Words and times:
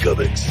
Comics. 0.00 0.46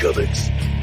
Comics. 0.00 0.73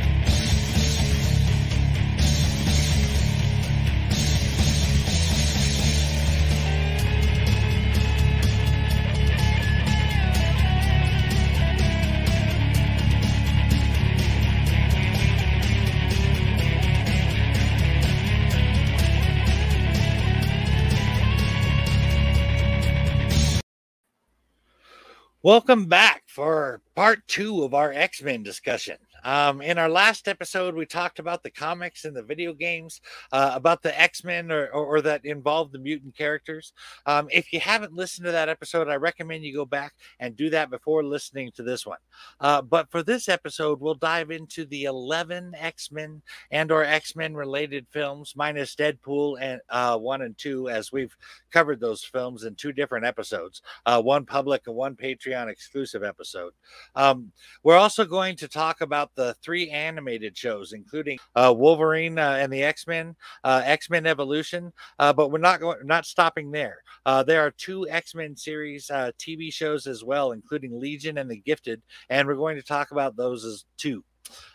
Welcome 25.44 25.88
back 25.88 26.22
for 26.28 26.82
part 26.94 27.28
two 27.28 27.64
of 27.64 27.74
our 27.74 27.92
X 27.92 28.22
Men 28.22 28.44
discussion. 28.44 28.98
Um, 29.24 29.62
in 29.62 29.78
our 29.78 29.90
last 29.90 30.28
episode, 30.28 30.76
we 30.76 30.86
talked 30.86 31.20
about 31.20 31.44
the 31.44 31.52
comics 31.52 32.06
and 32.06 32.16
the 32.16 32.24
video 32.24 32.54
games, 32.54 33.02
uh, 33.32 33.52
about 33.54 33.82
the 33.82 34.00
X 34.00 34.24
Men 34.24 34.52
or, 34.52 34.68
or, 34.68 34.86
or, 34.86 35.02
that 35.02 35.26
involved 35.26 35.74
the 35.74 35.80
mutant 35.80 36.16
characters. 36.16 36.74
Um, 37.06 37.28
if 37.32 37.54
you 37.54 37.60
haven't 37.60 37.94
listened 37.94 38.26
to 38.26 38.32
that 38.32 38.50
episode, 38.50 38.88
I 38.88 38.96
recommend 38.96 39.44
you 39.44 39.54
go 39.54 39.66
back 39.66 39.94
and 40.20 40.36
do 40.36 40.50
that 40.52 40.70
before 40.70 41.04
listening 41.04 41.52
to 41.56 41.64
this 41.64 41.86
one. 41.86 41.98
Uh, 42.40 42.62
but 42.62 42.90
for 42.92 43.04
this 43.04 43.30
episode, 43.30 43.80
we'll 43.80 43.96
dive 43.96 44.32
into 44.32 44.66
the 44.66 44.86
11 44.86 45.54
X 45.58 45.92
Men 45.92 46.22
and 46.52 46.72
or 46.72 46.84
X 46.84 47.16
Men 47.16 47.36
related 47.36 47.88
films, 47.92 48.34
minus 48.36 48.76
Deadpool 48.76 49.38
and 49.40 49.62
uh, 49.70 49.98
one 49.98 50.22
and 50.22 50.38
two, 50.38 50.70
as 50.70 50.92
we've 50.92 51.16
covered 51.52 51.80
those 51.80 52.04
films 52.04 52.44
in 52.44 52.56
two 52.56 52.72
different 52.72 53.06
episodes, 53.06 53.62
uh, 53.86 54.02
one 54.02 54.26
public 54.26 54.64
and 54.68 54.76
one 54.76 54.96
Patreon 54.96 55.48
exclusive 55.48 56.04
episode. 56.04 56.54
Um, 56.96 57.32
we're 57.64 57.78
also 57.78 58.06
going 58.06 58.36
to 58.38 58.48
talk 58.48 58.82
about 58.82 59.11
the 59.16 59.36
three 59.44 59.70
animated 59.70 60.38
shows, 60.38 60.74
including 60.74 61.18
uh, 61.36 61.54
Wolverine 61.56 62.18
uh, 62.18 62.38
and 62.40 62.52
the 62.52 62.64
X 62.64 62.88
Men, 62.88 63.16
uh, 63.44 63.62
X 63.64 63.90
Men 63.90 64.06
Evolution. 64.06 64.72
Uh, 65.00 65.14
but 65.14 65.32
we're 65.32 65.40
not 65.40 65.60
going, 65.60 65.78
not 65.86 66.06
stopping 66.06 66.52
there. 66.52 66.84
Uh, 67.06 67.24
there 67.24 67.42
are 67.42 67.52
two 67.52 67.88
X 67.90 68.16
Men 68.16 68.36
series 68.36 68.88
TV 68.88 69.52
shows 69.54 69.88
as 69.88 70.04
well, 70.04 70.32
including 70.32 70.80
Legion 70.80 71.18
and 71.18 71.30
The 71.30 71.38
Gifted, 71.38 71.82
and 72.10 72.28
we're 72.28 72.36
going 72.36 72.58
to 72.58 72.64
talk 72.64 72.92
about 72.92 73.16
those 73.16 73.46
as 73.46 73.66
two. 73.78 74.04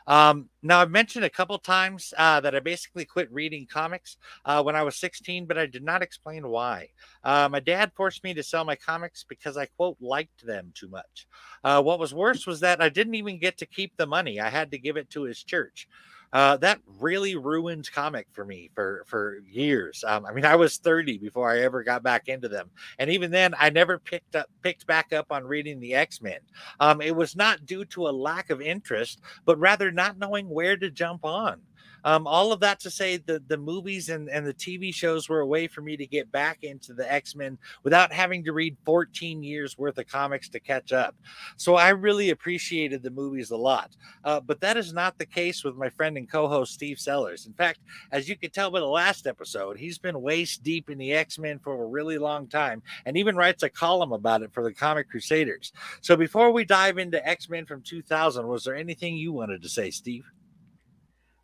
Um, 0.06 0.48
now, 0.62 0.81
I've 0.81 0.91
mentioned 0.91 1.25
a 1.25 1.31
couple 1.31 1.59
times 1.59 2.14
uh, 2.17 2.41
that 2.41 2.55
I 2.55 2.61
basically 2.61 3.05
quit 3.05 3.33
reading 3.33 3.67
comics 3.70 4.17
uh, 4.45 4.62
when 4.62 4.77
I 4.77 4.83
was 4.83 4.97
16, 4.97 5.47
but 5.47 5.59
I 5.59 5.67
did 5.67 5.83
not 5.83 6.03
explain 6.03 6.48
why. 6.48 6.89
Uh, 7.25 7.48
my 7.50 7.61
dad 7.61 7.92
forced 7.94 8.22
me 8.25 8.34
to 8.34 8.42
sell 8.42 8.64
my 8.64 8.77
comics 8.77 9.25
because 9.28 9.56
I, 9.56 9.67
quote, 9.67 9.97
liked 10.00 10.47
them 10.47 10.72
too 10.75 10.89
much. 10.89 11.27
Uh, 11.64 11.83
what 11.83 11.98
was 11.98 12.14
worse 12.14 12.47
was 12.47 12.61
that 12.61 12.81
I 12.81 12.89
didn't 12.89 13.17
even 13.17 13.39
get 13.39 13.59
to 13.59 13.67
keep 13.67 13.97
the 13.97 14.06
money, 14.06 14.41
I 14.41 14.48
had 14.48 14.70
to 14.70 14.78
give 14.78 14.97
it 14.97 15.11
to 15.11 15.22
his 15.22 15.42
church 15.42 15.89
uh, 16.32 16.56
that 16.58 16.80
really 16.98 17.36
ruined 17.36 17.91
comic 17.92 18.27
for 18.32 18.44
me 18.44 18.70
for 18.74 19.05
for 19.06 19.38
years. 19.48 20.05
Um, 20.06 20.27
I 20.27 20.32
mean, 20.32 20.44
I 20.44 20.56
was 20.56 20.78
30 20.78 21.19
before 21.19 21.50
I 21.50 21.60
ever 21.60 21.82
got 21.82 22.02
back 22.02 22.28
into 22.28 22.48
them, 22.48 22.70
and 22.98 23.10
even 23.10 23.30
then, 23.30 23.55
I 23.58 23.70
never 23.70 23.98
picked 23.98 24.36
up 24.36 24.48
picked 24.62 24.86
back 24.86 25.12
up 25.12 25.30
on 25.30 25.44
reading 25.44 25.80
the 25.80 25.94
X 25.94 26.20
Men. 26.20 26.38
Um, 26.80 27.00
it 27.00 27.14
was 27.14 27.36
not 27.36 27.66
due 27.66 27.84
to 27.86 28.08
a 28.08 28.10
lack 28.10 28.50
of 28.50 28.60
interest, 28.60 29.20
but 29.44 29.58
rather 29.58 29.91
not 29.91 30.19
knowing 30.19 30.48
where 30.48 30.77
to 30.77 30.91
jump 30.91 31.24
on. 31.24 31.60
Um, 32.05 32.27
all 32.27 32.52
of 32.52 32.61
that 32.61 32.80
to 32.80 32.91
say 32.91 33.16
the 33.16 33.42
the 33.48 33.56
movies 33.56 34.08
and, 34.08 34.28
and 34.28 34.47
the 34.47 34.55
TV 34.55 34.94
shows 34.94 35.28
were 35.28 35.41
a 35.41 35.47
way 35.47 35.66
for 35.66 35.80
me 35.80 35.97
to 35.97 36.06
get 36.06 36.30
back 36.33 36.62
into 36.62 36.92
the 36.92 37.11
X-Men 37.11 37.58
without 37.83 38.12
having 38.12 38.44
to 38.44 38.53
read 38.53 38.77
14 38.84 39.42
years 39.42 39.78
worth 39.78 39.98
of 39.98 40.06
comics 40.06 40.48
to 40.50 40.61
catch 40.61 40.92
up. 40.92 41.14
So 41.56 41.75
I 41.75 41.91
really 41.91 42.30
appreciated 42.30 43.03
the 43.03 43.11
movies 43.11 43.50
a 43.50 43.56
lot. 43.56 43.97
Uh, 44.25 44.41
but 44.41 44.60
that 44.60 44.76
is 44.76 44.93
not 44.93 45.19
the 45.19 45.26
case 45.26 45.65
with 45.65 45.76
my 45.76 45.88
friend 45.91 46.16
and 46.16 46.31
co-host 46.31 46.72
Steve 46.72 46.98
Sellers. 46.98 47.47
In 47.47 47.53
fact, 47.53 47.81
as 48.12 48.28
you 48.28 48.37
can 48.37 48.50
tell 48.50 48.70
by 48.70 48.81
the 48.81 48.87
last 48.87 49.26
episode, 49.26 49.78
he's 49.78 49.99
been 49.99 50.20
waist 50.20 50.62
deep 50.62 50.91
in 50.91 50.99
the 50.99 51.12
X-Men 51.12 51.59
for 51.59 51.82
a 51.82 51.87
really 51.87 52.19
long 52.19 52.47
time 52.47 52.82
and 53.04 53.16
even 53.16 53.37
writes 53.37 53.62
a 53.62 53.70
column 53.70 54.12
about 54.12 54.43
it 54.43 54.53
for 54.53 54.62
the 54.62 54.72
Comic 54.72 55.09
Crusaders. 55.09 55.72
So 56.00 56.16
before 56.16 56.50
we 56.50 56.65
dive 56.65 56.99
into 56.99 57.26
X-Men 57.26 57.66
from 57.66 57.82
2000, 57.82 58.47
was 58.47 58.65
there 58.65 58.76
anything 58.76 59.16
you 59.16 59.32
wanted 59.32 59.62
to 59.62 59.69
say, 59.69 59.91
Steve? 59.91 60.25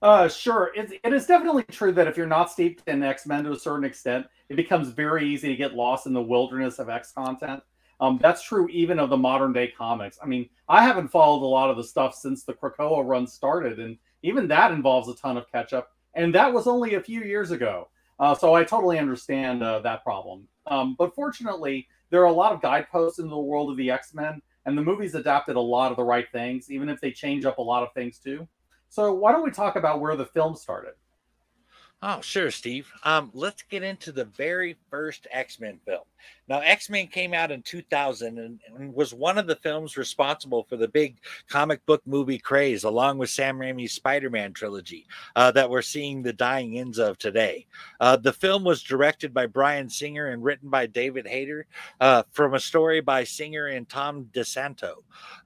Uh, 0.03 0.27
sure. 0.29 0.73
It, 0.75 1.01
it 1.05 1.13
is 1.13 1.27
definitely 1.27 1.63
true 1.71 1.93
that 1.93 2.09
if 2.09 2.17
you're 2.17 2.27
not 2.27 2.51
steeped 2.51 2.87
in 2.89 3.05
X 3.05 3.25
Men 3.25 3.45
to 3.45 3.53
a 3.53 3.59
certain 3.59 3.85
extent, 3.85 4.27
it 4.49 4.57
becomes 4.57 4.89
very 4.89 5.29
easy 5.29 5.49
to 5.49 5.57
get 5.57 5.75
lost 5.75 6.07
in 6.07 6.13
the 6.13 6.21
wilderness 6.21 6.81
of 6.81 6.89
X 6.89 7.13
content. 7.13 7.63
Um, 8.01 8.19
that's 8.21 8.43
true 8.43 8.69
even 8.69 8.99
of 8.99 9.11
the 9.11 9.17
modern 9.17 9.53
day 9.53 9.69
comics. 9.69 10.19
I 10.21 10.27
mean, 10.27 10.49
I 10.69 10.83
haven't 10.83 11.09
followed 11.09 11.47
a 11.47 11.47
lot 11.47 11.71
of 11.71 11.77
the 11.77 11.85
stuff 11.85 12.17
since 12.17 12.43
the 12.43 12.53
Krakoa 12.53 13.07
run 13.07 13.29
started, 13.29 13.79
and 13.79 13.97
even 14.25 14.49
that 14.49 14.73
involves 14.73 15.09
a 15.09 15.15
ton 15.15 15.37
of 15.37 15.51
catch 15.53 15.73
up. 15.73 15.93
And 16.15 16.35
that 16.35 16.53
was 16.53 16.67
only 16.67 16.95
a 16.95 17.01
few 17.01 17.23
years 17.23 17.53
ago. 17.53 17.89
Uh, 18.19 18.35
so 18.35 18.55
I 18.55 18.65
totally 18.65 18.99
understand 18.99 19.63
uh, 19.63 19.79
that 19.81 20.03
problem. 20.03 20.49
Um, 20.67 20.97
but 20.99 21.15
fortunately, 21.15 21.87
there 22.11 22.23
are 22.23 22.27
a 22.27 22.33
lot 22.33 22.53
of 22.53 22.61
guideposts 22.61 23.21
in 23.21 23.29
the 23.29 23.39
world 23.39 23.71
of 23.71 23.77
the 23.77 23.91
X 23.93 24.15
Men, 24.15 24.43
and 24.67 24.77
the 24.77 24.83
movies 24.83 25.15
adapted 25.15 25.55
a 25.55 25.61
lot 25.61 25.93
of 25.93 25.97
the 25.97 26.05
right 26.05 26.27
things, 26.33 26.73
even 26.73 26.89
if 26.89 27.01
they 27.01 27.13
change 27.13 27.45
up 27.45 27.59
a 27.59 27.63
lot 27.63 27.85
of 27.85 27.93
things 27.95 28.19
too. 28.19 28.49
So 28.93 29.15
why 29.15 29.33
don't 29.33 29.43
we 29.43 29.51
talk 29.51 29.77
about 29.77 30.03
where 30.03 30.17
the 30.17 30.27
film 30.27 30.55
started? 30.55 30.93
Oh, 32.05 32.21
sure, 32.21 32.51
Steve. 32.51 32.91
Um, 33.05 33.31
let's 33.33 33.63
get 33.63 33.85
into 33.85 34.11
the 34.11 34.25
very 34.25 34.77
first 34.91 35.29
X 35.31 35.61
Men 35.61 35.79
film. 35.87 36.03
Now, 36.49 36.59
X 36.59 36.91
Men 36.91 37.07
came 37.07 37.33
out 37.33 37.53
in 37.53 37.63
2000 37.63 38.39
and, 38.39 38.61
and, 38.67 38.93
was 38.93 39.15
one 39.15 39.39
of 39.39 39.47
the 39.47 39.57
films 39.57 39.97
responsible 39.97 40.65
for 40.65 40.77
the 40.77 40.89
big 40.89 41.19
comic 41.49 41.85
book 41.87 42.03
movie 42.05 42.39
craze, 42.39 42.83
along 42.83 43.19
with 43.19 43.31
Sam 43.31 43.57
Raimi's 43.57 43.93
Spider 43.93 44.31
Man 44.31 44.53
trilogy 44.53 45.07
uh, 45.37 45.53
that 45.53 45.71
we're 45.71 45.83
seeing 45.83 46.23
the 46.23 46.33
dying 46.33 46.79
ends 46.79 46.99
of 46.99 47.19
today. 47.19 47.67
Uh, 48.01 48.17
the 48.17 48.33
film 48.33 48.65
was 48.65 48.83
directed 48.83 49.33
by 49.33 49.47
Bryan 49.47 49.89
Singer 49.89 50.27
and 50.27 50.43
written 50.43 50.69
by 50.69 50.87
David 50.87 51.27
Hayter 51.29 51.67
uh, 52.01 52.25
from 52.33 52.55
a 52.55 52.61
story 52.61 53.01
by 53.01 53.23
Singer 53.23 53.69
and 53.69 53.89
Tom 53.89 54.29
DeSanto. 54.35 54.95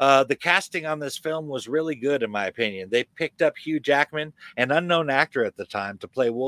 Uh, 0.01 0.25
the 0.25 0.37
casting 0.37 0.87
on 0.87 0.99
this 0.99 1.19
film 1.19 1.47
was 1.47 1.69
really 1.69 1.95
good, 1.95 2.23
in 2.23 2.31
my 2.31 2.47
opinion. 2.47 2.89
They 2.91 3.05
picked 3.05 3.43
up 3.43 3.57
Hugh 3.59 3.81
Jackman, 3.81 4.33
an 4.57 4.71
unknown 4.71 5.11
actor 5.11 5.45
at 5.45 5.57
the 5.57 5.67
time, 5.67 5.99
to 5.99 6.09
play 6.09 6.31
Wolverine. 6.31 6.46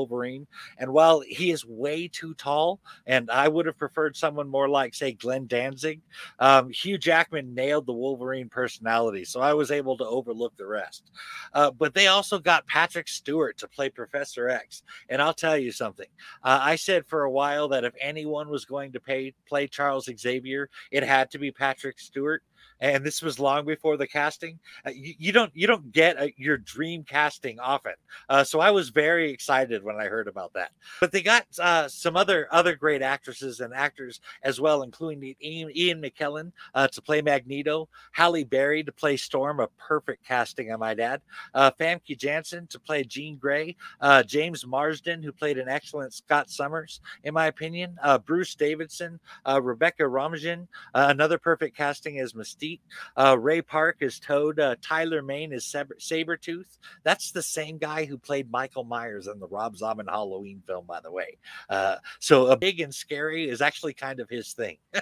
And 0.77 0.93
while 0.93 1.21
he 1.21 1.51
is 1.51 1.65
way 1.65 2.07
too 2.07 2.33
tall, 2.35 2.79
and 3.05 3.29
I 3.29 3.47
would 3.47 3.65
have 3.65 3.77
preferred 3.77 4.15
someone 4.15 4.47
more 4.47 4.69
like, 4.69 4.93
say, 4.93 5.13
Glenn 5.13 5.47
Danzig, 5.47 6.01
um, 6.39 6.69
Hugh 6.69 6.97
Jackman 6.97 7.53
nailed 7.53 7.85
the 7.85 7.93
Wolverine 7.93 8.49
personality. 8.49 9.25
So 9.25 9.41
I 9.41 9.53
was 9.53 9.71
able 9.71 9.97
to 9.97 10.05
overlook 10.05 10.55
the 10.57 10.65
rest. 10.65 11.11
Uh, 11.53 11.71
but 11.71 11.93
they 11.93 12.07
also 12.07 12.39
got 12.39 12.67
Patrick 12.67 13.07
Stewart 13.07 13.57
to 13.57 13.67
play 13.67 13.89
Professor 13.89 14.49
X. 14.49 14.83
And 15.09 15.21
I'll 15.21 15.33
tell 15.33 15.57
you 15.57 15.71
something. 15.71 16.07
Uh, 16.43 16.59
I 16.61 16.75
said 16.75 17.05
for 17.05 17.23
a 17.23 17.31
while 17.31 17.67
that 17.69 17.83
if 17.83 17.93
anyone 17.99 18.49
was 18.49 18.65
going 18.65 18.91
to 18.93 18.99
pay, 18.99 19.33
play 19.47 19.67
Charles 19.67 20.09
Xavier, 20.17 20.69
it 20.91 21.03
had 21.03 21.31
to 21.31 21.39
be 21.39 21.51
Patrick 21.51 21.99
Stewart 21.99 22.43
and 22.81 23.05
this 23.05 23.21
was 23.21 23.39
long 23.39 23.65
before 23.65 23.97
the 23.97 24.07
casting. 24.07 24.59
Uh, 24.85 24.91
you, 24.91 25.13
you, 25.17 25.31
don't 25.31 25.51
you 25.55 25.67
don't 25.67 25.91
get 25.91 26.17
a, 26.17 26.33
your 26.37 26.57
dream 26.57 27.03
casting 27.03 27.59
often, 27.59 27.93
uh, 28.29 28.43
so 28.43 28.59
I 28.59 28.71
was 28.71 28.89
very 28.89 29.31
excited 29.31 29.83
when 29.83 29.97
I 29.97 30.05
heard 30.05 30.27
about 30.27 30.53
that. 30.53 30.71
But 30.99 31.11
they 31.11 31.21
got 31.21 31.45
uh, 31.59 31.87
some 31.87 32.15
other 32.15 32.47
other 32.51 32.75
great 32.75 33.01
actresses 33.01 33.59
and 33.59 33.73
actors 33.73 34.21
as 34.43 34.61
well, 34.61 34.83
including 34.83 35.35
Ian, 35.41 35.71
Ian 35.75 36.01
McKellen 36.01 36.51
uh, 36.73 36.87
to 36.87 37.01
play 37.01 37.21
Magneto, 37.21 37.89
Halle 38.11 38.43
Berry 38.43 38.83
to 38.83 38.91
play 38.91 39.17
Storm, 39.17 39.59
a 39.59 39.67
perfect 39.77 40.25
casting, 40.25 40.71
I 40.71 40.75
might 40.77 40.99
add. 40.99 41.21
Uh, 41.53 41.71
Famke 41.79 42.17
Janssen 42.17 42.67
to 42.67 42.79
play 42.79 43.03
Jean 43.03 43.37
Grey, 43.37 43.75
uh, 44.01 44.23
James 44.23 44.65
Marsden 44.65 45.21
who 45.21 45.31
played 45.31 45.57
an 45.57 45.67
excellent 45.69 46.13
Scott 46.13 46.49
Summers, 46.49 47.01
in 47.23 47.33
my 47.33 47.47
opinion. 47.47 47.97
Bruce 48.25 48.55
Davison, 48.55 49.19
Rebecca 49.61 50.03
Romijn, 50.03 50.67
another 50.93 51.37
perfect 51.37 51.75
casting 51.75 52.19
as 52.19 52.33
Mystique. 52.33 52.68
Uh, 53.17 53.37
Ray 53.39 53.61
Park 53.61 53.97
is 54.01 54.19
Toad. 54.19 54.59
Uh, 54.59 54.75
Tyler 54.81 55.21
Mane 55.21 55.53
is 55.53 55.65
Saber- 55.65 55.97
Sabretooth. 55.99 56.77
That's 57.03 57.31
the 57.31 57.41
same 57.41 57.77
guy 57.77 58.05
who 58.05 58.17
played 58.17 58.51
Michael 58.51 58.83
Myers 58.83 59.27
in 59.27 59.39
the 59.39 59.47
Rob 59.47 59.77
Zombie 59.77 60.03
Halloween 60.07 60.61
film, 60.65 60.85
by 60.85 60.99
the 61.01 61.11
way. 61.11 61.37
Uh, 61.69 61.97
so 62.19 62.47
a 62.47 62.57
big 62.57 62.79
and 62.79 62.93
scary 62.93 63.49
is 63.49 63.61
actually 63.61 63.93
kind 63.93 64.19
of 64.19 64.29
his 64.29 64.53
thing. 64.53 64.77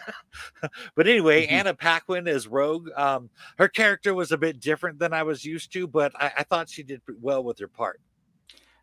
but 0.96 1.08
anyway, 1.08 1.46
mm-hmm. 1.46 1.56
Anna 1.56 1.74
Paquin 1.74 2.28
is 2.28 2.48
Rogue. 2.48 2.90
Um, 2.96 3.30
her 3.58 3.68
character 3.68 4.13
was 4.13 4.31
a 4.31 4.38
bit 4.38 4.60
different 4.60 5.00
than 5.00 5.13
I 5.13 5.24
was 5.24 5.44
used 5.46 5.74
to, 5.74 5.88
but 5.88 6.12
I, 6.16 6.31
I 6.38 6.44
thought 6.44 6.70
she 6.70 6.84
did 6.84 7.02
well 7.22 7.44
with 7.44 7.60
her 7.60 7.68
part. 7.68 8.02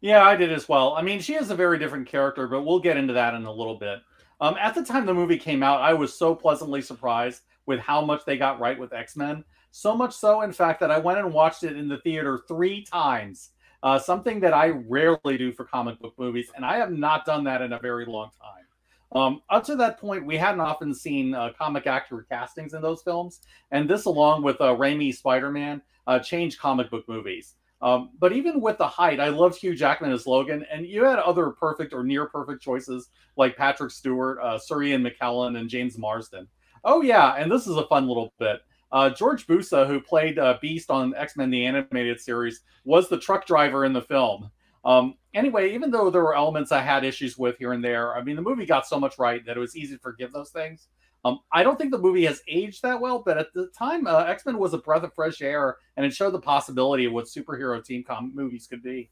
Yeah, 0.00 0.22
I 0.22 0.36
did 0.36 0.52
as 0.52 0.68
well. 0.68 0.94
I 0.94 1.02
mean, 1.02 1.20
she 1.20 1.34
is 1.34 1.50
a 1.50 1.54
very 1.54 1.78
different 1.78 2.06
character, 2.06 2.46
but 2.46 2.62
we'll 2.62 2.80
get 2.80 2.98
into 2.98 3.14
that 3.14 3.34
in 3.34 3.44
a 3.44 3.52
little 3.52 3.78
bit. 3.78 4.00
Um, 4.40 4.56
at 4.60 4.74
the 4.74 4.84
time 4.84 5.06
the 5.06 5.14
movie 5.14 5.38
came 5.38 5.62
out, 5.62 5.80
I 5.80 5.94
was 5.94 6.12
so 6.12 6.34
pleasantly 6.34 6.82
surprised 6.82 7.42
with 7.66 7.80
how 7.80 8.04
much 8.04 8.24
they 8.24 8.36
got 8.36 8.60
right 8.60 8.78
with 8.78 8.92
X 8.92 9.16
Men. 9.16 9.44
So 9.70 9.96
much 9.96 10.14
so, 10.14 10.42
in 10.42 10.52
fact, 10.52 10.80
that 10.80 10.90
I 10.90 10.98
went 10.98 11.18
and 11.18 11.32
watched 11.32 11.64
it 11.64 11.76
in 11.76 11.88
the 11.88 11.98
theater 11.98 12.40
three 12.46 12.82
times. 12.84 13.50
Uh, 13.82 13.98
something 13.98 14.40
that 14.40 14.54
I 14.54 14.68
rarely 14.68 15.36
do 15.36 15.52
for 15.52 15.64
comic 15.64 15.98
book 16.00 16.14
movies, 16.16 16.50
and 16.56 16.64
I 16.64 16.76
have 16.76 16.92
not 16.92 17.26
done 17.26 17.44
that 17.44 17.60
in 17.60 17.72
a 17.74 17.78
very 17.78 18.06
long 18.06 18.30
time. 18.40 19.20
Um, 19.20 19.42
up 19.50 19.62
to 19.64 19.76
that 19.76 20.00
point, 20.00 20.24
we 20.24 20.36
hadn't 20.36 20.60
often 20.60 20.94
seen 20.94 21.34
uh, 21.34 21.50
comic 21.58 21.86
actor 21.86 22.26
castings 22.30 22.74
in 22.74 22.82
those 22.82 23.02
films, 23.02 23.40
and 23.70 23.88
this, 23.88 24.06
along 24.06 24.42
with 24.42 24.60
uh, 24.60 24.74
Spider-Man, 25.12 25.82
uh, 26.06 26.18
changed 26.18 26.58
comic 26.58 26.90
book 26.90 27.04
movies. 27.08 27.54
Um, 27.82 28.10
but 28.18 28.32
even 28.32 28.60
with 28.60 28.78
the 28.78 28.88
height, 28.88 29.20
I 29.20 29.28
loved 29.28 29.58
Hugh 29.58 29.74
Jackman 29.74 30.12
as 30.12 30.26
Logan, 30.26 30.64
and 30.72 30.86
you 30.86 31.04
had 31.04 31.18
other 31.18 31.50
perfect 31.50 31.92
or 31.92 32.02
near 32.02 32.26
perfect 32.26 32.62
choices 32.62 33.10
like 33.36 33.56
Patrick 33.56 33.90
Stewart, 33.90 34.38
uh, 34.42 34.58
Sir 34.58 34.82
Ian 34.82 35.04
McKellen, 35.04 35.58
and 35.58 35.68
James 35.68 35.98
Marsden. 35.98 36.48
Oh 36.84 37.02
yeah, 37.02 37.34
and 37.34 37.50
this 37.50 37.66
is 37.66 37.76
a 37.76 37.86
fun 37.86 38.06
little 38.06 38.32
bit. 38.38 38.60
Uh, 38.92 39.10
George 39.10 39.46
Buza, 39.46 39.86
who 39.86 40.00
played 40.00 40.38
uh, 40.38 40.58
Beast 40.60 40.90
on 40.90 41.14
X 41.16 41.36
Men 41.36 41.50
the 41.50 41.66
Animated 41.66 42.20
Series, 42.20 42.60
was 42.84 43.08
the 43.08 43.18
truck 43.18 43.46
driver 43.46 43.84
in 43.84 43.92
the 43.92 44.02
film. 44.02 44.50
Um, 44.84 45.14
anyway, 45.32 45.74
even 45.74 45.90
though 45.90 46.10
there 46.10 46.22
were 46.22 46.36
elements 46.36 46.70
I 46.70 46.82
had 46.82 47.04
issues 47.04 47.38
with 47.38 47.56
here 47.58 47.72
and 47.72 47.82
there, 47.82 48.14
I 48.14 48.22
mean, 48.22 48.36
the 48.36 48.42
movie 48.42 48.66
got 48.66 48.86
so 48.86 49.00
much 49.00 49.18
right 49.18 49.44
that 49.46 49.56
it 49.56 49.60
was 49.60 49.76
easy 49.76 49.94
to 49.94 50.00
forgive 50.00 50.32
those 50.32 50.50
things. 50.50 50.88
Um, 51.24 51.40
I 51.50 51.62
don't 51.62 51.78
think 51.78 51.90
the 51.90 51.98
movie 51.98 52.26
has 52.26 52.42
aged 52.46 52.82
that 52.82 53.00
well, 53.00 53.22
but 53.24 53.38
at 53.38 53.46
the 53.54 53.68
time, 53.76 54.06
uh, 54.06 54.24
X 54.24 54.44
Men 54.44 54.58
was 54.58 54.74
a 54.74 54.78
breath 54.78 55.02
of 55.02 55.14
fresh 55.14 55.40
air, 55.40 55.78
and 55.96 56.04
it 56.04 56.12
showed 56.14 56.32
the 56.32 56.40
possibility 56.40 57.06
of 57.06 57.14
what 57.14 57.24
superhero 57.24 57.82
team 57.82 58.04
com- 58.04 58.32
movies 58.34 58.66
could 58.66 58.82
be. 58.82 59.10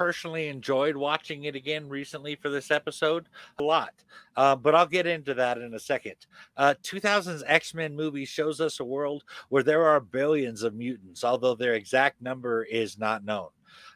Personally 0.00 0.48
enjoyed 0.48 0.96
watching 0.96 1.44
it 1.44 1.54
again 1.54 1.86
recently 1.86 2.34
for 2.34 2.48
this 2.48 2.70
episode 2.70 3.28
a 3.58 3.62
lot, 3.62 3.92
uh, 4.34 4.56
but 4.56 4.74
I'll 4.74 4.86
get 4.86 5.06
into 5.06 5.34
that 5.34 5.58
in 5.58 5.74
a 5.74 5.78
second. 5.78 6.14
Uh, 6.56 6.72
2000's 6.82 7.44
X 7.46 7.74
Men 7.74 7.94
movie 7.94 8.24
shows 8.24 8.62
us 8.62 8.80
a 8.80 8.84
world 8.84 9.24
where 9.50 9.62
there 9.62 9.84
are 9.84 10.00
billions 10.00 10.62
of 10.62 10.74
mutants, 10.74 11.22
although 11.22 11.54
their 11.54 11.74
exact 11.74 12.22
number 12.22 12.62
is 12.62 12.96
not 12.96 13.26
known. 13.26 13.48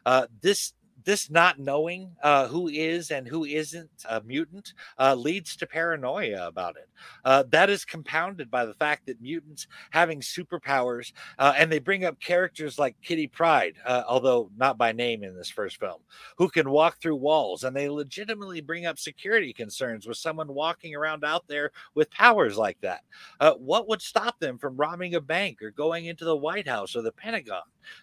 Uh, 0.05 0.27
this 0.41 0.73
this 1.05 1.29
not 1.29 1.59
knowing 1.59 2.11
uh, 2.23 2.47
who 2.47 2.67
is 2.67 3.11
and 3.11 3.27
who 3.27 3.45
isn't 3.45 3.89
a 4.09 4.21
mutant 4.21 4.73
uh, 4.99 5.15
leads 5.15 5.55
to 5.55 5.67
paranoia 5.67 6.47
about 6.47 6.75
it. 6.75 6.89
Uh, 7.23 7.43
that 7.49 7.69
is 7.69 7.85
compounded 7.85 8.49
by 8.51 8.65
the 8.65 8.73
fact 8.73 9.05
that 9.05 9.21
mutants 9.21 9.67
having 9.91 10.19
superpowers, 10.19 11.13
uh, 11.39 11.53
and 11.57 11.71
they 11.71 11.79
bring 11.79 12.03
up 12.03 12.19
characters 12.19 12.77
like 12.79 12.95
Kitty 13.01 13.27
Pryde, 13.27 13.75
uh, 13.85 14.03
although 14.07 14.49
not 14.57 14.77
by 14.77 14.91
name 14.91 15.23
in 15.23 15.35
this 15.35 15.49
first 15.49 15.79
film, 15.79 16.01
who 16.37 16.49
can 16.49 16.69
walk 16.69 16.99
through 16.99 17.15
walls, 17.15 17.63
and 17.63 17.75
they 17.75 17.89
legitimately 17.89 18.61
bring 18.61 18.85
up 18.85 18.99
security 18.99 19.53
concerns 19.53 20.07
with 20.07 20.17
someone 20.17 20.53
walking 20.53 20.95
around 20.95 21.23
out 21.23 21.47
there 21.47 21.71
with 21.93 22.09
powers 22.11 22.57
like 22.57 22.79
that. 22.81 23.01
Uh, 23.39 23.53
what 23.53 23.87
would 23.87 24.01
stop 24.01 24.39
them 24.39 24.57
from 24.57 24.75
robbing 24.75 25.15
a 25.15 25.21
bank 25.21 25.61
or 25.61 25.71
going 25.71 26.05
into 26.05 26.25
the 26.25 26.35
White 26.35 26.67
House 26.67 26.95
or 26.95 27.01
the 27.01 27.11
Pentagon? 27.11 27.61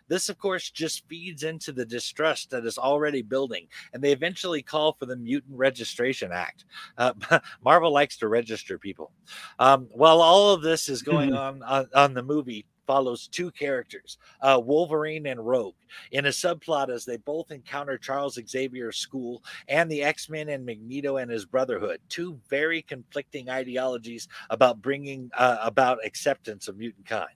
This, 0.09 0.29
of 0.29 0.39
course, 0.39 0.71
just 0.71 1.07
feeds 1.09 1.43
into 1.43 1.73
the 1.73 1.85
distrust 1.85 2.51
that 2.51 2.67
is 2.67 2.79
already 2.79 3.23
building, 3.23 3.67
and 3.93 4.03
they 4.03 4.13
eventually 4.13 4.63
call 4.63 4.93
for 4.93 5.07
the 5.07 5.17
Mutant 5.17 5.57
Registration 5.57 6.33
Act. 6.33 6.65
Uh, 6.99 7.13
Marvel 7.65 7.93
likes 7.93 8.17
to 8.19 8.29
register 8.29 8.79
people. 8.79 9.13
Um, 9.59 9.89
while 9.91 10.21
all 10.21 10.51
of 10.51 10.63
this 10.63 10.89
is 10.89 11.03
going 11.03 11.35
on, 11.35 11.63
on 11.63 11.89
on 11.95 12.15
the 12.15 12.23
movie, 12.23 12.67
follows 12.87 13.29
two 13.29 13.51
characters, 13.53 14.19
uh, 14.41 14.61
Wolverine 14.63 15.27
and 15.27 15.45
Rogue, 15.45 15.75
in 16.11 16.27
a 16.27 16.31
subplot 16.31 16.89
as 16.89 17.05
they 17.05 17.17
both 17.19 17.51
encounter 17.51 17.97
Charles 17.99 18.39
Xavier's 18.49 18.99
school 18.99 19.43
and 19.69 19.91
the 19.91 20.03
X 20.03 20.29
Men 20.29 20.49
and 20.49 20.65
Magneto 20.65 21.17
and 21.17 21.31
his 21.31 21.45
Brotherhood. 21.45 22.01
Two 22.09 22.39
very 22.49 22.83
conflicting 22.83 23.49
ideologies 23.49 24.29
about 24.51 24.83
bringing 24.83 25.31
uh, 25.37 25.59
about 25.63 26.05
acceptance 26.05 26.69
of 26.69 26.77
mutant 26.77 27.07
kind. 27.07 27.29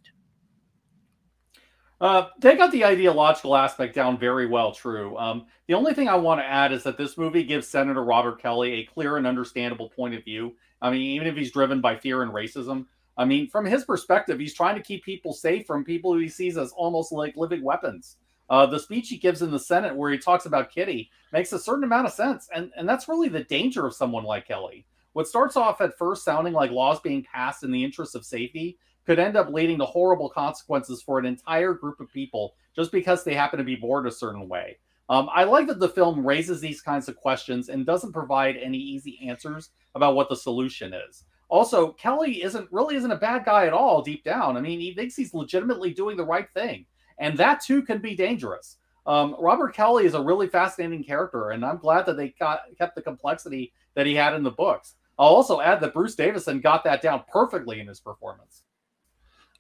Uh, 2.01 2.27
they 2.41 2.57
got 2.57 2.71
the 2.73 2.85
ideological 2.85 3.57
aspect 3.57 3.95
down 3.95 4.19
very 4.19 4.47
well, 4.47 4.73
true. 4.73 5.17
Um, 5.17 5.47
the 5.67 5.75
only 5.75 5.95
thing 5.95 6.09
I 6.09 6.17
want 6.17 6.41
to 6.41 6.45
add 6.45 6.73
is 6.73 6.83
that 6.83 6.99
this 6.99 7.17
movie 7.17 7.45
gives 7.45 7.67
Senator 7.67 8.05
Robert 8.05 8.41
Kelly 8.41 8.73
a 8.75 8.85
clear 8.85 9.17
and 9.17 9.27
understandable 9.27 9.89
point 9.89 10.15
of 10.15 10.23
view. 10.23 10.55
I 10.83 10.91
mean, 10.91 11.01
even 11.01 11.27
if 11.27 11.37
he's 11.37 11.53
driven 11.53 11.81
by 11.81 11.97
fear 11.97 12.23
and 12.23 12.33
racism, 12.33 12.87
I 13.17 13.25
mean, 13.25 13.49
from 13.49 13.65
his 13.65 13.85
perspective, 13.85 14.39
he's 14.39 14.55
trying 14.55 14.77
to 14.77 14.83
keep 14.83 15.05
people 15.05 15.33
safe 15.33 15.67
from 15.67 15.85
people 15.85 16.13
who 16.13 16.19
he 16.21 16.29
sees 16.29 16.59
as 16.59 16.73
almost 16.73 17.13
like 17.13 17.35
living 17.37 17.65
weapons. 17.65 18.17
Uh, 18.51 18.67
the 18.67 18.79
speech 18.79 19.09
he 19.09 19.17
gives 19.17 19.41
in 19.41 19.51
the 19.51 19.59
Senate, 19.59 19.97
where 19.97 20.13
he 20.13 20.19
talks 20.19 20.47
about 20.47 20.71
Kitty, 20.71 21.11
makes 21.33 21.53
a 21.53 21.59
certain 21.59 21.83
amount 21.83 22.07
of 22.07 22.13
sense, 22.13 22.49
and 22.55 22.71
and 22.77 22.89
that's 22.89 23.09
really 23.09 23.29
the 23.29 23.43
danger 23.45 23.87
of 23.87 23.95
someone 23.95 24.23
like 24.23 24.47
Kelly. 24.47 24.87
What 25.15 25.27
starts 25.27 25.57
off 25.57 25.81
at 25.81 25.97
first 25.97 26.25
sounding 26.25 26.53
like 26.53 26.71
laws 26.71 27.01
being 27.01 27.25
passed 27.25 27.65
in 27.65 27.73
the 27.73 27.83
interest 27.83 28.15
of 28.15 28.25
safety 28.25 28.79
could 29.07 29.19
end 29.19 29.37
up 29.37 29.49
leading 29.51 29.79
to 29.79 29.85
horrible 29.85 30.29
consequences 30.29 31.03
for 31.03 31.19
an 31.19 31.27
entire 31.27 31.73
group 31.73 32.01
of 32.01 32.13
people 32.13 32.55
just 32.75 32.93
because 32.93 33.25
they 33.25 33.35
happen 33.35 33.59
to 33.59 33.65
be 33.65 33.77
born 33.77 34.07
a 34.07 34.11
certain 34.13 34.49
way. 34.49 34.77
Um, 35.09 35.29
I 35.33 35.45
like 35.45 35.69
that 35.69 35.79
the 35.79 35.89
film 35.89 36.27
raises 36.27 36.61
these 36.61 36.83
kinds 36.83 37.09
of 37.09 37.17
questions 37.17 37.69
and 37.69 37.87
doesn't 37.87 38.13
provide 38.13 38.57
any 38.57 38.79
easy 38.79 39.21
answers 39.27 39.71
about 39.95 40.17
what 40.17 40.29
the 40.29 40.37
solution 40.37 40.93
is. 40.93 41.25
Also, 41.49 41.93
Kelly 41.93 42.43
isn't 42.43 42.69
really 42.73 42.97
isn't 42.97 43.13
a 43.13 43.17
bad 43.17 43.45
guy 43.45 43.67
at 43.67 43.73
all 43.73 44.03
deep 44.03 44.25
down. 44.25 44.57
I 44.57 44.61
mean, 44.61 44.81
he 44.81 44.93
thinks 44.93 45.15
he's 45.15 45.33
legitimately 45.33 45.95
doing 45.95 46.17
the 46.17 46.25
right 46.25 46.51
thing, 46.53 46.87
and 47.19 47.39
that 47.39 47.63
too 47.63 47.83
can 47.83 47.99
be 47.99 48.17
dangerous. 48.17 48.79
Um, 49.07 49.37
Robert 49.39 49.73
Kelly 49.73 50.07
is 50.07 50.15
a 50.15 50.21
really 50.21 50.49
fascinating 50.49 51.05
character, 51.05 51.51
and 51.51 51.65
I'm 51.65 51.79
glad 51.79 52.05
that 52.07 52.17
they 52.17 52.35
got, 52.41 52.63
kept 52.77 52.97
the 52.97 53.03
complexity 53.03 53.73
that 53.95 54.07
he 54.07 54.17
had 54.17 54.35
in 54.35 54.43
the 54.43 54.51
books. 54.51 54.97
I'll 55.19 55.29
also 55.29 55.61
add 55.61 55.81
that 55.81 55.95
Bruce 55.95 56.17
Davison 56.17 56.61
got 56.61 56.83
that 56.83 57.01
down 57.01 57.23
perfectly 57.33 57.79
in 57.79 57.87
his 57.87 58.01
performance. 58.01 58.65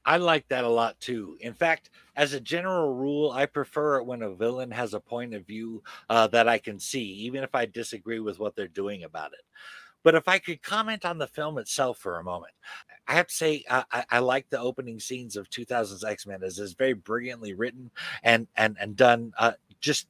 I 0.06 0.18
like 0.18 0.46
that 0.48 0.64
a 0.64 0.68
lot 0.68 0.98
too. 1.00 1.36
In 1.40 1.52
fact, 1.52 1.90
as 2.14 2.32
a 2.32 2.40
general 2.40 2.94
rule, 2.94 3.32
I 3.32 3.46
prefer 3.46 3.96
it 3.98 4.06
when 4.06 4.22
a 4.22 4.32
villain 4.32 4.70
has 4.70 4.94
a 4.94 5.00
point 5.00 5.34
of 5.34 5.46
view 5.46 5.82
uh, 6.08 6.28
that 6.28 6.48
I 6.48 6.58
can 6.58 6.78
see, 6.78 7.02
even 7.02 7.42
if 7.42 7.54
I 7.54 7.66
disagree 7.66 8.20
with 8.20 8.38
what 8.38 8.54
they're 8.54 8.68
doing 8.68 9.02
about 9.02 9.32
it. 9.32 9.42
But 10.04 10.14
if 10.14 10.28
I 10.28 10.38
could 10.38 10.62
comment 10.62 11.04
on 11.04 11.18
the 11.18 11.26
film 11.26 11.58
itself 11.58 11.98
for 11.98 12.20
a 12.20 12.24
moment, 12.24 12.52
I 13.08 13.14
have 13.14 13.26
to 13.26 13.34
say 13.34 13.64
I, 13.68 13.84
I, 13.90 14.04
I 14.12 14.18
like 14.20 14.48
the 14.48 14.60
opening 14.60 15.00
scenes 15.00 15.34
of 15.36 15.50
2000's 15.50 16.04
X 16.04 16.26
Men 16.26 16.44
as 16.44 16.60
is 16.60 16.74
very 16.74 16.92
brilliantly 16.92 17.54
written 17.54 17.90
and 18.22 18.46
and 18.56 18.76
and 18.80 18.94
done. 18.94 19.32
Uh, 19.36 19.52
just 19.80 20.06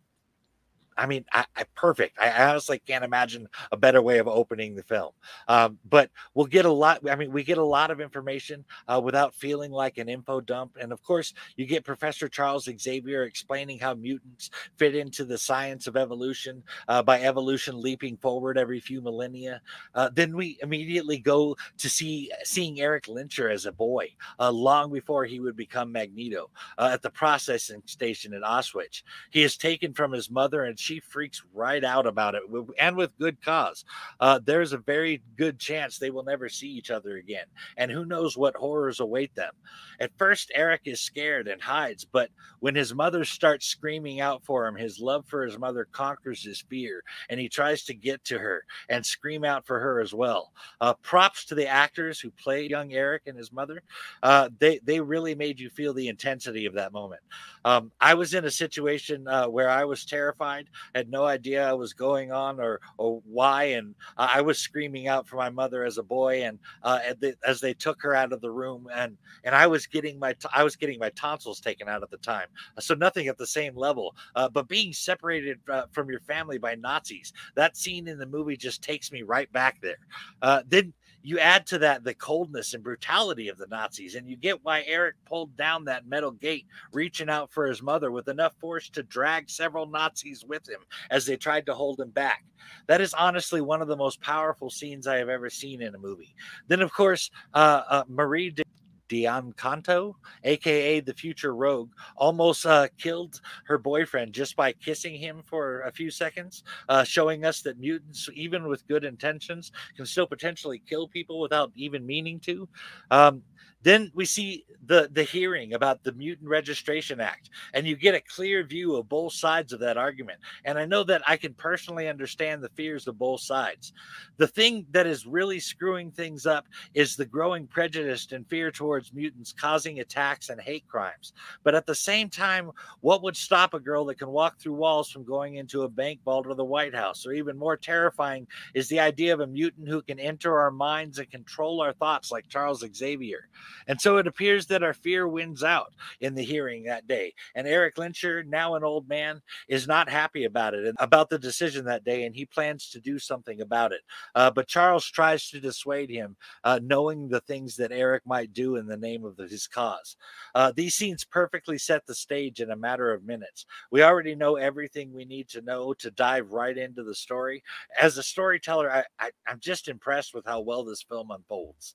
I 0.97 1.07
mean, 1.07 1.25
I, 1.33 1.45
I, 1.57 1.65
perfect. 1.75 2.19
I 2.19 2.49
honestly 2.49 2.81
can't 2.87 3.05
imagine 3.05 3.49
a 3.73 3.77
better 3.77 4.03
way 4.03 4.19
of 4.19 4.29
opening 4.29 4.75
the 4.75 4.83
film. 4.83 5.13
Um, 5.49 5.79
but 5.89 6.11
we'll 6.35 6.47
get 6.47 6.65
a 6.65 6.71
lot. 6.71 7.09
I 7.09 7.17
mean, 7.17 7.33
we 7.33 7.45
get 7.45 7.59
a 7.59 7.65
lot 7.65 7.91
of 7.91 8.01
information 8.01 8.65
uh, 8.89 9.01
without 9.03 9.35
feeling 9.35 9.71
like 9.71 9.99
an 9.99 10.09
info 10.09 10.41
dump. 10.41 10.77
And 10.81 10.93
of 10.93 11.03
course, 11.03 11.35
you 11.57 11.67
get 11.67 11.85
Professor 11.85 12.29
Charles 12.29 12.69
Xavier 12.79 13.25
explaining 13.25 13.79
how 13.79 13.95
mutants 13.95 14.51
fit 14.77 14.95
into 14.95 15.25
the 15.25 15.39
science 15.39 15.87
of 15.87 15.97
evolution 15.97 16.63
uh, 16.89 17.03
by 17.03 17.23
evolution 17.23 17.81
leaping 17.81 18.17
forward 18.17 18.59
every 18.59 18.81
few 18.81 19.01
millennia. 19.01 19.61
Uh, 19.95 20.11
then 20.13 20.37
we 20.37 20.59
immediately 20.63 21.19
go 21.19 21.57
to 21.79 21.89
see 21.89 22.31
seeing 22.45 22.81
Eric 22.81 23.05
Lehnsherr 23.05 23.53
as 23.53 23.67
a 23.67 23.73
boy, 23.73 24.09
uh, 24.39 24.51
long 24.51 24.93
before 24.93 25.25
he 25.25 25.41
would 25.41 25.57
become 25.57 25.93
Magneto, 25.93 26.51
uh, 26.79 26.91
at 26.93 27.03
the 27.03 27.11
processing 27.11 27.83
station 27.87 28.33
in 28.35 28.43
Auschwitz. 28.43 29.03
He 29.31 29.43
is 29.43 29.57
taken 29.57 29.93
from 29.93 30.13
his 30.13 30.31
mother 30.31 30.65
and 30.65 30.79
she 30.87 31.01
freaks 31.01 31.43
right 31.53 31.83
out 31.83 32.07
about 32.07 32.35
it, 32.35 32.43
and 32.79 32.97
with 32.97 33.19
good 33.19 33.43
cause. 33.43 33.85
Uh, 34.21 34.39
there's 34.45 34.73
a 34.73 34.79
very 34.79 35.23
good 35.37 35.59
chance 35.59 35.99
they 35.99 36.11
will 36.11 36.23
never 36.23 36.49
see 36.49 36.69
each 36.69 36.91
other 36.91 37.17
again, 37.17 37.47
and 37.77 37.91
who 37.91 38.05
knows 38.05 38.37
what 38.37 38.55
horrors 38.55 39.01
await 39.01 39.35
them. 39.35 39.53
At 39.99 40.17
first, 40.17 40.53
Eric 40.55 40.83
is 40.85 41.01
scared 41.01 41.49
and 41.49 41.61
hides, 41.61 42.05
but 42.05 42.31
when 42.61 42.75
his 42.75 42.95
mother 42.95 43.25
starts 43.25 43.67
screaming 43.67 44.21
out 44.21 44.45
for 44.45 44.67
him, 44.67 44.77
his 44.77 45.01
love 45.01 45.25
for 45.27 45.45
his 45.45 45.59
mother 45.59 45.89
conquers 45.91 46.45
his 46.45 46.61
fear, 46.69 47.03
and 47.29 47.41
he 47.41 47.49
tries 47.49 47.83
to 47.85 47.95
get 47.95 48.23
to 48.25 48.39
her 48.39 48.65
and 48.89 49.05
scream 49.05 49.45
out 49.45 49.67
for 49.67 49.81
her 49.81 50.01
as 50.01 50.15
well. 50.15 50.53
Uh, 50.81 50.95
props 50.95 51.45
to 51.47 51.55
the 51.55 51.67
actors 51.67 52.21
who 52.21 52.31
played 52.31 52.71
young 52.71 52.93
Eric 52.93 53.23
and 53.27 53.37
his 53.37 53.53
mother. 53.53 53.83
Uh, 54.23 54.49
they 54.59 54.79
they 54.85 55.01
really 55.01 55.35
made 55.35 55.59
you 55.59 55.69
feel 55.69 55.93
the 55.93 56.09
intensity 56.09 56.67
of 56.67 56.75
that 56.75 56.93
moment. 56.93 57.23
Um, 57.65 57.91
I 58.01 58.15
was 58.15 58.35
in 58.35 58.45
a 58.45 58.51
situation 58.51 59.27
uh, 59.27 59.49
where 59.49 59.69
I 59.69 59.85
was 59.85 60.05
terrified 60.05 60.69
had 60.95 61.11
no 61.11 61.25
idea 61.25 61.69
I 61.69 61.73
was 61.75 61.93
going 61.93 62.33
on 62.33 62.61
or 62.61 62.81
or 62.99 63.23
why, 63.25 63.65
and 63.65 63.95
I 64.17 64.41
was 64.41 64.59
screaming 64.59 65.09
out 65.09 65.27
for 65.27 65.37
my 65.37 65.51
mother 65.51 65.85
as 65.85 65.99
a 65.99 66.03
boy, 66.03 66.43
and 66.45 66.59
uh, 66.83 67.01
as 67.45 67.61
they 67.61 67.75
took 67.75 68.03
her 68.03 68.15
out 68.15 68.33
of 68.33 68.41
the 68.41 68.51
room, 68.51 68.89
and 68.95 69.17
and 69.45 69.55
I 69.55 69.67
was 69.67 69.87
getting 69.87 70.19
my 70.19 70.35
I 70.55 70.65
was 70.65 70.77
getting 70.77 70.99
my 70.99 71.11
tonsils 71.11 71.61
taken 71.61 71.89
out 71.89 72.03
at 72.03 72.11
the 72.11 72.19
time, 72.19 72.49
so 72.79 72.95
nothing 72.95 73.29
at 73.29 73.39
the 73.39 73.47
same 73.47 73.77
level, 73.77 74.15
uh, 74.35 74.49
but 74.49 74.69
being 74.69 74.93
separated 74.93 75.59
uh, 75.71 75.85
from 75.93 76.11
your 76.11 76.21
family 76.21 76.59
by 76.59 76.75
Nazis, 76.75 77.33
that 77.55 77.77
scene 77.77 78.09
in 78.09 78.19
the 78.19 78.27
movie 78.27 78.57
just 78.57 78.83
takes 78.83 79.13
me 79.13 79.23
right 79.23 79.51
back 79.53 79.81
there. 79.81 79.99
Uh, 80.43 80.63
then 80.69 80.93
you 81.27 81.41
add 81.41 81.67
to 81.67 81.79
that 81.79 82.05
the 82.05 82.15
coldness 82.15 82.73
and 82.73 82.85
brutality 82.85 83.49
of 83.49 83.59
the 83.59 83.67
Nazis, 83.67 84.15
and 84.15 84.29
you 84.29 84.37
get 84.37 84.65
why 84.65 84.85
Eric 84.87 85.17
pulled 85.25 85.57
down 85.57 85.85
that 85.85 86.07
metal 86.07 86.31
gate, 86.31 86.67
reaching 86.93 87.29
out 87.29 87.51
for 87.51 87.67
his 87.67 87.83
mother 87.83 88.13
with 88.13 88.29
enough 88.29 88.55
force 88.61 88.89
to 88.91 89.03
drag 89.03 89.51
several 89.51 89.87
Nazis 89.87 90.45
with 90.45 90.69
him 90.69 90.79
as 91.11 91.27
they 91.27 91.37
tried 91.37 91.67
to 91.67 91.75
hold 91.75 91.99
him 91.99 92.11
back. 92.11 92.45
That 92.87 93.01
is 93.01 93.13
honestly 93.13 93.61
one 93.61 93.83
of 93.83 93.89
the 93.89 93.97
most 93.97 94.21
powerful 94.21 94.71
scenes 94.71 95.09
I 95.09 95.17
have 95.17 95.29
ever 95.29 95.51
seen 95.51 95.83
in 95.83 95.97
a 95.97 95.99
movie. 95.99 96.33
Then, 96.69 96.81
of 96.81 96.93
course, 96.93 97.29
uh, 97.55 97.83
uh, 97.89 98.05
Marie. 98.09 98.51
De- 98.51 98.63
D'Ancanto, 99.09 100.17
aka 100.45 101.01
the 101.01 101.15
future 101.15 101.55
rogue, 101.55 101.93
almost 102.17 102.67
uh, 102.67 102.89
killed 102.99 103.41
her 103.65 103.79
boyfriend 103.79 104.33
just 104.33 104.57
by 104.57 104.73
kissing 104.73 105.15
him 105.15 105.43
for 105.45 105.83
a 105.83 105.93
few 105.93 106.11
seconds, 106.11 106.65
uh, 106.89 107.05
showing 107.05 107.45
us 107.45 107.63
that 107.63 107.79
mutants, 107.79 108.29
even 108.35 108.67
with 108.69 108.87
good 108.89 109.05
intentions, 109.05 109.73
can 109.97 110.07
still 110.07 110.27
potentially 110.27 110.83
kill 110.89 111.09
people 111.09 111.41
without 111.41 111.71
even 111.75 112.07
meaning 112.07 112.41
to. 112.41 112.69
Um, 113.11 113.43
then 113.87 114.11
we 114.17 114.25
see 114.25 114.65
the 114.87 115.09
the 115.13 115.23
hearing 115.23 115.75
about 115.75 116.03
the 116.03 116.11
Mutant 116.13 116.49
Registration 116.49 117.21
Act, 117.21 117.51
and 117.73 117.87
you 117.87 117.95
get 117.95 118.17
a 118.17 118.21
clear 118.21 118.65
view 118.65 118.97
of 118.97 119.09
both 119.09 119.33
sides 119.33 119.73
of 119.73 119.79
that 119.79 119.97
argument. 119.97 120.41
And 120.65 120.77
I 120.77 120.87
know 120.87 121.05
that 121.05 121.23
I 121.27 121.37
can 121.37 121.55
personally 121.55 122.09
understand 122.09 122.63
the 122.63 122.69
fears 122.71 123.07
of 123.07 123.17
both 123.17 123.41
sides. 123.41 123.93
The 124.39 124.47
thing 124.49 124.87
that 124.91 125.07
is 125.07 125.25
really 125.25 125.61
screwing 125.61 126.11
things 126.11 126.47
up 126.47 126.67
is 126.95 127.15
the 127.15 127.27
growing 127.27 127.69
prejudice 127.69 128.33
and 128.33 128.49
fear 128.49 128.73
towards 128.73 129.13
mutants 129.13 129.53
causing 129.53 130.01
attacks 130.01 130.51
and 130.51 130.61
hate 130.61 130.87
crimes. 130.89 131.33
But 131.63 131.77
at 131.77 131.87
the 131.87 131.95
same 131.95 132.29
time, 132.29 132.73
what 133.03 133.23
would 133.23 133.37
stop 133.37 133.73
a 133.73 133.81
girl 133.81 134.05
that 134.07 134.19
can 134.19 134.31
walk 134.31 134.59
through 134.59 134.75
walls 134.75 135.11
from 135.11 135.25
going 135.25 135.57
into 135.57 135.83
a 135.83 135.89
bank 135.89 136.21
vault 136.25 136.47
or 136.49 136.55
the 136.55 136.65
White 136.65 136.95
House? 136.95 137.25
Or 137.25 137.33
even 137.33 137.57
more 137.57 137.77
terrifying 137.77 138.49
is 138.75 138.89
the 138.89 139.01
idea 139.01 139.33
of 139.33 139.41
a 139.41 139.47
mutant 139.47 139.89
who 139.89 140.03
can 140.03 140.19
enter 140.19 140.59
our 140.59 140.73
minds 140.73 141.19
and 141.19 141.31
control 141.31 141.81
our 141.81 141.93
thoughts 141.93 142.33
like 142.33 142.49
Charles 142.49 142.85
Xavier. 142.95 143.49
And 143.87 144.01
so 144.01 144.17
it 144.19 144.27
appears 144.27 144.67
that 144.67 144.83
our 144.83 144.95
fear 144.95 145.29
wins 145.29 145.63
out 145.63 145.93
in 146.21 146.35
the 146.35 146.43
hearing 146.45 146.85
that 146.85 147.07
day. 147.07 147.35
And 147.55 147.67
Eric 147.67 147.97
Lehnsherr, 147.97 148.47
now 148.47 148.75
an 148.75 148.85
old 148.85 149.09
man, 149.09 149.43
is 149.69 149.87
not 149.87 150.09
happy 150.09 150.45
about 150.45 150.75
it 150.75 150.87
and 150.87 150.97
about 151.01 151.31
the 151.31 151.39
decision 151.39 151.85
that 151.87 152.05
day, 152.05 152.25
and 152.25 152.35
he 152.35 152.45
plans 152.47 152.91
to 152.91 153.01
do 153.01 153.19
something 153.19 153.61
about 153.61 153.93
it. 153.93 154.01
Uh, 154.35 154.51
but 154.51 154.69
Charles 154.69 155.07
tries 155.07 155.49
to 155.51 155.61
dissuade 155.61 156.11
him, 156.11 156.37
uh, 156.65 156.81
knowing 156.83 157.29
the 157.29 157.41
things 157.41 157.77
that 157.77 157.93
Eric 157.93 158.23
might 158.27 158.53
do 158.53 158.77
in 158.77 158.87
the 158.87 158.97
name 158.97 159.25
of 159.25 159.37
his 159.39 159.67
cause. 159.67 160.17
Uh, 160.55 160.73
these 160.75 160.95
scenes 160.95 161.25
perfectly 161.25 161.79
set 161.79 162.07
the 162.07 162.15
stage 162.15 162.61
in 162.61 162.71
a 162.71 162.77
matter 162.77 163.13
of 163.13 163.25
minutes. 163.25 163.67
We 163.91 164.03
already 164.03 164.35
know 164.35 164.57
everything 164.57 165.13
we 165.13 165.25
need 165.25 165.49
to 165.51 165.63
know 165.63 165.95
to 165.95 166.11
dive 166.11 166.51
right 166.51 166.77
into 166.77 167.03
the 167.03 167.15
story. 167.15 167.63
As 168.01 168.19
a 168.19 168.23
storyteller, 168.23 168.91
I, 168.91 169.05
I, 169.19 169.31
I'm 169.47 169.61
just 169.61 169.89
impressed 169.89 170.35
with 170.35 170.45
how 170.47 170.61
well 170.61 170.85
this 170.85 171.03
film 171.03 171.31
unfolds. 171.31 171.95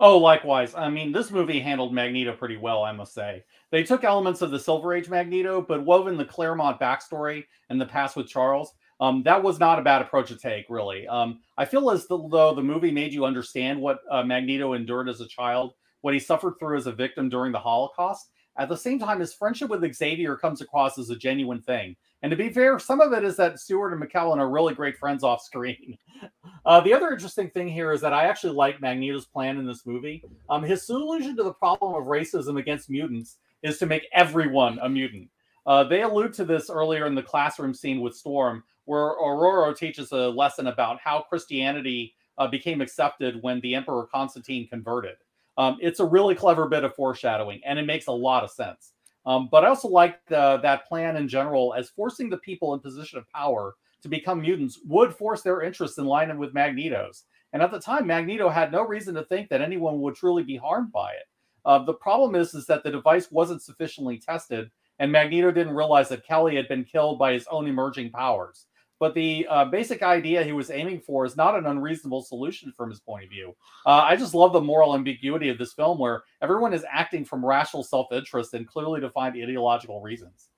Oh, 0.00 0.18
likewise. 0.18 0.74
I 0.76 0.88
mean, 0.90 1.10
this 1.10 1.30
movie 1.30 1.58
handled 1.58 1.92
Magneto 1.92 2.32
pretty 2.32 2.56
well, 2.56 2.84
I 2.84 2.92
must 2.92 3.14
say. 3.14 3.42
They 3.72 3.82
took 3.82 4.04
elements 4.04 4.42
of 4.42 4.52
the 4.52 4.58
Silver 4.58 4.94
Age 4.94 5.08
Magneto, 5.08 5.60
but 5.60 5.84
woven 5.84 6.16
the 6.16 6.24
Claremont 6.24 6.78
backstory 6.80 7.44
and 7.68 7.80
the 7.80 7.86
past 7.86 8.14
with 8.14 8.28
Charles. 8.28 8.74
Um, 9.00 9.22
that 9.24 9.42
was 9.42 9.58
not 9.58 9.78
a 9.78 9.82
bad 9.82 10.02
approach 10.02 10.28
to 10.28 10.36
take, 10.36 10.66
really. 10.68 11.06
Um, 11.08 11.40
I 11.56 11.64
feel 11.64 11.90
as 11.90 12.06
though 12.06 12.54
the 12.54 12.62
movie 12.62 12.92
made 12.92 13.12
you 13.12 13.24
understand 13.24 13.80
what 13.80 13.98
uh, 14.10 14.22
Magneto 14.22 14.74
endured 14.74 15.08
as 15.08 15.20
a 15.20 15.28
child, 15.28 15.74
what 16.02 16.14
he 16.14 16.20
suffered 16.20 16.54
through 16.58 16.76
as 16.78 16.86
a 16.86 16.92
victim 16.92 17.28
during 17.28 17.50
the 17.50 17.58
Holocaust. 17.58 18.30
At 18.56 18.68
the 18.68 18.76
same 18.76 18.98
time, 18.98 19.20
his 19.20 19.34
friendship 19.34 19.68
with 19.68 19.94
Xavier 19.94 20.36
comes 20.36 20.60
across 20.60 20.98
as 20.98 21.10
a 21.10 21.16
genuine 21.16 21.62
thing. 21.62 21.96
And 22.22 22.30
to 22.30 22.36
be 22.36 22.50
fair, 22.50 22.78
some 22.78 23.00
of 23.00 23.12
it 23.12 23.22
is 23.22 23.36
that 23.36 23.60
Stewart 23.60 23.92
and 23.92 24.02
McKellen 24.02 24.38
are 24.38 24.50
really 24.50 24.74
great 24.74 24.98
friends 24.98 25.22
off 25.22 25.42
screen. 25.42 25.96
Uh, 26.66 26.80
the 26.80 26.92
other 26.92 27.12
interesting 27.12 27.48
thing 27.48 27.68
here 27.68 27.92
is 27.92 28.00
that 28.00 28.12
I 28.12 28.24
actually 28.24 28.52
like 28.52 28.80
Magneto's 28.80 29.24
plan 29.24 29.56
in 29.56 29.64
this 29.64 29.86
movie. 29.86 30.22
Um, 30.50 30.62
his 30.62 30.84
solution 30.84 31.34
to 31.36 31.42
the 31.42 31.54
problem 31.54 31.94
of 31.94 32.08
racism 32.08 32.58
against 32.58 32.90
mutants 32.90 33.36
is 33.62 33.78
to 33.78 33.86
make 33.86 34.06
everyone 34.12 34.78
a 34.82 34.88
mutant. 34.88 35.30
Uh, 35.66 35.84
they 35.84 36.02
allude 36.02 36.34
to 36.34 36.44
this 36.44 36.68
earlier 36.68 37.06
in 37.06 37.14
the 37.14 37.22
classroom 37.22 37.72
scene 37.72 38.00
with 38.00 38.14
Storm, 38.14 38.64
where 38.84 39.16
Ororo 39.16 39.74
teaches 39.74 40.12
a 40.12 40.28
lesson 40.28 40.66
about 40.66 41.00
how 41.00 41.20
Christianity 41.20 42.14
uh, 42.36 42.46
became 42.48 42.80
accepted 42.80 43.42
when 43.42 43.60
the 43.60 43.74
Emperor 43.74 44.06
Constantine 44.12 44.66
converted. 44.68 45.16
Um, 45.56 45.76
it's 45.80 46.00
a 46.00 46.04
really 46.04 46.34
clever 46.34 46.68
bit 46.68 46.84
of 46.84 46.94
foreshadowing, 46.94 47.60
and 47.64 47.78
it 47.78 47.86
makes 47.86 48.06
a 48.06 48.12
lot 48.12 48.44
of 48.44 48.50
sense. 48.50 48.92
Um, 49.28 49.48
but 49.52 49.62
I 49.62 49.68
also 49.68 49.88
like 49.88 50.24
that 50.28 50.88
plan 50.88 51.16
in 51.16 51.28
general 51.28 51.74
as 51.74 51.90
forcing 51.90 52.30
the 52.30 52.38
people 52.38 52.72
in 52.72 52.80
position 52.80 53.18
of 53.18 53.28
power 53.28 53.74
to 54.00 54.08
become 54.08 54.40
mutants 54.40 54.80
would 54.86 55.14
force 55.14 55.42
their 55.42 55.60
interest 55.60 55.98
in 55.98 56.06
line 56.06 56.36
with 56.38 56.54
Magneto's. 56.54 57.24
And 57.52 57.62
at 57.62 57.70
the 57.70 57.78
time, 57.78 58.06
Magneto 58.06 58.48
had 58.48 58.72
no 58.72 58.86
reason 58.86 59.14
to 59.16 59.24
think 59.24 59.50
that 59.50 59.60
anyone 59.60 60.00
would 60.00 60.14
truly 60.14 60.44
be 60.44 60.56
harmed 60.56 60.92
by 60.92 61.10
it. 61.10 61.24
Uh, 61.66 61.84
the 61.84 61.92
problem 61.92 62.34
is, 62.36 62.54
is 62.54 62.64
that 62.66 62.82
the 62.82 62.90
device 62.90 63.30
wasn't 63.30 63.60
sufficiently 63.60 64.18
tested, 64.18 64.70
and 64.98 65.12
Magneto 65.12 65.50
didn't 65.50 65.74
realize 65.74 66.08
that 66.08 66.26
Kelly 66.26 66.56
had 66.56 66.68
been 66.68 66.84
killed 66.84 67.18
by 67.18 67.34
his 67.34 67.46
own 67.50 67.66
emerging 67.66 68.10
powers. 68.10 68.64
But 69.00 69.14
the 69.14 69.46
uh, 69.48 69.64
basic 69.66 70.02
idea 70.02 70.42
he 70.42 70.52
was 70.52 70.70
aiming 70.70 71.00
for 71.00 71.24
is 71.24 71.36
not 71.36 71.56
an 71.56 71.66
unreasonable 71.66 72.22
solution 72.22 72.72
from 72.72 72.90
his 72.90 72.98
point 73.00 73.24
of 73.24 73.30
view. 73.30 73.54
Uh, 73.86 74.00
I 74.00 74.16
just 74.16 74.34
love 74.34 74.52
the 74.52 74.60
moral 74.60 74.94
ambiguity 74.94 75.48
of 75.50 75.58
this 75.58 75.72
film, 75.72 75.98
where 75.98 76.22
everyone 76.42 76.74
is 76.74 76.84
acting 76.90 77.24
from 77.24 77.46
rational 77.46 77.84
self-interest 77.84 78.54
and 78.54 78.66
clearly 78.66 79.00
defined 79.00 79.36
ideological 79.40 80.00
reasons. 80.00 80.48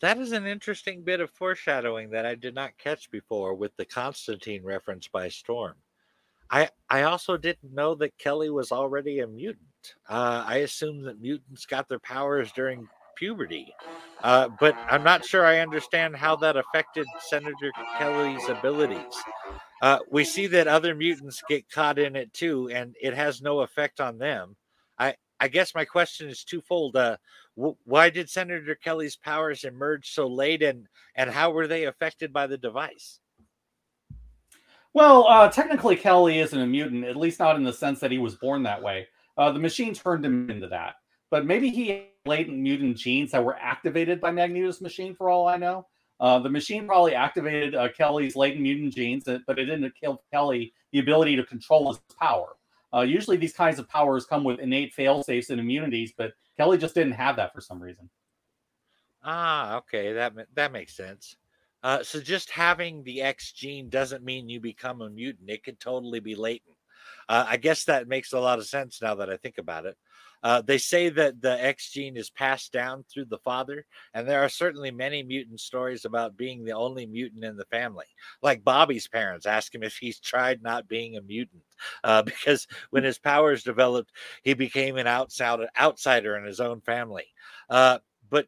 That 0.00 0.16
is 0.16 0.32
an 0.32 0.46
interesting 0.46 1.02
bit 1.02 1.20
of 1.20 1.30
foreshadowing 1.30 2.08
that 2.10 2.24
I 2.24 2.34
did 2.34 2.54
not 2.54 2.78
catch 2.78 3.10
before 3.10 3.54
with 3.54 3.76
the 3.76 3.84
Constantine 3.84 4.64
reference 4.64 5.08
by 5.08 5.28
Storm. 5.28 5.74
I 6.50 6.70
I 6.88 7.02
also 7.02 7.36
didn't 7.36 7.74
know 7.74 7.94
that 7.96 8.16
Kelly 8.16 8.48
was 8.48 8.72
already 8.72 9.20
a 9.20 9.26
mutant. 9.26 9.94
Uh, 10.08 10.42
I 10.46 10.56
assumed 10.58 11.04
that 11.04 11.20
mutants 11.20 11.66
got 11.66 11.88
their 11.88 11.98
powers 12.00 12.50
during 12.52 12.88
puberty, 13.20 13.72
uh, 14.24 14.48
but 14.58 14.74
I'm 14.90 15.04
not 15.04 15.24
sure 15.24 15.44
I 15.44 15.60
understand 15.60 16.16
how 16.16 16.34
that 16.36 16.56
affected 16.56 17.06
Senator 17.28 17.70
Kelly's 17.98 18.48
abilities. 18.48 19.14
Uh, 19.82 19.98
we 20.10 20.24
see 20.24 20.46
that 20.48 20.66
other 20.66 20.94
mutants 20.94 21.42
get 21.48 21.70
caught 21.70 21.98
in 21.98 22.16
it 22.16 22.32
too, 22.32 22.70
and 22.70 22.96
it 23.00 23.14
has 23.14 23.42
no 23.42 23.60
effect 23.60 24.00
on 24.00 24.18
them. 24.18 24.56
I 24.98 25.14
I 25.38 25.48
guess 25.48 25.74
my 25.74 25.84
question 25.84 26.28
is 26.28 26.44
twofold. 26.44 26.96
Uh, 26.96 27.18
why 27.54 28.10
did 28.10 28.30
Senator 28.30 28.74
Kelly's 28.74 29.16
powers 29.16 29.64
emerge 29.64 30.10
so 30.10 30.26
late, 30.26 30.62
and 30.62 30.86
and 31.14 31.30
how 31.30 31.50
were 31.50 31.66
they 31.66 31.84
affected 31.84 32.32
by 32.32 32.46
the 32.46 32.58
device? 32.58 33.20
Well, 34.92 35.26
uh, 35.28 35.48
technically, 35.50 35.96
Kelly 35.96 36.40
isn't 36.40 36.60
a 36.60 36.66
mutant, 36.66 37.04
at 37.04 37.16
least 37.16 37.38
not 37.38 37.56
in 37.56 37.62
the 37.62 37.72
sense 37.72 38.00
that 38.00 38.10
he 38.10 38.18
was 38.18 38.34
born 38.34 38.64
that 38.64 38.82
way. 38.82 39.06
Uh, 39.38 39.52
the 39.52 39.60
machine 39.60 39.94
turned 39.94 40.24
him 40.24 40.50
into 40.50 40.66
that, 40.68 40.96
but 41.30 41.46
maybe 41.46 41.70
he 41.70 42.09
latent 42.26 42.58
mutant 42.58 42.96
genes 42.96 43.32
that 43.32 43.44
were 43.44 43.56
activated 43.56 44.20
by 44.20 44.30
Magneto's 44.30 44.80
machine, 44.80 45.14
for 45.14 45.30
all 45.30 45.48
I 45.48 45.56
know. 45.56 45.86
Uh, 46.18 46.38
the 46.38 46.50
machine 46.50 46.86
probably 46.86 47.14
activated 47.14 47.74
uh, 47.74 47.88
Kelly's 47.92 48.36
latent 48.36 48.60
mutant 48.60 48.94
genes, 48.94 49.24
but 49.24 49.58
it 49.58 49.64
didn't 49.64 49.92
kill 49.98 50.22
Kelly 50.32 50.74
the 50.92 50.98
ability 50.98 51.36
to 51.36 51.44
control 51.44 51.88
his 51.88 52.00
power. 52.20 52.56
Uh, 52.92 53.00
usually, 53.00 53.36
these 53.36 53.54
kinds 53.54 53.78
of 53.78 53.88
powers 53.88 54.26
come 54.26 54.44
with 54.44 54.60
innate 54.60 54.92
fail 54.92 55.22
safes 55.22 55.50
and 55.50 55.60
immunities, 55.60 56.12
but 56.16 56.32
Kelly 56.56 56.76
just 56.76 56.94
didn't 56.94 57.12
have 57.12 57.36
that 57.36 57.54
for 57.54 57.60
some 57.60 57.80
reason. 57.80 58.10
Ah, 59.22 59.76
okay, 59.78 60.12
that 60.12 60.34
that 60.54 60.72
makes 60.72 60.94
sense. 60.94 61.36
Uh, 61.82 62.02
so 62.02 62.20
just 62.20 62.50
having 62.50 63.02
the 63.04 63.22
X 63.22 63.52
gene 63.52 63.88
doesn't 63.88 64.24
mean 64.24 64.48
you 64.48 64.60
become 64.60 65.00
a 65.00 65.08
mutant. 65.08 65.48
It 65.48 65.64
could 65.64 65.80
totally 65.80 66.20
be 66.20 66.34
latent. 66.34 66.76
Uh, 67.28 67.46
I 67.48 67.56
guess 67.56 67.84
that 67.84 68.08
makes 68.08 68.32
a 68.32 68.40
lot 68.40 68.58
of 68.58 68.66
sense 68.66 69.00
now 69.00 69.14
that 69.14 69.30
I 69.30 69.36
think 69.36 69.56
about 69.56 69.86
it. 69.86 69.96
Uh, 70.42 70.62
they 70.62 70.78
say 70.78 71.08
that 71.08 71.40
the 71.42 71.62
X 71.62 71.90
gene 71.90 72.16
is 72.16 72.30
passed 72.30 72.72
down 72.72 73.04
through 73.04 73.26
the 73.26 73.38
father, 73.38 73.84
and 74.14 74.28
there 74.28 74.42
are 74.42 74.48
certainly 74.48 74.90
many 74.90 75.22
mutant 75.22 75.60
stories 75.60 76.04
about 76.04 76.36
being 76.36 76.64
the 76.64 76.72
only 76.72 77.06
mutant 77.06 77.44
in 77.44 77.56
the 77.56 77.64
family. 77.66 78.06
Like 78.42 78.64
Bobby's 78.64 79.08
parents 79.08 79.46
ask 79.46 79.74
him 79.74 79.82
if 79.82 79.96
he's 79.96 80.18
tried 80.18 80.62
not 80.62 80.88
being 80.88 81.16
a 81.16 81.22
mutant, 81.22 81.62
uh, 82.04 82.22
because 82.22 82.66
when 82.90 83.04
his 83.04 83.18
powers 83.18 83.62
developed, 83.62 84.12
he 84.42 84.54
became 84.54 84.96
an 84.96 85.06
outsider, 85.06 85.68
outsider 85.78 86.36
in 86.36 86.44
his 86.44 86.60
own 86.60 86.80
family. 86.80 87.26
Uh, 87.68 87.98
but 88.28 88.46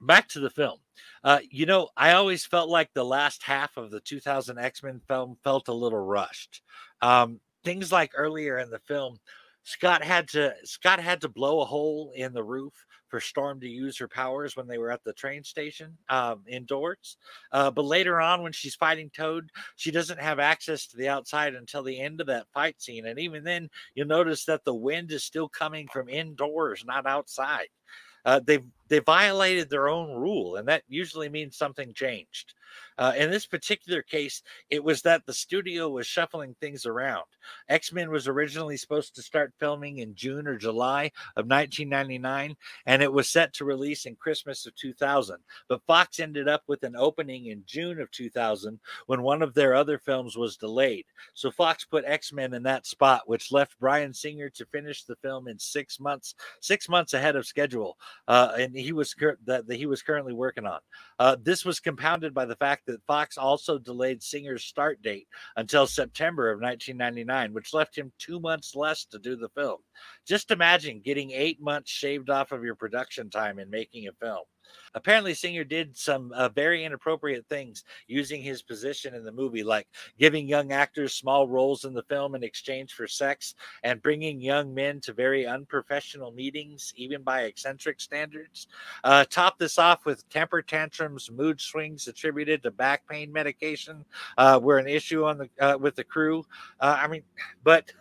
back 0.00 0.28
to 0.28 0.40
the 0.40 0.50
film. 0.50 0.78
Uh, 1.24 1.38
you 1.50 1.66
know, 1.66 1.88
I 1.96 2.12
always 2.12 2.44
felt 2.44 2.68
like 2.68 2.90
the 2.92 3.04
last 3.04 3.42
half 3.44 3.76
of 3.76 3.90
the 3.90 4.00
2000 4.00 4.58
X 4.58 4.82
Men 4.82 5.00
film 5.06 5.36
felt 5.44 5.68
a 5.68 5.72
little 5.72 6.00
rushed. 6.00 6.62
Um, 7.00 7.40
things 7.64 7.92
like 7.92 8.12
earlier 8.16 8.58
in 8.58 8.70
the 8.70 8.80
film 8.80 9.18
Scott 9.64 10.02
had 10.02 10.28
to 10.30 10.54
Scott 10.64 11.00
had 11.00 11.20
to 11.20 11.28
blow 11.28 11.60
a 11.60 11.64
hole 11.64 12.12
in 12.14 12.32
the 12.32 12.42
roof 12.42 12.72
for 13.08 13.20
Storm 13.20 13.60
to 13.60 13.68
use 13.68 13.98
her 13.98 14.08
powers 14.08 14.56
when 14.56 14.66
they 14.66 14.78
were 14.78 14.90
at 14.90 15.04
the 15.04 15.12
train 15.12 15.44
station 15.44 15.96
um, 16.08 16.42
indoors. 16.48 17.18
Uh, 17.52 17.70
but 17.70 17.84
later 17.84 18.20
on, 18.20 18.42
when 18.42 18.52
she's 18.52 18.74
fighting 18.74 19.10
Toad, 19.14 19.50
she 19.76 19.90
doesn't 19.90 20.18
have 20.18 20.38
access 20.38 20.86
to 20.86 20.96
the 20.96 21.08
outside 21.08 21.54
until 21.54 21.82
the 21.82 22.00
end 22.00 22.22
of 22.22 22.26
that 22.28 22.46
fight 22.54 22.80
scene. 22.80 23.06
And 23.06 23.18
even 23.18 23.44
then, 23.44 23.68
you'll 23.94 24.06
notice 24.06 24.46
that 24.46 24.64
the 24.64 24.74
wind 24.74 25.12
is 25.12 25.24
still 25.24 25.48
coming 25.48 25.88
from 25.88 26.08
indoors, 26.08 26.84
not 26.86 27.06
outside. 27.06 27.68
Uh, 28.24 28.40
they've 28.42 28.64
they 28.88 28.98
violated 28.98 29.70
their 29.70 29.88
own 29.88 30.10
rule, 30.12 30.56
and 30.56 30.68
that 30.68 30.82
usually 30.88 31.28
means 31.28 31.56
something 31.56 31.92
changed. 31.94 32.54
Uh, 32.98 33.12
in 33.16 33.30
this 33.30 33.46
particular 33.46 34.02
case, 34.02 34.42
it 34.70 34.82
was 34.82 35.02
that 35.02 35.24
the 35.26 35.32
studio 35.32 35.88
was 35.88 36.06
shuffling 36.06 36.54
things 36.60 36.86
around. 36.86 37.24
X 37.68 37.92
Men 37.92 38.10
was 38.10 38.28
originally 38.28 38.76
supposed 38.76 39.14
to 39.14 39.22
start 39.22 39.52
filming 39.58 39.98
in 39.98 40.14
June 40.14 40.46
or 40.46 40.56
July 40.56 41.10
of 41.36 41.46
1999, 41.46 42.56
and 42.86 43.02
it 43.02 43.12
was 43.12 43.28
set 43.28 43.52
to 43.54 43.64
release 43.64 44.06
in 44.06 44.14
Christmas 44.16 44.66
of 44.66 44.74
2000. 44.76 45.36
But 45.68 45.82
Fox 45.86 46.20
ended 46.20 46.48
up 46.48 46.62
with 46.66 46.82
an 46.82 46.96
opening 46.96 47.46
in 47.46 47.62
June 47.66 48.00
of 48.00 48.10
2000 48.10 48.78
when 49.06 49.22
one 49.22 49.42
of 49.42 49.54
their 49.54 49.74
other 49.74 49.98
films 49.98 50.36
was 50.36 50.56
delayed. 50.56 51.06
So 51.34 51.50
Fox 51.50 51.84
put 51.84 52.04
X 52.06 52.32
Men 52.32 52.54
in 52.54 52.62
that 52.64 52.86
spot, 52.86 53.22
which 53.26 53.52
left 53.52 53.78
Bryan 53.80 54.14
Singer 54.14 54.50
to 54.50 54.66
finish 54.66 55.04
the 55.04 55.16
film 55.16 55.48
in 55.48 55.58
six 55.58 55.98
months, 55.98 56.34
six 56.60 56.88
months 56.88 57.14
ahead 57.14 57.36
of 57.36 57.46
schedule, 57.46 57.96
uh, 58.28 58.52
and 58.74 58.84
he 58.84 58.92
was 58.92 59.14
cur- 59.14 59.38
that, 59.44 59.66
that 59.66 59.76
he 59.76 59.86
was 59.86 60.02
currently 60.02 60.32
working 60.32 60.66
on. 60.66 60.80
Uh, 61.18 61.36
this 61.42 61.64
was 61.64 61.80
compounded 61.80 62.34
by 62.34 62.44
the 62.44 62.56
fact 62.56 62.86
that 62.86 63.04
Fox 63.06 63.36
also 63.38 63.78
delayed 63.78 64.22
Singer's 64.22 64.64
start 64.64 65.02
date 65.02 65.28
until 65.56 65.86
September 65.86 66.50
of 66.50 66.60
1999, 66.60 67.52
which 67.52 67.74
left 67.74 67.96
him 67.96 68.12
two 68.18 68.40
months 68.40 68.74
less 68.74 69.04
to 69.06 69.18
do 69.18 69.36
the 69.36 69.50
film. 69.50 69.78
Just 70.26 70.50
imagine 70.50 71.00
getting 71.04 71.30
eight 71.32 71.60
months 71.60 71.90
shaved 71.90 72.30
off 72.30 72.52
of 72.52 72.64
your 72.64 72.74
production 72.74 73.30
time 73.30 73.58
in 73.58 73.70
making 73.70 74.08
a 74.08 74.12
film. 74.12 74.44
Apparently, 74.94 75.34
Singer 75.34 75.64
did 75.64 75.96
some 75.96 76.32
uh, 76.32 76.48
very 76.50 76.84
inappropriate 76.84 77.46
things 77.48 77.84
using 78.06 78.42
his 78.42 78.62
position 78.62 79.14
in 79.14 79.24
the 79.24 79.32
movie, 79.32 79.62
like 79.62 79.86
giving 80.18 80.46
young 80.46 80.72
actors 80.72 81.14
small 81.14 81.48
roles 81.48 81.84
in 81.84 81.94
the 81.94 82.02
film 82.04 82.34
in 82.34 82.44
exchange 82.44 82.92
for 82.92 83.06
sex 83.06 83.54
and 83.82 84.02
bringing 84.02 84.40
young 84.40 84.74
men 84.74 85.00
to 85.00 85.12
very 85.12 85.46
unprofessional 85.46 86.32
meetings, 86.32 86.92
even 86.96 87.22
by 87.22 87.42
eccentric 87.42 88.00
standards. 88.00 88.66
Uh, 89.04 89.24
top 89.30 89.58
this 89.58 89.78
off 89.78 90.04
with 90.04 90.28
temper 90.28 90.62
tantrums, 90.62 91.30
mood 91.30 91.60
swings 91.60 92.06
attributed 92.08 92.62
to 92.62 92.70
back 92.70 93.06
pain 93.08 93.32
medication 93.32 94.04
uh, 94.38 94.58
were 94.62 94.78
an 94.78 94.88
issue 94.88 95.24
on 95.24 95.38
the 95.38 95.48
uh, 95.60 95.76
with 95.78 95.96
the 95.96 96.04
crew. 96.04 96.44
Uh, 96.80 96.98
I 97.00 97.06
mean, 97.06 97.22
but 97.64 97.92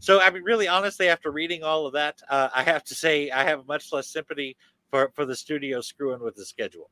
so 0.00 0.20
I 0.20 0.30
mean, 0.30 0.42
really, 0.42 0.68
honestly, 0.68 1.08
after 1.08 1.30
reading 1.30 1.62
all 1.62 1.86
of 1.86 1.92
that, 1.94 2.20
uh, 2.28 2.48
I 2.54 2.62
have 2.62 2.84
to 2.84 2.94
say 2.94 3.30
I 3.30 3.44
have 3.44 3.66
much 3.66 3.92
less 3.92 4.08
sympathy 4.08 4.56
for 4.90 5.10
for 5.14 5.24
the 5.24 5.36
studio 5.36 5.80
screwing 5.80 6.20
with 6.20 6.34
the 6.34 6.44
schedule. 6.44 6.90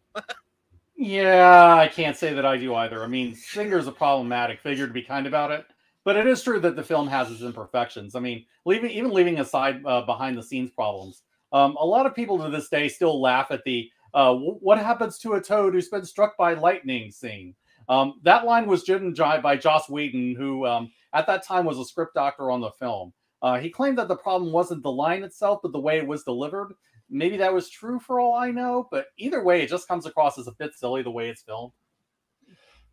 yeah, 0.96 1.74
I 1.74 1.88
can't 1.88 2.16
say 2.16 2.32
that 2.32 2.46
I 2.46 2.56
do 2.56 2.74
either. 2.74 3.02
I 3.02 3.06
mean, 3.06 3.34
Singer's 3.34 3.86
a 3.86 3.92
problematic 3.92 4.60
figure 4.60 4.86
to 4.86 4.92
be 4.92 5.02
kind 5.02 5.26
about 5.26 5.50
it, 5.50 5.66
but 6.04 6.16
it 6.16 6.26
is 6.26 6.42
true 6.42 6.60
that 6.60 6.76
the 6.76 6.82
film 6.82 7.08
has 7.08 7.30
its 7.30 7.42
imperfections. 7.42 8.14
I 8.14 8.20
mean, 8.20 8.46
leaving 8.64 8.90
even 8.90 9.12
leaving 9.12 9.40
aside 9.40 9.84
uh, 9.84 10.02
behind 10.02 10.36
the 10.36 10.42
scenes 10.42 10.70
problems, 10.70 11.22
um, 11.52 11.76
a 11.78 11.86
lot 11.86 12.06
of 12.06 12.14
people 12.14 12.38
to 12.38 12.50
this 12.50 12.68
day 12.68 12.88
still 12.88 13.20
laugh 13.20 13.50
at 13.50 13.64
the 13.64 13.90
uh, 14.14 14.34
"What 14.34 14.78
happens 14.78 15.18
to 15.20 15.34
a 15.34 15.40
toad 15.40 15.74
who's 15.74 15.88
been 15.88 16.04
struck 16.04 16.36
by 16.36 16.54
lightning?" 16.54 17.10
scene. 17.10 17.54
Um, 17.88 18.20
that 18.22 18.44
line 18.44 18.66
was 18.66 18.86
written 18.88 19.14
by 19.14 19.56
Joss 19.56 19.88
Whedon, 19.88 20.34
who 20.34 20.66
um, 20.66 20.92
at 21.14 21.26
that 21.26 21.44
time 21.44 21.64
was 21.64 21.78
a 21.78 21.84
script 21.84 22.14
doctor 22.14 22.50
on 22.50 22.60
the 22.60 22.70
film. 22.72 23.12
Uh, 23.40 23.58
he 23.58 23.70
claimed 23.70 23.98
that 23.98 24.08
the 24.08 24.16
problem 24.16 24.52
wasn't 24.52 24.82
the 24.82 24.92
line 24.92 25.22
itself, 25.22 25.60
but 25.62 25.72
the 25.72 25.80
way 25.80 25.98
it 25.98 26.06
was 26.06 26.24
delivered. 26.24 26.74
Maybe 27.10 27.36
that 27.38 27.54
was 27.54 27.70
true 27.70 27.98
for 27.98 28.20
all 28.20 28.34
I 28.34 28.50
know, 28.50 28.86
but 28.90 29.06
either 29.16 29.42
way, 29.42 29.62
it 29.62 29.70
just 29.70 29.88
comes 29.88 30.06
across 30.06 30.38
as 30.38 30.46
a 30.46 30.52
bit 30.52 30.74
silly 30.74 31.02
the 31.02 31.10
way 31.10 31.28
it's 31.28 31.42
filmed. 31.42 31.72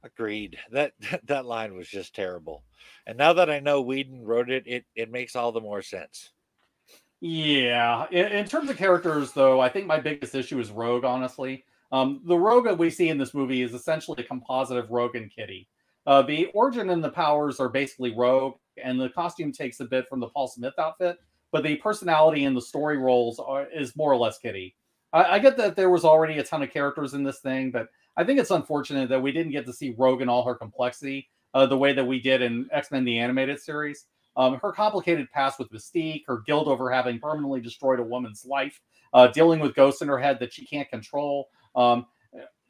Agreed. 0.03 0.57
That 0.71 0.93
that 1.23 1.45
line 1.45 1.75
was 1.75 1.87
just 1.87 2.15
terrible. 2.15 2.63
And 3.07 3.17
now 3.17 3.33
that 3.33 3.49
I 3.49 3.59
know 3.59 3.81
Whedon 3.81 4.23
wrote 4.23 4.49
it, 4.49 4.63
it 4.67 4.85
it 4.95 5.11
makes 5.11 5.35
all 5.35 5.51
the 5.51 5.61
more 5.61 5.81
sense. 5.81 6.31
Yeah. 7.19 8.05
In, 8.11 8.27
in 8.27 8.45
terms 8.45 8.69
of 8.69 8.77
characters, 8.77 9.31
though, 9.31 9.59
I 9.59 9.69
think 9.69 9.87
my 9.87 9.99
biggest 9.99 10.35
issue 10.35 10.59
is 10.59 10.69
Rogue. 10.69 11.03
Honestly, 11.03 11.65
um, 11.91 12.21
the 12.25 12.37
Rogue 12.37 12.65
that 12.65 12.77
we 12.77 12.89
see 12.89 13.09
in 13.09 13.17
this 13.17 13.33
movie 13.33 13.63
is 13.63 13.73
essentially 13.73 14.23
a 14.23 14.27
composite 14.27 14.77
of 14.77 14.91
Rogue 14.91 15.15
and 15.15 15.31
Kitty. 15.31 15.67
Uh, 16.05 16.21
the 16.21 16.47
origin 16.53 16.91
and 16.91 17.03
the 17.03 17.09
powers 17.09 17.59
are 17.59 17.69
basically 17.69 18.13
Rogue, 18.15 18.55
and 18.81 18.99
the 18.99 19.09
costume 19.09 19.51
takes 19.51 19.79
a 19.79 19.85
bit 19.85 20.07
from 20.07 20.19
the 20.19 20.27
Paul 20.27 20.47
Smith 20.47 20.75
outfit 20.77 21.17
but 21.55 21.63
the 21.63 21.77
personality 21.77 22.43
and 22.43 22.57
the 22.57 22.61
story 22.61 22.97
roles 22.97 23.39
are, 23.39 23.65
is 23.73 23.95
more 23.95 24.11
or 24.11 24.17
less 24.17 24.37
Kitty. 24.37 24.75
I, 25.13 25.23
I, 25.35 25.39
get 25.39 25.55
that 25.55 25.77
there 25.77 25.89
was 25.89 26.03
already 26.03 26.37
a 26.37 26.43
ton 26.43 26.61
of 26.61 26.69
characters 26.69 27.13
in 27.13 27.23
this 27.23 27.39
thing, 27.39 27.71
but 27.71 27.87
I 28.17 28.25
think 28.25 28.41
it's 28.41 28.51
unfortunate 28.51 29.07
that 29.07 29.21
we 29.21 29.31
didn't 29.31 29.53
get 29.53 29.65
to 29.67 29.71
see 29.71 29.95
Rogue 29.97 30.21
in 30.21 30.27
all 30.27 30.43
her 30.43 30.55
complexity 30.55 31.29
uh, 31.53 31.65
the 31.65 31.77
way 31.77 31.93
that 31.93 32.03
we 32.03 32.19
did 32.19 32.41
in 32.41 32.67
X 32.73 32.91
Men 32.91 33.05
the 33.05 33.17
Animated 33.19 33.61
Series. 33.61 34.03
Um, 34.35 34.59
her 34.61 34.73
complicated 34.73 35.31
past 35.31 35.57
with 35.57 35.71
Mystique, 35.71 36.23
her 36.27 36.43
guilt 36.45 36.67
over 36.67 36.91
having 36.91 37.19
permanently 37.19 37.61
destroyed 37.61 38.01
a 38.01 38.03
woman's 38.03 38.43
life, 38.43 38.81
uh, 39.13 39.27
dealing 39.27 39.61
with 39.61 39.75
ghosts 39.75 40.01
in 40.01 40.09
her 40.09 40.19
head 40.19 40.41
that 40.41 40.51
she 40.51 40.65
can't 40.65 40.89
control. 40.89 41.47
Um, 41.73 42.05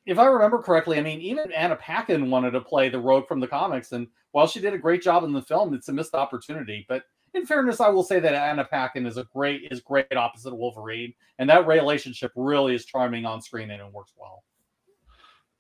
if 0.06 0.20
I 0.20 0.26
remember 0.26 0.60
correctly, 0.60 1.00
I 1.00 1.02
mean, 1.02 1.22
even 1.22 1.52
Anna 1.54 1.76
Paquin 1.76 2.30
wanted 2.30 2.52
to 2.52 2.62
play 2.62 2.90
the 2.90 3.00
Rogue 3.00 3.28
from 3.28 3.40
the 3.40 3.48
comics, 3.48 3.94
and 3.94 4.06
while 4.34 4.46
she 4.46 4.60
did 4.60 4.76
a 4.76 4.78
great 4.78 5.02
job 5.02 5.24
in 5.24 5.34
the 5.34 5.42
film, 5.42 5.74
it's 5.74 5.90
a 5.90 5.94
missed 5.94 6.14
opportunity. 6.14 6.86
But 6.88 7.02
in 7.36 7.46
fairness, 7.46 7.82
I 7.82 7.90
will 7.90 8.04
say 8.04 8.20
that 8.20 8.34
Anna 8.34 8.64
Paquin 8.64 9.06
is 9.06 9.18
a 9.18 9.26
great 9.26 9.68
is 9.70 9.82
great 9.82 10.16
opposite 10.16 10.56
Wolverine, 10.56 11.14
and 11.38 11.50
that 11.50 11.68
relationship 11.68 12.32
really 12.36 12.74
is 12.74 12.86
charming 12.86 13.26
on 13.26 13.42
screen 13.42 13.70
and 13.72 13.82
it 13.82 13.92
works 13.92 14.14
well. 14.18 14.44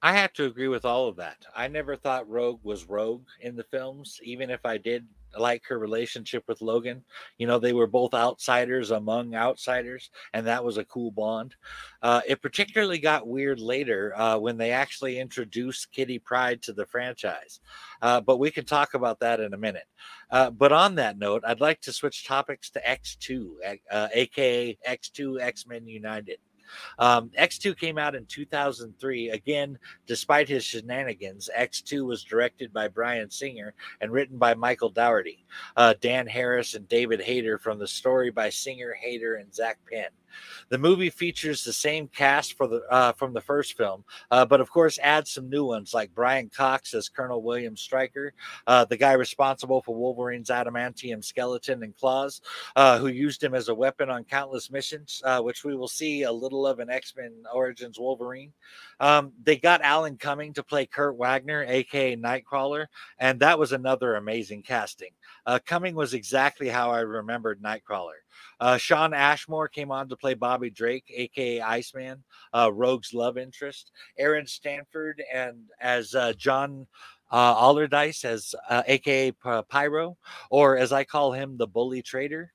I 0.02 0.14
have 0.14 0.34
to 0.34 0.46
agree 0.46 0.68
with 0.68 0.86
all 0.86 1.08
of 1.08 1.16
that. 1.18 1.46
I 1.56 1.68
never 1.68 1.96
thought 1.96 2.30
Rogue 2.30 2.60
was 2.64 2.86
Rogue 2.86 3.26
in 3.42 3.56
the 3.56 3.64
films, 3.64 4.20
even 4.24 4.50
if 4.50 4.66
I 4.66 4.78
did 4.78 5.06
like 5.38 5.64
her 5.68 5.80
relationship 5.80 6.44
with 6.48 6.62
Logan. 6.62 7.04
You 7.38 7.48
know, 7.48 7.60
they 7.60 7.74
were 7.74 7.88
both 7.88 8.14
outsiders 8.14 8.92
among 8.92 9.36
outsiders, 9.36 10.10
and 10.34 10.48
that 10.48 10.64
was 10.64 10.78
a 10.78 10.86
cool 10.86 11.12
bond. 11.12 11.56
Uh, 12.02 12.22
it 12.28 12.42
particularly 12.42 13.00
got 13.00 13.28
weird 13.28 13.60
later 13.60 14.14
uh, 14.18 14.38
when 14.38 14.58
they 14.58 14.72
actually 14.72 15.20
introduced 15.20 15.92
Kitty 15.92 16.20
Pryde 16.20 16.62
to 16.64 16.74
the 16.74 16.86
franchise. 16.86 17.60
Uh, 18.02 18.22
but 18.22 18.38
we 18.38 18.52
can 18.52 18.66
talk 18.66 18.94
about 18.94 19.20
that 19.20 19.40
in 19.40 19.54
a 19.54 19.58
minute. 19.58 19.88
Uh, 20.32 20.50
but 20.50 20.72
on 20.72 20.96
that 20.96 21.18
note, 21.18 21.44
I'd 21.46 21.62
like 21.62 21.82
to 21.82 21.94
switch 21.94 22.26
topics 22.26 22.70
to 22.72 22.82
X2, 22.82 23.78
aka 24.14 24.78
X2 24.88 25.42
X 25.42 25.68
Men 25.68 25.88
United. 25.88 26.40
Um, 27.00 27.30
X2 27.38 27.78
came 27.78 27.98
out 27.98 28.16
in 28.16 28.26
2003. 28.26 29.30
Again, 29.30 29.78
despite 30.08 30.48
his 30.48 30.64
shenanigans, 30.64 31.50
X2 31.58 32.06
was 32.06 32.24
directed 32.24 32.74
by 32.74 32.88
Bryan 32.88 33.30
Singer 33.30 33.74
and 34.02 34.12
written 34.12 34.38
by 34.38 34.54
Michael 34.54 34.90
Dougherty, 34.90 35.46
uh, 35.76 35.94
Dan 36.02 36.28
Harris, 36.28 36.74
and 36.74 36.88
David 36.88 37.22
Hayter 37.22 37.58
from 37.58 37.80
the 37.80 37.88
story 37.88 38.32
by 38.32 38.50
Singer, 38.50 38.94
Hayter, 38.94 39.36
and 39.36 39.54
Zak 39.54 39.78
Penn. 39.92 40.10
The 40.70 40.78
movie 40.78 41.10
features 41.10 41.64
the 41.64 41.74
same 41.74 42.08
cast 42.08 42.58
for 42.58 42.68
the 42.68 42.82
uh, 42.90 43.14
from 43.14 43.34
the 43.34 43.42
first 43.42 43.78
film, 43.78 44.04
uh, 44.32 44.46
but 44.46 44.62
of 44.62 44.70
course 44.70 45.00
adds 45.02 45.32
some 45.32 45.50
new 45.50 45.66
ones 45.66 45.94
like 45.94 46.14
Brian 46.14 46.50
Cox 46.50 46.94
as 46.94 47.10
Colonel 47.10 47.42
William 47.42 47.78
Stryker, 47.78 48.34
uh, 48.68 48.86
the 48.86 48.98
guy 48.98 49.14
responsible 49.14 49.82
for 49.82 49.96
Wolverine's 49.96 50.50
adamantium 50.50 51.24
skeleton 51.24 51.84
and 51.84 51.96
claws, 51.96 52.42
uh, 52.76 52.98
who 52.98 53.08
used 53.08 53.44
him 53.44 53.54
as 53.54 53.70
a 53.70 53.76
weapon 53.76 54.10
on 54.10 54.24
countless 54.24 54.72
missions, 54.72 55.22
uh, 55.26 55.42
which 55.42 55.64
we 55.64 55.76
will 55.76 55.88
see 55.88 56.24
a 56.24 56.32
little 56.32 56.66
of 56.66 56.80
in 56.80 56.90
X 56.90 57.14
Men 57.16 57.32
Origins 57.54 58.00
Wolverine. 58.00 58.54
Um, 59.00 59.34
they 59.44 59.58
got 59.58 59.82
Alan 59.82 60.18
Cumming 60.18 60.54
to 60.54 60.64
play 60.64 60.86
Kurt 60.86 61.16
Wagner, 61.18 61.66
aka 61.68 62.16
Nightcrawler, 62.16 62.88
and 63.20 63.40
that 63.40 63.60
was 63.60 63.72
another 63.72 64.16
amazing 64.16 64.64
casting. 64.64 65.12
Uh, 65.46 65.60
Cumming 65.66 65.96
was 65.96 66.14
exactly 66.14 66.70
how 66.70 66.92
I 66.92 67.02
remembered 67.02 67.62
Nightcrawler. 67.62 68.25
Uh, 68.60 68.78
Shawn 68.78 69.14
Ashmore 69.14 69.68
came 69.68 69.92
on 69.92 70.10
to 70.10 70.16
play 70.16 70.34
Bobby 70.34 70.70
Drake, 70.70 71.06
aka 71.10 71.62
Iceman, 71.62 72.24
uh, 72.54 72.72
Rogue's 72.74 73.14
love 73.14 73.38
interest. 73.38 73.92
Aaron 74.18 74.48
Stanford 74.48 75.22
and 75.34 75.64
as 75.80 76.16
uh, 76.16 76.34
John 76.34 76.88
uh, 77.32 77.56
Allerdyce 77.56 78.24
as 78.26 78.56
uh, 78.70 78.84
aka 78.88 79.32
Pyro, 79.70 80.18
or 80.50 80.78
as 80.78 80.92
I 80.92 81.04
call 81.04 81.34
him, 81.34 81.58
the 81.58 81.68
bully 81.68 82.02
trader. 82.02 82.52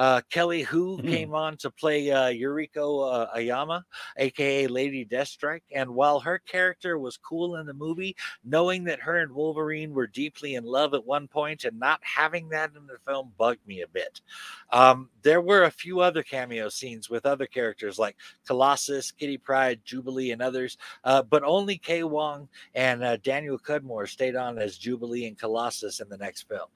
Uh, 0.00 0.22
Kelly 0.30 0.62
Hu 0.62 0.96
mm-hmm. 0.96 1.08
came 1.08 1.34
on 1.34 1.58
to 1.58 1.70
play 1.70 2.10
uh, 2.10 2.30
Yuriko 2.30 3.12
uh, 3.12 3.26
Oyama, 3.36 3.84
aka 4.16 4.66
Lady 4.66 5.04
Deathstrike. 5.04 5.60
And 5.72 5.90
while 5.90 6.18
her 6.20 6.38
character 6.38 6.98
was 6.98 7.18
cool 7.18 7.56
in 7.56 7.66
the 7.66 7.74
movie, 7.74 8.16
knowing 8.42 8.84
that 8.84 9.00
her 9.00 9.18
and 9.18 9.30
Wolverine 9.30 9.92
were 9.92 10.06
deeply 10.06 10.54
in 10.54 10.64
love 10.64 10.94
at 10.94 11.04
one 11.04 11.28
point 11.28 11.64
and 11.64 11.78
not 11.78 12.00
having 12.02 12.48
that 12.48 12.70
in 12.74 12.86
the 12.86 12.96
film 13.06 13.32
bugged 13.36 13.66
me 13.66 13.82
a 13.82 13.88
bit. 13.88 14.22
Um, 14.72 15.10
there 15.20 15.42
were 15.42 15.64
a 15.64 15.70
few 15.70 16.00
other 16.00 16.22
cameo 16.22 16.70
scenes 16.70 17.10
with 17.10 17.26
other 17.26 17.46
characters 17.46 17.98
like 17.98 18.16
Colossus, 18.46 19.12
Kitty 19.12 19.36
Pryde, 19.36 19.84
Jubilee, 19.84 20.30
and 20.30 20.40
others, 20.40 20.78
uh, 21.04 21.22
but 21.22 21.44
only 21.44 21.76
Kea 21.76 22.04
Wong 22.04 22.48
and 22.74 23.04
uh, 23.04 23.18
Daniel 23.18 23.58
Cudmore 23.58 24.06
stayed 24.06 24.34
on 24.34 24.56
as 24.56 24.78
Jubilee 24.78 25.26
and 25.26 25.38
Colossus 25.38 26.00
in 26.00 26.08
the 26.08 26.16
next 26.16 26.48
film. 26.48 26.70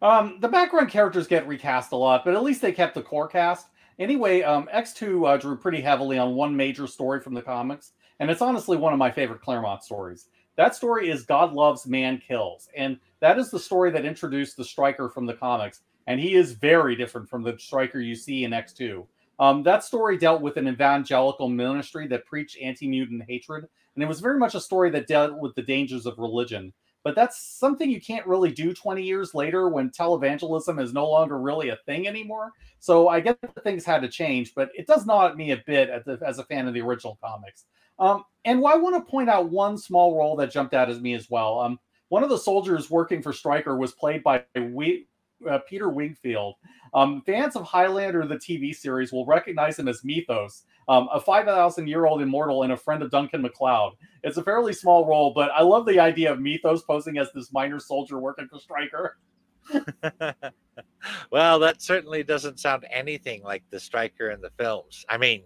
Um, 0.00 0.38
the 0.40 0.48
background 0.48 0.90
characters 0.90 1.26
get 1.26 1.48
recast 1.48 1.92
a 1.92 1.96
lot, 1.96 2.24
but 2.24 2.34
at 2.34 2.42
least 2.42 2.62
they 2.62 2.72
kept 2.72 2.94
the 2.94 3.02
core 3.02 3.28
cast. 3.28 3.68
Anyway, 3.98 4.42
um, 4.42 4.68
X2 4.72 5.28
uh, 5.28 5.36
drew 5.38 5.56
pretty 5.56 5.80
heavily 5.80 6.18
on 6.18 6.36
one 6.36 6.56
major 6.56 6.86
story 6.86 7.20
from 7.20 7.34
the 7.34 7.42
comics, 7.42 7.92
and 8.20 8.30
it's 8.30 8.42
honestly 8.42 8.76
one 8.76 8.92
of 8.92 8.98
my 8.98 9.10
favorite 9.10 9.42
Claremont 9.42 9.82
stories. 9.82 10.28
That 10.56 10.76
story 10.76 11.10
is 11.10 11.24
God 11.24 11.52
Loves, 11.52 11.86
Man 11.86 12.18
Kills, 12.18 12.68
and 12.76 12.98
that 13.20 13.38
is 13.38 13.50
the 13.50 13.58
story 13.58 13.90
that 13.90 14.04
introduced 14.04 14.56
the 14.56 14.64
Stryker 14.64 15.08
from 15.08 15.26
the 15.26 15.34
comics, 15.34 15.80
and 16.06 16.20
he 16.20 16.34
is 16.34 16.52
very 16.52 16.94
different 16.94 17.28
from 17.28 17.42
the 17.42 17.56
Stryker 17.58 18.00
you 18.00 18.14
see 18.14 18.44
in 18.44 18.52
X2. 18.52 19.04
Um, 19.40 19.62
that 19.64 19.84
story 19.84 20.16
dealt 20.16 20.42
with 20.42 20.56
an 20.56 20.68
evangelical 20.68 21.48
ministry 21.48 22.06
that 22.08 22.26
preached 22.26 22.58
anti 22.60 22.88
mutant 22.88 23.24
hatred, 23.28 23.68
and 23.94 24.02
it 24.02 24.08
was 24.08 24.20
very 24.20 24.38
much 24.38 24.54
a 24.54 24.60
story 24.60 24.90
that 24.90 25.08
dealt 25.08 25.38
with 25.38 25.54
the 25.56 25.62
dangers 25.62 26.06
of 26.06 26.18
religion. 26.18 26.72
But 27.04 27.14
that's 27.14 27.40
something 27.58 27.90
you 27.90 28.00
can't 28.00 28.26
really 28.26 28.50
do 28.52 28.74
20 28.74 29.02
years 29.02 29.34
later 29.34 29.68
when 29.68 29.90
televangelism 29.90 30.82
is 30.82 30.92
no 30.92 31.08
longer 31.08 31.38
really 31.40 31.70
a 31.70 31.78
thing 31.86 32.06
anymore. 32.06 32.52
So 32.80 33.08
I 33.08 33.20
get 33.20 33.40
that 33.40 33.62
things 33.64 33.84
had 33.84 34.02
to 34.02 34.08
change, 34.08 34.52
but 34.54 34.70
it 34.74 34.86
does 34.86 35.06
not 35.06 35.36
me 35.36 35.52
a 35.52 35.62
bit 35.66 35.90
as 35.90 36.38
a 36.38 36.44
fan 36.44 36.68
of 36.68 36.74
the 36.74 36.80
original 36.80 37.18
comics. 37.22 37.64
Um, 37.98 38.24
and 38.44 38.58
I 38.58 38.76
want 38.76 38.94
to 38.94 39.10
point 39.10 39.28
out 39.28 39.50
one 39.50 39.76
small 39.76 40.16
role 40.16 40.36
that 40.36 40.52
jumped 40.52 40.74
out 40.74 40.90
as 40.90 41.00
me 41.00 41.14
as 41.14 41.28
well. 41.28 41.60
Um, 41.60 41.78
one 42.08 42.22
of 42.22 42.30
the 42.30 42.38
soldiers 42.38 42.90
working 42.90 43.22
for 43.22 43.32
Stryker 43.32 43.76
was 43.76 43.92
played 43.92 44.22
by 44.22 44.44
we, 44.54 45.07
uh, 45.48 45.58
Peter 45.68 45.88
Wingfield. 45.88 46.54
Um, 46.94 47.22
fans 47.26 47.56
of 47.56 47.64
Highlander, 47.64 48.26
the 48.26 48.36
TV 48.36 48.74
series, 48.74 49.12
will 49.12 49.26
recognize 49.26 49.78
him 49.78 49.88
as 49.88 50.04
Methos, 50.04 50.64
um, 50.88 51.08
a 51.12 51.20
5,000 51.20 51.86
year 51.86 52.06
old 52.06 52.22
immortal 52.22 52.62
and 52.62 52.72
a 52.72 52.76
friend 52.76 53.02
of 53.02 53.10
Duncan 53.10 53.42
MacLeod. 53.42 53.94
It's 54.22 54.36
a 54.36 54.42
fairly 54.42 54.72
small 54.72 55.06
role, 55.06 55.32
but 55.34 55.50
I 55.50 55.62
love 55.62 55.86
the 55.86 56.00
idea 56.00 56.32
of 56.32 56.40
Methos 56.40 56.82
posing 56.82 57.18
as 57.18 57.28
this 57.34 57.52
minor 57.52 57.78
soldier 57.78 58.18
working 58.18 58.48
for 58.48 58.58
Stryker. 58.58 59.18
well, 61.30 61.58
that 61.58 61.82
certainly 61.82 62.22
doesn't 62.22 62.60
sound 62.60 62.86
anything 62.90 63.42
like 63.42 63.62
the 63.70 63.78
Stryker 63.78 64.30
in 64.30 64.40
the 64.40 64.50
films. 64.58 65.04
I 65.08 65.18
mean, 65.18 65.44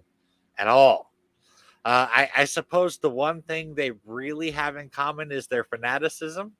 at 0.59 0.68
all. 0.68 1.12
Uh, 1.85 2.07
I, 2.09 2.31
I, 2.37 2.44
suppose 2.44 2.98
the 2.98 3.11
one 3.11 3.42
thing 3.42 3.74
they 3.74 3.90
really 4.07 4.52
have 4.52 4.76
in 4.76 4.88
common 4.88 5.33
is 5.33 5.48
their 5.48 5.64
fanaticism. 5.64 6.52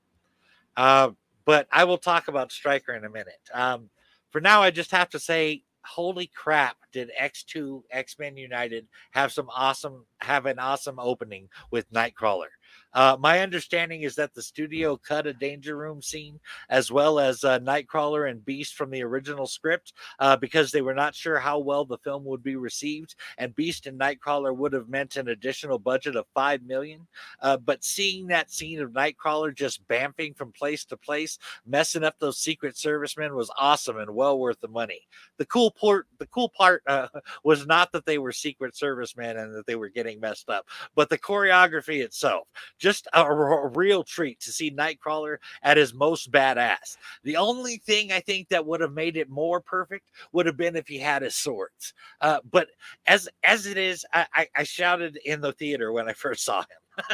Uh, 0.77 1.11
but 1.45 1.67
I 1.73 1.85
will 1.85 1.99
talk 1.99 2.29
about 2.29 2.53
Stryker 2.53 2.95
in 2.95 3.05
a 3.05 3.11
minute. 3.11 3.41
Um, 3.53 3.91
for 4.31 4.41
now, 4.41 4.63
I 4.63 4.71
just 4.71 4.91
have 4.91 5.11
to 5.11 5.19
say, 5.19 5.63
holy 5.85 6.31
crap, 6.35 6.77
did 6.93 7.11
X2 7.21 7.83
X 7.91 8.19
Men 8.19 8.37
United 8.37 8.87
have 9.13 9.33
some 9.33 9.49
awesome, 9.51 10.07
have 10.19 10.47
an 10.47 10.59
awesome 10.59 10.99
opening 10.99 11.49
with 11.71 11.91
Nightcrawler. 11.93 12.49
Uh, 12.95 13.17
my 13.19 13.41
understanding 13.41 14.03
is 14.03 14.15
that 14.17 14.35
the 14.35 14.43
studio 14.43 14.97
cut 14.97 15.27
a 15.27 15.33
Danger 15.33 15.77
Room 15.77 16.03
scene 16.03 16.39
as 16.69 16.91
well 16.91 17.19
as 17.19 17.45
uh, 17.45 17.59
Nightcrawler 17.61 18.31
and 18.31 18.45
Beast 18.45 18.75
from 18.75 18.91
the 18.91 19.03
original 19.03 19.47
script 19.47 19.95
uh, 20.19 20.37
because 20.37 20.71
they 20.71 20.83
were 20.83 20.95
not 20.95 21.15
sure 21.15 21.39
how 21.39 21.59
well 21.59 21.85
the 21.85 21.99
film 21.99 22.25
would 22.25 22.43
be 22.43 22.57
received. 22.57 23.15
And 23.39 23.55
Beast 23.55 23.87
and 23.87 23.99
Nightcrawler 23.99 24.55
would 24.55 24.73
have 24.73 24.89
meant 24.89 25.17
an 25.17 25.29
additional 25.29 25.79
budget 25.79 26.17
of 26.17 26.27
five 26.35 26.63
million. 26.63 27.07
Uh, 27.41 27.57
but 27.57 27.85
seeing 27.85 28.27
that 28.27 28.51
scene 28.51 28.81
of 28.81 28.91
Nightcrawler 28.91 29.55
just 29.55 29.87
bamfing 29.89 30.37
from 30.37 30.53
place 30.53 30.85
to 30.87 30.97
place, 30.97 31.39
messing 31.67 32.05
up 32.05 32.17
those 32.19 32.39
Secret 32.39 32.77
Servicemen 32.77 33.35
was 33.35 33.51
awesome 33.59 33.99
and 33.99 34.11
well 34.11 34.39
worth 34.39 34.61
the 34.61 34.69
money. 34.69 35.01
The 35.39 35.47
cool 35.47 35.71
part, 35.71 36.07
the 36.19 36.27
cool 36.27 36.51
part 36.51 36.83
uh, 36.87 37.09
was 37.45 37.67
not 37.67 37.93
that 37.93 38.07
they 38.07 38.19
were 38.19 38.33
Secret 38.33 38.77
Servicemen 38.77 39.39
and 39.39 39.55
that 39.55 39.67
they 39.67 39.77
were 39.77 39.89
getting 39.89 40.21
messed 40.21 40.49
up, 40.49 40.67
but 40.95 41.09
the 41.09 41.19
choreography 41.19 42.03
itself 42.03 42.49
just 42.83 43.07
a, 43.13 43.69
real 43.69 44.03
treat 44.03 44.41
to 44.41 44.51
see 44.51 44.73
Nightcrawler 44.73 45.37
at 45.63 45.77
his 45.77 45.95
most 45.95 46.33
badass. 46.33 46.97
The 47.23 47.37
only 47.37 47.77
thing 47.77 48.11
I 48.11 48.19
think 48.19 48.49
that 48.49 48.67
would 48.67 48.81
have 48.81 48.93
made 48.93 49.17
it 49.17 49.31
more 49.31 49.61
perfect 49.61 50.11
would 50.33 50.47
have 50.47 50.57
been 50.57 50.75
if 50.75 50.89
he 50.89 50.99
had 50.99 51.23
his 51.23 51.37
swords. 51.37 51.95
Uh, 52.21 52.41
but 52.51 52.69
as 53.07 53.29
as 53.45 53.67
it 53.67 53.79
is, 53.79 54.05
I, 54.13 54.27
I, 54.35 54.49
I 54.57 54.63
shouted 54.65 55.17
in 55.25 55.41
the 55.41 55.53
theater 55.53 55.93
when 55.93 56.09
I 56.09 56.13
first 56.23 56.45
saw 56.45 56.63
him. 56.63 57.05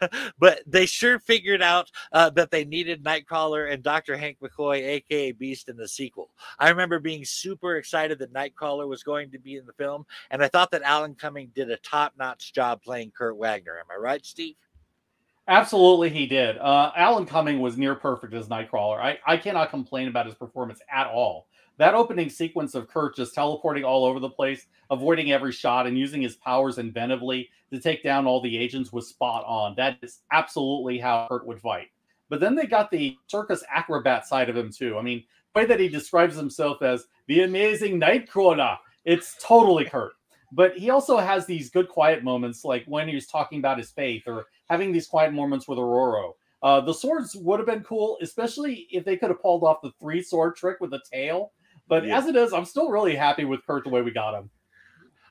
but 0.38 0.62
they 0.66 0.86
sure 0.86 1.18
figured 1.18 1.62
out 1.62 1.90
uh, 2.12 2.30
that 2.30 2.50
they 2.50 2.64
needed 2.64 3.04
Nightcrawler 3.04 3.70
and 3.70 3.82
Dr. 3.82 4.16
Hank 4.16 4.38
McCoy, 4.42 4.82
aka 4.82 5.32
Beast, 5.32 5.68
in 5.68 5.76
the 5.76 5.86
sequel. 5.86 6.30
I 6.58 6.70
remember 6.70 6.98
being 6.98 7.26
super 7.26 7.76
excited 7.76 8.18
that 8.18 8.32
Nightcrawler 8.32 8.88
was 8.88 9.02
going 9.02 9.30
to 9.32 9.38
be 9.38 9.56
in 9.56 9.66
the 9.66 9.72
film, 9.74 10.06
and 10.30 10.42
I 10.42 10.48
thought 10.48 10.70
that 10.70 10.82
Alan 10.82 11.14
Cumming 11.14 11.52
did 11.54 11.70
a 11.70 11.76
top 11.76 12.14
notch 12.18 12.54
job 12.54 12.82
playing 12.82 13.12
Kurt 13.12 13.36
Wagner. 13.36 13.78
Am 13.78 13.86
I 13.94 14.00
right, 14.00 14.24
Steve? 14.24 14.56
Absolutely, 15.48 16.10
he 16.10 16.26
did. 16.26 16.58
Uh, 16.58 16.92
Alan 16.94 17.24
Cumming 17.24 17.60
was 17.60 17.78
near 17.78 17.94
perfect 17.94 18.34
as 18.34 18.48
Nightcrawler. 18.48 19.00
I, 19.00 19.18
I 19.26 19.38
cannot 19.38 19.70
complain 19.70 20.06
about 20.06 20.26
his 20.26 20.34
performance 20.34 20.80
at 20.92 21.06
all. 21.06 21.48
That 21.78 21.94
opening 21.94 22.28
sequence 22.28 22.74
of 22.74 22.86
Kurt 22.86 23.16
just 23.16 23.34
teleporting 23.34 23.82
all 23.82 24.04
over 24.04 24.20
the 24.20 24.28
place, 24.28 24.66
avoiding 24.90 25.32
every 25.32 25.52
shot, 25.52 25.86
and 25.86 25.96
using 25.96 26.20
his 26.20 26.36
powers 26.36 26.76
inventively 26.76 27.48
to 27.72 27.80
take 27.80 28.02
down 28.02 28.26
all 28.26 28.42
the 28.42 28.58
agents 28.58 28.92
was 28.92 29.08
spot 29.08 29.42
on. 29.46 29.74
That 29.76 29.96
is 30.02 30.20
absolutely 30.32 30.98
how 30.98 31.26
Kurt 31.30 31.46
would 31.46 31.60
fight. 31.60 31.88
But 32.28 32.40
then 32.40 32.54
they 32.54 32.66
got 32.66 32.90
the 32.90 33.16
circus 33.26 33.64
acrobat 33.74 34.26
side 34.26 34.50
of 34.50 34.56
him 34.56 34.70
too. 34.70 34.98
I 34.98 35.02
mean, 35.02 35.24
the 35.54 35.60
way 35.60 35.66
that 35.66 35.80
he 35.80 35.88
describes 35.88 36.36
himself 36.36 36.82
as 36.82 37.06
the 37.26 37.44
amazing 37.44 37.98
Nightcrawler, 37.98 38.76
it's 39.06 39.36
totally 39.42 39.86
Kurt. 39.86 40.12
But 40.52 40.76
he 40.76 40.90
also 40.90 41.18
has 41.18 41.46
these 41.46 41.70
good 41.70 41.88
quiet 41.88 42.24
moments, 42.24 42.64
like 42.64 42.84
when 42.86 43.08
he's 43.08 43.26
talking 43.26 43.58
about 43.58 43.78
his 43.78 43.90
faith 43.90 44.22
or 44.26 44.46
having 44.68 44.92
these 44.92 45.06
quiet 45.06 45.32
moments 45.32 45.68
with 45.68 45.78
Ororo. 45.78 46.32
Uh, 46.62 46.80
the 46.80 46.92
swords 46.92 47.36
would 47.36 47.60
have 47.60 47.66
been 47.66 47.82
cool, 47.84 48.18
especially 48.20 48.88
if 48.90 49.04
they 49.04 49.16
could 49.16 49.30
have 49.30 49.40
pulled 49.40 49.62
off 49.62 49.82
the 49.82 49.92
three 50.00 50.22
sword 50.22 50.56
trick 50.56 50.78
with 50.80 50.90
the 50.90 51.00
tail. 51.12 51.52
But 51.86 52.04
yeah. 52.04 52.18
as 52.18 52.26
it 52.26 52.36
is, 52.36 52.52
I'm 52.52 52.64
still 52.64 52.90
really 52.90 53.14
happy 53.14 53.44
with 53.44 53.64
Kurt 53.66 53.84
the 53.84 53.90
way 53.90 54.02
we 54.02 54.10
got 54.10 54.34
him. 54.34 54.50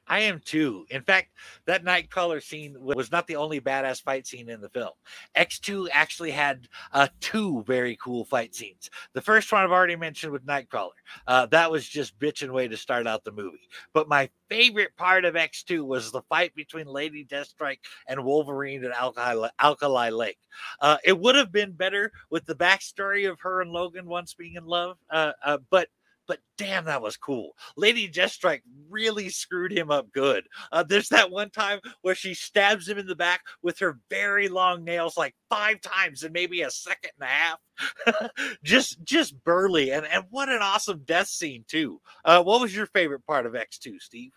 I 0.07 0.19
am 0.19 0.39
too. 0.43 0.85
In 0.89 1.01
fact, 1.01 1.31
that 1.65 1.83
Nightcrawler 1.83 2.41
scene 2.41 2.75
was 2.79 3.11
not 3.11 3.27
the 3.27 3.35
only 3.35 3.59
badass 3.59 4.01
fight 4.01 4.25
scene 4.25 4.49
in 4.49 4.61
the 4.61 4.69
film. 4.69 4.91
X2 5.35 5.87
actually 5.91 6.31
had 6.31 6.67
uh, 6.93 7.07
two 7.19 7.63
very 7.67 7.97
cool 8.01 8.23
fight 8.25 8.55
scenes. 8.55 8.89
The 9.13 9.21
first 9.21 9.51
one 9.51 9.63
I've 9.63 9.71
already 9.71 9.95
mentioned 9.95 10.31
with 10.31 10.45
Nightcrawler. 10.45 10.91
Uh, 11.27 11.45
that 11.47 11.69
was 11.69 11.87
just 11.87 12.17
bitching 12.19 12.51
way 12.51 12.67
to 12.67 12.77
start 12.77 13.07
out 13.07 13.23
the 13.23 13.31
movie. 13.31 13.67
But 13.93 14.07
my 14.07 14.29
favorite 14.49 14.95
part 14.95 15.25
of 15.25 15.35
X2 15.35 15.85
was 15.85 16.11
the 16.11 16.21
fight 16.23 16.55
between 16.55 16.87
Lady 16.87 17.25
Deathstrike 17.25 17.79
and 18.07 18.23
Wolverine 18.23 18.83
at 18.85 18.91
Alkali, 18.91 19.49
Alkali 19.59 20.09
Lake. 20.09 20.39
Uh, 20.79 20.97
it 21.03 21.19
would 21.19 21.35
have 21.35 21.51
been 21.51 21.71
better 21.71 22.11
with 22.29 22.45
the 22.45 22.55
backstory 22.55 23.29
of 23.29 23.39
her 23.41 23.61
and 23.61 23.71
Logan 23.71 24.05
once 24.05 24.33
being 24.33 24.55
in 24.55 24.65
love, 24.65 24.97
uh, 25.09 25.33
uh, 25.43 25.57
but 25.69 25.89
but 26.27 26.39
damn, 26.57 26.85
that 26.85 27.01
was 27.01 27.17
cool. 27.17 27.51
Lady 27.75 28.09
Deathstrike 28.09 28.61
really 28.89 29.29
screwed 29.29 29.71
him 29.71 29.89
up 29.89 30.11
good. 30.11 30.47
Uh, 30.71 30.83
there's 30.83 31.09
that 31.09 31.31
one 31.31 31.49
time 31.49 31.79
where 32.01 32.15
she 32.15 32.33
stabs 32.33 32.87
him 32.87 32.97
in 32.97 33.07
the 33.07 33.15
back 33.15 33.41
with 33.61 33.79
her 33.79 33.99
very 34.09 34.49
long 34.49 34.83
nails, 34.83 35.17
like 35.17 35.35
five 35.49 35.81
times 35.81 36.23
in 36.23 36.31
maybe 36.31 36.61
a 36.61 36.71
second 36.71 37.11
and 37.19 37.29
a 37.29 37.31
half. 37.31 38.31
just, 38.63 39.03
just 39.03 39.43
burly, 39.43 39.91
and 39.91 40.05
and 40.05 40.25
what 40.29 40.49
an 40.49 40.61
awesome 40.61 41.03
death 41.05 41.27
scene 41.27 41.63
too. 41.67 42.01
Uh, 42.25 42.43
what 42.43 42.61
was 42.61 42.75
your 42.75 42.87
favorite 42.87 43.25
part 43.25 43.45
of 43.45 43.55
X 43.55 43.77
two, 43.77 43.99
Steve? 43.99 44.31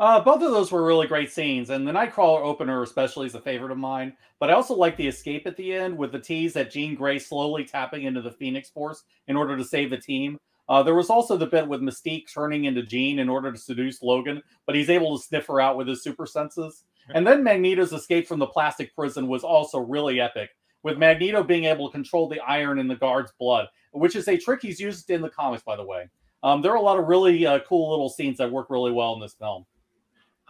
Uh, 0.00 0.18
both 0.18 0.42
of 0.42 0.50
those 0.50 0.72
were 0.72 0.82
really 0.82 1.06
great 1.06 1.30
scenes, 1.30 1.68
and 1.68 1.86
the 1.86 1.92
Nightcrawler 1.92 2.42
opener 2.42 2.82
especially 2.82 3.26
is 3.26 3.34
a 3.34 3.40
favorite 3.40 3.70
of 3.70 3.76
mine. 3.76 4.14
But 4.38 4.48
I 4.48 4.54
also 4.54 4.74
like 4.74 4.96
the 4.96 5.06
escape 5.06 5.46
at 5.46 5.58
the 5.58 5.74
end 5.74 5.96
with 5.96 6.10
the 6.10 6.18
tease 6.18 6.54
that 6.54 6.70
Jean 6.70 6.94
Grey 6.94 7.18
slowly 7.18 7.64
tapping 7.64 8.04
into 8.04 8.22
the 8.22 8.30
Phoenix 8.30 8.70
Force 8.70 9.04
in 9.28 9.36
order 9.36 9.58
to 9.58 9.64
save 9.64 9.90
the 9.90 9.98
team. 9.98 10.38
Uh, 10.70 10.84
there 10.84 10.94
was 10.94 11.10
also 11.10 11.36
the 11.36 11.46
bit 11.46 11.66
with 11.66 11.80
Mystique 11.80 12.32
turning 12.32 12.66
into 12.66 12.84
Jean 12.84 13.18
in 13.18 13.28
order 13.28 13.50
to 13.50 13.58
seduce 13.58 14.02
Logan, 14.02 14.40
but 14.66 14.76
he's 14.76 14.88
able 14.88 15.18
to 15.18 15.22
sniff 15.22 15.46
her 15.48 15.60
out 15.60 15.76
with 15.76 15.88
his 15.88 16.04
super 16.04 16.26
senses. 16.26 16.84
And 17.12 17.26
then 17.26 17.42
Magneto's 17.42 17.92
escape 17.92 18.28
from 18.28 18.38
the 18.38 18.46
plastic 18.46 18.94
prison 18.94 19.26
was 19.26 19.42
also 19.42 19.80
really 19.80 20.20
epic, 20.20 20.50
with 20.84 20.96
Magneto 20.96 21.42
being 21.42 21.64
able 21.64 21.88
to 21.88 21.92
control 21.92 22.28
the 22.28 22.38
iron 22.40 22.78
in 22.78 22.86
the 22.86 22.94
guard's 22.94 23.32
blood, 23.40 23.66
which 23.90 24.14
is 24.14 24.28
a 24.28 24.38
trick 24.38 24.60
he's 24.62 24.78
used 24.78 25.10
in 25.10 25.22
the 25.22 25.28
comics, 25.28 25.64
by 25.64 25.74
the 25.74 25.84
way. 25.84 26.08
Um, 26.44 26.62
there 26.62 26.70
are 26.70 26.76
a 26.76 26.80
lot 26.80 27.00
of 27.00 27.08
really 27.08 27.44
uh, 27.44 27.58
cool 27.68 27.90
little 27.90 28.08
scenes 28.08 28.38
that 28.38 28.52
work 28.52 28.70
really 28.70 28.92
well 28.92 29.12
in 29.14 29.20
this 29.20 29.34
film. 29.34 29.66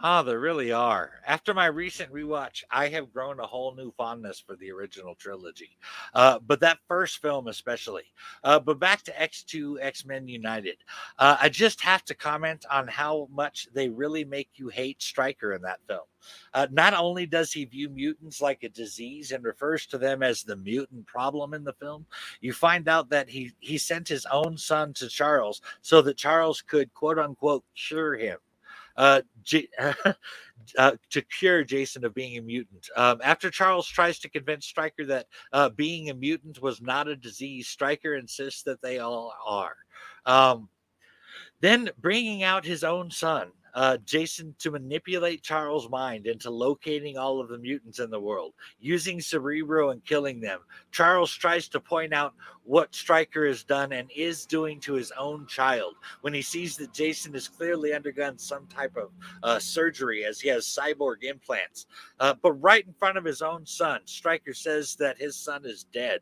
Ah, 0.03 0.23
there 0.23 0.39
really 0.39 0.71
are. 0.71 1.11
After 1.27 1.53
my 1.53 1.67
recent 1.67 2.11
rewatch, 2.11 2.63
I 2.71 2.87
have 2.87 3.13
grown 3.13 3.39
a 3.39 3.45
whole 3.45 3.75
new 3.75 3.91
fondness 3.91 4.39
for 4.39 4.55
the 4.55 4.71
original 4.71 5.13
trilogy, 5.13 5.77
uh, 6.15 6.39
but 6.39 6.59
that 6.61 6.79
first 6.87 7.21
film 7.21 7.47
especially. 7.47 8.05
Uh, 8.43 8.59
but 8.59 8.79
back 8.79 9.03
to 9.03 9.11
X2 9.11 9.77
X 9.79 10.03
Men 10.03 10.27
United. 10.27 10.77
Uh, 11.19 11.37
I 11.39 11.49
just 11.49 11.81
have 11.81 12.03
to 12.05 12.15
comment 12.15 12.65
on 12.71 12.87
how 12.87 13.27
much 13.31 13.67
they 13.75 13.89
really 13.89 14.25
make 14.25 14.49
you 14.55 14.69
hate 14.69 15.03
Stryker 15.03 15.53
in 15.53 15.61
that 15.61 15.81
film. 15.87 16.07
Uh, 16.55 16.65
not 16.71 16.95
only 16.95 17.27
does 17.27 17.51
he 17.51 17.65
view 17.65 17.87
mutants 17.89 18.41
like 18.41 18.63
a 18.63 18.69
disease 18.69 19.31
and 19.31 19.43
refers 19.43 19.85
to 19.85 19.99
them 19.99 20.23
as 20.23 20.41
the 20.41 20.55
mutant 20.55 21.05
problem 21.05 21.53
in 21.53 21.63
the 21.63 21.73
film, 21.73 22.07
you 22.41 22.53
find 22.53 22.87
out 22.87 23.07
that 23.11 23.29
he, 23.29 23.51
he 23.59 23.77
sent 23.77 24.07
his 24.07 24.25
own 24.31 24.57
son 24.57 24.93
to 24.93 25.07
Charles 25.07 25.61
so 25.83 26.01
that 26.01 26.17
Charles 26.17 26.63
could, 26.63 26.91
quote 26.95 27.19
unquote, 27.19 27.63
cure 27.75 28.15
him 28.15 28.39
uh, 28.97 29.21
J- 29.43 29.67
uh, 30.77 30.91
to 31.09 31.21
cure 31.21 31.63
Jason 31.63 32.05
of 32.05 32.13
being 32.13 32.37
a 32.37 32.41
mutant. 32.41 32.87
Um, 32.95 33.19
after 33.23 33.49
Charles 33.49 33.87
tries 33.87 34.19
to 34.19 34.29
convince 34.29 34.65
Stryker 34.65 35.05
that 35.07 35.27
uh, 35.53 35.69
being 35.69 36.09
a 36.09 36.13
mutant 36.13 36.61
was 36.61 36.81
not 36.81 37.07
a 37.07 37.15
disease, 37.15 37.67
Stryker 37.67 38.15
insists 38.15 38.63
that 38.63 38.81
they 38.81 38.99
all 38.99 39.33
are. 39.45 39.75
Um, 40.25 40.69
then 41.59 41.89
bringing 41.99 42.43
out 42.43 42.65
his 42.65 42.83
own 42.83 43.11
son 43.11 43.51
uh, 43.73 43.97
Jason 44.05 44.55
to 44.59 44.71
manipulate 44.71 45.43
Charles' 45.43 45.89
mind 45.89 46.27
into 46.27 46.49
locating 46.49 47.17
all 47.17 47.39
of 47.39 47.49
the 47.49 47.57
mutants 47.57 47.99
in 47.99 48.09
the 48.09 48.19
world, 48.19 48.53
using 48.79 49.21
Cerebro 49.21 49.89
and 49.91 50.03
killing 50.03 50.39
them. 50.41 50.59
Charles 50.91 51.33
tries 51.33 51.67
to 51.69 51.79
point 51.79 52.13
out 52.13 52.33
what 52.63 52.93
Stryker 52.93 53.47
has 53.47 53.63
done 53.63 53.91
and 53.91 54.09
is 54.15 54.45
doing 54.45 54.79
to 54.81 54.93
his 54.93 55.11
own 55.17 55.47
child 55.47 55.95
when 56.21 56.33
he 56.33 56.41
sees 56.41 56.77
that 56.77 56.93
Jason 56.93 57.33
has 57.33 57.47
clearly 57.47 57.93
undergone 57.93 58.37
some 58.37 58.67
type 58.67 58.95
of 58.95 59.09
uh, 59.43 59.59
surgery 59.59 60.25
as 60.25 60.39
he 60.39 60.49
has 60.49 60.65
cyborg 60.65 61.23
implants. 61.23 61.87
Uh, 62.19 62.33
but 62.41 62.53
right 62.53 62.85
in 62.85 62.93
front 62.93 63.17
of 63.17 63.25
his 63.25 63.41
own 63.41 63.65
son, 63.65 64.01
Stryker 64.05 64.53
says 64.53 64.95
that 64.95 65.17
his 65.17 65.35
son 65.35 65.65
is 65.65 65.85
dead. 65.91 66.19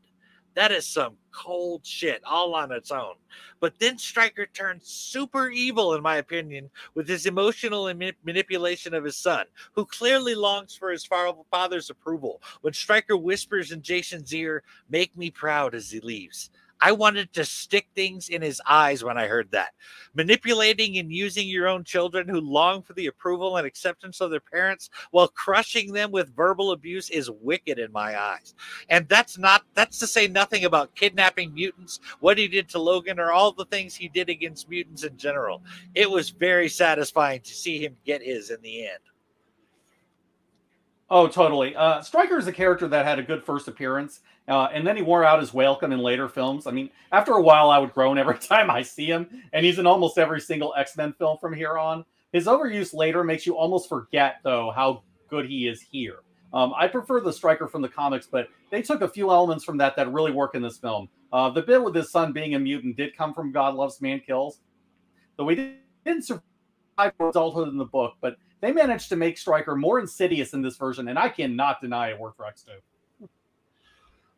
That 0.56 0.72
is 0.72 0.86
some 0.86 1.16
cold 1.32 1.86
shit 1.86 2.22
all 2.26 2.56
on 2.56 2.72
its 2.72 2.92
own. 2.92 3.16
But 3.60 3.80
then 3.80 3.98
Stryker 3.98 4.48
turns 4.48 4.88
super 4.88 5.50
evil, 5.50 5.94
in 5.94 6.02
my 6.02 6.18
opinion, 6.18 6.70
with 6.96 7.08
his 7.08 7.26
emotional 7.26 7.92
manipulation 8.24 8.94
of 8.94 9.04
his 9.04 9.18
son, 9.18 9.46
who 9.74 9.86
clearly 9.86 10.36
longs 10.36 10.76
for 10.76 10.92
his 10.92 11.06
father's 11.06 11.90
approval. 11.90 12.42
When 12.62 12.74
Stryker 12.74 13.18
whispers 13.18 13.72
in 13.72 13.82
Jason's 13.82 14.34
ear, 14.34 14.64
Make 14.90 15.16
me 15.16 15.30
proud 15.30 15.76
as 15.76 15.92
he 15.92 16.00
leaves. 16.00 16.50
I 16.82 16.92
wanted 16.92 17.34
to 17.34 17.46
stick 17.46 17.88
things 17.94 18.30
in 18.30 18.42
his 18.42 18.62
eyes 18.68 19.04
when 19.04 19.18
I 19.18 19.28
heard 19.28 19.52
that. 19.52 19.74
Manipulating 20.14 20.98
and 20.98 21.12
using 21.12 21.48
your 21.48 21.68
own 21.68 21.84
children 21.84 22.28
who 22.28 22.40
long 22.40 22.82
for 22.82 22.94
the 22.94 23.08
approval 23.08 23.58
and 23.58 23.68
acceptance 23.68 24.22
of 24.22 24.32
their 24.32 24.40
parents 24.40 24.90
while 25.12 25.28
crushing 25.28 25.92
them 25.92 26.12
with 26.12 26.36
verbal 26.36 26.72
abuse 26.72 27.10
is 27.10 27.30
wicked 27.30 27.80
in 27.80 27.92
my 27.92 28.20
eyes. 28.20 28.54
And 28.90 29.08
that's 29.10 29.38
not, 29.38 29.64
that's 29.74 30.00
to 30.00 30.08
say 30.08 30.28
nothing 30.28 30.66
about 30.66 30.96
kidnapping 30.96 31.54
mutants, 31.54 32.00
what 32.20 32.38
he 32.38 32.48
did 32.48 32.70
to 32.70 32.80
Logan, 32.80 33.20
or 33.20 33.32
all 33.32 33.52
the 33.52 33.66
things 33.66 33.96
he 33.96 34.08
did 34.08 34.30
against 34.30 34.70
mutants 34.70 35.04
in 35.04 35.18
general. 35.18 35.62
It 35.96 36.10
was 36.10 36.30
very 36.30 36.70
satisfying 36.70 37.42
to 37.42 37.54
see 37.54 37.84
him 37.84 37.96
get 38.06 38.24
his 38.24 38.52
in 38.52 38.62
the 38.62 38.88
end. 38.88 39.00
Oh, 41.12 41.28
totally. 41.28 41.76
Uh, 41.76 42.02
Stryker 42.02 42.38
is 42.38 42.46
a 42.46 42.52
character 42.52 42.88
that 42.88 43.06
had 43.06 43.18
a 43.18 43.24
good 43.24 43.44
first 43.44 43.68
appearance, 43.68 44.20
uh, 44.48 44.68
and 44.72 44.86
then 44.86 44.96
he 44.96 45.02
wore 45.02 45.24
out 45.24 45.40
his 45.40 45.54
welcome 45.54 45.92
in 45.92 46.00
later 46.00 46.30
films. 46.30 46.68
I 46.68 46.72
mean, 46.72 46.92
after 47.12 47.32
a 47.34 47.42
while, 47.42 47.72
I 47.72 47.80
would 47.80 47.94
groan 47.94 48.20
every 48.20 48.38
time 48.40 48.70
I 48.70 48.84
see 48.84 49.08
him, 49.08 49.28
and 49.52 49.66
he's 49.66 49.80
in 49.80 49.88
almost 49.88 50.20
every 50.20 50.40
single 50.40 50.74
X 50.78 50.96
Men 50.96 51.14
film 51.14 51.40
from 51.40 51.54
here 51.54 51.78
on. 51.80 52.06
His 52.32 52.46
overuse 52.46 52.94
later 52.94 53.24
makes 53.24 53.48
you 53.48 53.58
almost 53.58 53.90
forget, 53.90 54.36
though, 54.44 54.72
how 54.76 55.02
good 55.30 55.48
he 55.48 55.68
is 55.68 55.82
here. 55.82 56.20
Um, 56.54 56.74
I 56.76 56.88
prefer 56.88 57.22
the 57.22 57.34
Stryker 57.34 57.68
from 57.68 57.82
the 57.82 57.90
comics, 57.90 58.28
but 58.28 58.50
they 58.70 58.84
took 58.84 59.02
a 59.02 59.08
few 59.08 59.32
elements 59.32 59.64
from 59.64 59.78
that 59.78 59.96
that 59.96 60.12
really 60.14 60.32
work 60.32 60.54
in 60.54 60.62
this 60.62 60.78
film. 60.78 61.10
Uh, 61.34 61.50
the 61.50 61.62
bit 61.62 61.84
with 61.84 61.96
his 61.96 62.12
son 62.12 62.34
being 62.34 62.54
a 62.54 62.60
mutant 62.60 62.98
did 62.98 63.18
come 63.18 63.34
from 63.34 63.52
God 63.52 63.74
Loves 63.74 64.00
Man 64.00 64.20
Kills, 64.20 64.60
though 65.38 65.46
we 65.46 65.76
didn't 66.06 66.24
survive 66.24 67.14
adulthood 67.20 67.70
in 67.70 67.78
the 67.78 67.86
book, 67.86 68.14
but 68.22 68.38
they 68.62 68.72
managed 68.72 69.10
to 69.10 69.16
make 69.16 69.38
Stryker 69.38 69.76
more 69.76 70.00
insidious 70.00 70.54
in 70.54 70.62
this 70.62 70.78
version, 70.78 71.08
and 71.08 71.18
I 71.18 71.30
cannot 71.30 71.82
deny 71.82 72.10
it 72.10 72.20
worked 72.20 72.38
for 72.38 72.46
X2. 72.46 73.28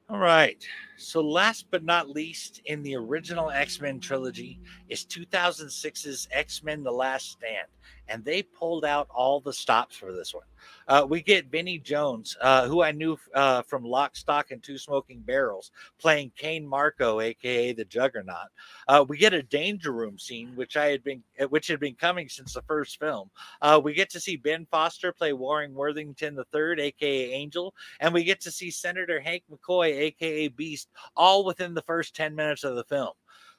All 0.10 0.18
right. 0.18 0.62
So, 0.98 1.22
last 1.22 1.68
but 1.72 1.86
not 1.86 2.10
least, 2.10 2.62
in 2.66 2.84
the 2.84 2.96
original 2.98 3.50
X 3.50 3.80
Men 3.80 4.00
trilogy 4.00 4.60
is 4.90 5.06
2006's 5.06 6.28
X 6.32 6.64
Men 6.64 6.84
The 6.84 6.92
Last 6.92 7.32
Stand 7.32 7.68
and 8.12 8.24
they 8.26 8.44
pulled 8.44 8.84
out 8.84 9.08
all 9.10 9.40
the 9.40 9.54
stops 9.54 9.96
for 9.96 10.12
this 10.12 10.34
one. 10.34 10.44
Uh, 10.88 11.06
we 11.08 11.22
get 11.22 11.50
Vinnie 11.50 11.80
Jones, 11.80 12.38
uh, 12.42 12.68
who 12.68 12.84
I 12.84 12.92
knew 12.92 13.18
uh, 13.34 13.62
from 13.62 13.84
Lock, 13.84 14.16
Stock, 14.16 14.52
and 14.52 14.62
Two 14.62 14.78
Smoking 14.78 15.22
Barrels, 15.22 15.72
playing 16.00 16.32
Cain 16.38 16.68
Marko, 16.68 17.22
aka 17.22 17.74
the 17.74 17.86
Juggernaut. 17.86 18.50
Uh, 18.88 19.06
we 19.08 19.18
get 19.18 19.34
a 19.34 19.42
Danger 19.42 19.92
Room 19.92 20.20
scene, 20.20 20.52
which 20.56 20.78
I 20.78 20.88
had 20.88 21.04
been, 21.04 21.24
uh, 21.40 21.46
which 21.46 21.68
had 21.68 21.80
been 21.80 21.96
coming 21.96 22.30
since 22.30 22.54
the 22.54 22.62
first 22.64 23.00
film. 23.00 23.30
Uh, 23.62 23.80
we 23.84 23.94
get 23.94 24.10
to 24.12 24.20
see 24.20 24.36
Ben 24.36 24.68
Foster 24.70 25.12
play 25.12 25.34
Warren 25.34 25.74
Worthington 25.74 26.38
III, 26.38 26.82
aka 26.82 27.32
Angel, 27.32 27.74
and 28.00 28.14
we 28.14 28.24
get 28.24 28.42
to 28.42 28.52
see 28.52 28.70
Senator 28.70 29.20
Hank 29.20 29.44
McCoy, 29.52 29.98
aka 29.98 30.50
Beast, 30.50 30.90
all 31.16 31.46
within 31.46 31.74
the 31.74 31.84
first 31.84 32.16
ten 32.16 32.36
minutes 32.36 32.64
of 32.64 32.76
the 32.76 32.84
film. 32.84 33.14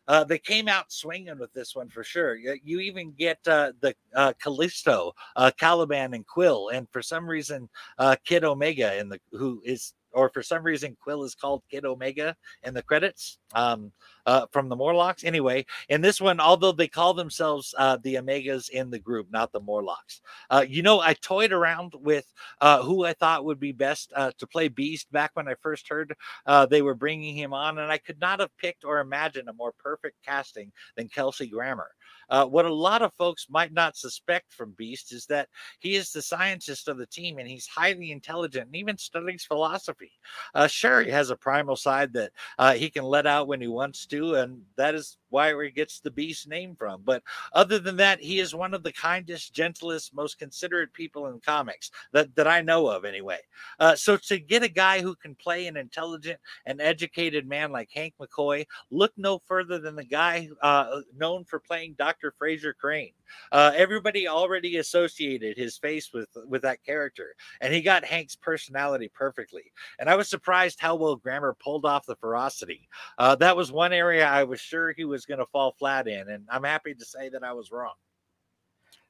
Uh, 0.08 0.24
they 0.24 0.38
came 0.38 0.68
out 0.68 0.90
swinging 0.92 1.38
with 1.38 1.52
this 1.52 1.76
one 1.76 1.88
for 1.88 2.02
sure. 2.02 2.34
You, 2.36 2.58
you 2.64 2.80
even 2.80 3.12
get 3.12 3.38
uh, 3.46 3.72
the 3.80 3.94
uh, 4.14 4.32
Callisto, 4.42 5.12
uh, 5.36 5.50
Caliban, 5.58 6.14
and 6.14 6.26
Quill, 6.26 6.70
and 6.70 6.88
for 6.90 7.02
some 7.02 7.26
reason, 7.26 7.68
uh, 7.98 8.16
Kid 8.24 8.44
Omega 8.44 8.98
in 8.98 9.08
the 9.08 9.20
who 9.30 9.62
is 9.64 9.94
or 10.12 10.28
for 10.28 10.42
some 10.42 10.62
reason 10.62 10.96
Quill 11.00 11.24
is 11.24 11.34
called 11.34 11.62
Kid 11.70 11.84
Omega 11.84 12.36
in 12.62 12.74
the 12.74 12.82
credits 12.82 13.38
um, 13.54 13.92
uh, 14.26 14.46
from 14.52 14.68
the 14.68 14.76
Morlocks. 14.76 15.24
Anyway, 15.24 15.66
in 15.88 16.00
this 16.00 16.20
one, 16.20 16.40
although 16.40 16.72
they 16.72 16.88
call 16.88 17.14
themselves 17.14 17.74
uh, 17.78 17.98
the 18.02 18.14
Omegas 18.14 18.68
in 18.70 18.90
the 18.90 18.98
group, 18.98 19.28
not 19.30 19.52
the 19.52 19.60
Morlocks. 19.60 20.20
Uh, 20.50 20.64
you 20.68 20.82
know, 20.82 21.00
I 21.00 21.14
toyed 21.14 21.52
around 21.52 21.94
with 22.00 22.26
uh, 22.60 22.82
who 22.82 23.04
I 23.04 23.12
thought 23.12 23.44
would 23.44 23.60
be 23.60 23.72
best 23.72 24.12
uh, 24.14 24.32
to 24.38 24.46
play 24.46 24.68
Beast 24.68 25.10
back 25.12 25.30
when 25.34 25.48
I 25.48 25.54
first 25.60 25.88
heard 25.88 26.14
uh, 26.46 26.66
they 26.66 26.82
were 26.82 26.94
bringing 26.94 27.36
him 27.36 27.52
on, 27.52 27.78
and 27.78 27.90
I 27.90 27.98
could 27.98 28.20
not 28.20 28.40
have 28.40 28.56
picked 28.56 28.84
or 28.84 29.00
imagined 29.00 29.48
a 29.48 29.52
more 29.52 29.72
perfect 29.72 30.16
casting 30.24 30.72
than 30.96 31.08
Kelsey 31.08 31.46
Grammer. 31.46 31.90
Uh, 32.28 32.46
what 32.46 32.64
a 32.64 32.72
lot 32.72 33.02
of 33.02 33.12
folks 33.14 33.46
might 33.50 33.72
not 33.72 33.96
suspect 33.96 34.52
from 34.52 34.72
Beast 34.72 35.12
is 35.12 35.26
that 35.26 35.48
he 35.80 35.96
is 35.96 36.12
the 36.12 36.22
scientist 36.22 36.88
of 36.88 36.98
the 36.98 37.06
team 37.06 37.38
and 37.38 37.48
he's 37.48 37.66
highly 37.66 38.10
intelligent 38.10 38.66
and 38.66 38.76
even 38.76 38.96
studies 38.96 39.44
philosophy. 39.44 40.12
Uh, 40.54 40.66
sure, 40.66 41.02
he 41.02 41.10
has 41.10 41.30
a 41.30 41.36
primal 41.36 41.76
side 41.76 42.12
that 42.14 42.32
uh, 42.58 42.72
he 42.72 42.90
can 42.90 43.04
let 43.04 43.26
out 43.26 43.48
when 43.48 43.60
he 43.60 43.68
wants 43.68 44.06
to, 44.06 44.34
and 44.36 44.62
that 44.76 44.94
is 44.94 45.18
why 45.32 45.52
he 45.62 45.70
gets 45.70 46.00
the 46.00 46.10
Beast 46.10 46.48
name 46.48 46.76
from. 46.76 47.02
But 47.04 47.22
other 47.52 47.78
than 47.78 47.96
that, 47.96 48.20
he 48.20 48.38
is 48.38 48.54
one 48.54 48.74
of 48.74 48.82
the 48.82 48.92
kindest, 48.92 49.52
gentlest, 49.52 50.14
most 50.14 50.38
considerate 50.38 50.92
people 50.92 51.26
in 51.28 51.40
comics 51.40 51.90
that, 52.12 52.34
that 52.36 52.46
I 52.46 52.60
know 52.60 52.86
of, 52.86 53.04
anyway. 53.04 53.38
Uh, 53.80 53.96
so 53.96 54.16
to 54.16 54.38
get 54.38 54.62
a 54.62 54.68
guy 54.68 55.00
who 55.00 55.14
can 55.14 55.34
play 55.34 55.66
an 55.66 55.76
intelligent 55.76 56.38
and 56.66 56.80
educated 56.80 57.48
man 57.48 57.72
like 57.72 57.90
Hank 57.92 58.14
McCoy, 58.20 58.66
look 58.90 59.12
no 59.16 59.40
further 59.46 59.78
than 59.78 59.96
the 59.96 60.04
guy 60.04 60.48
uh, 60.62 61.00
known 61.16 61.44
for 61.44 61.58
playing 61.58 61.94
Dr. 61.98 62.32
Frasier 62.40 62.74
Crane. 62.78 63.12
Uh, 63.50 63.72
everybody 63.74 64.28
already 64.28 64.76
associated 64.76 65.56
his 65.56 65.78
face 65.78 66.12
with 66.12 66.28
with 66.46 66.62
that 66.62 66.82
character, 66.84 67.34
and 67.60 67.72
he 67.72 67.80
got 67.80 68.04
Hank's 68.04 68.36
personality 68.36 69.10
perfectly. 69.12 69.72
And 69.98 70.08
I 70.08 70.16
was 70.16 70.28
surprised 70.28 70.80
how 70.80 70.96
well 70.96 71.16
Grammer 71.16 71.54
pulled 71.54 71.84
off 71.84 72.06
the 72.06 72.16
ferocity. 72.16 72.88
Uh, 73.18 73.34
that 73.36 73.56
was 73.56 73.72
one 73.72 73.92
area 73.92 74.26
I 74.26 74.44
was 74.44 74.60
sure 74.60 74.92
he 74.92 75.04
was 75.04 75.21
was 75.22 75.26
going 75.36 75.44
to 75.44 75.50
fall 75.50 75.72
flat 75.78 76.08
in, 76.08 76.28
and 76.28 76.44
I'm 76.50 76.64
happy 76.64 76.94
to 76.94 77.04
say 77.04 77.28
that 77.28 77.44
I 77.44 77.52
was 77.52 77.70
wrong. 77.70 77.94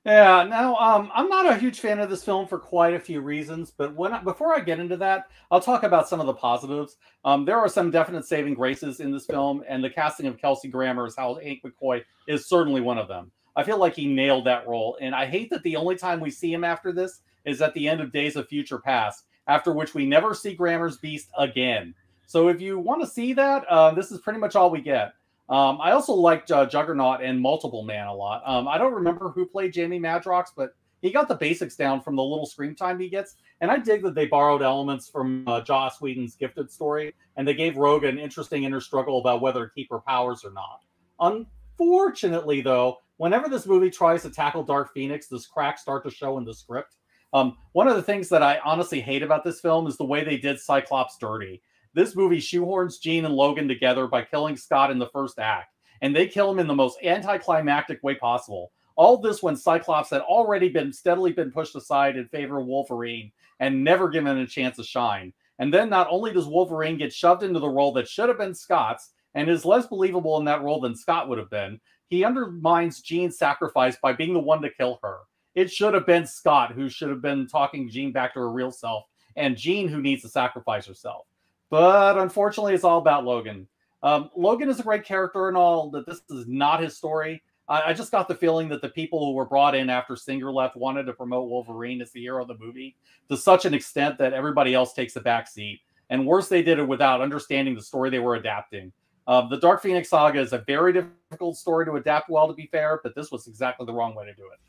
Yeah, 0.05 0.42
now 0.42 0.75
um, 0.77 1.12
I'm 1.14 1.29
not 1.29 1.46
a 1.46 1.57
huge 1.57 1.79
fan 1.79 2.01
of 2.01 2.11
this 2.11 2.25
film 2.25 2.48
for 2.48 2.59
quite 2.59 2.92
a 2.92 3.01
few 3.01 3.20
reasons, 3.20 3.70
but 3.70 3.94
when 3.94 4.12
I, 4.12 4.20
before 4.20 4.53
I 4.53 4.61
get 4.61 4.81
into 4.81 4.96
that, 4.96 5.29
I'll 5.51 5.61
talk 5.61 5.85
about 5.85 6.09
some 6.09 6.18
of 6.18 6.27
the 6.27 6.35
positives. 6.35 6.96
Um, 7.25 7.44
there 7.44 7.59
are 7.59 7.68
some 7.68 7.92
definite 7.92 8.25
saving 8.25 8.55
graces 8.55 8.98
in 8.98 9.12
this 9.12 9.27
film, 9.27 9.62
and 9.68 9.83
the 9.83 9.90
casting 9.90 10.27
of 10.27 10.38
Kelsey 10.38 10.68
Grammer 10.68 11.07
as 11.07 11.14
Hal 11.14 11.37
Hank 11.37 11.62
McCoy 11.64 12.03
is 12.27 12.48
certainly 12.48 12.81
one 12.81 12.98
of 12.98 13.07
them. 13.07 13.31
I 13.55 13.62
feel 13.62 13.79
like 13.79 13.94
he 13.94 14.07
nailed 14.07 14.44
that 14.46 14.66
role, 14.66 14.98
and 15.01 15.14
I 15.14 15.25
hate 15.25 15.51
that 15.51 15.62
the 15.62 15.77
only 15.77 15.94
time 15.94 16.18
we 16.18 16.31
see 16.31 16.53
him 16.53 16.64
after 16.64 16.92
this 16.92 17.20
is 17.44 17.62
at 17.62 17.72
the 17.75 17.88
end 17.88 18.01
of 18.01 18.12
Days 18.12 18.35
of 18.35 18.48
Future 18.48 18.79
Past, 18.79 19.25
after 19.46 19.72
which 19.72 19.94
we 19.94 20.05
never 20.05 20.35
see 20.35 20.55
Grammer's 20.55 20.98
Beast 20.98 21.31
again. 21.38 21.94
So 22.27 22.48
if 22.48 22.61
you 22.61 22.79
want 22.79 23.03
to 23.03 23.07
see 23.07 23.35
that, 23.35 23.64
uh, 23.68 23.92
this 23.92 24.11
is 24.11 24.20
pretty 24.20 24.40
much 24.40 24.57
all 24.57 24.70
we 24.70 24.81
get. 24.81 25.12
Um, 25.48 25.81
I 25.81 25.92
also 25.92 26.14
liked 26.14 26.50
uh, 26.50 26.66
Juggernaut 26.66 27.22
and 27.22 27.40
Multiple 27.40 27.83
Man 27.83 28.07
a 28.07 28.14
lot. 28.14 28.42
Um, 28.46 28.68
I 28.68 28.78
don't 28.78 28.94
remember 28.94 29.28
who 29.31 29.44
played 29.44 29.72
Jamie 29.72 30.00
Madrox, 30.00 30.46
but 30.57 30.74
he 31.02 31.11
got 31.11 31.28
the 31.28 31.35
basics 31.35 31.76
down 31.76 32.00
from 32.00 32.16
the 32.16 32.22
little 32.22 32.46
screen 32.46 32.74
time 32.74 32.98
he 32.98 33.09
gets. 33.09 33.35
And 33.61 33.70
I 33.70 33.78
dig 33.78 34.02
that 34.02 34.14
they 34.14 34.26
borrowed 34.26 34.62
elements 34.62 35.09
from 35.09 35.46
uh, 35.46 35.61
Joss 35.61 36.00
Whedon's 36.00 36.37
Gifted 36.37 36.70
story, 36.70 37.14
and 37.37 37.46
they 37.46 37.55
gave 37.55 37.76
Rogue 37.76 38.05
an 38.05 38.18
interesting 38.18 38.64
inner 38.64 38.81
struggle 38.81 39.18
about 39.18 39.40
whether 39.40 39.66
to 39.66 39.74
keep 39.74 39.90
her 39.90 40.00
powers 40.00 40.44
or 40.44 40.52
not. 40.52 40.81
Unfortunately, 41.20 42.61
though, 42.61 42.98
whenever 43.16 43.48
this 43.48 43.66
movie 43.66 43.90
tries 43.90 44.22
to 44.22 44.31
tackle 44.31 44.62
Dark 44.62 44.92
Phoenix, 44.94 45.26
this 45.26 45.46
cracks 45.46 45.83
start 45.83 46.05
to 46.05 46.11
show 46.11 46.38
in 46.38 46.44
the 46.44 46.55
script. 46.55 46.96
Um, 47.33 47.57
one 47.72 47.88
of 47.88 47.96
the 47.96 48.02
things 48.02 48.28
that 48.28 48.42
I 48.42 48.61
honestly 48.64 49.00
hate 49.00 49.22
about 49.22 49.44
this 49.44 49.61
film 49.61 49.87
is 49.87 49.96
the 49.96 50.05
way 50.05 50.22
they 50.22 50.37
did 50.37 50.61
Cyclops 50.61 51.16
dirty. 51.18 51.62
This 51.94 52.16
movie 52.16 52.38
shoehorns 52.38 53.00
Jean 53.00 53.26
and 53.26 53.35
Logan 53.35 53.68
together 53.68 54.07
by 54.07 54.22
killing 54.22 54.57
Scott 54.57 54.90
in 54.90 54.98
the 54.98 55.11
first 55.12 55.38
act, 55.38 55.74
and 56.00 56.16
they 56.16 56.26
kill 56.26 56.50
him 56.50 56.59
in 56.59 56.66
the 56.66 56.74
most 56.74 56.98
anticlimactic 57.05 58.02
way 58.02 58.14
possible. 58.14 58.72
All 58.96 59.18
this 59.18 59.42
when 59.42 59.57
Cyclops 59.57 60.09
had 60.09 60.22
already 60.22 60.70
been 60.70 60.92
steadily 60.92 61.33
been 61.33 61.50
pushed 61.50 61.76
aside 61.76 62.16
in 62.16 62.28
favor 62.28 62.61
of 62.61 62.66
Wolverine 62.66 63.31
and 63.61 63.85
never 63.85 64.09
given 64.09 64.38
a 64.38 64.46
chance 64.46 64.76
to 64.76 64.85
shine. 64.85 65.35
And 65.59 65.72
then 65.72 65.90
not 65.90 66.09
only 66.11 66.33
does 66.33 66.46
Wolverine 66.46 66.96
get 66.96 67.12
shoved 67.12 67.42
into 67.42 67.61
the 67.61 67.68
role 67.68 67.92
that 67.92 68.09
should 68.09 68.28
have 68.28 68.38
been 68.38 68.55
Scott's 68.55 69.12
and 69.35 69.50
is 69.50 69.64
less 69.64 69.87
believable 69.87 70.38
in 70.38 70.46
that 70.46 70.62
role 70.62 70.81
than 70.81 70.96
Scott 70.96 71.28
would 71.28 71.38
have 71.38 71.50
been, 71.50 71.78
he 72.09 72.24
undermines 72.24 73.02
Jean's 73.02 73.38
sacrifice 73.38 73.96
by 74.02 74.14
being 74.14 74.33
the 74.33 74.40
one 74.40 74.62
to 74.62 74.70
kill 74.70 74.98
her. 75.02 75.18
It 75.55 75.70
should 75.70 75.92
have 75.92 76.07
been 76.07 76.26
Scott 76.26 76.72
who 76.72 76.88
should 76.88 77.11
have 77.11 77.22
been 77.22 77.46
talking 77.46 77.90
Jean 77.90 78.12
back 78.12 78.33
to 78.35 78.40
her 78.40 78.50
real 78.50 78.70
self, 78.70 79.05
and 79.37 79.57
Jean 79.57 79.88
who 79.88 80.00
needs 80.00 80.22
to 80.22 80.28
sacrifice 80.31 80.87
herself. 80.87 81.26
But 81.72 82.18
unfortunately, 82.18 82.74
it's 82.74 82.85
all 82.85 82.98
about 82.98 83.24
Logan. 83.24 83.66
Um, 84.02 84.28
Logan 84.37 84.68
is 84.68 84.78
a 84.78 84.82
great 84.82 85.06
character 85.06 85.48
and 85.48 85.56
all, 85.56 85.90
that 85.92 86.04
this 86.04 86.20
is 86.28 86.46
not 86.46 86.82
his 86.82 86.94
story. 86.94 87.42
I, 87.66 87.80
I, 87.87 87.92
just 87.94 88.12
got 88.12 88.28
the 88.28 88.35
feeling 88.35 88.68
that 88.68 88.82
the 88.82 88.90
people 88.90 89.24
who 89.24 89.32
were 89.32 89.46
brought 89.46 89.74
in 89.74 89.88
after 89.88 90.14
Singer 90.14 90.52
left 90.52 90.76
wanted 90.76 91.04
to 91.04 91.14
promote 91.14 91.48
Wolverine 91.48 92.02
as 92.02 92.11
the 92.11 92.20
hero 92.20 92.42
of 92.42 92.48
the 92.48 92.58
movie 92.58 92.94
to 93.30 93.38
such 93.38 93.64
an 93.64 93.72
extent 93.72 94.18
that 94.18 94.35
everybody 94.35 94.74
else 94.74 94.92
takes 94.92 95.16
a 95.16 95.20
back 95.20 95.48
seat. 95.48 95.80
And 96.11 96.26
worse, 96.26 96.48
they 96.48 96.62
did 96.62 96.78
it 96.78 96.87
without 96.87 97.22
understanding 97.22 97.74
the 97.74 97.80
story 97.80 98.11
they 98.11 98.18
were 98.18 98.35
adapting. 98.35 98.92
Uh, 99.26 99.48
the 99.48 99.56
Dark 99.56 99.80
Phoenix 99.80 100.11
saga 100.11 100.40
is 100.40 100.52
a 100.52 100.58
very 100.58 100.92
difficult 100.92 101.56
story 101.56 101.87
to 101.87 101.92
adapt 101.92 102.28
well, 102.28 102.48
to 102.48 102.52
be 102.52 102.66
fair, 102.66 103.00
but 103.02 103.14
this 103.14 103.30
was 103.30 103.46
exactly 103.46 103.87
the 103.87 103.94
wrong 103.94 104.14
way 104.14 104.26
to 104.26 104.35
do 104.35 104.44
it. 104.52 104.61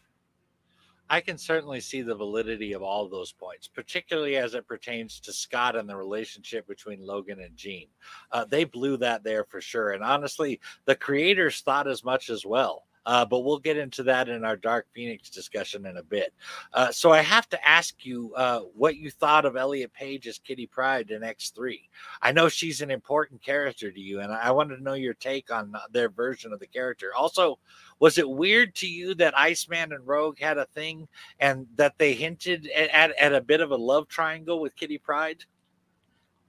I 1.13 1.21
can 1.21 1.37
certainly 1.37 1.79
see 1.79 2.01
the 2.01 2.15
validity 2.15 2.73
of 2.73 2.81
all 2.81 3.05
of 3.05 3.11
those 3.11 3.31
points, 3.31 3.67
particularly 3.67 4.35
as 4.35 4.55
it 4.55 4.67
pertains 4.67 5.19
to 5.19 5.31
Scott 5.31 5.75
and 5.75 5.87
the 5.87 5.95
relationship 5.95 6.67
between 6.67 7.05
Logan 7.05 7.39
and 7.39 7.55
Jean. 7.55 7.85
Uh, 8.31 8.45
they 8.45 8.63
blew 8.63 8.97
that 8.97 9.23
there 9.23 9.43
for 9.43 9.61
sure. 9.61 9.91
And 9.91 10.03
honestly, 10.03 10.59
the 10.85 10.95
creators 10.95 11.61
thought 11.61 11.87
as 11.87 12.03
much 12.03 12.31
as 12.31 12.47
well. 12.47 12.85
Uh, 13.05 13.25
but 13.25 13.39
we'll 13.39 13.59
get 13.59 13.77
into 13.77 14.03
that 14.03 14.29
in 14.29 14.45
our 14.45 14.55
Dark 14.55 14.87
Phoenix 14.93 15.29
discussion 15.29 15.85
in 15.85 15.97
a 15.97 16.03
bit. 16.03 16.33
Uh, 16.73 16.91
so 16.91 17.11
I 17.11 17.21
have 17.21 17.49
to 17.49 17.67
ask 17.67 18.05
you 18.05 18.33
uh, 18.35 18.61
what 18.75 18.95
you 18.95 19.11
thought 19.11 19.45
of 19.45 19.57
Elliot 19.57 19.93
Page 19.93 20.27
as 20.27 20.37
Kitty 20.37 20.67
Pryde 20.67 21.11
in 21.11 21.21
X3. 21.21 21.79
I 22.21 22.31
know 22.31 22.49
she's 22.49 22.81
an 22.81 22.91
important 22.91 23.41
character 23.41 23.91
to 23.91 23.99
you, 23.99 24.21
and 24.21 24.31
I 24.31 24.51
wanted 24.51 24.77
to 24.77 24.83
know 24.83 24.93
your 24.93 25.13
take 25.13 25.51
on 25.51 25.73
their 25.91 26.09
version 26.09 26.53
of 26.53 26.59
the 26.59 26.67
character. 26.67 27.11
Also, 27.15 27.59
was 27.99 28.17
it 28.17 28.29
weird 28.29 28.75
to 28.75 28.87
you 28.87 29.15
that 29.15 29.37
Iceman 29.37 29.93
and 29.93 30.05
Rogue 30.05 30.39
had 30.39 30.57
a 30.57 30.65
thing 30.65 31.07
and 31.39 31.67
that 31.75 31.97
they 31.97 32.13
hinted 32.13 32.67
at, 32.75 32.89
at, 32.89 33.11
at 33.17 33.33
a 33.33 33.41
bit 33.41 33.61
of 33.61 33.71
a 33.71 33.77
love 33.77 34.07
triangle 34.07 34.59
with 34.59 34.75
Kitty 34.75 34.97
Pryde? 34.97 35.45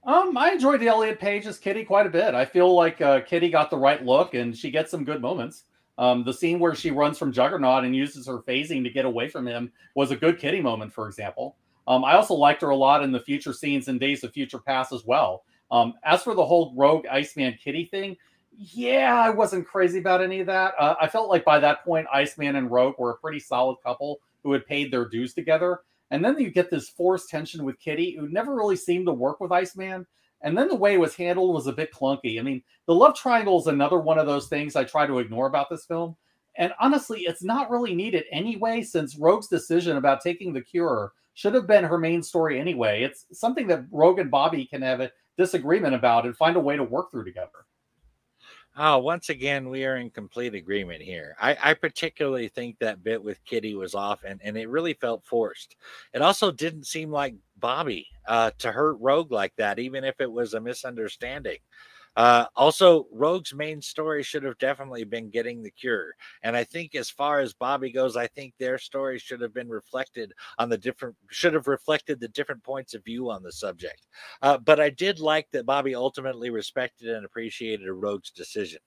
Um, 0.05 0.37
I 0.37 0.51
enjoyed 0.51 0.83
Elliot 0.83 1.19
Page 1.19 1.47
as 1.47 1.57
Kitty 1.57 1.83
quite 1.83 2.05
a 2.05 2.11
bit. 2.11 2.35
I 2.35 2.45
feel 2.45 2.73
like 2.75 3.01
uh, 3.01 3.21
Kitty 3.21 3.49
got 3.49 3.71
the 3.71 3.77
right 3.77 4.05
look 4.05 4.35
and 4.35 4.55
she 4.55 4.69
gets 4.69 4.91
some 4.91 5.03
good 5.03 5.19
moments. 5.19 5.63
Um, 5.97 6.23
the 6.23 6.33
scene 6.33 6.59
where 6.59 6.75
she 6.75 6.91
runs 6.91 7.17
from 7.17 7.31
Juggernaut 7.31 7.85
and 7.85 7.95
uses 7.95 8.27
her 8.27 8.39
phasing 8.39 8.83
to 8.83 8.89
get 8.89 9.05
away 9.05 9.29
from 9.29 9.47
him 9.47 9.71
was 9.95 10.11
a 10.11 10.15
good 10.15 10.39
Kitty 10.39 10.61
moment, 10.61 10.93
for 10.93 11.07
example. 11.07 11.55
Um, 11.87 12.03
I 12.03 12.15
also 12.15 12.33
liked 12.33 12.61
her 12.61 12.69
a 12.69 12.75
lot 12.75 13.03
in 13.03 13.11
the 13.11 13.19
future 13.19 13.53
scenes 13.53 13.87
in 13.87 13.97
Days 13.97 14.23
of 14.23 14.33
Future 14.33 14.59
Past 14.59 14.91
as 14.91 15.05
well. 15.05 15.43
Um, 15.71 15.93
as 16.03 16.23
for 16.23 16.35
the 16.35 16.45
whole 16.45 16.73
Rogue 16.75 17.05
Iceman 17.07 17.57
Kitty 17.63 17.85
thing, 17.85 18.17
yeah, 18.57 19.21
I 19.21 19.29
wasn't 19.29 19.67
crazy 19.67 19.99
about 19.99 20.21
any 20.21 20.39
of 20.39 20.47
that. 20.47 20.73
Uh, 20.79 20.95
I 20.99 21.07
felt 21.07 21.29
like 21.29 21.43
by 21.43 21.59
that 21.59 21.83
point, 21.83 22.07
Iceman 22.11 22.55
and 22.55 22.71
Rogue 22.71 22.95
were 22.97 23.11
a 23.11 23.17
pretty 23.17 23.39
solid 23.39 23.77
couple 23.83 24.19
who 24.43 24.53
had 24.53 24.65
paid 24.65 24.91
their 24.91 25.07
dues 25.07 25.33
together. 25.33 25.79
And 26.11 26.23
then 26.23 26.39
you 26.39 26.51
get 26.51 26.69
this 26.69 26.89
forced 26.89 27.29
tension 27.29 27.65
with 27.65 27.79
Kitty, 27.79 28.15
who 28.17 28.29
never 28.29 28.55
really 28.55 28.75
seemed 28.75 29.07
to 29.07 29.13
work 29.13 29.39
with 29.39 29.51
Iceman. 29.51 30.05
And 30.45 30.55
then 30.55 30.67
the 30.67 30.75
way 30.75 30.93
it 30.93 30.99
was 30.99 31.15
handled 31.15 31.55
was 31.55 31.65
a 31.65 31.73
bit 31.73 31.91
clunky. 31.91 32.39
I 32.39 32.43
mean, 32.43 32.61
the 32.85 32.93
love 32.93 33.15
triangle 33.15 33.59
is 33.59 33.65
another 33.65 33.99
one 33.99 34.19
of 34.19 34.27
those 34.27 34.47
things 34.47 34.75
I 34.75 34.83
try 34.83 35.07
to 35.07 35.17
ignore 35.17 35.47
about 35.47 35.71
this 35.71 35.85
film. 35.85 36.15
And 36.57 36.71
honestly, 36.79 37.21
it's 37.21 37.43
not 37.43 37.71
really 37.71 37.95
needed 37.95 38.25
anyway, 38.31 38.83
since 38.83 39.17
Rogue's 39.17 39.47
decision 39.47 39.97
about 39.97 40.21
taking 40.21 40.53
the 40.53 40.61
cure 40.61 41.13
should 41.33 41.55
have 41.55 41.67
been 41.67 41.83
her 41.83 41.97
main 41.97 42.21
story 42.21 42.59
anyway. 42.59 43.01
It's 43.01 43.25
something 43.33 43.67
that 43.67 43.85
Rogue 43.91 44.19
and 44.19 44.29
Bobby 44.29 44.65
can 44.65 44.83
have 44.83 45.01
a 45.01 45.11
disagreement 45.35 45.95
about 45.95 46.25
and 46.25 46.37
find 46.37 46.55
a 46.55 46.61
way 46.61 46.77
to 46.77 46.83
work 46.83 47.11
through 47.11 47.25
together. 47.25 47.65
Oh, 48.77 48.97
once 48.97 49.29
again, 49.29 49.69
we 49.69 49.85
are 49.85 49.95
in 49.95 50.09
complete 50.09 50.53
agreement 50.53 51.01
here. 51.01 51.35
I, 51.39 51.57
I, 51.63 51.73
particularly 51.75 52.49
think 52.49 52.77
that 52.79 53.03
bit 53.05 53.23
with 53.23 53.43
Kitty 53.45 53.73
was 53.73 53.95
off 53.95 54.25
and, 54.25 54.41
and 54.43 54.57
it 54.57 54.67
really 54.67 54.93
felt 54.93 55.23
forced. 55.23 55.77
It 56.13 56.21
also 56.21 56.51
didn't 56.51 56.85
seem 56.85 57.09
like 57.09 57.35
Bobby 57.57 58.05
uh, 58.27 58.51
to 58.59 58.73
hurt 58.73 58.97
Rogue 58.99 59.31
like 59.31 59.53
that, 59.55 59.79
even 59.79 60.03
if 60.03 60.19
it 60.19 60.29
was 60.29 60.55
a 60.55 60.59
misunderstanding. 60.59 61.59
Uh, 62.15 62.45
also, 62.55 63.07
Rogue's 63.11 63.53
main 63.53 63.81
story 63.81 64.23
should 64.23 64.43
have 64.43 64.57
definitely 64.57 65.03
been 65.03 65.29
getting 65.29 65.61
the 65.61 65.71
cure. 65.71 66.13
And 66.43 66.55
I 66.55 66.63
think, 66.63 66.95
as 66.95 67.09
far 67.09 67.39
as 67.39 67.53
Bobby 67.53 67.91
goes, 67.91 68.15
I 68.15 68.27
think 68.27 68.53
their 68.57 68.77
story 68.77 69.19
should 69.19 69.41
have 69.41 69.53
been 69.53 69.69
reflected 69.69 70.31
on 70.57 70.69
the 70.69 70.77
different, 70.77 71.15
should 71.29 71.53
have 71.53 71.67
reflected 71.67 72.19
the 72.19 72.29
different 72.29 72.63
points 72.63 72.93
of 72.93 73.03
view 73.03 73.29
on 73.29 73.43
the 73.43 73.51
subject. 73.51 74.07
Uh, 74.41 74.57
but 74.57 74.79
I 74.79 74.89
did 74.89 75.19
like 75.19 75.47
that 75.51 75.65
Bobby 75.65 75.95
ultimately 75.95 76.49
respected 76.49 77.09
and 77.09 77.25
appreciated 77.25 77.91
Rogue's 77.91 78.31
decision. 78.31 78.79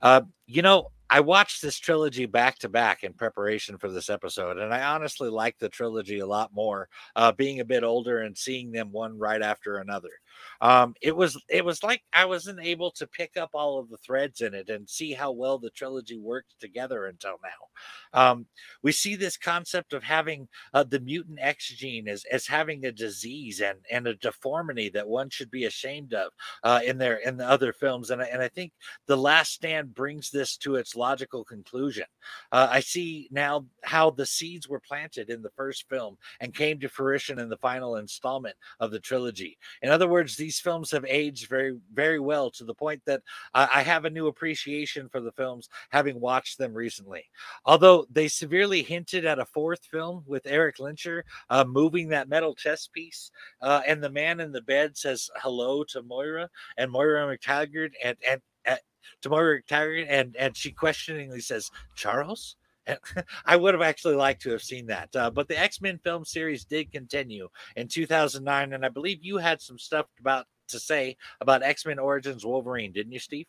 Uh, 0.00 0.22
you 0.46 0.62
know, 0.62 0.90
I 1.10 1.20
watched 1.20 1.62
this 1.62 1.78
trilogy 1.78 2.26
back 2.26 2.58
to 2.58 2.68
back 2.68 3.02
in 3.02 3.14
preparation 3.14 3.78
for 3.78 3.90
this 3.90 4.10
episode, 4.10 4.58
and 4.58 4.74
I 4.74 4.82
honestly 4.82 5.30
like 5.30 5.58
the 5.58 5.68
trilogy 5.68 6.18
a 6.18 6.26
lot 6.26 6.52
more, 6.52 6.88
uh, 7.16 7.32
being 7.32 7.60
a 7.60 7.64
bit 7.64 7.82
older 7.82 8.20
and 8.20 8.36
seeing 8.36 8.70
them 8.70 8.92
one 8.92 9.18
right 9.18 9.40
after 9.40 9.78
another. 9.78 10.10
Um, 10.60 10.94
it 11.00 11.14
was 11.14 11.40
it 11.48 11.64
was 11.64 11.82
like 11.82 12.02
I 12.12 12.24
wasn't 12.24 12.60
able 12.60 12.90
to 12.92 13.06
pick 13.06 13.36
up 13.36 13.50
all 13.54 13.78
of 13.78 13.88
the 13.88 13.96
threads 13.98 14.40
in 14.40 14.54
it 14.54 14.68
and 14.68 14.88
see 14.88 15.12
how 15.12 15.32
well 15.32 15.58
the 15.58 15.70
trilogy 15.70 16.18
worked 16.18 16.58
together 16.60 17.06
until 17.06 17.36
now. 17.42 18.20
Um, 18.20 18.46
we 18.82 18.92
see 18.92 19.16
this 19.16 19.36
concept 19.36 19.92
of 19.92 20.02
having 20.02 20.48
uh, 20.74 20.84
the 20.84 21.00
mutant 21.00 21.38
X 21.40 21.68
gene 21.68 22.08
as, 22.08 22.24
as 22.32 22.46
having 22.46 22.84
a 22.84 22.92
disease 22.92 23.60
and, 23.60 23.78
and 23.90 24.06
a 24.06 24.14
deformity 24.14 24.88
that 24.90 25.06
one 25.06 25.30
should 25.30 25.50
be 25.50 25.64
ashamed 25.64 26.14
of 26.14 26.32
uh, 26.64 26.80
in 26.84 26.98
their 26.98 27.16
in 27.16 27.36
the 27.36 27.48
other 27.48 27.72
films, 27.72 28.10
and 28.10 28.22
I, 28.22 28.26
and 28.26 28.42
I 28.42 28.48
think 28.48 28.72
the 29.06 29.16
Last 29.16 29.52
Stand 29.52 29.94
brings 29.94 30.30
this 30.30 30.56
to 30.58 30.76
its 30.76 30.96
logical 30.96 31.44
conclusion. 31.44 32.06
Uh, 32.52 32.68
I 32.70 32.80
see 32.80 33.28
now 33.30 33.66
how 33.84 34.10
the 34.10 34.26
seeds 34.26 34.68
were 34.68 34.80
planted 34.80 35.30
in 35.30 35.42
the 35.42 35.50
first 35.50 35.88
film 35.88 36.16
and 36.40 36.54
came 36.54 36.80
to 36.80 36.88
fruition 36.88 37.38
in 37.38 37.48
the 37.48 37.56
final 37.56 37.96
installment 37.96 38.56
of 38.80 38.90
the 38.90 39.00
trilogy. 39.00 39.56
In 39.82 39.90
other 39.90 40.08
words, 40.08 40.27
these 40.36 40.58
films 40.58 40.90
have 40.90 41.04
aged 41.06 41.48
very, 41.48 41.78
very 41.92 42.20
well 42.20 42.50
to 42.52 42.64
the 42.64 42.74
point 42.74 43.02
that 43.06 43.22
I 43.54 43.82
have 43.82 44.04
a 44.04 44.10
new 44.10 44.26
appreciation 44.26 45.08
for 45.08 45.20
the 45.20 45.32
films 45.32 45.68
having 45.90 46.20
watched 46.20 46.58
them 46.58 46.74
recently. 46.74 47.24
Although 47.64 48.06
they 48.10 48.28
severely 48.28 48.82
hinted 48.82 49.24
at 49.24 49.38
a 49.38 49.44
fourth 49.44 49.84
film 49.84 50.24
with 50.26 50.46
Eric 50.46 50.78
Lehnsherr 50.78 51.22
uh, 51.50 51.64
moving 51.64 52.08
that 52.08 52.28
metal 52.28 52.54
chess 52.54 52.88
piece, 52.88 53.30
uh, 53.62 53.82
and 53.86 54.02
the 54.02 54.10
man 54.10 54.40
in 54.40 54.52
the 54.52 54.62
bed 54.62 54.96
says 54.96 55.30
hello 55.36 55.84
to 55.84 56.02
Moira 56.02 56.48
and 56.76 56.90
Moira 56.90 57.36
MacTaggert 57.36 57.92
and 58.02 58.16
and 58.28 58.40
to 59.22 59.28
Moira 59.28 59.62
MacTaggert, 59.62 60.06
and 60.08 60.36
and 60.36 60.56
she 60.56 60.70
questioningly 60.72 61.40
says, 61.40 61.70
"Charles." 61.94 62.56
I 63.44 63.56
would 63.56 63.74
have 63.74 63.82
actually 63.82 64.16
liked 64.16 64.42
to 64.42 64.50
have 64.50 64.62
seen 64.62 64.86
that. 64.86 65.14
Uh, 65.14 65.30
but 65.30 65.48
the 65.48 65.58
X 65.58 65.80
Men 65.80 65.98
film 65.98 66.24
series 66.24 66.64
did 66.64 66.92
continue 66.92 67.48
in 67.76 67.88
2009, 67.88 68.72
and 68.72 68.84
I 68.84 68.88
believe 68.88 69.24
you 69.24 69.38
had 69.38 69.60
some 69.60 69.78
stuff 69.78 70.06
about 70.20 70.46
to 70.68 70.78
say 70.78 71.16
about 71.40 71.62
X 71.62 71.86
Men 71.86 71.98
Origins 71.98 72.44
Wolverine, 72.44 72.92
didn't 72.92 73.12
you, 73.12 73.18
Steve? 73.18 73.46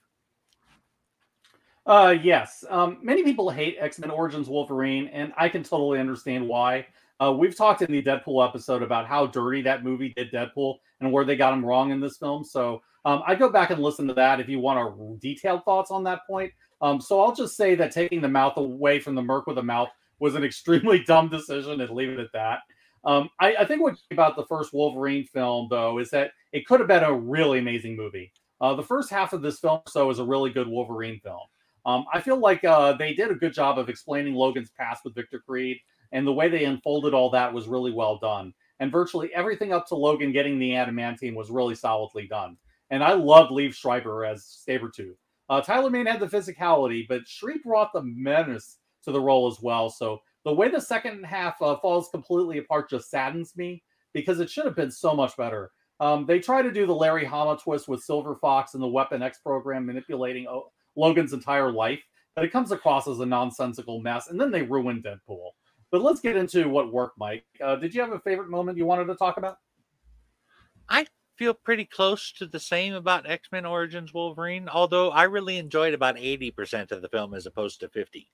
Uh, 1.85 2.15
yes. 2.21 2.63
Um, 2.69 2.99
many 3.01 3.23
people 3.23 3.49
hate 3.49 3.77
X 3.79 3.99
Men 3.99 4.11
Origins 4.11 4.49
Wolverine, 4.49 5.07
and 5.07 5.33
I 5.37 5.49
can 5.49 5.63
totally 5.63 5.99
understand 5.99 6.47
why. 6.47 6.85
Uh, 7.21 7.33
we've 7.33 7.55
talked 7.55 7.81
in 7.81 7.91
the 7.91 8.01
Deadpool 8.01 8.47
episode 8.47 8.81
about 8.81 9.05
how 9.05 9.27
dirty 9.27 9.61
that 9.61 9.83
movie 9.83 10.13
did 10.15 10.31
Deadpool 10.31 10.77
and 11.01 11.11
where 11.11 11.25
they 11.25 11.35
got 11.35 11.53
him 11.53 11.65
wrong 11.65 11.91
in 11.91 11.99
this 11.99 12.17
film. 12.17 12.45
So 12.45 12.81
um, 13.05 13.23
I 13.25 13.35
go 13.35 13.49
back 13.49 13.71
and 13.71 13.81
listen 13.81 14.07
to 14.07 14.13
that 14.13 14.39
if 14.39 14.47
you 14.47 14.59
want 14.59 14.79
our 14.79 14.95
detailed 15.19 15.65
thoughts 15.65 15.91
on 15.91 16.03
that 16.05 16.21
point. 16.27 16.51
Um, 16.81 17.01
so 17.01 17.21
I'll 17.21 17.35
just 17.35 17.57
say 17.57 17.75
that 17.75 17.91
taking 17.91 18.21
the 18.21 18.27
mouth 18.27 18.57
away 18.57 18.99
from 18.99 19.15
the 19.15 19.21
Merc 19.21 19.47
with 19.47 19.57
a 19.57 19.63
mouth 19.63 19.89
was 20.19 20.35
an 20.35 20.43
extremely 20.45 21.03
dumb 21.03 21.29
decision 21.29 21.81
and 21.81 21.89
leave 21.91 22.09
it 22.09 22.19
at 22.19 22.31
that. 22.33 22.59
Um, 23.05 23.29
I, 23.39 23.55
I, 23.55 23.65
think 23.65 23.81
what 23.81 23.95
about 24.11 24.35
the 24.35 24.45
first 24.45 24.73
Wolverine 24.73 25.25
film 25.25 25.67
though 25.69 25.99
is 25.99 26.09
that 26.09 26.31
it 26.51 26.67
could 26.67 26.81
have 26.81 26.89
been 26.89 27.03
a 27.03 27.13
really 27.13 27.59
amazing 27.59 27.95
movie. 27.95 28.33
Uh, 28.59 28.73
the 28.73 28.83
first 28.83 29.09
half 29.09 29.31
of 29.31 29.41
this 29.41 29.59
film 29.59 29.79
so 29.87 30.09
is 30.09 30.19
a 30.19 30.25
really 30.25 30.49
good 30.49 30.67
Wolverine 30.67 31.19
film. 31.21 31.39
Um, 31.85 32.05
I 32.13 32.19
feel 32.19 32.37
like 32.37 32.63
uh, 32.65 32.93
they 32.93 33.13
did 33.13 33.31
a 33.31 33.35
good 33.35 33.53
job 33.53 33.79
of 33.79 33.87
explaining 33.87 34.35
Logan's 34.35 34.71
past 34.71 35.05
with 35.05 35.15
Victor 35.15 35.39
Creed, 35.39 35.77
and 36.11 36.27
the 36.27 36.33
way 36.33 36.49
they 36.49 36.65
unfolded 36.65 37.13
all 37.13 37.29
that 37.29 37.53
was 37.53 37.67
really 37.67 37.91
well 37.91 38.17
done. 38.17 38.53
And 38.81 38.91
virtually 38.91 39.33
everything 39.33 39.71
up 39.71 39.87
to 39.87 39.95
Logan 39.95 40.31
getting 40.31 40.59
the 40.59 40.71
adamantium 40.71 41.35
was 41.35 41.49
really 41.49 41.75
solidly 41.75 42.27
done. 42.27 42.57
And 42.89 43.03
I 43.03 43.13
loved 43.13 43.51
Liev 43.51 43.73
Schreiber 43.73 44.25
as 44.25 44.63
Sabretooth. 44.67 45.15
Uh, 45.49 45.61
Tyler 45.61 45.89
Mane 45.89 46.05
had 46.05 46.19
the 46.19 46.27
physicality, 46.27 47.07
but 47.07 47.27
Shri 47.27 47.57
brought 47.63 47.91
the 47.93 48.03
menace 48.03 48.77
to 49.03 49.11
the 49.11 49.21
role 49.21 49.47
as 49.47 49.61
well. 49.61 49.89
So 49.89 50.21
the 50.45 50.53
way 50.53 50.69
the 50.69 50.81
second 50.81 51.23
half 51.23 51.61
uh, 51.61 51.77
falls 51.77 52.09
completely 52.09 52.59
apart 52.59 52.89
just 52.89 53.09
saddens 53.09 53.55
me 53.57 53.83
because 54.13 54.39
it 54.39 54.49
should 54.49 54.65
have 54.65 54.75
been 54.75 54.91
so 54.91 55.13
much 55.15 55.35
better. 55.37 55.71
Um, 55.99 56.25
they 56.25 56.39
try 56.39 56.61
to 56.61 56.71
do 56.71 56.85
the 56.85 56.95
Larry 56.95 57.25
Hama 57.25 57.57
twist 57.57 57.87
with 57.87 58.03
Silver 58.03 58.35
Fox 58.35 58.73
and 58.73 58.81
the 58.81 58.87
Weapon 58.87 59.21
X 59.21 59.39
program 59.39 59.85
manipulating 59.85 60.47
o- 60.47 60.71
Logan's 60.95 61.33
entire 61.33 61.71
life, 61.71 62.01
but 62.35 62.45
it 62.45 62.51
comes 62.51 62.71
across 62.71 63.07
as 63.07 63.19
a 63.19 63.25
nonsensical 63.25 64.01
mess, 64.01 64.29
and 64.29 64.39
then 64.39 64.51
they 64.51 64.61
ruin 64.61 65.03
Deadpool. 65.03 65.49
But 65.91 66.01
let's 66.01 66.21
get 66.21 66.37
into 66.37 66.69
what 66.69 66.93
worked, 66.93 67.17
Mike. 67.17 67.45
Uh, 67.61 67.75
did 67.75 67.93
you 67.93 68.01
have 68.01 68.11
a 68.11 68.19
favorite 68.19 68.49
moment 68.49 68.77
you 68.77 68.85
wanted 68.85 69.05
to 69.05 69.15
talk 69.15 69.37
about? 69.37 69.57
I 70.87 71.05
feel 71.39 71.53
pretty 71.53 71.85
close 71.85 72.33
to 72.33 72.45
the 72.45 72.59
same 72.59 72.93
about 72.93 73.27
X 73.27 73.47
Men 73.49 73.65
Origins 73.65 74.13
Wolverine, 74.13 74.67
although 74.67 75.09
I 75.09 75.23
really 75.23 75.57
enjoyed 75.57 75.93
about 75.93 76.17
80% 76.17 76.91
of 76.91 77.01
the 77.01 77.07
film 77.07 77.33
as 77.33 77.45
opposed 77.45 77.79
to 77.79 77.87
50. 77.87 78.29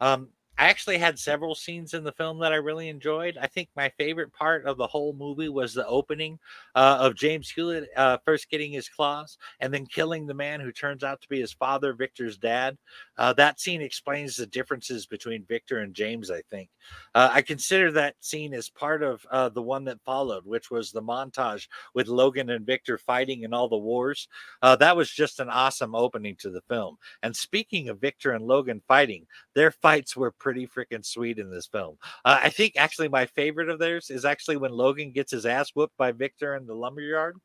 Um, 0.00 0.30
I 0.60 0.64
actually 0.64 0.98
had 0.98 1.18
several 1.18 1.54
scenes 1.54 1.94
in 1.94 2.04
the 2.04 2.12
film 2.12 2.38
that 2.40 2.52
I 2.52 2.56
really 2.56 2.90
enjoyed. 2.90 3.38
I 3.40 3.46
think 3.46 3.70
my 3.74 3.88
favorite 3.96 4.30
part 4.30 4.66
of 4.66 4.76
the 4.76 4.86
whole 4.86 5.14
movie 5.14 5.48
was 5.48 5.72
the 5.72 5.86
opening 5.86 6.38
uh, 6.74 6.98
of 7.00 7.14
James 7.14 7.48
Hewlett 7.48 7.88
uh, 7.96 8.18
first 8.26 8.50
getting 8.50 8.70
his 8.70 8.86
claws 8.86 9.38
and 9.60 9.72
then 9.72 9.86
killing 9.86 10.26
the 10.26 10.34
man 10.34 10.60
who 10.60 10.70
turns 10.70 11.02
out 11.02 11.22
to 11.22 11.28
be 11.30 11.40
his 11.40 11.54
father, 11.54 11.94
Victor's 11.94 12.36
dad. 12.36 12.76
Uh, 13.16 13.32
that 13.32 13.58
scene 13.58 13.80
explains 13.80 14.36
the 14.36 14.44
differences 14.44 15.06
between 15.06 15.46
Victor 15.46 15.78
and 15.78 15.94
James, 15.94 16.30
I 16.30 16.42
think. 16.50 16.68
Uh, 17.14 17.30
I 17.32 17.40
consider 17.40 17.90
that 17.92 18.16
scene 18.20 18.52
as 18.52 18.68
part 18.68 19.02
of 19.02 19.24
uh, 19.30 19.48
the 19.48 19.62
one 19.62 19.84
that 19.84 20.04
followed, 20.04 20.44
which 20.44 20.70
was 20.70 20.92
the 20.92 21.00
montage 21.00 21.68
with 21.94 22.06
Logan 22.06 22.50
and 22.50 22.66
Victor 22.66 22.98
fighting 22.98 23.44
in 23.44 23.54
all 23.54 23.68
the 23.68 23.78
wars. 23.78 24.28
Uh, 24.60 24.76
that 24.76 24.94
was 24.94 25.10
just 25.10 25.40
an 25.40 25.48
awesome 25.48 25.94
opening 25.94 26.36
to 26.36 26.50
the 26.50 26.62
film. 26.68 26.98
And 27.22 27.34
speaking 27.34 27.88
of 27.88 27.98
Victor 27.98 28.32
and 28.32 28.46
Logan 28.46 28.82
fighting, 28.86 29.26
their 29.54 29.70
fights 29.70 30.18
were 30.18 30.30
pretty 30.30 30.49
freaking 30.54 31.04
sweet 31.04 31.38
in 31.38 31.50
this 31.50 31.66
film. 31.66 31.96
Uh, 32.24 32.38
I 32.42 32.50
think 32.50 32.74
actually 32.76 33.08
my 33.08 33.26
favorite 33.26 33.68
of 33.68 33.78
theirs 33.78 34.10
is 34.10 34.24
actually 34.24 34.56
when 34.56 34.72
Logan 34.72 35.12
gets 35.12 35.32
his 35.32 35.46
ass 35.46 35.70
whooped 35.74 35.96
by 35.96 36.12
Victor 36.12 36.56
in 36.56 36.66
the 36.66 36.74
lumberyard. 36.74 37.36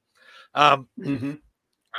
Um, 0.53 0.87
mm-hmm. 0.99 1.33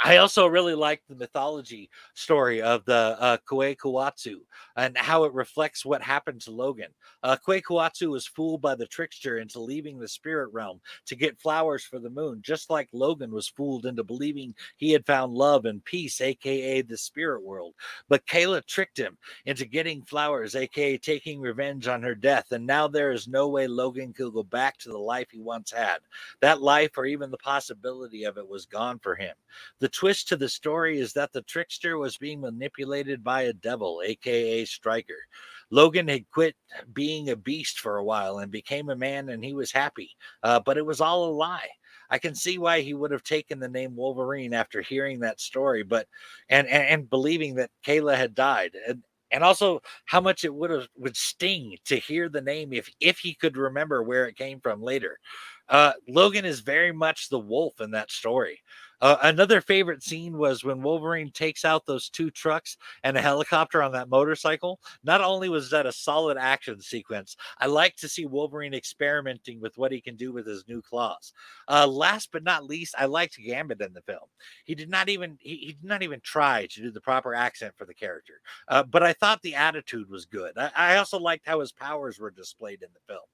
I 0.05 0.19
also 0.19 0.47
really 0.47 0.75
like 0.75 1.03
the 1.09 1.17
mythology 1.17 1.91
story 2.15 2.61
of 2.61 2.85
the 2.85 3.17
uh, 3.19 3.39
Kuatsu 3.49 4.37
and 4.77 4.97
how 4.97 5.25
it 5.25 5.33
reflects 5.33 5.85
what 5.85 6.03
happened 6.03 6.43
to 6.43 6.51
Logan. 6.51 6.91
Uh, 7.23 7.37
Kuatsu 7.45 8.11
was 8.11 8.27
fooled 8.27 8.61
by 8.61 8.75
the 8.75 8.87
trickster 8.87 9.39
into 9.39 9.61
leaving 9.61 9.99
the 9.99 10.09
spirit 10.09 10.53
realm 10.53 10.81
to 11.07 11.17
get 11.17 11.41
flowers 11.41 11.85
for 11.85 11.99
the 11.99 12.11
moon, 12.11 12.41
just 12.43 12.71
like 12.71 12.89
Logan 12.93 13.33
was 13.33 13.49
fooled 13.49 13.87
into 13.87 14.05
believing 14.05 14.55
he 14.77 14.93
had 14.93 15.07
found 15.07 15.33
love 15.33 15.65
and 15.65 15.85
peace, 15.85 16.21
aka 16.21 16.83
the 16.83 16.97
spirit 16.97 17.43
world. 17.43 17.75
But 18.09 18.27
Kayla 18.27 18.65
tricked 18.67 18.99
him 18.99 19.17
into 19.47 19.65
getting 19.65 20.03
flowers, 20.03 20.55
aka 20.55 20.99
taking 20.99 21.41
revenge 21.41 21.89
on 21.89 22.03
her 22.03 22.15
death. 22.15 22.53
And 22.53 22.67
now 22.67 22.87
there 22.87 23.13
is 23.13 23.29
no 23.29 23.49
way 23.49 23.67
Logan 23.67 24.13
could 24.13 24.35
go 24.35 24.43
back 24.43 24.79
to 24.79 24.91
the 24.91 24.99
life 24.99 25.29
he 25.31 25.41
once 25.41 25.73
had. 25.73 25.99
That 26.41 26.61
life, 26.61 26.93
or 26.97 27.07
even 27.07 27.31
the 27.31 27.39
possibility 27.39 28.25
of 28.25 28.37
it, 28.37 28.47
was 28.47 28.67
gone 28.67 28.99
for 28.99 29.15
him. 29.15 29.35
The 29.81 29.86
the 29.87 29.91
twist 29.91 30.27
to 30.27 30.37
the 30.37 30.49
story 30.49 30.99
is 30.99 31.13
that 31.13 31.33
the 31.33 31.43
trickster 31.43 31.97
was 31.97 32.17
being 32.17 32.41
manipulated 32.41 33.23
by 33.23 33.43
a 33.43 33.53
devil, 33.53 34.03
aka 34.05 34.65
Stryker. 34.65 35.23
Logan 35.71 36.09
had 36.09 36.29
quit 36.33 36.57
being 36.93 37.31
a 37.31 37.37
beast 37.37 37.79
for 37.79 37.99
a 37.99 38.05
while 38.05 38.41
and 38.41 38.51
became 38.51 38.91
a 38.91 38.97
man, 38.97 39.29
and 39.29 39.45
he 39.45 39.55
was 39.55 39.71
happy. 39.71 40.11
Uh, 40.43 40.59
but 40.59 40.77
it 40.77 40.85
was 40.85 41.01
all 41.01 41.27
a 41.27 41.31
lie. 41.31 41.69
I 42.11 42.19
can 42.19 42.35
see 42.35 42.59
why 42.59 42.81
he 42.81 42.95
would 42.95 43.13
have 43.13 43.23
taken 43.23 43.61
the 43.61 43.69
name 43.69 43.95
Wolverine 43.95 44.55
after 44.55 44.83
hearing 44.83 45.21
that 45.21 45.41
story, 45.41 45.85
but 45.85 46.09
and 46.49 46.67
and, 46.67 46.83
and 46.89 47.09
believing 47.11 47.55
that 47.55 47.71
Kayla 47.87 48.17
had 48.17 48.35
died. 48.35 48.73
And, 48.89 49.05
and 49.31 49.45
also 49.45 49.83
how 50.05 50.21
much 50.21 50.45
it 50.45 50.53
would 50.53 50.71
have 50.71 50.89
would 50.97 51.17
sting 51.17 51.77
to 51.85 51.95
hear 51.97 52.29
the 52.29 52.41
name 52.41 52.73
if 52.73 52.91
if 52.99 53.21
he 53.21 53.35
could 53.35 53.57
remember 53.57 54.03
where 54.03 54.27
it 54.27 54.37
came 54.37 54.59
from 54.59 54.83
later. 54.83 55.21
Uh, 55.69 55.93
Logan 56.09 56.45
is 56.45 56.61
very 56.61 56.93
much 56.93 57.29
the 57.29 57.39
wolf 57.39 57.81
in 57.81 57.93
that 57.93 58.11
story. 58.11 58.61
Uh, 59.01 59.17
another 59.23 59.61
favorite 59.61 60.03
scene 60.03 60.37
was 60.39 60.65
when 60.65 60.83
Wolverine 60.83 61.31
takes 61.31 61.65
out 61.65 61.87
those 61.87 62.09
two 62.09 62.31
trucks 62.31 62.77
and 63.03 63.17
a 63.17 63.23
helicopter 63.23 63.83
on 63.83 63.93
that 63.93 64.09
motorcycle. 64.09 64.81
Not 65.05 65.21
only 65.21 65.49
was 65.49 65.71
that 65.71 65.87
a 65.87 65.93
solid 65.93 66.37
action 66.37 66.81
sequence, 66.81 67.37
I 67.59 67.67
like 67.67 67.97
to 67.97 68.09
see 68.09 68.27
Wolverine 68.27 68.75
experimenting 68.75 69.61
with 69.61 69.77
what 69.77 69.93
he 69.93 70.01
can 70.01 70.17
do 70.17 70.33
with 70.33 70.47
his 70.47 70.67
new 70.69 70.83
claws. 70.83 71.33
Uh, 71.69 71.87
last 71.87 72.31
but 72.33 72.45
not 72.45 72.65
least, 72.65 72.95
I 72.99 73.07
liked 73.07 73.39
Gambit 73.39 73.81
in 73.81 73.93
the 73.93 74.03
film. 74.03 74.29
He 74.65 74.75
did 74.75 74.91
not 74.91 75.09
even 75.09 75.37
he, 75.41 75.57
he 75.57 75.73
did 75.73 75.85
not 75.85 76.03
even 76.03 76.21
try 76.21 76.67
to 76.67 76.83
do 76.83 76.91
the 76.91 77.01
proper 77.01 77.35
accent 77.35 77.75
for 77.77 77.85
the 77.85 77.95
character, 77.95 78.41
uh, 78.69 78.83
but 78.83 79.03
I 79.03 79.13
thought 79.13 79.43
the 79.43 79.55
attitude 79.55 80.09
was 80.09 80.25
good. 80.27 80.53
I, 80.57 80.71
I 80.75 80.97
also 80.97 81.19
liked 81.19 81.47
how 81.47 81.61
his 81.61 81.73
powers 81.73 82.19
were 82.19 82.31
displayed 82.31 82.83
in 82.83 82.89
the 82.93 83.13
film. 83.13 83.25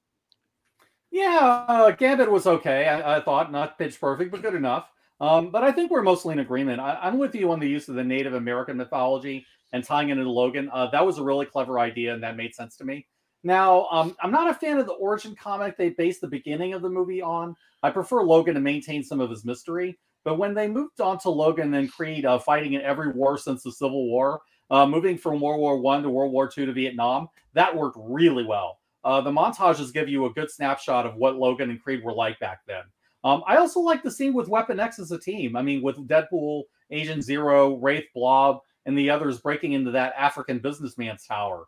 Yeah, 1.11 1.65
uh, 1.67 1.91
Gambit 1.91 2.31
was 2.31 2.47
okay. 2.47 2.87
I, 2.87 3.17
I, 3.17 3.21
thought 3.21 3.51
not 3.51 3.77
pitch 3.77 4.01
perfect, 4.01 4.31
but 4.31 4.41
good 4.41 4.55
enough. 4.55 4.89
Um, 5.23 5.51
but 5.51 5.63
I 5.63 5.71
think 5.71 5.89
we're 5.89 6.01
mostly 6.01 6.33
in 6.33 6.39
agreement. 6.39 6.81
I, 6.81 7.07
am 7.07 7.17
with 7.17 7.33
you 7.33 7.49
on 7.53 7.61
the 7.61 7.69
use 7.69 7.87
of 7.87 7.95
the 7.95 8.03
Native 8.03 8.33
American 8.33 8.75
mythology 8.75 9.45
and 9.71 9.81
tying 9.81 10.09
it 10.09 10.17
into 10.17 10.29
Logan. 10.29 10.69
Uh, 10.73 10.87
that 10.87 11.05
was 11.05 11.17
a 11.17 11.23
really 11.23 11.45
clever 11.45 11.79
idea, 11.79 12.13
and 12.13 12.21
that 12.21 12.35
made 12.35 12.53
sense 12.53 12.75
to 12.75 12.83
me. 12.83 13.07
Now, 13.41 13.87
um, 13.89 14.17
I'm 14.21 14.31
not 14.31 14.49
a 14.49 14.53
fan 14.53 14.79
of 14.79 14.85
the 14.85 14.91
origin 14.91 15.33
comic 15.33 15.77
they 15.77 15.91
based 15.91 16.19
the 16.19 16.27
beginning 16.27 16.73
of 16.73 16.81
the 16.81 16.89
movie 16.89 17.21
on. 17.21 17.55
I 17.83 17.89
prefer 17.89 18.21
Logan 18.21 18.55
to 18.55 18.59
maintain 18.59 19.01
some 19.01 19.21
of 19.21 19.29
his 19.29 19.45
mystery. 19.45 19.97
But 20.25 20.37
when 20.37 20.53
they 20.53 20.67
moved 20.67 20.99
on 20.99 21.17
to 21.19 21.29
Logan 21.29 21.73
and 21.73 21.89
Creed 21.89 22.25
uh, 22.25 22.37
fighting 22.37 22.73
in 22.73 22.81
every 22.81 23.13
war 23.13 23.37
since 23.37 23.63
the 23.63 23.71
Civil 23.71 24.09
War, 24.09 24.41
uh, 24.71 24.85
moving 24.85 25.17
from 25.17 25.39
World 25.39 25.61
War 25.61 25.79
One 25.79 26.03
to 26.03 26.09
World 26.09 26.33
War 26.33 26.49
Two 26.49 26.65
to 26.65 26.73
Vietnam, 26.73 27.29
that 27.53 27.73
worked 27.73 27.97
really 27.97 28.43
well. 28.43 28.79
Uh, 29.05 29.21
the 29.21 29.31
montages 29.31 29.93
give 29.93 30.09
you 30.09 30.25
a 30.25 30.33
good 30.33 30.51
snapshot 30.51 31.05
of 31.05 31.15
what 31.15 31.37
Logan 31.37 31.69
and 31.69 31.81
Creed 31.81 32.03
were 32.03 32.13
like 32.13 32.37
back 32.41 32.59
then. 32.67 32.83
Um, 33.23 33.43
I 33.47 33.57
also 33.57 33.79
like 33.79 34.03
the 34.03 34.11
scene 34.11 34.33
with 34.33 34.49
Weapon 34.49 34.79
X 34.79 34.99
as 34.99 35.11
a 35.11 35.19
team. 35.19 35.55
I 35.55 35.61
mean, 35.61 35.81
with 35.81 36.07
Deadpool, 36.07 36.63
Agent 36.91 37.23
Zero, 37.23 37.75
Wraith, 37.75 38.05
Blob, 38.13 38.59
and 38.85 38.97
the 38.97 39.09
others 39.09 39.39
breaking 39.39 39.73
into 39.73 39.91
that 39.91 40.13
African 40.17 40.59
businessman's 40.59 41.25
tower. 41.25 41.65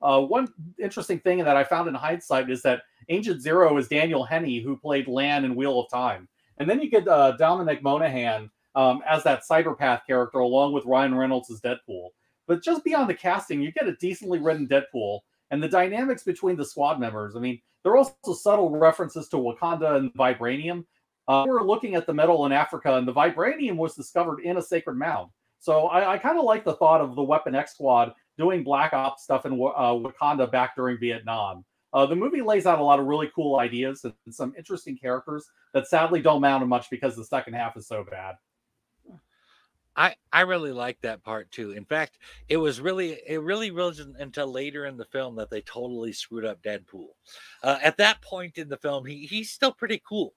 Uh, 0.00 0.20
one 0.20 0.48
interesting 0.78 1.18
thing 1.20 1.38
that 1.38 1.56
I 1.56 1.64
found 1.64 1.88
in 1.88 1.94
hindsight 1.94 2.50
is 2.50 2.62
that 2.62 2.82
Agent 3.08 3.40
Zero 3.42 3.76
is 3.76 3.88
Daniel 3.88 4.24
Henney, 4.24 4.60
who 4.60 4.76
played 4.76 5.08
Lan 5.08 5.44
in 5.44 5.54
Wheel 5.54 5.80
of 5.80 5.90
Time. 5.90 6.28
And 6.58 6.68
then 6.68 6.80
you 6.80 6.90
get 6.90 7.08
uh, 7.08 7.32
Dominic 7.32 7.82
Monaghan 7.82 8.50
um, 8.74 9.02
as 9.08 9.22
that 9.24 9.42
Cyberpath 9.48 10.06
character, 10.06 10.38
along 10.38 10.72
with 10.72 10.84
Ryan 10.84 11.14
Reynolds 11.14 11.50
as 11.50 11.60
Deadpool. 11.60 12.08
But 12.46 12.62
just 12.62 12.84
beyond 12.84 13.08
the 13.08 13.14
casting, 13.14 13.62
you 13.62 13.72
get 13.72 13.88
a 13.88 13.96
decently 13.96 14.38
written 14.38 14.68
Deadpool 14.68 15.20
and 15.50 15.62
the 15.62 15.68
dynamics 15.68 16.22
between 16.22 16.56
the 16.56 16.64
squad 16.64 17.00
members. 17.00 17.36
I 17.36 17.40
mean, 17.40 17.60
there 17.82 17.92
are 17.92 17.98
also 17.98 18.34
subtle 18.34 18.70
references 18.70 19.28
to 19.28 19.36
Wakanda 19.36 19.96
and 19.96 20.12
vibranium. 20.14 20.84
Uh, 21.26 21.44
we 21.46 21.52
were 21.52 21.64
looking 21.64 21.94
at 21.94 22.06
the 22.06 22.14
metal 22.14 22.46
in 22.46 22.52
Africa, 22.52 22.96
and 22.96 23.08
the 23.08 23.12
vibranium 23.12 23.76
was 23.76 23.94
discovered 23.94 24.40
in 24.40 24.56
a 24.58 24.62
sacred 24.62 24.96
mound. 24.96 25.30
So 25.58 25.86
I, 25.86 26.14
I 26.14 26.18
kind 26.18 26.38
of 26.38 26.44
like 26.44 26.64
the 26.64 26.74
thought 26.74 27.00
of 27.00 27.16
the 27.16 27.22
Weapon 27.22 27.54
X 27.54 27.72
Squad 27.72 28.12
doing 28.36 28.62
Black 28.62 28.92
Ops 28.92 29.22
stuff 29.22 29.46
in 29.46 29.52
uh, 29.52 29.56
Wakanda 29.94 30.50
back 30.50 30.76
during 30.76 30.98
Vietnam. 30.98 31.64
Uh, 31.94 32.04
the 32.04 32.16
movie 32.16 32.42
lays 32.42 32.66
out 32.66 32.80
a 32.80 32.82
lot 32.82 32.98
of 32.98 33.06
really 33.06 33.30
cool 33.34 33.58
ideas 33.58 34.04
and 34.04 34.34
some 34.34 34.52
interesting 34.58 34.98
characters 34.98 35.48
that 35.72 35.86
sadly 35.86 36.20
don't 36.20 36.40
matter 36.40 36.66
much 36.66 36.90
because 36.90 37.14
the 37.14 37.24
second 37.24 37.54
half 37.54 37.76
is 37.76 37.86
so 37.86 38.04
bad. 38.10 38.34
I 39.96 40.16
I 40.32 40.40
really 40.40 40.72
like 40.72 41.00
that 41.02 41.22
part 41.22 41.50
too. 41.52 41.70
In 41.70 41.84
fact, 41.84 42.18
it 42.48 42.56
was 42.56 42.80
really 42.80 43.20
it 43.26 43.40
really 43.40 43.70
wasn't 43.70 44.16
until 44.18 44.50
later 44.50 44.86
in 44.86 44.96
the 44.96 45.04
film 45.04 45.36
that 45.36 45.50
they 45.50 45.60
totally 45.60 46.12
screwed 46.12 46.44
up 46.44 46.60
Deadpool. 46.62 47.10
Uh, 47.62 47.78
at 47.80 47.96
that 47.98 48.20
point 48.20 48.58
in 48.58 48.68
the 48.68 48.76
film, 48.76 49.06
he 49.06 49.26
he's 49.26 49.52
still 49.52 49.72
pretty 49.72 50.02
cool. 50.06 50.34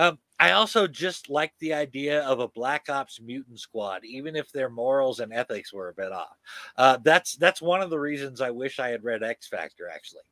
Um, 0.00 0.18
I 0.38 0.52
also 0.52 0.86
just 0.86 1.28
like 1.28 1.52
the 1.58 1.74
idea 1.74 2.22
of 2.22 2.40
a 2.40 2.48
Black 2.48 2.88
Ops 2.88 3.20
mutant 3.20 3.60
squad, 3.60 4.02
even 4.02 4.34
if 4.34 4.50
their 4.50 4.70
morals 4.70 5.20
and 5.20 5.30
ethics 5.30 5.74
were 5.74 5.90
a 5.90 5.94
bit 5.94 6.10
off. 6.10 6.38
Uh, 6.78 6.96
that's 7.04 7.36
that's 7.36 7.60
one 7.60 7.82
of 7.82 7.90
the 7.90 7.98
reasons 7.98 8.40
I 8.40 8.48
wish 8.48 8.78
I 8.78 8.88
had 8.88 9.04
read 9.04 9.22
X 9.22 9.46
Factor 9.46 9.90
actually. 9.92 10.22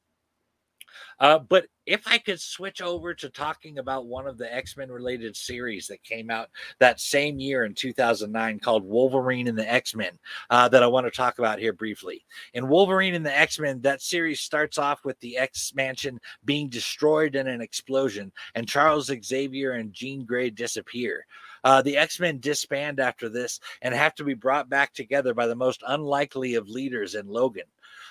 Uh, 1.20 1.38
but 1.38 1.66
if 1.86 2.03
I 2.07 2.18
could 2.18 2.40
switch 2.40 2.82
over 2.82 3.14
to 3.14 3.30
talking 3.30 3.78
about 3.78 4.07
one 4.07 4.26
of 4.26 4.38
the 4.38 4.53
X 4.55 4.76
Men 4.76 4.90
related 4.90 5.36
series 5.36 5.86
that 5.88 6.03
came 6.05 6.30
out 6.30 6.49
that 6.78 7.01
same 7.01 7.38
year 7.38 7.64
in 7.64 7.74
2009 7.74 8.59
called 8.61 8.84
Wolverine 8.84 9.49
and 9.49 9.59
the 9.59 9.70
X 9.70 9.94
Men, 9.94 10.18
uh, 10.51 10.68
that 10.68 10.82
I 10.82 10.86
want 10.86 11.07
to 11.07 11.11
talk 11.11 11.38
about 11.38 11.59
here 11.59 11.72
briefly. 11.72 12.24
In 12.55 12.68
Wolverine 12.68 13.14
and 13.14 13.24
the 13.24 13.36
X 13.36 13.59
Men, 13.59 13.80
that 13.82 14.03
series 14.03 14.40
starts 14.40 14.78
off 14.78 15.05
with 15.05 15.18
the 15.20 15.38
X 15.38 15.72
Mansion 15.74 16.20
being 16.44 16.68
destroyed 16.68 17.34
in 17.36 17.46
an 17.46 17.61
explosion, 17.61 18.32
and 18.55 18.68
Charles 18.68 19.11
Xavier 19.24 19.72
and 19.72 19.92
Jean 19.92 20.24
Grey 20.24 20.51
disappear. 20.51 21.26
Uh, 21.64 21.82
the 21.82 21.96
X 21.96 22.20
Men 22.20 22.38
disband 22.38 23.01
after 23.01 23.28
this 23.28 23.61
and 23.82 23.94
have 23.94 24.14
to 24.16 24.24
be 24.24 24.34
brought 24.34 24.68
back 24.68 24.92
together 24.92 25.34
by 25.34 25.46
the 25.46 25.57
most 25.57 25.82
unlikely 25.86 26.55
of 26.55 26.68
leaders 26.68 27.14
in 27.14 27.26
Logan. 27.26 27.64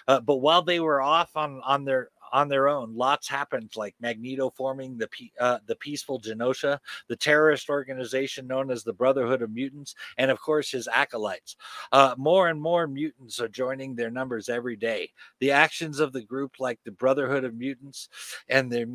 Uh, 0.08 0.20
but 0.20 0.38
while 0.38 0.62
they 0.62 0.80
were 0.80 1.02
off 1.02 1.36
on 1.36 1.62
on 1.66 1.86
their 1.86 2.10
on 2.32 2.48
their 2.48 2.68
own. 2.68 2.96
Lots 2.96 3.28
happened, 3.28 3.72
like 3.76 3.96
Magneto 4.00 4.50
forming 4.50 4.98
the 4.98 5.10
uh, 5.40 5.60
the 5.66 5.76
peaceful 5.76 6.20
Genosha, 6.20 6.80
the 7.08 7.16
terrorist 7.16 7.70
organization 7.70 8.48
known 8.48 8.72
as 8.72 8.84
the 8.84 8.94
Brotherhood 8.94 9.42
of 9.42 9.52
Mutants, 9.52 9.96
and 10.18 10.32
of 10.32 10.40
course 10.40 10.72
his 10.72 10.88
acolytes. 10.88 11.56
Uh, 11.92 12.16
more 12.18 12.50
and 12.50 12.62
more 12.62 12.88
mutants 12.88 13.40
are 13.40 13.48
joining 13.48 13.96
their 13.96 14.12
numbers 14.12 14.50
every 14.50 14.76
day. 14.76 15.12
The 15.40 15.52
actions 15.52 16.00
of 16.00 16.14
the 16.14 16.24
group, 16.24 16.60
like 16.60 16.80
the 16.84 16.92
Brotherhood 16.92 17.44
of 17.44 17.56
Mutants 17.56 18.10
and 18.50 18.72
their 18.72 18.86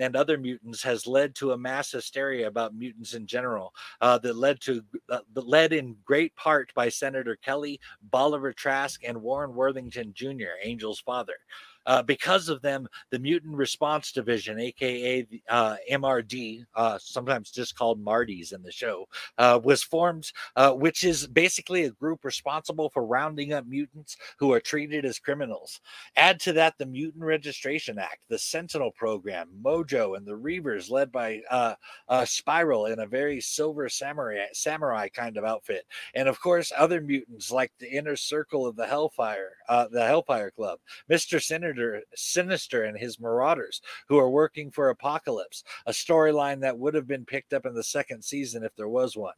and 0.00 0.16
other 0.16 0.38
mutants 0.38 0.82
has 0.82 1.06
led 1.06 1.34
to 1.36 1.52
a 1.52 1.58
mass 1.58 1.92
hysteria 1.92 2.48
about 2.48 2.74
mutants 2.74 3.14
in 3.14 3.26
general 3.26 3.74
uh, 4.00 4.18
that 4.18 4.36
led 4.36 4.60
to 4.62 4.82
uh, 5.10 5.18
led 5.34 5.72
in 5.72 5.96
great 6.04 6.34
part 6.36 6.72
by 6.74 6.88
Senator 6.88 7.36
Kelly, 7.36 7.78
Bolivar 8.02 8.52
Trask, 8.52 9.02
and 9.04 9.20
Warren 9.20 9.54
Worthington 9.54 10.12
Jr., 10.14 10.56
Angel's 10.64 11.00
father. 11.00 11.34
Uh, 11.86 12.02
because 12.02 12.48
of 12.48 12.62
them, 12.62 12.86
the 13.10 13.18
Mutant 13.18 13.56
Response 13.56 14.12
Division, 14.12 14.58
aka 14.58 15.26
uh, 15.48 15.76
MRD, 15.90 16.64
uh, 16.74 16.98
sometimes 17.00 17.50
just 17.50 17.76
called 17.76 18.00
Marty's 18.00 18.52
in 18.52 18.62
the 18.62 18.72
show, 18.72 19.06
uh, 19.38 19.58
was 19.62 19.82
formed, 19.82 20.30
uh, 20.56 20.72
which 20.72 21.04
is 21.04 21.26
basically 21.26 21.84
a 21.84 21.90
group 21.90 22.24
responsible 22.24 22.90
for 22.90 23.04
rounding 23.04 23.52
up 23.52 23.66
mutants 23.66 24.16
who 24.38 24.52
are 24.52 24.60
treated 24.60 25.04
as 25.04 25.18
criminals. 25.18 25.80
Add 26.16 26.40
to 26.40 26.52
that 26.54 26.74
the 26.78 26.86
Mutant 26.86 27.24
Registration 27.24 27.98
Act, 27.98 28.20
the 28.28 28.38
Sentinel 28.38 28.92
Program, 28.92 29.48
Mojo, 29.62 30.16
and 30.16 30.26
the 30.26 30.32
Reavers, 30.32 30.90
led 30.90 31.10
by 31.10 31.40
uh, 31.50 31.74
Spiral 32.24 32.86
in 32.86 33.00
a 33.00 33.06
very 33.06 33.40
silver 33.40 33.88
samurai, 33.88 34.46
samurai 34.52 35.08
kind 35.08 35.36
of 35.36 35.44
outfit, 35.44 35.86
and 36.14 36.28
of 36.28 36.40
course 36.40 36.72
other 36.76 37.00
mutants 37.00 37.50
like 37.50 37.72
the 37.78 37.90
Inner 37.90 38.16
Circle 38.16 38.66
of 38.66 38.76
the 38.76 38.86
Hellfire, 38.86 39.52
the 39.68 40.04
Hellfire 40.04 40.50
Club, 40.50 40.78
Mister 41.08 41.40
Sinister, 41.70 42.02
Sinister 42.14 42.84
and 42.84 42.98
his 42.98 43.20
Marauders, 43.20 43.80
who 44.08 44.18
are 44.18 44.30
working 44.30 44.70
for 44.70 44.90
Apocalypse, 44.90 45.64
a 45.86 45.92
storyline 45.92 46.60
that 46.60 46.78
would 46.78 46.94
have 46.94 47.06
been 47.06 47.24
picked 47.24 47.52
up 47.52 47.66
in 47.66 47.74
the 47.74 47.82
second 47.82 48.22
season 48.22 48.64
if 48.64 48.74
there 48.76 48.88
was 48.88 49.16
one. 49.16 49.34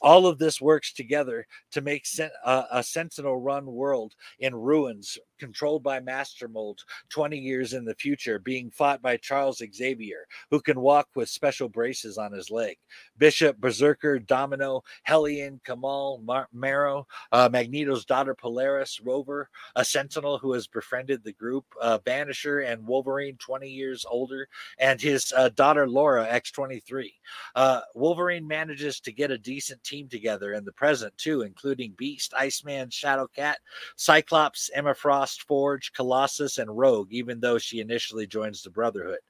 All 0.00 0.26
of 0.26 0.38
this 0.38 0.60
works 0.60 0.92
together 0.92 1.46
to 1.72 1.80
make 1.80 2.06
uh, 2.44 2.64
a 2.70 2.82
Sentinel 2.82 3.40
run 3.40 3.66
world 3.66 4.14
in 4.38 4.54
ruins 4.54 5.18
controlled 5.38 5.82
by 5.82 6.00
Master 6.00 6.48
Mold 6.48 6.84
20 7.10 7.38
years 7.38 7.72
in 7.72 7.84
the 7.84 7.94
future, 7.94 8.38
being 8.38 8.70
fought 8.70 9.02
by 9.02 9.16
Charles 9.16 9.62
Xavier, 9.74 10.26
who 10.50 10.60
can 10.60 10.80
walk 10.80 11.08
with 11.14 11.28
special 11.28 11.68
braces 11.68 12.18
on 12.18 12.32
his 12.32 12.50
leg. 12.50 12.76
Bishop, 13.18 13.58
Berserker, 13.58 14.18
Domino, 14.18 14.82
Hellion, 15.02 15.60
Kamal, 15.64 16.20
Mar- 16.24 16.48
Marrow, 16.52 17.06
uh, 17.32 17.48
Magneto's 17.50 18.04
daughter 18.04 18.34
Polaris, 18.34 19.00
Rover, 19.00 19.48
a 19.76 19.84
Sentinel 19.84 20.38
who 20.38 20.52
has 20.52 20.66
befriended 20.66 21.22
the 21.24 21.32
group, 21.32 21.64
uh, 21.80 21.98
Vanisher, 22.04 22.66
and 22.66 22.86
Wolverine 22.86 23.36
20 23.38 23.68
years 23.68 24.04
older, 24.08 24.48
and 24.78 25.00
his 25.00 25.32
uh, 25.36 25.48
daughter 25.50 25.88
Laura, 25.88 26.26
X23. 26.26 27.12
Uh, 27.54 27.80
Wolverine 27.94 28.46
manages 28.46 29.00
to 29.00 29.12
get 29.12 29.30
a 29.30 29.38
decent 29.38 29.82
team 29.84 30.08
together 30.08 30.52
in 30.52 30.64
the 30.64 30.72
present, 30.72 31.16
too, 31.16 31.42
including 31.42 31.92
Beast, 31.96 32.34
Iceman, 32.38 32.88
Shadowcat, 32.88 33.56
Cyclops, 33.96 34.70
Emma 34.74 34.94
Frost, 34.94 35.23
Forge, 35.32 35.92
Colossus, 35.92 36.58
and 36.58 36.76
Rogue, 36.76 37.08
even 37.10 37.40
though 37.40 37.58
she 37.58 37.80
initially 37.80 38.26
joins 38.26 38.62
the 38.62 38.70
Brotherhood. 38.70 39.20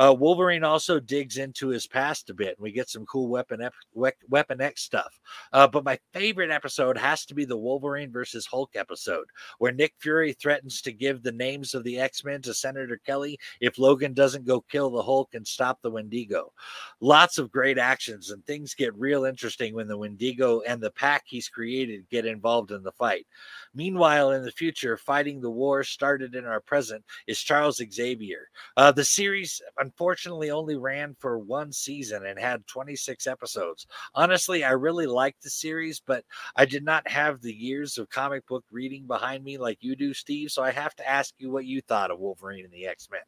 Uh, 0.00 0.14
Wolverine 0.18 0.64
also 0.64 0.98
digs 0.98 1.36
into 1.36 1.68
his 1.68 1.86
past 1.86 2.30
a 2.30 2.34
bit, 2.34 2.56
and 2.56 2.64
we 2.64 2.72
get 2.72 2.88
some 2.88 3.04
cool 3.04 3.28
Weapon 3.28 3.68
Weapon 3.94 4.60
X 4.60 4.82
stuff. 4.82 5.20
Uh, 5.52 5.68
but 5.68 5.84
my 5.84 5.98
favorite 6.14 6.50
episode 6.50 6.96
has 6.96 7.26
to 7.26 7.34
be 7.34 7.44
the 7.44 7.56
Wolverine 7.56 8.10
versus 8.10 8.46
Hulk 8.46 8.70
episode, 8.76 9.26
where 9.58 9.72
Nick 9.72 9.92
Fury 9.98 10.32
threatens 10.32 10.80
to 10.82 10.92
give 10.92 11.22
the 11.22 11.32
names 11.32 11.74
of 11.74 11.84
the 11.84 12.00
X 12.00 12.24
Men 12.24 12.40
to 12.42 12.54
Senator 12.54 12.98
Kelly 13.04 13.38
if 13.60 13.78
Logan 13.78 14.14
doesn't 14.14 14.46
go 14.46 14.62
kill 14.62 14.90
the 14.90 15.02
Hulk 15.02 15.34
and 15.34 15.46
stop 15.46 15.82
the 15.82 15.90
Wendigo. 15.90 16.52
Lots 17.00 17.36
of 17.36 17.52
great 17.52 17.76
actions, 17.76 18.30
and 18.30 18.44
things 18.46 18.74
get 18.74 18.94
real 18.96 19.24
interesting 19.26 19.74
when 19.74 19.86
the 19.86 19.98
Wendigo 19.98 20.60
and 20.60 20.80
the 20.80 20.92
pack 20.92 21.24
he's 21.26 21.50
created 21.50 22.08
get 22.08 22.24
involved 22.24 22.70
in 22.70 22.82
the 22.82 22.92
fight. 22.92 23.26
Meanwhile, 23.74 24.32
in 24.32 24.42
the 24.42 24.50
future, 24.50 24.96
fighting 24.96 25.40
the 25.40 25.50
war 25.50 25.84
started 25.84 26.34
in 26.34 26.46
our 26.46 26.60
present 26.60 27.04
is 27.26 27.38
Charles 27.38 27.82
Xavier. 27.92 28.48
Uh, 28.76 28.90
the 28.92 29.04
series, 29.04 29.60
unfortunately 29.90 30.52
only 30.52 30.76
ran 30.76 31.16
for 31.18 31.38
one 31.38 31.72
season 31.72 32.24
and 32.24 32.38
had 32.38 32.64
26 32.68 33.26
episodes. 33.26 33.86
Honestly, 34.14 34.62
I 34.62 34.70
really 34.70 35.06
liked 35.06 35.42
the 35.42 35.50
series, 35.50 36.00
but 36.00 36.24
I 36.54 36.64
did 36.64 36.84
not 36.84 37.06
have 37.08 37.40
the 37.40 37.52
years 37.52 37.98
of 37.98 38.08
comic 38.08 38.46
book 38.46 38.64
reading 38.70 39.06
behind 39.06 39.42
me 39.42 39.58
like 39.58 39.78
you 39.80 39.96
do, 39.96 40.14
Steve. 40.14 40.52
So 40.52 40.62
I 40.62 40.70
have 40.70 40.94
to 40.96 41.08
ask 41.08 41.34
you 41.38 41.50
what 41.50 41.66
you 41.66 41.80
thought 41.80 42.12
of 42.12 42.20
Wolverine 42.20 42.64
and 42.64 42.72
the 42.72 42.86
X 42.86 43.08
Men. 43.10 43.20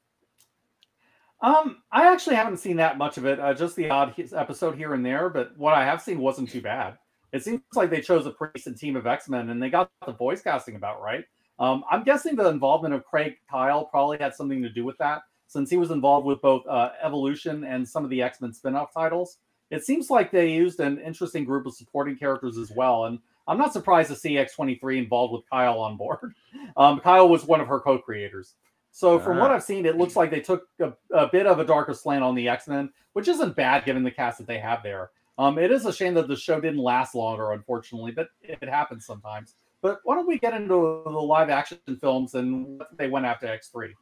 Um, 1.40 1.82
I 1.90 2.12
actually 2.12 2.36
haven't 2.36 2.58
seen 2.58 2.76
that 2.76 2.96
much 2.96 3.16
of 3.16 3.26
it, 3.26 3.40
uh, 3.40 3.52
just 3.52 3.74
the 3.74 3.90
odd 3.90 4.14
episode 4.32 4.76
here 4.76 4.94
and 4.94 5.04
there. 5.04 5.28
But 5.28 5.58
what 5.58 5.74
I 5.74 5.84
have 5.84 6.00
seen 6.00 6.20
wasn't 6.20 6.48
too 6.48 6.62
bad. 6.62 6.96
It 7.32 7.42
seems 7.42 7.62
like 7.74 7.90
they 7.90 8.00
chose 8.00 8.26
a 8.26 8.30
pretty 8.30 8.52
decent 8.60 8.78
team 8.78 8.94
of 8.94 9.08
X 9.08 9.28
Men, 9.28 9.50
and 9.50 9.60
they 9.60 9.68
got 9.68 9.90
the 10.06 10.12
voice 10.12 10.42
casting 10.42 10.76
about 10.76 11.02
right. 11.02 11.24
Um, 11.58 11.82
I'm 11.90 12.04
guessing 12.04 12.36
the 12.36 12.48
involvement 12.48 12.94
of 12.94 13.04
Craig 13.04 13.34
Kyle 13.50 13.84
probably 13.86 14.18
had 14.18 14.34
something 14.34 14.62
to 14.62 14.70
do 14.70 14.84
with 14.84 14.96
that 14.98 15.22
since 15.52 15.68
he 15.68 15.76
was 15.76 15.90
involved 15.90 16.26
with 16.26 16.40
both 16.40 16.66
uh, 16.66 16.90
Evolution 17.02 17.64
and 17.64 17.86
some 17.86 18.04
of 18.04 18.10
the 18.10 18.22
X 18.22 18.40
Men 18.40 18.52
spin 18.52 18.74
off 18.74 18.92
titles. 18.94 19.38
It 19.70 19.84
seems 19.84 20.10
like 20.10 20.30
they 20.30 20.50
used 20.50 20.80
an 20.80 20.98
interesting 20.98 21.44
group 21.44 21.66
of 21.66 21.74
supporting 21.74 22.16
characters 22.16 22.58
as 22.58 22.70
well. 22.70 23.06
And 23.06 23.18
I'm 23.46 23.58
not 23.58 23.72
surprised 23.72 24.10
to 24.10 24.16
see 24.16 24.34
X23 24.34 24.98
involved 24.98 25.32
with 25.32 25.48
Kyle 25.50 25.80
on 25.80 25.96
board. 25.96 26.34
Um, 26.74 27.00
Kyle 27.00 27.28
was 27.28 27.44
one 27.44 27.60
of 27.60 27.68
her 27.68 27.80
co 27.80 27.98
creators. 27.98 28.54
So, 28.92 29.18
from 29.18 29.36
what 29.36 29.50
ah. 29.50 29.54
I've 29.56 29.62
seen, 29.62 29.84
it 29.84 29.98
looks 29.98 30.16
like 30.16 30.30
they 30.30 30.40
took 30.40 30.68
a, 30.80 30.94
a 31.10 31.26
bit 31.26 31.46
of 31.46 31.58
a 31.58 31.66
darker 31.66 31.92
slant 31.92 32.24
on 32.24 32.34
the 32.34 32.48
X 32.48 32.66
Men, 32.66 32.90
which 33.12 33.28
isn't 33.28 33.56
bad 33.56 33.84
given 33.84 34.02
the 34.02 34.10
cast 34.10 34.38
that 34.38 34.46
they 34.46 34.58
have 34.58 34.82
there. 34.82 35.10
Um, 35.38 35.58
it 35.58 35.70
is 35.70 35.84
a 35.84 35.92
shame 35.92 36.14
that 36.14 36.28
the 36.28 36.36
show 36.36 36.60
didn't 36.60 36.78
last 36.78 37.14
longer, 37.14 37.52
unfortunately, 37.52 38.12
but 38.12 38.28
it 38.42 38.66
happens 38.66 39.04
sometimes. 39.04 39.54
But 39.82 39.98
why 40.04 40.14
don't 40.14 40.28
we 40.28 40.38
get 40.38 40.54
into 40.54 41.02
the 41.04 41.10
live 41.10 41.50
action 41.50 41.78
films 42.00 42.34
and 42.34 42.78
what 42.78 42.96
they 42.96 43.08
went 43.08 43.26
after 43.26 43.46
X3? 43.46 43.92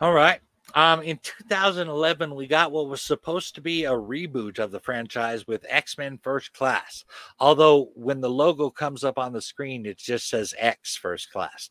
All 0.00 0.12
right. 0.12 0.40
Um, 0.74 1.02
in 1.02 1.18
2011, 1.22 2.34
we 2.34 2.46
got 2.46 2.72
what 2.72 2.88
was 2.88 3.02
supposed 3.02 3.54
to 3.56 3.60
be 3.60 3.84
a 3.84 3.90
reboot 3.90 4.58
of 4.58 4.70
the 4.70 4.80
franchise 4.80 5.46
with 5.46 5.66
X 5.68 5.98
Men 5.98 6.18
First 6.22 6.52
Class. 6.54 7.04
Although, 7.38 7.90
when 7.94 8.20
the 8.20 8.30
logo 8.30 8.70
comes 8.70 9.04
up 9.04 9.18
on 9.18 9.32
the 9.32 9.42
screen, 9.42 9.84
it 9.84 9.98
just 9.98 10.28
says 10.28 10.54
X 10.56 10.96
First 10.96 11.30
Class. 11.32 11.70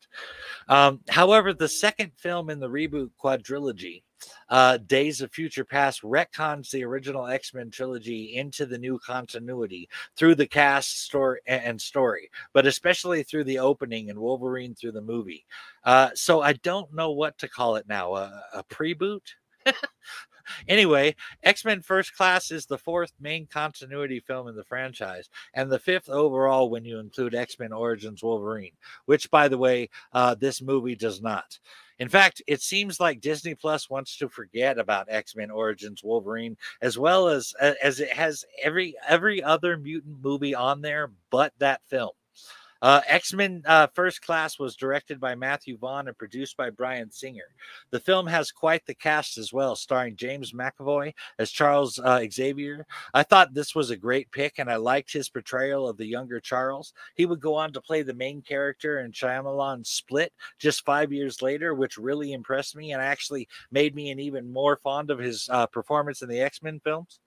Um, 0.67 0.99
however, 1.09 1.53
the 1.53 1.69
second 1.69 2.11
film 2.17 2.49
in 2.49 2.59
the 2.59 2.69
reboot 2.69 3.11
quadrilogy 3.23 4.03
uh, 4.49 4.77
Days 4.77 5.21
of 5.21 5.31
Future 5.31 5.65
Past 5.65 6.01
retcons 6.01 6.69
the 6.69 6.83
original 6.83 7.27
X 7.27 7.53
Men 7.53 7.69
trilogy 7.69 8.35
into 8.35 8.65
the 8.65 8.77
new 8.77 8.99
continuity 8.99 9.89
through 10.15 10.35
the 10.35 10.47
cast 10.47 11.03
story 11.03 11.39
and 11.47 11.79
story, 11.79 12.29
but 12.53 12.65
especially 12.65 13.23
through 13.23 13.43
the 13.43 13.59
opening 13.59 14.09
and 14.09 14.19
Wolverine 14.19 14.75
through 14.75 14.93
the 14.93 15.01
movie. 15.01 15.45
Uh, 15.83 16.09
so 16.13 16.41
I 16.41 16.53
don't 16.53 16.93
know 16.93 17.11
what 17.11 17.37
to 17.39 17.47
call 17.47 17.75
it 17.75 17.87
now. 17.87 18.15
a, 18.15 18.43
a 18.53 18.63
pre-boot. 18.63 19.35
Anyway, 20.67 21.15
X 21.43 21.65
Men 21.65 21.81
First 21.81 22.15
Class 22.15 22.51
is 22.51 22.65
the 22.65 22.77
fourth 22.77 23.11
main 23.19 23.47
continuity 23.47 24.19
film 24.19 24.47
in 24.47 24.55
the 24.55 24.63
franchise, 24.63 25.29
and 25.53 25.71
the 25.71 25.79
fifth 25.79 26.09
overall 26.09 26.69
when 26.69 26.85
you 26.85 26.99
include 26.99 27.35
X 27.35 27.59
Men 27.59 27.71
Origins 27.71 28.23
Wolverine, 28.23 28.73
which, 29.05 29.29
by 29.31 29.47
the 29.47 29.57
way, 29.57 29.89
uh, 30.13 30.35
this 30.35 30.61
movie 30.61 30.95
does 30.95 31.21
not. 31.21 31.59
In 31.99 32.09
fact, 32.09 32.41
it 32.47 32.61
seems 32.61 32.99
like 32.99 33.21
Disney 33.21 33.55
Plus 33.55 33.89
wants 33.89 34.17
to 34.17 34.29
forget 34.29 34.77
about 34.79 35.07
X-Men 35.09 35.51
Origins 35.51 36.03
Wolverine 36.03 36.57
as 36.81 36.97
well 36.97 37.27
as 37.27 37.53
as 37.81 37.99
it 37.99 38.11
has 38.13 38.45
every 38.63 38.95
every 39.07 39.43
other 39.43 39.77
mutant 39.77 40.23
movie 40.23 40.55
on 40.55 40.81
there 40.81 41.11
but 41.29 41.53
that 41.59 41.81
film. 41.87 42.11
Uh, 42.81 43.01
X 43.07 43.33
Men 43.33 43.61
uh, 43.65 43.87
First 43.93 44.21
Class 44.21 44.57
was 44.57 44.75
directed 44.75 45.19
by 45.19 45.35
Matthew 45.35 45.77
Vaughn 45.77 46.07
and 46.07 46.17
produced 46.17 46.55
by 46.55 46.69
Bryan 46.69 47.11
Singer. 47.11 47.43
The 47.91 47.99
film 47.99 48.25
has 48.27 48.51
quite 48.51 48.85
the 48.85 48.95
cast 48.95 49.37
as 49.37 49.51
well, 49.51 49.75
starring 49.75 50.15
James 50.15 50.53
McAvoy 50.53 51.13
as 51.39 51.51
Charles 51.51 51.99
uh, 51.99 52.25
Xavier. 52.31 52.85
I 53.13 53.23
thought 53.23 53.53
this 53.53 53.75
was 53.75 53.89
a 53.89 53.97
great 53.97 54.31
pick, 54.31 54.59
and 54.59 54.69
I 54.69 54.77
liked 54.77 55.11
his 55.11 55.29
portrayal 55.29 55.87
of 55.87 55.97
the 55.97 56.05
younger 56.05 56.39
Charles. 56.39 56.93
He 57.15 57.25
would 57.25 57.41
go 57.41 57.55
on 57.55 57.73
to 57.73 57.81
play 57.81 58.01
the 58.01 58.13
main 58.13 58.41
character 58.41 58.99
in 58.99 59.11
Shyamalan's 59.11 59.89
Split 59.89 60.31
just 60.57 60.85
five 60.85 61.11
years 61.11 61.41
later, 61.41 61.73
which 61.73 61.97
really 61.97 62.33
impressed 62.33 62.75
me 62.75 62.93
and 62.93 63.01
actually 63.01 63.47
made 63.71 63.95
me 63.95 64.11
an 64.11 64.19
even 64.19 64.51
more 64.51 64.77
fond 64.77 65.11
of 65.11 65.19
his 65.19 65.49
uh, 65.51 65.67
performance 65.67 66.21
in 66.21 66.29
the 66.29 66.39
X 66.39 66.61
Men 66.61 66.79
films. 66.83 67.19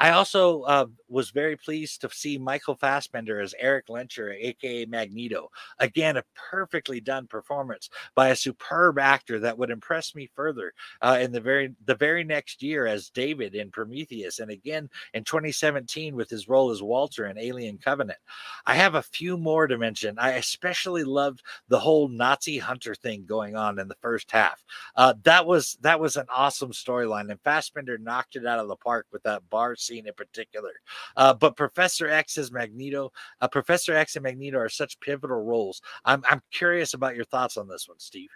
I 0.00 0.10
also 0.10 0.62
uh, 0.62 0.86
was 1.08 1.30
very 1.30 1.56
pleased 1.56 2.00
to 2.02 2.10
see 2.10 2.38
Michael 2.38 2.76
Fassbender 2.76 3.40
as 3.40 3.54
Eric 3.58 3.88
Lehnsherr, 3.88 4.36
aka 4.38 4.84
Magneto. 4.84 5.50
Again, 5.80 6.16
a 6.16 6.24
perfectly 6.50 7.00
done 7.00 7.26
performance 7.26 7.90
by 8.14 8.28
a 8.28 8.36
superb 8.36 8.98
actor 8.98 9.40
that 9.40 9.58
would 9.58 9.70
impress 9.70 10.14
me 10.14 10.30
further 10.34 10.72
uh, 11.02 11.18
in 11.20 11.32
the 11.32 11.40
very 11.40 11.74
the 11.86 11.96
very 11.96 12.22
next 12.22 12.62
year 12.62 12.86
as 12.86 13.10
David 13.10 13.56
in 13.56 13.70
Prometheus, 13.70 14.38
and 14.38 14.50
again 14.50 14.88
in 15.14 15.24
2017 15.24 16.14
with 16.14 16.30
his 16.30 16.48
role 16.48 16.70
as 16.70 16.82
Walter 16.82 17.26
in 17.26 17.36
Alien 17.36 17.78
Covenant. 17.78 18.18
I 18.66 18.74
have 18.74 18.94
a 18.94 19.02
few 19.02 19.36
more 19.36 19.66
to 19.66 19.78
mention. 19.78 20.16
I 20.18 20.32
especially 20.32 21.02
loved 21.02 21.42
the 21.68 21.80
whole 21.80 22.08
Nazi 22.08 22.58
hunter 22.58 22.94
thing 22.94 23.24
going 23.26 23.56
on 23.56 23.80
in 23.80 23.88
the 23.88 23.96
first 23.96 24.30
half. 24.30 24.62
Uh, 24.94 25.14
that 25.24 25.44
was 25.44 25.76
that 25.80 25.98
was 25.98 26.16
an 26.16 26.26
awesome 26.32 26.70
storyline, 26.70 27.30
and 27.30 27.40
Fassbender 27.40 27.98
knocked 27.98 28.36
it 28.36 28.46
out 28.46 28.60
of 28.60 28.68
the 28.68 28.76
park 28.76 29.06
with 29.10 29.24
that 29.24 29.47
bar 29.48 29.76
scene 29.76 30.06
in 30.06 30.14
particular. 30.14 30.72
Uh, 31.16 31.34
but 31.34 31.56
Professor 31.56 32.08
X 32.08 32.38
as 32.38 32.52
Magneto, 32.52 33.12
uh, 33.40 33.48
Professor 33.48 33.94
X 33.94 34.16
and 34.16 34.22
Magneto 34.22 34.58
are 34.58 34.68
such 34.68 35.00
pivotal 35.00 35.44
roles. 35.44 35.80
I'm 36.04 36.22
I'm 36.28 36.42
curious 36.52 36.94
about 36.94 37.16
your 37.16 37.24
thoughts 37.24 37.56
on 37.56 37.68
this 37.68 37.88
one, 37.88 37.98
Steve. 37.98 38.30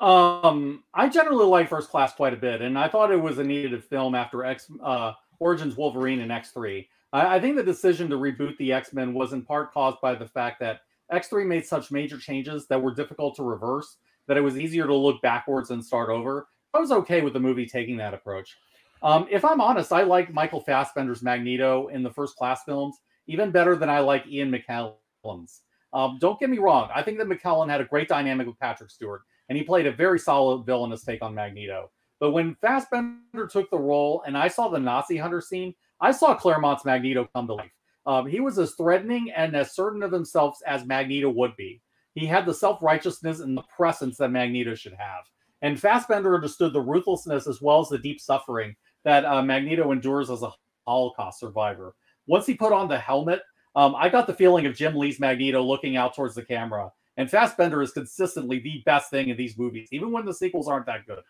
Um, 0.00 0.84
I 0.92 1.08
generally 1.08 1.46
like 1.46 1.70
First 1.70 1.88
Class 1.88 2.14
quite 2.14 2.34
a 2.34 2.36
bit, 2.36 2.60
and 2.60 2.78
I 2.78 2.88
thought 2.88 3.10
it 3.10 3.16
was 3.16 3.38
a 3.38 3.44
needed 3.44 3.82
film 3.82 4.14
after 4.14 4.44
X 4.44 4.70
uh, 4.82 5.12
Origins 5.38 5.76
Wolverine 5.76 6.20
and 6.20 6.30
X 6.30 6.50
three. 6.50 6.88
I, 7.12 7.36
I 7.36 7.40
think 7.40 7.56
the 7.56 7.62
decision 7.62 8.10
to 8.10 8.16
reboot 8.16 8.56
the 8.58 8.72
X 8.72 8.92
Men 8.92 9.14
was 9.14 9.32
in 9.32 9.42
part 9.42 9.72
caused 9.72 10.00
by 10.02 10.14
the 10.14 10.26
fact 10.26 10.60
that 10.60 10.80
X 11.10 11.28
three 11.28 11.44
made 11.44 11.64
such 11.64 11.90
major 11.90 12.18
changes 12.18 12.66
that 12.68 12.82
were 12.82 12.94
difficult 12.94 13.36
to 13.36 13.42
reverse 13.42 13.96
that 14.28 14.36
it 14.36 14.42
was 14.42 14.58
easier 14.58 14.86
to 14.86 14.94
look 14.94 15.22
backwards 15.22 15.70
and 15.70 15.84
start 15.84 16.10
over. 16.10 16.48
I 16.74 16.78
was 16.78 16.90
okay 16.90 17.22
with 17.22 17.32
the 17.32 17.40
movie 17.40 17.64
taking 17.64 17.96
that 17.98 18.12
approach. 18.12 18.56
Um, 19.02 19.26
if 19.30 19.44
I'm 19.44 19.60
honest, 19.60 19.92
I 19.92 20.02
like 20.02 20.32
Michael 20.32 20.60
Fassbender's 20.60 21.22
Magneto 21.22 21.88
in 21.88 22.02
the 22.02 22.10
first 22.10 22.36
class 22.36 22.62
films 22.64 22.96
even 23.26 23.50
better 23.50 23.76
than 23.76 23.90
I 23.90 24.00
like 24.00 24.26
Ian 24.26 24.50
McKellen's. 24.52 25.62
Um, 25.92 26.18
don't 26.20 26.38
get 26.38 26.50
me 26.50 26.58
wrong. 26.58 26.90
I 26.94 27.02
think 27.02 27.18
that 27.18 27.28
McKellen 27.28 27.70
had 27.70 27.80
a 27.80 27.86
great 27.86 28.08
dynamic 28.08 28.46
with 28.46 28.58
Patrick 28.58 28.90
Stewart, 28.90 29.22
and 29.48 29.56
he 29.56 29.64
played 29.64 29.86
a 29.86 29.92
very 29.92 30.18
solid 30.18 30.64
villainous 30.64 31.04
take 31.04 31.22
on 31.22 31.34
Magneto. 31.34 31.90
But 32.18 32.32
when 32.32 32.56
Fassbender 32.60 33.46
took 33.46 33.70
the 33.70 33.78
role 33.78 34.22
and 34.26 34.36
I 34.36 34.48
saw 34.48 34.68
the 34.68 34.78
Nazi 34.78 35.16
hunter 35.16 35.40
scene, 35.40 35.74
I 36.00 36.12
saw 36.12 36.34
Claremont's 36.34 36.84
Magneto 36.84 37.28
come 37.34 37.46
to 37.46 37.54
life. 37.54 37.72
Um, 38.06 38.26
he 38.26 38.40
was 38.40 38.58
as 38.58 38.74
threatening 38.74 39.30
and 39.32 39.56
as 39.56 39.74
certain 39.74 40.02
of 40.02 40.12
himself 40.12 40.58
as 40.66 40.86
Magneto 40.86 41.28
would 41.30 41.56
be. 41.56 41.82
He 42.14 42.24
had 42.24 42.46
the 42.46 42.54
self 42.54 42.82
righteousness 42.82 43.40
and 43.40 43.56
the 43.56 43.64
presence 43.76 44.16
that 44.18 44.30
Magneto 44.30 44.74
should 44.74 44.94
have. 44.94 45.24
And 45.62 45.80
Fassbender 45.80 46.34
understood 46.34 46.72
the 46.72 46.80
ruthlessness 46.80 47.46
as 47.46 47.60
well 47.60 47.80
as 47.80 47.88
the 47.88 47.98
deep 47.98 48.20
suffering 48.20 48.76
that 49.06 49.24
uh, 49.24 49.40
Magneto 49.40 49.92
endures 49.92 50.30
as 50.30 50.42
a 50.42 50.50
Holocaust 50.84 51.38
survivor. 51.38 51.94
Once 52.26 52.44
he 52.44 52.54
put 52.54 52.72
on 52.72 52.88
the 52.88 52.98
helmet, 52.98 53.40
um, 53.76 53.94
I 53.94 54.08
got 54.08 54.26
the 54.26 54.34
feeling 54.34 54.66
of 54.66 54.74
Jim 54.74 54.96
Lee's 54.96 55.20
Magneto 55.20 55.62
looking 55.62 55.96
out 55.96 56.16
towards 56.16 56.34
the 56.34 56.44
camera. 56.44 56.90
And 57.16 57.30
Fassbender 57.30 57.82
is 57.82 57.92
consistently 57.92 58.58
the 58.58 58.82
best 58.84 59.08
thing 59.10 59.28
in 59.28 59.36
these 59.36 59.56
movies, 59.56 59.88
even 59.92 60.10
when 60.10 60.26
the 60.26 60.34
sequels 60.34 60.66
aren't 60.66 60.86
that 60.86 61.06
good. 61.06 61.22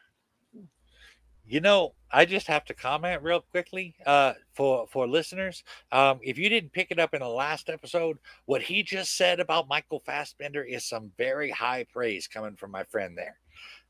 You 1.44 1.60
know, 1.60 1.92
I 2.10 2.24
just 2.24 2.46
have 2.46 2.64
to 2.64 2.74
comment 2.74 3.22
real 3.22 3.42
quickly 3.42 3.94
uh, 4.06 4.32
for 4.54 4.86
for 4.88 5.06
listeners. 5.06 5.62
Um, 5.92 6.18
if 6.22 6.38
you 6.38 6.48
didn't 6.48 6.72
pick 6.72 6.90
it 6.90 6.98
up 6.98 7.12
in 7.14 7.20
the 7.20 7.28
last 7.28 7.68
episode, 7.68 8.18
what 8.46 8.62
he 8.62 8.82
just 8.82 9.16
said 9.16 9.38
about 9.38 9.68
Michael 9.68 10.02
Fassbender 10.04 10.64
is 10.64 10.84
some 10.84 11.12
very 11.18 11.50
high 11.50 11.84
praise 11.92 12.26
coming 12.26 12.56
from 12.56 12.70
my 12.72 12.84
friend 12.84 13.16
there. 13.16 13.36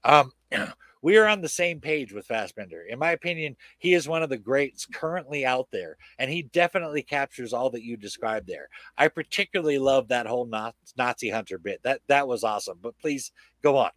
Um, 0.06 0.32
we 1.02 1.18
are 1.18 1.26
on 1.26 1.42
the 1.42 1.48
same 1.48 1.80
page 1.80 2.12
with 2.12 2.26
Fassbender. 2.26 2.82
In 2.88 2.98
my 2.98 3.10
opinion, 3.10 3.56
he 3.78 3.92
is 3.92 4.08
one 4.08 4.22
of 4.22 4.30
the 4.30 4.38
greats 4.38 4.86
currently 4.86 5.44
out 5.44 5.68
there, 5.70 5.98
and 6.18 6.30
he 6.30 6.42
definitely 6.42 7.02
captures 7.02 7.52
all 7.52 7.68
that 7.70 7.82
you 7.82 7.96
described 7.96 8.46
there. 8.46 8.68
I 8.96 9.08
particularly 9.08 9.78
love 9.78 10.08
that 10.08 10.26
whole 10.26 10.46
Nazi 10.96 11.28
hunter 11.28 11.58
bit. 11.58 11.82
That 11.82 12.00
that 12.06 12.26
was 12.26 12.44
awesome. 12.44 12.78
But 12.80 12.98
please 12.98 13.32
go 13.62 13.76
on. 13.76 13.90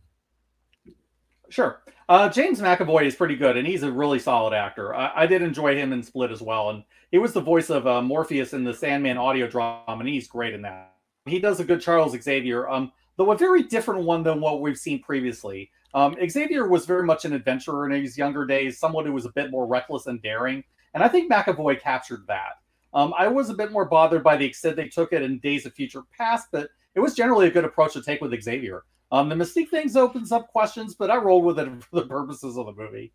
Sure. 1.50 1.82
Uh, 2.08 2.30
James 2.30 2.60
McAvoy 2.60 3.06
is 3.06 3.16
pretty 3.16 3.36
good, 3.36 3.58
and 3.58 3.68
he's 3.68 3.84
a 3.84 3.92
really 3.92 4.20
solid 4.20 4.54
actor. 4.54 4.94
I, 4.96 5.12
I, 5.24 5.26
did 5.28 5.42
enjoy 5.42 5.76
him 5.76 5.94
in 5.94 6.04
Split 6.04 6.32
as 6.32 6.42
well, 6.42 6.70
and 6.70 6.84
he 7.12 7.18
was 7.18 7.34
the 7.34 7.42
voice 7.42 7.72
of 7.72 7.88
uh, 7.88 8.02
Morpheus 8.04 8.54
in 8.54 8.64
the 8.64 8.74
Sandman 8.74 9.18
audio 9.18 9.48
drama, 9.48 9.84
and 9.88 10.08
he's 10.08 10.28
great 10.28 10.54
in 10.54 10.62
that. 10.64 10.96
He 11.26 11.40
does 11.40 11.60
a 11.60 11.64
good 11.64 11.82
Charles 11.82 12.20
Xavier, 12.20 12.70
um, 12.70 12.92
though 13.18 13.32
a 13.32 13.38
very 13.38 13.64
different 13.64 14.04
one 14.04 14.22
than 14.24 14.42
what 14.42 14.62
we've 14.62 14.78
seen 14.78 15.02
previously. 15.02 15.72
Um, 15.94 16.16
Xavier 16.28 16.68
was 16.68 16.86
very 16.86 17.06
much 17.06 17.26
an 17.26 17.34
adventurer 17.34 17.90
in 17.90 18.02
his 18.02 18.18
younger 18.18 18.46
days, 18.46 18.80
someone 18.80 19.06
who 19.06 19.14
was 19.14 19.26
a 19.26 19.32
bit 19.32 19.52
more 19.52 19.66
reckless 19.66 20.08
and 20.08 20.22
daring, 20.22 20.64
and 20.94 21.04
I 21.04 21.08
think 21.08 21.32
McAvoy 21.32 21.80
captured 21.80 22.26
that. 22.28 22.60
Um, 22.94 23.14
I 23.18 23.28
was 23.28 23.50
a 23.50 23.54
bit 23.54 23.72
more 23.72 23.86
bothered 23.86 24.24
by 24.24 24.38
the 24.38 24.46
extent 24.46 24.76
they 24.76 24.88
took 24.88 25.14
it 25.14 25.22
in 25.22 25.40
Days 25.40 25.66
of 25.66 25.74
Future 25.74 26.04
Past, 26.18 26.48
but 26.52 26.70
it 26.96 27.00
was 27.00 27.16
generally 27.16 27.48
a 27.48 27.52
good 27.52 27.66
approach 27.66 27.94
to 27.94 28.02
take 28.02 28.22
with 28.22 28.40
Xavier. 28.42 28.84
Um, 29.12 29.30
the 29.30 29.36
Mystique 29.36 29.70
things 29.70 29.96
opens 29.96 30.32
up 30.32 30.48
questions, 30.48 30.96
but 30.96 31.12
I 31.12 31.18
rolled 31.18 31.46
with 31.46 31.60
it 31.60 31.84
for 31.90 32.02
the 32.02 32.08
purposes 32.08 32.58
of 32.58 32.66
the 32.66 32.74
movie. 32.74 33.12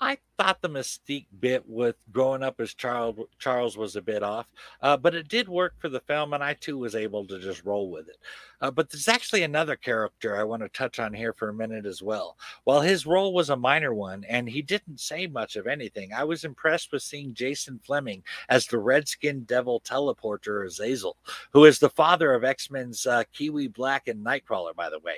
I 0.00 0.18
thought 0.40 0.62
the 0.62 0.70
mystique 0.70 1.26
bit 1.38 1.68
with 1.68 1.96
growing 2.12 2.42
up 2.42 2.62
as 2.62 2.72
Charles 2.72 3.14
Charles 3.38 3.76
was 3.76 3.94
a 3.94 4.00
bit 4.00 4.22
off, 4.22 4.46
uh, 4.80 4.96
but 4.96 5.14
it 5.14 5.28
did 5.28 5.50
work 5.50 5.74
for 5.78 5.90
the 5.90 6.00
film, 6.00 6.32
and 6.32 6.42
I 6.42 6.54
too 6.54 6.78
was 6.78 6.94
able 6.94 7.26
to 7.26 7.38
just 7.38 7.62
roll 7.66 7.90
with 7.90 8.08
it. 8.08 8.16
Uh, 8.62 8.70
but 8.70 8.90
there's 8.90 9.08
actually 9.08 9.42
another 9.42 9.74
character 9.74 10.36
I 10.36 10.44
want 10.44 10.62
to 10.62 10.68
touch 10.68 10.98
on 10.98 11.14
here 11.14 11.32
for 11.32 11.48
a 11.48 11.54
minute 11.54 11.86
as 11.86 12.02
well. 12.02 12.36
While 12.64 12.82
his 12.82 13.06
role 13.06 13.32
was 13.32 13.48
a 13.48 13.56
minor 13.56 13.94
one, 13.94 14.24
and 14.24 14.48
he 14.48 14.60
didn't 14.60 15.00
say 15.00 15.26
much 15.26 15.56
of 15.56 15.66
anything, 15.66 16.12
I 16.12 16.24
was 16.24 16.44
impressed 16.44 16.92
with 16.92 17.02
seeing 17.02 17.32
Jason 17.32 17.80
Flemyng 17.86 18.22
as 18.50 18.66
the 18.66 18.78
Redskin 18.78 19.44
Devil 19.44 19.80
teleporter 19.80 20.66
Azazel, 20.66 21.16
who 21.52 21.64
is 21.64 21.78
the 21.78 21.88
father 21.88 22.34
of 22.34 22.44
X 22.44 22.70
Men's 22.70 23.06
uh, 23.06 23.24
Kiwi 23.32 23.68
Black 23.68 24.08
and 24.08 24.24
Nightcrawler. 24.24 24.74
By 24.74 24.90
the 24.90 24.98
way, 24.98 25.16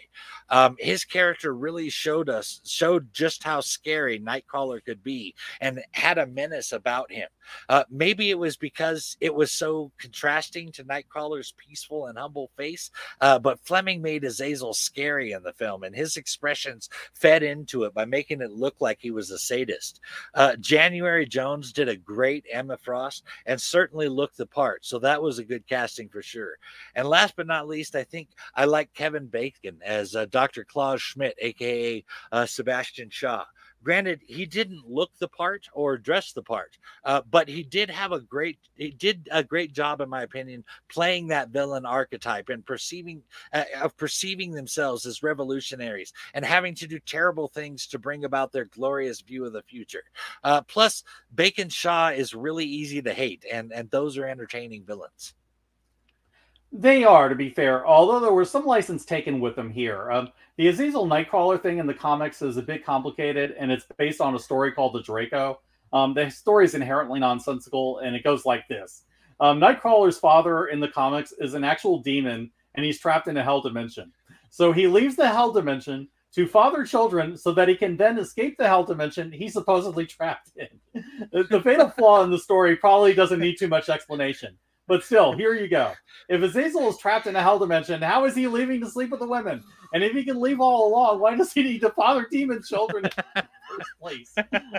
um, 0.48 0.76
his 0.78 1.04
character 1.04 1.52
really 1.52 1.90
showed 1.90 2.28
us 2.28 2.60
showed 2.64 3.12
just 3.12 3.42
how 3.42 3.60
scary 3.60 4.20
Nightcrawler 4.20 4.84
could 4.84 5.02
be, 5.02 5.11
and 5.60 5.82
had 5.92 6.18
a 6.18 6.26
menace 6.26 6.72
about 6.72 7.10
him. 7.10 7.28
Uh, 7.68 7.84
maybe 7.90 8.30
it 8.30 8.38
was 8.38 8.56
because 8.56 9.16
it 9.20 9.34
was 9.34 9.50
so 9.50 9.90
contrasting 9.98 10.72
to 10.72 10.84
Nightcrawler's 10.84 11.54
peaceful 11.56 12.06
and 12.06 12.18
humble 12.18 12.50
face. 12.56 12.90
Uh, 13.20 13.38
but 13.38 13.62
Flemyng 13.64 14.00
made 14.00 14.24
Azazel 14.24 14.74
scary 14.74 15.32
in 15.32 15.42
the 15.42 15.52
film, 15.52 15.82
and 15.82 15.94
his 15.94 16.16
expressions 16.16 16.88
fed 17.14 17.42
into 17.42 17.84
it 17.84 17.94
by 17.94 18.04
making 18.04 18.40
it 18.40 18.52
look 18.52 18.76
like 18.80 18.98
he 19.00 19.10
was 19.10 19.30
a 19.30 19.38
sadist. 19.38 20.00
Uh, 20.34 20.56
January 20.56 21.26
Jones 21.26 21.72
did 21.72 21.88
a 21.88 21.96
great 21.96 22.44
Emma 22.50 22.76
Frost 22.76 23.24
and 23.46 23.60
certainly 23.60 24.08
looked 24.08 24.36
the 24.36 24.46
part. 24.46 24.84
So 24.84 24.98
that 25.00 25.22
was 25.22 25.38
a 25.38 25.44
good 25.44 25.66
casting 25.66 26.08
for 26.08 26.22
sure. 26.22 26.56
And 26.94 27.08
last 27.08 27.34
but 27.36 27.46
not 27.46 27.68
least, 27.68 27.94
I 27.94 28.04
think 28.04 28.28
I 28.54 28.64
like 28.64 28.92
Kevin 28.94 29.26
Bacon 29.26 29.78
as 29.84 30.14
uh, 30.14 30.26
Dr. 30.26 30.64
Klaus 30.64 31.00
Schmidt, 31.00 31.34
aka 31.38 32.04
uh, 32.30 32.46
Sebastian 32.46 33.10
Shaw. 33.10 33.44
Granted, 33.82 34.20
he 34.26 34.46
didn't 34.46 34.88
look 34.88 35.10
the 35.18 35.28
part 35.28 35.66
or 35.72 35.98
dress 35.98 36.32
the 36.32 36.42
part, 36.42 36.78
uh, 37.04 37.22
but 37.30 37.48
he 37.48 37.62
did 37.62 37.90
have 37.90 38.12
a 38.12 38.20
great 38.20 38.58
he 38.76 38.90
did 38.90 39.28
a 39.32 39.42
great 39.42 39.72
job, 39.72 40.00
in 40.00 40.08
my 40.08 40.22
opinion, 40.22 40.64
playing 40.88 41.28
that 41.28 41.50
villain 41.50 41.84
archetype 41.84 42.48
and 42.48 42.64
perceiving 42.64 43.22
uh, 43.52 43.64
of 43.80 43.96
perceiving 43.96 44.52
themselves 44.52 45.04
as 45.06 45.22
revolutionaries 45.22 46.12
and 46.34 46.44
having 46.44 46.74
to 46.76 46.86
do 46.86 46.98
terrible 47.00 47.48
things 47.48 47.86
to 47.88 47.98
bring 47.98 48.24
about 48.24 48.52
their 48.52 48.66
glorious 48.66 49.20
view 49.20 49.44
of 49.44 49.52
the 49.52 49.62
future. 49.62 50.04
Uh, 50.44 50.62
plus, 50.62 51.02
Bacon 51.34 51.68
Shaw 51.68 52.10
is 52.10 52.34
really 52.34 52.64
easy 52.64 53.02
to 53.02 53.12
hate, 53.12 53.44
and 53.50 53.72
and 53.72 53.90
those 53.90 54.16
are 54.16 54.26
entertaining 54.26 54.84
villains. 54.84 55.34
They 56.74 57.04
are, 57.04 57.28
to 57.28 57.34
be 57.34 57.50
fair, 57.50 57.86
although 57.86 58.18
there 58.18 58.32
was 58.32 58.50
some 58.50 58.64
license 58.64 59.04
taken 59.04 59.40
with 59.40 59.56
them 59.56 59.70
here. 59.70 60.10
Um, 60.10 60.30
the 60.56 60.68
Azazel 60.68 61.06
Nightcrawler 61.06 61.60
thing 61.60 61.78
in 61.78 61.86
the 61.86 61.92
comics 61.92 62.40
is 62.40 62.56
a 62.56 62.62
bit 62.62 62.84
complicated, 62.84 63.54
and 63.58 63.70
it's 63.70 63.84
based 63.98 64.22
on 64.22 64.34
a 64.34 64.38
story 64.38 64.72
called 64.72 64.94
the 64.94 65.02
Draco. 65.02 65.60
Um, 65.92 66.14
the 66.14 66.30
story 66.30 66.64
is 66.64 66.74
inherently 66.74 67.20
nonsensical, 67.20 67.98
and 67.98 68.16
it 68.16 68.24
goes 68.24 68.46
like 68.46 68.66
this 68.68 69.04
um, 69.40 69.60
Nightcrawler's 69.60 70.18
father 70.18 70.66
in 70.66 70.80
the 70.80 70.88
comics 70.88 71.32
is 71.32 71.52
an 71.54 71.64
actual 71.64 71.98
demon, 71.98 72.50
and 72.74 72.86
he's 72.86 72.98
trapped 72.98 73.28
in 73.28 73.36
a 73.36 73.42
hell 73.42 73.60
dimension. 73.60 74.10
So 74.50 74.72
he 74.72 74.86
leaves 74.86 75.16
the 75.16 75.28
hell 75.28 75.52
dimension 75.52 76.08
to 76.34 76.46
father 76.46 76.84
children 76.84 77.36
so 77.36 77.52
that 77.52 77.68
he 77.68 77.74
can 77.74 77.98
then 77.98 78.18
escape 78.18 78.56
the 78.56 78.66
hell 78.66 78.84
dimension 78.84 79.30
he's 79.30 79.52
supposedly 79.52 80.06
trapped 80.06 80.52
in. 80.56 81.02
the 81.32 81.60
fatal 81.62 81.90
flaw 81.90 82.22
in 82.22 82.30
the 82.30 82.38
story 82.38 82.76
probably 82.76 83.12
doesn't 83.12 83.40
need 83.40 83.58
too 83.58 83.68
much 83.68 83.90
explanation. 83.90 84.56
But 84.88 85.04
still, 85.04 85.32
here 85.32 85.54
you 85.54 85.68
go. 85.68 85.92
If 86.28 86.42
Azazel 86.42 86.88
is 86.88 86.98
trapped 86.98 87.26
in 87.26 87.36
a 87.36 87.42
hell 87.42 87.58
dimension, 87.58 88.02
how 88.02 88.24
is 88.24 88.34
he 88.34 88.48
leaving 88.48 88.80
to 88.80 88.90
sleep 88.90 89.10
with 89.10 89.20
the 89.20 89.26
women? 89.26 89.62
And 89.94 90.02
if 90.02 90.12
he 90.12 90.24
can 90.24 90.40
leave 90.40 90.60
all 90.60 90.88
along, 90.88 91.20
why 91.20 91.36
does 91.36 91.52
he 91.52 91.62
need 91.62 91.80
to 91.82 91.90
father 91.90 92.26
demon 92.30 92.62
children 92.62 93.04
in 93.04 93.10
the 93.36 93.48
first 93.68 93.90
place? 94.00 94.34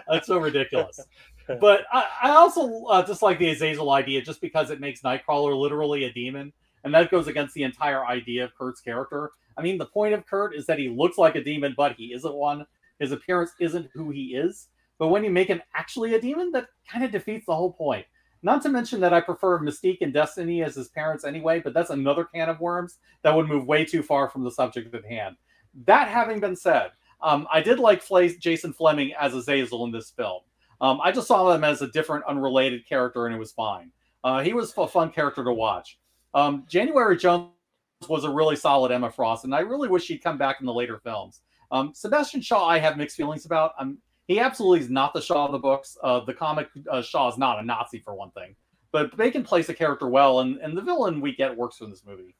That's 0.09 0.27
so 0.27 0.39
ridiculous. 0.39 0.99
But 1.47 1.85
I, 1.91 2.05
I 2.23 2.29
also 2.31 2.85
uh, 2.85 3.05
just 3.05 3.21
like 3.21 3.39
the 3.39 3.49
Azazel 3.49 3.91
idea 3.91 4.21
just 4.21 4.41
because 4.41 4.71
it 4.71 4.79
makes 4.79 5.01
Nightcrawler 5.01 5.57
literally 5.57 6.03
a 6.03 6.13
demon. 6.13 6.51
And 6.83 6.93
that 6.93 7.11
goes 7.11 7.27
against 7.27 7.53
the 7.53 7.63
entire 7.63 8.05
idea 8.05 8.43
of 8.43 8.55
Kurt's 8.55 8.81
character. 8.81 9.31
I 9.57 9.61
mean, 9.61 9.77
the 9.77 9.85
point 9.85 10.13
of 10.13 10.25
Kurt 10.25 10.55
is 10.55 10.65
that 10.65 10.79
he 10.79 10.89
looks 10.89 11.17
like 11.17 11.35
a 11.35 11.43
demon, 11.43 11.73
but 11.77 11.95
he 11.95 12.13
isn't 12.13 12.33
one. 12.33 12.65
His 12.99 13.11
appearance 13.11 13.51
isn't 13.59 13.89
who 13.93 14.09
he 14.09 14.35
is. 14.35 14.67
But 14.99 15.07
when 15.07 15.23
you 15.23 15.29
make 15.29 15.47
him 15.47 15.61
actually 15.75 16.15
a 16.15 16.21
demon, 16.21 16.51
that 16.51 16.67
kind 16.89 17.05
of 17.05 17.11
defeats 17.11 17.45
the 17.45 17.55
whole 17.55 17.73
point. 17.73 18.05
Not 18.43 18.61
to 18.63 18.69
mention 18.69 18.99
that 18.99 19.13
I 19.13 19.21
prefer 19.21 19.59
Mystique 19.59 19.99
and 20.01 20.13
Destiny 20.13 20.63
as 20.63 20.75
his 20.75 20.89
parents 20.89 21.23
anyway, 21.23 21.61
but 21.61 21.73
that's 21.73 21.89
another 21.89 22.25
can 22.25 22.49
of 22.49 22.59
worms 22.59 22.99
that 23.23 23.33
would 23.33 23.47
move 23.47 23.65
way 23.65 23.85
too 23.85 24.03
far 24.03 24.29
from 24.29 24.43
the 24.43 24.51
subject 24.51 24.93
at 24.93 25.05
hand. 25.05 25.37
That 25.85 26.09
having 26.09 26.41
been 26.41 26.55
said, 26.55 26.91
um, 27.21 27.47
I 27.51 27.61
did 27.61 27.79
like 27.79 28.03
Jason 28.39 28.73
Flemyng 28.73 29.15
as 29.17 29.33
Azazel 29.33 29.85
in 29.85 29.91
this 29.91 30.11
film. 30.11 30.41
Um, 30.81 30.99
I 31.01 31.13
just 31.13 31.27
saw 31.27 31.53
him 31.53 31.63
as 31.63 31.81
a 31.81 31.87
different, 31.87 32.25
unrelated 32.25 32.85
character, 32.87 33.25
and 33.25 33.33
it 33.33 33.39
was 33.39 33.53
fine. 33.53 33.91
Uh, 34.25 34.41
he 34.41 34.51
was 34.51 34.73
a 34.77 34.87
fun 34.87 35.09
character 35.09 35.43
to 35.43 35.53
watch. 35.53 35.97
Um, 36.33 36.65
January 36.67 37.15
Jones 37.15 37.49
was 38.09 38.25
a 38.25 38.29
really 38.29 38.57
solid 38.57 38.91
Emma 38.91 39.09
Frost, 39.09 39.45
and 39.45 39.55
I 39.55 39.59
really 39.59 39.87
wish 39.87 40.03
she'd 40.03 40.23
come 40.23 40.37
back 40.37 40.59
in 40.59 40.65
the 40.65 40.73
later 40.73 40.99
films. 40.99 41.39
Um, 41.71 41.93
Sebastian 41.93 42.41
Shaw, 42.41 42.67
I 42.67 42.79
have 42.79 42.97
mixed 42.97 43.15
feelings 43.15 43.45
about. 43.45 43.71
I'm 43.79 43.99
he 44.27 44.39
absolutely 44.39 44.79
is 44.79 44.89
not 44.89 45.13
the 45.13 45.21
Shaw 45.21 45.45
of 45.45 45.51
the 45.51 45.59
books. 45.59 45.97
Uh, 46.03 46.21
the 46.25 46.33
comic 46.33 46.69
uh, 46.89 47.01
Shaw 47.01 47.29
is 47.29 47.37
not 47.37 47.59
a 47.59 47.65
Nazi 47.65 47.99
for 47.99 48.15
one 48.15 48.31
thing, 48.31 48.55
but 48.91 49.15
Bacon 49.17 49.43
plays 49.43 49.67
the 49.67 49.73
character 49.73 50.07
well, 50.07 50.39
and 50.39 50.57
and 50.57 50.77
the 50.77 50.81
villain 50.81 51.21
we 51.21 51.35
get 51.35 51.55
works 51.55 51.81
in 51.81 51.89
this 51.89 52.05
movie. 52.05 52.35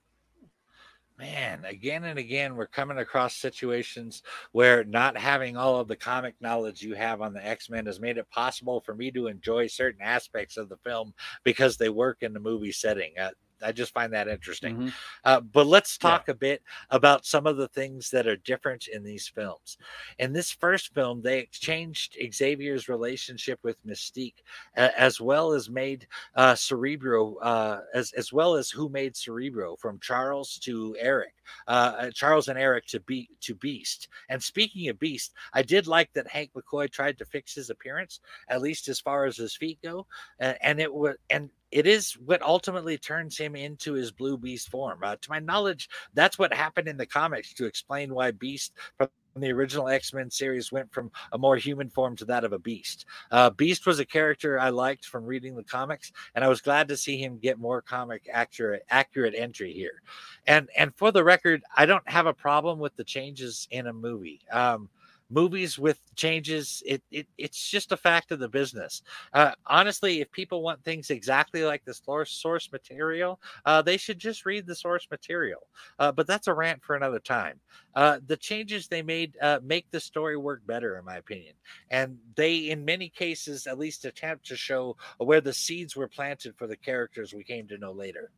Man, 1.19 1.63
again 1.65 2.05
and 2.05 2.17
again, 2.17 2.55
we're 2.55 2.65
coming 2.65 2.97
across 2.97 3.35
situations 3.35 4.23
where 4.51 4.83
not 4.83 5.15
having 5.15 5.55
all 5.55 5.79
of 5.79 5.87
the 5.87 5.95
comic 5.95 6.33
knowledge 6.41 6.81
you 6.81 6.95
have 6.95 7.21
on 7.21 7.33
the 7.33 7.45
X 7.45 7.69
Men 7.69 7.85
has 7.85 7.99
made 7.99 8.17
it 8.17 8.29
possible 8.31 8.81
for 8.81 8.95
me 8.95 9.11
to 9.11 9.27
enjoy 9.27 9.67
certain 9.67 10.01
aspects 10.01 10.57
of 10.57 10.69
the 10.69 10.77
film 10.77 11.13
because 11.43 11.77
they 11.77 11.89
work 11.89 12.23
in 12.23 12.33
the 12.33 12.39
movie 12.39 12.71
setting. 12.71 13.13
Uh, 13.19 13.29
I 13.63 13.71
just 13.71 13.93
find 13.93 14.13
that 14.13 14.27
interesting. 14.27 14.75
Mm-hmm. 14.75 14.87
Uh, 15.23 15.39
but 15.41 15.67
let's 15.67 15.97
talk 15.97 16.25
yeah. 16.27 16.33
a 16.33 16.35
bit 16.35 16.61
about 16.89 17.25
some 17.25 17.47
of 17.47 17.57
the 17.57 17.67
things 17.67 18.09
that 18.11 18.27
are 18.27 18.37
different 18.37 18.87
in 18.87 19.03
these 19.03 19.27
films. 19.27 19.77
In 20.19 20.33
this 20.33 20.51
first 20.51 20.93
film, 20.93 21.21
they 21.21 21.39
exchanged 21.39 22.17
Xavier's 22.33 22.89
relationship 22.89 23.59
with 23.63 23.85
Mystique, 23.85 24.43
as 24.75 25.19
well 25.19 25.51
as 25.53 25.69
made 25.69 26.07
uh, 26.35 26.55
Cerebro, 26.55 27.35
uh, 27.37 27.81
as 27.93 28.11
as 28.13 28.31
well 28.33 28.55
as 28.55 28.69
who 28.69 28.89
made 28.89 29.15
Cerebro 29.15 29.75
from 29.75 29.99
Charles 29.99 30.57
to 30.59 30.95
Eric, 30.99 31.33
uh, 31.67 31.93
uh, 31.97 32.11
Charles 32.11 32.47
and 32.47 32.59
Eric 32.59 32.85
to 32.87 32.99
be 33.01 33.29
to 33.41 33.55
Beast. 33.55 34.07
And 34.29 34.41
speaking 34.41 34.89
of 34.89 34.99
Beast, 34.99 35.33
I 35.53 35.61
did 35.61 35.87
like 35.87 36.11
that 36.13 36.27
Hank 36.27 36.51
McCoy 36.53 36.89
tried 36.89 37.17
to 37.17 37.25
fix 37.25 37.53
his 37.53 37.69
appearance, 37.69 38.19
at 38.49 38.61
least 38.61 38.87
as 38.87 38.99
far 38.99 39.25
as 39.25 39.37
his 39.37 39.55
feet 39.55 39.79
go, 39.83 40.07
and 40.39 40.79
it 40.79 40.93
was 40.93 41.15
and 41.29 41.49
it 41.73 41.87
is 41.87 42.13
what 42.13 42.41
ultimately 42.43 42.97
turns 42.99 43.37
him 43.37 43.55
into 43.55 43.93
his 43.93 44.11
blue 44.11 44.37
beast 44.37 44.69
form. 44.69 44.99
Uh, 45.03 45.15
to 45.19 45.29
my 45.29 45.39
knowledge, 45.39 45.89
that's 46.13 46.37
what 46.37 46.53
happened 46.53 46.87
in 46.87 46.97
the 46.97 47.05
comics 47.05 47.53
to 47.55 47.65
explain 47.65 48.13
why 48.13 48.29
Beast 48.29 48.73
from 48.97 49.09
the 49.35 49.51
original 49.51 49.87
X 49.87 50.13
Men 50.13 50.29
series 50.29 50.71
went 50.71 50.93
from 50.93 51.11
a 51.31 51.37
more 51.39 51.57
human 51.57 51.89
form 51.89 52.15
to 52.17 52.25
that 52.25 52.43
of 52.43 52.53
a 52.53 52.59
beast. 52.59 53.05
Uh, 53.31 53.49
beast 53.49 53.87
was 53.87 53.99
a 53.99 54.05
character 54.05 54.59
I 54.59 54.69
liked 54.69 55.05
from 55.05 55.25
reading 55.25 55.55
the 55.55 55.63
comics, 55.63 56.11
and 56.35 56.45
I 56.45 56.47
was 56.47 56.61
glad 56.61 56.87
to 56.89 56.97
see 56.97 57.17
him 57.17 57.39
get 57.39 57.57
more 57.57 57.81
comic 57.81 58.29
accurate 58.31 58.83
accurate 58.91 59.33
entry 59.35 59.73
here. 59.73 60.03
And 60.45 60.69
and 60.77 60.93
for 60.95 61.11
the 61.11 61.23
record, 61.23 61.63
I 61.75 61.87
don't 61.87 62.07
have 62.07 62.27
a 62.27 62.33
problem 62.33 62.77
with 62.77 62.95
the 62.95 63.03
changes 63.03 63.67
in 63.71 63.87
a 63.87 63.93
movie. 63.93 64.41
Um, 64.51 64.89
movies 65.33 65.79
with 65.79 65.99
changes 66.15 66.83
it, 66.85 67.01
it 67.11 67.27
it's 67.37 67.69
just 67.69 67.91
a 67.91 67.97
fact 67.97 68.31
of 68.31 68.39
the 68.39 68.49
business. 68.49 69.01
Uh, 69.33 69.51
honestly 69.65 70.21
if 70.21 70.31
people 70.31 70.61
want 70.61 70.83
things 70.83 71.09
exactly 71.09 71.63
like 71.63 71.83
the 71.85 71.93
source 71.93 72.71
material 72.71 73.39
uh, 73.65 73.81
they 73.81 73.97
should 73.97 74.19
just 74.19 74.45
read 74.45 74.65
the 74.65 74.75
source 74.75 75.07
material. 75.09 75.67
Uh, 75.99 76.11
but 76.11 76.27
that's 76.27 76.47
a 76.47 76.53
rant 76.53 76.83
for 76.83 76.95
another 76.95 77.19
time. 77.19 77.59
Uh, 77.95 78.19
the 78.27 78.37
changes 78.37 78.87
they 78.87 79.01
made 79.01 79.37
uh, 79.41 79.59
make 79.63 79.89
the 79.91 79.99
story 79.99 80.37
work 80.37 80.65
better 80.65 80.97
in 80.97 81.05
my 81.05 81.17
opinion. 81.17 81.53
And 81.89 82.17
they 82.35 82.69
in 82.69 82.85
many 82.85 83.09
cases 83.09 83.67
at 83.67 83.79
least 83.79 84.05
attempt 84.05 84.45
to 84.47 84.55
show 84.55 84.95
where 85.17 85.41
the 85.41 85.53
seeds 85.53 85.95
were 85.95 86.07
planted 86.07 86.55
for 86.57 86.67
the 86.67 86.77
characters 86.77 87.33
we 87.33 87.43
came 87.43 87.67
to 87.67 87.77
know 87.77 87.91
later. 87.91 88.31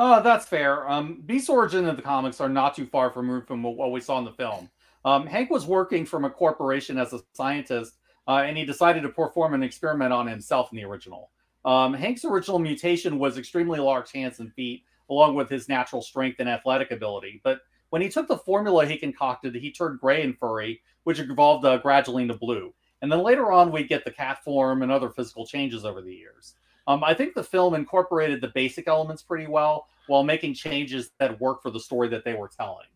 Oh, 0.00 0.22
that's 0.22 0.46
fair. 0.46 0.88
Um, 0.88 1.22
Beast 1.26 1.50
Origin 1.50 1.88
and 1.88 1.98
the 1.98 2.02
comics 2.02 2.40
are 2.40 2.48
not 2.48 2.76
too 2.76 2.86
far 2.86 3.10
from 3.10 3.62
what 3.64 3.90
we 3.90 4.00
saw 4.00 4.18
in 4.18 4.24
the 4.24 4.30
film. 4.30 4.70
Um, 5.04 5.26
Hank 5.26 5.50
was 5.50 5.66
working 5.66 6.04
from 6.04 6.24
a 6.24 6.30
corporation 6.30 6.98
as 6.98 7.12
a 7.12 7.20
scientist, 7.32 7.98
uh, 8.26 8.42
and 8.44 8.56
he 8.56 8.64
decided 8.64 9.02
to 9.02 9.08
perform 9.08 9.54
an 9.54 9.62
experiment 9.62 10.12
on 10.12 10.26
himself 10.26 10.70
in 10.72 10.76
the 10.76 10.84
original. 10.84 11.30
Um, 11.64 11.94
Hank's 11.94 12.24
original 12.24 12.58
mutation 12.58 13.18
was 13.18 13.38
extremely 13.38 13.78
large 13.78 14.12
hands 14.12 14.40
and 14.40 14.52
feet, 14.52 14.84
along 15.10 15.34
with 15.34 15.48
his 15.48 15.68
natural 15.68 16.02
strength 16.02 16.40
and 16.40 16.48
athletic 16.48 16.90
ability. 16.90 17.40
But 17.42 17.60
when 17.90 18.02
he 18.02 18.08
took 18.08 18.28
the 18.28 18.36
formula 18.36 18.86
he 18.86 18.96
concocted, 18.96 19.54
he 19.54 19.70
turned 19.70 20.00
gray 20.00 20.22
and 20.22 20.36
furry, 20.38 20.82
which 21.04 21.18
evolved 21.18 21.64
uh, 21.64 21.78
gradually 21.78 22.22
into 22.22 22.34
blue. 22.34 22.74
And 23.00 23.10
then 23.10 23.22
later 23.22 23.52
on, 23.52 23.72
we 23.72 23.84
get 23.84 24.04
the 24.04 24.10
cat 24.10 24.42
form 24.44 24.82
and 24.82 24.92
other 24.92 25.08
physical 25.08 25.46
changes 25.46 25.84
over 25.84 26.02
the 26.02 26.14
years. 26.14 26.54
Um, 26.86 27.04
I 27.04 27.14
think 27.14 27.34
the 27.34 27.44
film 27.44 27.74
incorporated 27.74 28.40
the 28.40 28.48
basic 28.48 28.88
elements 28.88 29.22
pretty 29.22 29.46
well 29.46 29.88
while 30.06 30.24
making 30.24 30.54
changes 30.54 31.10
that 31.18 31.40
work 31.40 31.62
for 31.62 31.70
the 31.70 31.80
story 31.80 32.08
that 32.08 32.24
they 32.24 32.34
were 32.34 32.48
telling. 32.48 32.86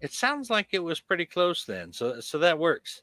It 0.00 0.12
sounds 0.12 0.50
like 0.50 0.68
it 0.72 0.82
was 0.82 1.00
pretty 1.00 1.26
close 1.26 1.64
then, 1.64 1.92
so 1.92 2.20
so 2.20 2.38
that 2.38 2.58
works. 2.58 3.02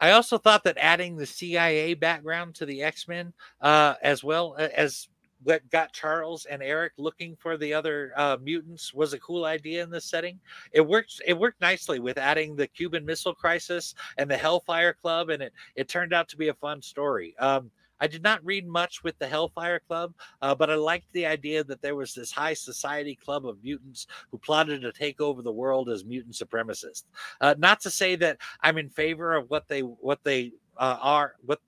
I 0.00 0.10
also 0.10 0.36
thought 0.36 0.64
that 0.64 0.78
adding 0.78 1.16
the 1.16 1.26
CIA 1.26 1.94
background 1.94 2.56
to 2.56 2.66
the 2.66 2.82
X 2.82 3.06
Men, 3.06 3.32
uh, 3.60 3.94
as 4.02 4.24
well 4.24 4.56
as 4.58 5.08
what 5.44 5.68
got 5.70 5.92
Charles 5.92 6.44
and 6.46 6.62
Eric 6.62 6.92
looking 6.96 7.36
for 7.36 7.56
the 7.56 7.72
other 7.74 8.12
uh, 8.16 8.36
mutants, 8.40 8.92
was 8.92 9.12
a 9.12 9.20
cool 9.20 9.44
idea 9.44 9.82
in 9.82 9.90
this 9.90 10.04
setting. 10.04 10.40
It 10.72 10.80
worked. 10.80 11.20
It 11.26 11.38
worked 11.38 11.60
nicely 11.60 12.00
with 12.00 12.18
adding 12.18 12.56
the 12.56 12.66
Cuban 12.66 13.04
Missile 13.04 13.34
Crisis 13.34 13.94
and 14.18 14.30
the 14.30 14.36
Hellfire 14.36 14.92
Club, 14.92 15.30
and 15.30 15.42
it 15.42 15.52
it 15.76 15.88
turned 15.88 16.12
out 16.12 16.28
to 16.30 16.36
be 16.36 16.48
a 16.48 16.54
fun 16.54 16.82
story. 16.82 17.36
Um, 17.38 17.70
I 18.02 18.08
did 18.08 18.24
not 18.24 18.44
read 18.44 18.66
much 18.66 19.04
with 19.04 19.16
the 19.20 19.28
Hellfire 19.28 19.78
Club, 19.78 20.12
uh, 20.42 20.56
but 20.56 20.70
I 20.70 20.74
liked 20.74 21.06
the 21.12 21.24
idea 21.24 21.62
that 21.62 21.80
there 21.82 21.94
was 21.94 22.14
this 22.14 22.32
high 22.32 22.54
society 22.54 23.14
club 23.14 23.46
of 23.46 23.62
mutants 23.62 24.08
who 24.32 24.38
plotted 24.38 24.82
to 24.82 24.90
take 24.90 25.20
over 25.20 25.40
the 25.40 25.52
world 25.52 25.88
as 25.88 26.04
mutant 26.04 26.34
supremacists. 26.34 27.04
Uh, 27.40 27.54
not 27.58 27.80
to 27.82 27.90
say 27.90 28.16
that 28.16 28.38
I'm 28.60 28.76
in 28.76 28.90
favor 28.90 29.34
of 29.34 29.48
what 29.50 29.68
they 29.68 29.80
what 29.82 30.18
they 30.24 30.50
uh, 30.76 30.98
are 31.00 31.34
what 31.46 31.60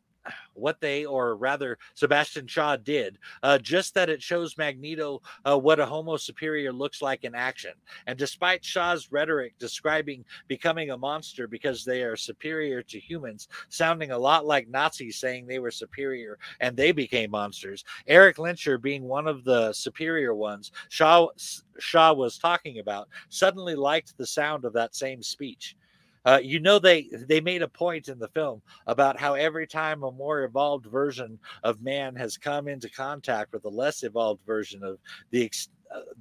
what 0.54 0.80
they, 0.80 1.04
or 1.04 1.36
rather 1.36 1.78
Sebastian 1.94 2.46
Shaw, 2.46 2.76
did. 2.76 3.18
Uh, 3.42 3.58
just 3.58 3.94
that 3.94 4.08
it 4.08 4.22
shows 4.22 4.58
Magneto 4.58 5.22
uh, 5.44 5.58
what 5.58 5.80
a 5.80 5.86
Homo 5.86 6.16
superior 6.16 6.72
looks 6.72 7.02
like 7.02 7.24
in 7.24 7.34
action. 7.34 7.72
And 8.06 8.18
despite 8.18 8.64
Shaw's 8.64 9.10
rhetoric 9.10 9.54
describing 9.58 10.24
becoming 10.48 10.90
a 10.90 10.98
monster 10.98 11.46
because 11.46 11.84
they 11.84 12.02
are 12.02 12.16
superior 12.16 12.82
to 12.82 12.98
humans, 12.98 13.48
sounding 13.68 14.10
a 14.10 14.18
lot 14.18 14.46
like 14.46 14.68
Nazis 14.68 15.18
saying 15.18 15.46
they 15.46 15.58
were 15.58 15.70
superior 15.70 16.38
and 16.60 16.76
they 16.76 16.92
became 16.92 17.30
monsters, 17.30 17.84
Eric 18.06 18.36
Lehnsherr 18.36 18.80
being 18.80 19.04
one 19.04 19.26
of 19.26 19.44
the 19.44 19.72
superior 19.72 20.34
ones 20.34 20.72
Shaw, 20.88 21.28
Shaw 21.78 22.12
was 22.12 22.38
talking 22.38 22.78
about, 22.78 23.08
suddenly 23.28 23.74
liked 23.74 24.16
the 24.16 24.26
sound 24.26 24.64
of 24.64 24.72
that 24.74 24.94
same 24.94 25.22
speech. 25.22 25.76
Uh, 26.24 26.40
you 26.42 26.58
know 26.60 26.78
they 26.78 27.08
they 27.28 27.40
made 27.40 27.62
a 27.62 27.68
point 27.68 28.08
in 28.08 28.18
the 28.18 28.28
film 28.28 28.62
about 28.86 29.18
how 29.20 29.34
every 29.34 29.66
time 29.66 30.02
a 30.02 30.10
more 30.10 30.44
evolved 30.44 30.86
version 30.86 31.38
of 31.62 31.82
man 31.82 32.16
has 32.16 32.36
come 32.38 32.66
into 32.68 32.88
contact 32.90 33.52
with 33.52 33.64
a 33.64 33.68
less 33.68 34.02
evolved 34.02 34.42
version 34.46 34.82
of 34.82 34.98
the 35.30 35.44
ex- 35.44 35.68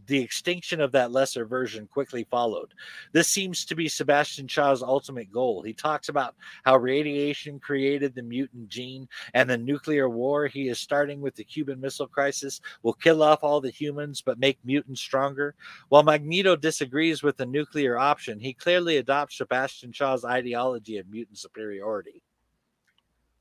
the 0.07 0.19
extinction 0.19 0.82
of 0.82 0.91
that 0.91 1.11
lesser 1.11 1.45
version 1.45 1.88
quickly 1.88 2.26
followed. 2.30 2.74
This 3.11 3.28
seems 3.28 3.65
to 3.65 3.76
be 3.76 3.88
Sebastian 3.88 4.47
Shaw's 4.47 4.84
ultimate 4.84 5.32
goal. 5.32 5.61
He 5.61 5.74
talks 5.74 6.09
about 6.09 6.36
how 6.63 6.78
radiation 6.78 7.59
created 7.59 8.15
the 8.15 8.21
mutant 8.21 8.69
gene 8.69 9.07
and 9.34 9.49
the 9.49 9.57
nuclear 9.57 10.09
war 10.09 10.47
he 10.47 10.69
is 10.69 10.80
starting 10.80 11.21
with 11.21 11.36
the 11.36 11.43
Cuban 11.43 11.80
Missile 11.80 12.07
Crisis 12.07 12.61
will 12.82 12.93
kill 12.93 13.24
off 13.24 13.43
all 13.43 13.61
the 13.61 13.69
humans 13.69 14.21
but 14.21 14.39
make 14.39 14.57
mutants 14.63 15.01
stronger. 15.01 15.55
While 15.89 16.03
Magneto 16.03 16.55
disagrees 16.55 17.24
with 17.24 17.38
the 17.38 17.45
nuclear 17.45 17.97
option, 17.97 18.39
he 18.39 18.53
clearly 18.53 18.97
adopts 18.97 19.38
Sebastian 19.38 19.91
Shaw's 19.91 20.26
ideology 20.26 20.97
of 20.97 21.09
mutant 21.09 21.38
superiority. 21.38 22.21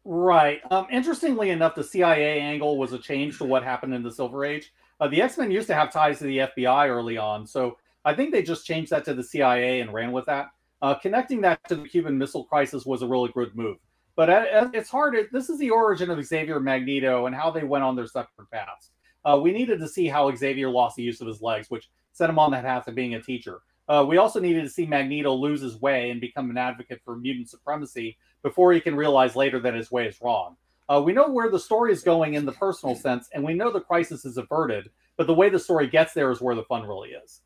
Right. 0.05 0.61
Um, 0.71 0.87
interestingly 0.91 1.51
enough, 1.51 1.75
the 1.77 1.85
CIA 1.85 2.41
angle 2.41 2.77
was 2.77 2.93
a 2.93 2.99
change 2.99 3.39
to 3.39 3.45
what 3.45 3.63
happened 3.63 3.95
in 3.95 4.03
the 4.03 4.11
Silver 4.11 4.45
Age. 4.45 4.73
Uh, 5.03 5.09
the 5.09 5.21
X 5.21 5.37
Men 5.37 5.51
used 5.51 5.67
to 5.67 5.75
have 5.75 5.93
ties 5.93 6.19
to 6.19 6.25
the 6.25 6.39
FBI 6.39 6.89
early 6.89 7.19
on, 7.19 7.45
so 7.45 7.77
I 8.05 8.15
think 8.15 8.31
they 8.31 8.41
just 8.41 8.65
changed 8.65 8.93
that 8.93 9.05
to 9.07 9.15
the 9.15 9.25
CIA 9.25 9.81
and 9.81 9.93
ran 9.93 10.13
with 10.13 10.27
that. 10.27 10.51
Uh, 10.81 10.95
connecting 10.95 11.41
that 11.41 11.59
to 11.69 11.75
the 11.75 11.89
Cuban 11.89 12.17
Missile 12.17 12.45
Crisis 12.45 12.87
was 12.87 13.03
a 13.03 13.07
really 13.09 13.29
good 13.35 13.53
move. 13.57 13.79
But 14.15 14.31
uh, 14.31 14.71
it's 14.73 14.89
hard. 14.89 15.17
This 15.33 15.51
is 15.51 15.59
the 15.59 15.71
origin 15.71 16.09
of 16.09 16.25
Xavier 16.25 16.61
Magneto 16.61 17.27
and 17.27 17.35
how 17.35 17.51
they 17.51 17.65
went 17.65 17.83
on 17.83 17.97
their 17.97 18.07
separate 18.07 18.49
paths. 18.53 18.91
Uh, 19.25 19.41
we 19.43 19.51
needed 19.51 19.81
to 19.81 19.89
see 19.89 20.07
how 20.07 20.33
Xavier 20.33 20.71
lost 20.71 20.95
the 20.95 21.03
use 21.03 21.21
of 21.21 21.27
his 21.27 21.43
legs, 21.43 21.69
which 21.69 21.91
set 22.13 22.31
him 22.31 22.39
on 22.39 22.53
that 22.53 22.63
path 22.63 22.87
of 22.87 22.95
being 22.95 23.17
a 23.17 23.21
teacher. 23.21 23.63
Uh, 23.89 24.05
we 24.09 24.19
also 24.19 24.39
needed 24.39 24.63
to 24.63 24.71
see 24.71 24.87
Magneto 24.87 25.33
lose 25.33 25.63
his 25.63 25.81
way 25.81 26.13
and 26.13 26.21
become 26.21 26.49
an 26.49 26.59
advocate 26.59 27.01
for 27.05 27.17
mutant 27.17 27.51
supremacy 27.51 28.19
before 28.45 28.73
he 28.73 28.81
can 28.81 28.95
realize 28.95 29.35
later 29.35 29.59
that 29.59 29.75
his 29.75 29.91
way 29.91 30.07
is 30.07 30.21
wrong. 30.23 30.57
Uh, 30.93 31.01
we 31.01 31.13
know 31.13 31.27
where 31.27 31.49
the 31.49 31.59
story 31.59 31.91
is 31.91 32.03
going 32.03 32.35
in 32.35 32.45
the 32.45 32.53
personal 32.53 32.95
sense, 32.95 33.31
and 33.33 33.43
we 33.43 33.55
know 33.55 33.71
the 33.73 33.81
crisis 33.81 34.27
is 34.27 34.37
averted, 34.37 34.91
but 35.17 35.27
the 35.27 35.33
way 35.33 35.49
the 35.49 35.59
story 35.59 35.87
gets 35.87 36.13
there 36.13 36.31
is 36.31 36.43
where 36.43 36.55
the 36.55 36.65
fun 36.65 36.87
really 36.87 37.11
is. 37.11 37.41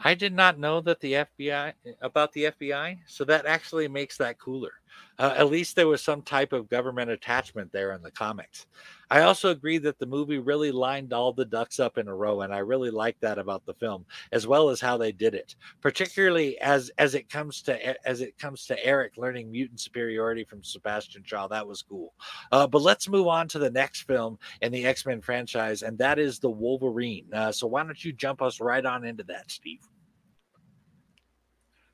I 0.00 0.14
did 0.14 0.32
not 0.32 0.58
know 0.58 0.80
that 0.80 0.98
the 0.98 1.12
FBI 1.12 1.72
about 2.02 2.32
the 2.32 2.46
FBI, 2.46 2.98
so 3.06 3.24
that 3.24 3.46
actually 3.46 3.86
makes 3.86 4.16
that 4.16 4.40
cooler. 4.40 4.72
Uh, 5.18 5.34
at 5.36 5.50
least 5.50 5.76
there 5.76 5.88
was 5.88 6.02
some 6.02 6.22
type 6.22 6.52
of 6.52 6.68
government 6.68 7.10
attachment 7.10 7.72
there 7.72 7.92
in 7.92 8.02
the 8.02 8.10
comics. 8.10 8.66
I 9.10 9.22
also 9.22 9.50
agree 9.50 9.78
that 9.78 9.98
the 9.98 10.06
movie 10.06 10.38
really 10.38 10.72
lined 10.72 11.12
all 11.12 11.32
the 11.32 11.44
ducks 11.44 11.78
up 11.78 11.96
in 11.96 12.08
a 12.08 12.14
row, 12.14 12.40
and 12.40 12.52
I 12.52 12.58
really 12.58 12.90
like 12.90 13.18
that 13.20 13.38
about 13.38 13.64
the 13.64 13.74
film, 13.74 14.04
as 14.32 14.46
well 14.46 14.68
as 14.68 14.80
how 14.80 14.96
they 14.96 15.12
did 15.12 15.34
it. 15.34 15.54
Particularly 15.80 16.58
as 16.58 16.90
as 16.98 17.14
it 17.14 17.28
comes 17.28 17.62
to 17.62 18.06
as 18.06 18.20
it 18.20 18.36
comes 18.36 18.66
to 18.66 18.84
Eric 18.84 19.16
learning 19.16 19.50
mutant 19.50 19.80
superiority 19.80 20.44
from 20.44 20.64
Sebastian 20.64 21.22
Shaw, 21.24 21.46
that 21.48 21.66
was 21.66 21.82
cool. 21.82 22.14
Uh, 22.50 22.66
but 22.66 22.82
let's 22.82 23.08
move 23.08 23.28
on 23.28 23.46
to 23.48 23.58
the 23.58 23.70
next 23.70 24.02
film 24.02 24.38
in 24.60 24.72
the 24.72 24.84
X 24.84 25.06
Men 25.06 25.20
franchise, 25.20 25.82
and 25.82 25.96
that 25.98 26.18
is 26.18 26.40
the 26.40 26.50
Wolverine. 26.50 27.26
Uh, 27.32 27.52
so 27.52 27.66
why 27.68 27.84
don't 27.84 28.04
you 28.04 28.12
jump 28.12 28.42
us 28.42 28.60
right 28.60 28.84
on 28.84 29.04
into 29.04 29.22
that, 29.24 29.50
Steve? 29.50 29.86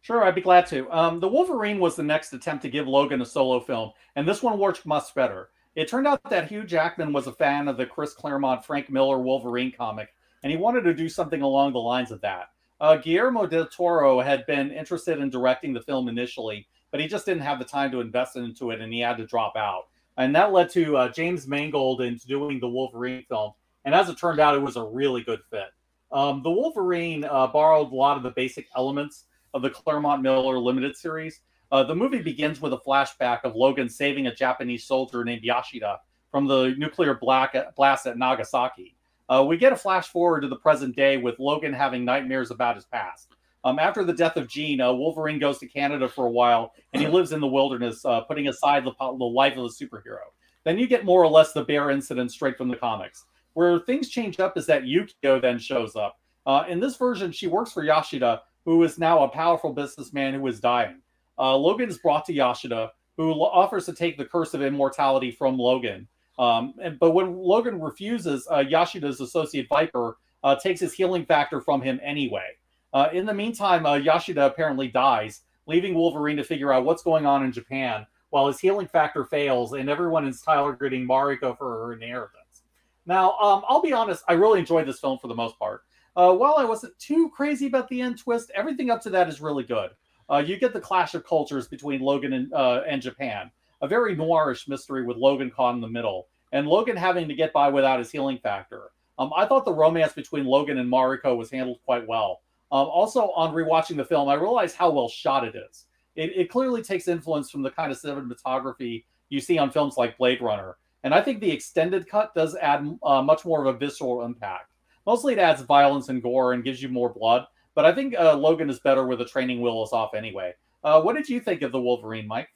Sure, 0.03 0.25
I'd 0.25 0.35
be 0.35 0.41
glad 0.41 0.67
to. 0.67 0.91
Um, 0.91 1.21
the 1.21 1.29
Wolverine 1.29 1.79
was 1.79 1.95
the 1.95 2.03
next 2.03 2.33
attempt 2.33 2.63
to 2.63 2.69
give 2.69 2.89
Logan 2.89 3.23
a 3.23 3.27
solo 3.27 3.61
film, 3.61 3.93
and 4.17 4.27
this 4.27 4.43
one 4.43 4.59
worked 4.59 4.85
much 4.85 5.15
better. 5.15 5.51
It 5.77 5.89
turned 5.89 6.09
out 6.09 6.21
that 6.29 6.49
Hugh 6.49 6.65
Jackman 6.65 7.13
was 7.13 7.29
a 7.29 7.33
fan 7.33 7.69
of 7.69 7.77
the 7.77 7.87
Chris 7.87 8.13
Claremont 8.13 8.65
Frank 8.65 8.91
Miller 8.91 9.21
Wolverine 9.21 9.71
comic, 9.71 10.13
and 10.43 10.51
he 10.51 10.59
wanted 10.59 10.83
to 10.83 10.93
do 10.93 11.09
something 11.09 11.43
along 11.43 11.73
the 11.73 11.79
lines 11.79 12.11
of 12.11 12.21
that. 12.23 12.51
Uh, 12.81 12.97
Guillermo 12.97 13.47
del 13.47 13.67
Toro 13.69 14.21
had 14.21 14.45
been 14.47 14.73
interested 14.73 15.21
in 15.21 15.31
directing 15.31 15.73
the 15.73 15.81
film 15.81 16.09
initially, 16.09 16.67
but 16.91 16.99
he 16.99 17.07
just 17.07 17.25
didn't 17.25 17.45
have 17.45 17.61
the 17.61 17.65
time 17.65 17.93
to 17.93 18.01
invest 18.01 18.35
into 18.35 18.73
it, 18.73 18.81
and 18.81 18.93
he 18.93 18.99
had 18.99 19.19
to 19.19 19.27
drop 19.27 19.55
out. 19.57 19.85
And 20.17 20.35
that 20.35 20.53
led 20.53 20.69
to 20.71 20.97
uh, 20.97 21.13
James 21.13 21.47
Mangold 21.47 22.01
into 22.01 22.27
doing 22.27 22.59
the 22.59 22.69
Wolverine 22.69 23.25
film. 23.29 23.53
And 23.85 23.95
as 23.95 24.09
it 24.09 24.19
turned 24.19 24.41
out, 24.41 24.57
it 24.57 24.63
was 24.63 24.77
a 24.77 24.83
really 24.83 25.23
good 25.23 25.41
fit. 25.49 25.69
Um, 26.11 26.43
the 26.43 26.51
Wolverine 26.51 27.25
uh, 27.25 27.47
borrowed 27.47 27.93
a 27.93 27.95
lot 27.95 28.17
of 28.17 28.25
the 28.25 28.33
basic 28.33 28.67
elements 28.77 29.27
of 29.55 29.63
the 29.63 29.71
Claremont 29.71 30.23
Miller 30.23 30.59
limited 30.59 30.97
series. 30.97 31.41
Uh, 31.71 31.83
the 31.83 31.95
movie 31.95 32.21
begins 32.21 32.61
with 32.61 32.73
a 32.73 32.79
flashback 32.79 33.41
of 33.45 33.55
Logan 33.55 33.89
saving 33.89 34.27
a 34.27 34.35
Japanese 34.35 34.85
soldier 34.85 35.25
named 35.25 35.43
Yashida 35.43 35.99
from 36.31 36.47
the 36.47 36.75
nuclear 36.77 37.15
blast 37.15 38.07
at 38.07 38.19
Nagasaki. 38.19 38.97
Uh, 39.29 39.45
we 39.47 39.57
get 39.57 39.73
a 39.73 39.77
flash 39.77 40.09
forward 40.09 40.41
to 40.41 40.49
the 40.49 40.57
present 40.57 40.95
day 40.97 41.17
with 41.17 41.39
Logan 41.39 41.73
having 41.73 42.05
nightmares 42.05 42.51
about 42.51 42.75
his 42.75 42.85
past. 42.85 43.29
Um, 43.65 43.79
after 43.79 44.05
the 44.05 44.13
death 44.13 44.37
of 44.37 44.49
Jean, 44.49 44.81
uh, 44.81 44.93
Wolverine 44.93 45.39
goes 45.39 45.59
to 45.59 45.67
Canada 45.67 46.09
for 46.09 46.27
a 46.27 46.31
while 46.31 46.73
and 46.93 47.03
he 47.03 47.09
lives 47.09 47.33
in 47.33 47.41
the 47.41 47.47
wilderness, 47.47 48.05
uh, 48.05 48.23
putting 48.23 48.49
aside 48.49 48.85
the, 48.85 48.93
the 48.99 49.25
life 49.25 49.57
of 49.57 49.65
a 49.65 49.69
superhero. 49.69 50.33
Then 50.65 50.79
you 50.79 50.87
get 50.87 51.05
more 51.05 51.23
or 51.23 51.29
less 51.29 51.53
the 51.53 51.65
bear 51.65 51.91
incident 51.91 52.33
straight 52.33 52.59
from 52.59 52.69
the 52.69 52.77
comics. 52.77 53.25
Where 53.55 53.79
things 53.81 54.09
change 54.09 54.41
up 54.41 54.57
is 54.57 54.67
that 54.67 54.85
Yukio 54.85 55.41
then 55.41 55.59
shows 55.59 55.97
up. 55.97 56.19
Uh, 56.45 56.65
in 56.69 56.81
this 56.81 56.97
version, 56.97 57.31
she 57.31 57.47
works 57.47 57.73
for 57.73 57.85
Yashida, 57.85 58.41
who 58.65 58.83
is 58.85 58.99
now 58.99 59.25
a 59.25 59.29
powerful 59.29 59.73
businessman 59.73 60.35
who 60.35 60.47
is 60.47 60.61
dying. 60.61 61.01
Uh, 61.39 61.57
Logan 61.57 61.89
is 61.89 61.99
brought 61.99 62.25
to 62.27 62.33
Yashida, 62.33 62.91
who 63.17 63.33
offers 63.33 63.87
to 63.87 63.93
take 63.93 64.17
the 64.17 64.25
curse 64.25 64.55
of 64.55 64.63
immortality 64.63 65.31
from 65.31 65.59
Logan. 65.59 66.07
Um, 66.39 66.75
and, 66.83 66.99
but 66.99 67.11
when 67.13 67.37
Logan 67.37 67.81
refuses, 67.81 68.47
uh, 68.51 68.59
Yashida's 68.59 69.21
associate 69.21 69.69
Viper 69.69 70.17
uh, 70.43 70.57
takes 70.57 70.81
his 70.81 70.93
healing 70.93 71.25
factor 71.25 71.61
from 71.61 71.83
him 71.83 72.01
anyway. 72.03 72.47
Uh, 72.93 73.09
in 73.13 73.27
the 73.27 73.35
meantime, 73.35 73.87
uh, 73.87 73.95
Yashida 73.95 74.47
apparently 74.47 74.89
dies, 74.89 75.43
leaving 75.67 75.95
Wolverine 75.95 76.37
to 76.37 76.45
figure 76.45 76.73
out 76.73 76.85
what's 76.85 77.03
going 77.03 77.27
on 77.27 77.45
in 77.45 77.53
Japan, 77.53 78.07
while 78.31 78.47
his 78.47 78.61
healing 78.61 78.87
factor 78.87 79.25
fails, 79.25 79.73
and 79.73 79.91
everyone 79.91 80.27
is 80.27 80.41
targeting 80.41 81.07
Mariko 81.07 81.57
for 81.57 81.87
her 81.87 81.93
inheritance. 81.93 82.63
Now, 83.05 83.37
um, 83.39 83.63
I'll 83.69 83.83
be 83.83 83.93
honest, 83.93 84.25
I 84.29 84.35
really 84.35 84.61
enjoyed 84.61 84.87
this 84.87 85.01
film 85.01 85.19
for 85.19 85.29
the 85.29 85.35
most 85.35 85.59
part. 85.59 85.83
Uh, 86.15 86.35
while 86.35 86.57
I 86.59 86.65
wasn't 86.65 86.99
too 86.99 87.31
crazy 87.31 87.67
about 87.67 87.89
the 87.89 88.03
end 88.03 88.19
twist, 88.19 88.51
everything 88.55 88.91
up 88.91 89.01
to 89.03 89.11
that 89.11 89.29
is 89.29 89.41
really 89.41 89.65
good. 89.65 89.91
Uh, 90.31 90.39
you 90.39 90.59
get 90.59 90.73
the 90.73 90.81
clash 90.81 91.15
of 91.15 91.27
cultures 91.27 91.69
between 91.69 92.01
Logan 92.01 92.33
and, 92.35 92.53
uh, 92.53 92.83
and 92.87 93.01
Japan, 93.01 93.51
a 93.81 93.89
very 93.89 94.15
noirish 94.15 94.69
mystery 94.69 95.05
with 95.05 95.17
Logan 95.17 95.51
caught 95.51 95.75
in 95.75 95.81
the 95.81 95.89
middle, 95.89 96.29
and 96.53 96.67
Logan 96.67 96.97
having 96.97 97.29
to 97.29 97.35
get 97.35 97.53
by 97.53 97.69
without 97.69 97.99
his 97.99 98.11
healing 98.11 98.39
factor. 98.39 98.91
Um, 99.19 99.31
I 99.37 99.47
thought 99.47 99.65
the 99.65 99.73
romance 99.73 100.13
between 100.13 100.45
Logan 100.45 100.79
and 100.79 100.91
Mariko 100.91 101.37
was 101.37 101.51
handled 101.51 101.79
quite 101.85 102.07
well. 102.07 102.43
Um, 102.71 102.87
also, 102.87 103.31
on 103.33 103.55
rewatching 103.55 103.97
the 103.97 104.05
film, 104.05 104.29
I 104.29 104.35
realized 104.35 104.77
how 104.77 104.91
well 104.91 105.09
shot 105.09 105.45
it 105.45 105.55
is. 105.55 105.87
It, 106.15 106.33
it 106.37 106.51
clearly 106.51 106.83
takes 106.83 107.09
influence 107.09 107.51
from 107.51 107.63
the 107.63 107.71
kind 107.71 107.91
of 107.91 107.99
cinematography 107.99 109.05
you 109.29 109.41
see 109.41 109.59
on 109.59 109.71
films 109.71 109.97
like 109.97 110.19
Blade 110.19 110.43
Runner, 110.43 110.77
and 111.05 111.15
I 111.15 111.23
think 111.23 111.41
the 111.41 111.51
extended 111.51 112.07
cut 112.07 112.35
does 112.35 112.55
add 112.57 112.99
uh, 113.03 113.23
much 113.23 113.45
more 113.45 113.65
of 113.65 113.75
a 113.75 113.79
visceral 113.79 114.25
impact. 114.25 114.72
Mostly 115.07 115.33
it 115.33 115.39
adds 115.39 115.63
violence 115.63 116.09
and 116.09 116.23
gore 116.23 116.53
and 116.53 116.65
gives 116.65 116.83
you 116.83 116.89
more 116.89 117.13
blood, 117.13 117.47
but 117.75 117.85
I 117.85 117.93
think 117.93 118.15
uh, 118.19 118.37
Logan 118.37 118.71
is 118.71 118.81
better 118.81 119.07
with 119.07 119.19
the 119.19 119.25
training 119.25 119.61
wheels 119.61 119.93
off 119.93 120.15
anyway. 120.15 120.55
Uh, 120.85 121.01
what 121.01 121.17
did 121.17 121.29
you 121.29 121.41
think 121.41 121.63
of 121.63 121.73
the 121.73 121.81
Wolverine, 121.81 122.27
Mike? 122.27 122.49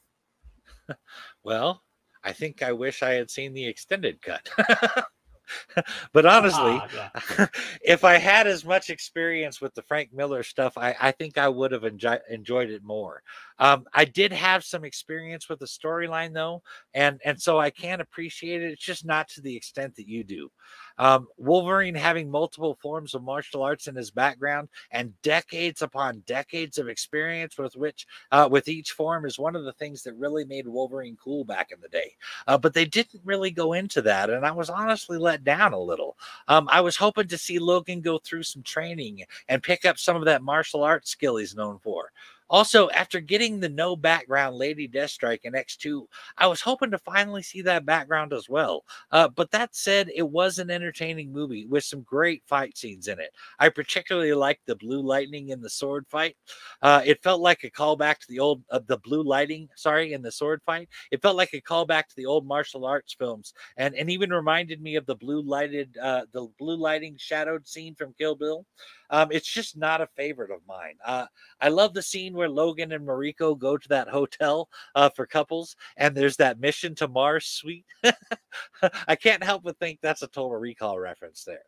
well, 1.45 1.83
I 2.25 2.33
think 2.33 2.63
I 2.63 2.73
wish 2.73 3.03
I 3.03 3.13
had 3.13 3.31
seen 3.31 3.53
the 3.53 3.67
extended 3.67 4.21
cut. 4.21 4.49
but 6.13 6.27
honestly, 6.27 6.81
ah, 6.83 6.89
yeah. 7.39 7.47
if 7.85 8.05
I 8.05 8.19
had 8.19 8.47
as 8.47 8.65
much 8.65 8.91
experience 8.91 9.61
with 9.61 9.75
the 9.75 9.83
Frank 9.83 10.13
Miller 10.13 10.43
stuff, 10.43 10.77
I, 10.77 10.95
I 11.01 11.13
think 11.13 11.39
I 11.39 11.49
would 11.49 11.73
have 11.73 11.85
enjoy, 11.85 12.19
enjoyed 12.29 12.71
it 12.71 12.83
more. 12.83 13.23
Um, 13.59 13.85
I 13.93 14.05
did 14.05 14.33
have 14.33 14.65
some 14.65 14.85
experience 14.85 15.49
with 15.49 15.61
the 15.61 15.67
storyline 15.67 16.33
though, 16.33 16.63
and 16.95 17.21
and 17.25 17.41
so 17.41 17.59
I 17.59 17.71
can 17.71 18.01
appreciate 18.01 18.63
it. 18.63 18.73
It's 18.73 18.85
just 18.85 19.05
not 19.05 19.29
to 19.31 19.41
the 19.41 19.57
extent 19.57 19.95
that 19.97 20.09
you 20.09 20.25
do. 20.25 20.51
Um, 20.99 21.29
Wolverine 21.37 21.95
having 21.95 22.31
multiple 22.31 22.79
forms 22.81 23.15
of 23.15 23.23
martial 23.23 23.63
arts 23.63 23.87
in 23.87 23.95
his 23.95 24.11
background 24.11 24.69
and 24.91 25.13
decades 25.23 25.83
upon 25.83 26.23
decades 26.27 26.79
of 26.79 26.89
experience 26.89 27.59
with 27.59 27.77
which 27.77 28.07
uh, 28.33 28.49
with 28.51 28.69
each 28.69 28.93
form 28.93 29.27
is 29.27 29.39
one 29.39 29.57
of 29.57 29.65
the 29.65 29.73
things 29.75 30.03
that 30.03 30.15
really 30.15 30.45
made 30.45 30.67
Wolverine 30.67 31.17
cool 31.23 31.45
back 31.45 31.71
in 31.73 31.81
the 31.81 31.89
day. 31.89 32.13
Uh, 32.47 32.59
but 32.59 32.75
they 32.75 32.85
didn't 32.85 33.21
really 33.25 33.51
go 33.51 33.73
into 33.73 34.03
that, 34.03 34.31
and 34.31 34.47
I 34.47 34.53
was 34.53 34.71
honestly 34.71 35.19
let 35.19 35.45
down 35.45 35.73
a 35.73 35.79
little. 35.79 36.17
Um, 36.49 36.69
I 36.71 36.81
was 36.81 36.97
hoping 36.97 37.29
to 37.29 37.39
see 37.39 37.59
Logan 37.59 38.01
go 38.01 38.19
through 38.19 38.45
some 38.45 38.63
training 38.63 39.23
and 39.49 39.63
pick 39.63 39.85
up 39.85 39.99
some 39.99 40.17
of 40.17 40.25
that 40.25 40.43
martial 40.43 40.83
arts 40.83 41.11
skill 41.11 41.37
he's 41.37 41.55
known 41.55 41.79
for. 41.79 42.11
Also, 42.49 42.89
after 42.91 43.21
getting 43.21 43.59
the 43.59 43.69
no 43.69 43.97
background 43.97 44.57
Lady 44.57 44.87
Deathstrike 44.89 45.41
in 45.45 45.55
X2, 45.55 46.07
I 46.39 46.47
was 46.47 46.61
hoping 46.61 46.91
to 46.93 46.99
finally 46.99 47.43
see 47.43 47.63
that 47.63 47.85
background 47.85 48.33
as 48.33 48.49
well. 48.49 48.85
Uh, 49.11 49.29
but 49.29 49.51
that 49.51 49.75
said, 49.75 50.11
it 50.15 50.29
was 50.29 50.59
an 50.59 50.71
entertaining 50.71 51.33
movie 51.33 51.67
with 51.67 51.85
some 51.85 52.03
great 52.03 52.43
fight 52.47 52.77
scenes 52.79 53.09
in 53.09 53.19
it. 53.19 53.31
I 53.59 53.69
particularly 53.69 54.33
liked 54.33 54.67
the 54.67 54.77
blue 54.77 55.03
lightning 55.03 55.49
in 55.49 55.61
the 55.61 55.71
sword 55.71 56.07
fight. 56.09 56.37
Uh, 56.83 57.03
it 57.05 57.23
felt 57.23 57.41
like 57.41 57.65
a 57.65 57.71
callback 57.71 58.19
to 58.19 58.29
the 58.29 58.39
old, 58.39 58.63
uh, 58.71 58.81
the 58.87 58.99
blue 58.99 59.23
lighting, 59.23 59.69
sorry, 59.75 60.13
in 60.13 60.23
the 60.23 60.33
sword 60.33 60.63
fight. 60.65 60.89
It 61.11 61.23
felt 61.23 61.37
like 61.37 61.53
a 61.53 61.61
callback 61.61 62.07
to 62.09 62.17
the 62.17 62.27
old 62.27 62.47
martial 62.47 62.85
arts 62.85 63.15
films 63.15 63.55
and, 63.77 63.95
and 63.95 64.09
even 64.09 64.31
reminded 64.31 64.81
me 64.81 64.95
of 64.95 65.07
the 65.07 65.17
blue 65.17 65.43
lighted, 65.43 65.99
uh, 65.99 66.27
the 66.33 66.47
blue 66.59 66.77
lighting 66.77 67.17
shadowed 67.19 67.67
scene 67.67 67.97
from 67.97 68.15
Kill 68.17 68.37
Bill. 68.37 68.65
Um, 69.11 69.29
it's 69.31 69.53
just 69.53 69.77
not 69.77 70.01
a 70.01 70.09
favorite 70.17 70.51
of 70.51 70.61
mine. 70.67 70.95
Uh, 71.05 71.27
I 71.61 71.69
love 71.69 71.95
the 71.95 72.03
scene 72.03 72.35
where 72.37 72.49
Logan 72.49 72.93
and 72.93 73.07
Mariko 73.07 73.59
go 73.59 73.77
to 73.77 73.89
that 73.89 74.09
hotel 74.09 74.69
uh, 74.95 75.09
for 75.09 75.27
couples, 75.27 75.77
and 75.97 76.17
there's 76.17 76.37
that 76.37 76.61
mission 76.61 76.95
to 76.97 77.09
Mars 77.09 77.47
suite. 77.47 77.87
I 79.09 79.17
can't 79.17 79.43
help 79.43 79.65
but 79.65 79.79
think 79.79 80.01
that's 80.01 80.23
a 80.23 80.29
Total 80.29 80.57
Recall 80.57 80.99
reference 80.99 81.45
there. 81.45 81.63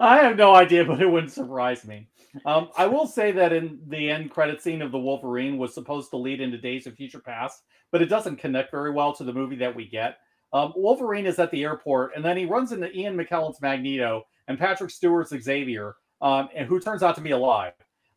I 0.00 0.18
have 0.18 0.36
no 0.36 0.54
idea, 0.54 0.84
but 0.84 1.00
it 1.00 1.10
wouldn't 1.10 1.32
surprise 1.32 1.84
me. 1.84 2.08
Um, 2.46 2.70
I 2.76 2.86
will 2.86 3.06
say 3.06 3.32
that 3.32 3.52
in 3.52 3.78
the 3.88 4.10
end 4.10 4.30
credit 4.30 4.62
scene 4.62 4.82
of 4.82 4.92
the 4.92 4.98
Wolverine 4.98 5.58
was 5.58 5.74
supposed 5.74 6.10
to 6.10 6.16
lead 6.16 6.40
into 6.40 6.58
Days 6.58 6.86
of 6.86 6.94
Future 6.94 7.20
Past, 7.20 7.62
but 7.92 8.02
it 8.02 8.06
doesn't 8.06 8.36
connect 8.36 8.70
very 8.70 8.90
well 8.90 9.12
to 9.14 9.24
the 9.24 9.32
movie 9.32 9.56
that 9.56 9.74
we 9.74 9.86
get. 9.86 10.18
Um, 10.52 10.72
Wolverine 10.76 11.26
is 11.26 11.38
at 11.38 11.50
the 11.50 11.64
airport, 11.64 12.12
and 12.16 12.24
then 12.24 12.36
he 12.36 12.44
runs 12.44 12.72
into 12.72 12.96
Ian 12.96 13.16
McKellen's 13.16 13.60
Magneto, 13.60 14.24
and 14.46 14.58
Patrick 14.58 14.90
Stewart's 14.90 15.34
Xavier, 15.36 15.96
um, 16.20 16.48
and 16.54 16.68
who 16.68 16.80
turns 16.80 17.02
out 17.02 17.14
to 17.16 17.20
be 17.20 17.32
alive. 17.32 17.72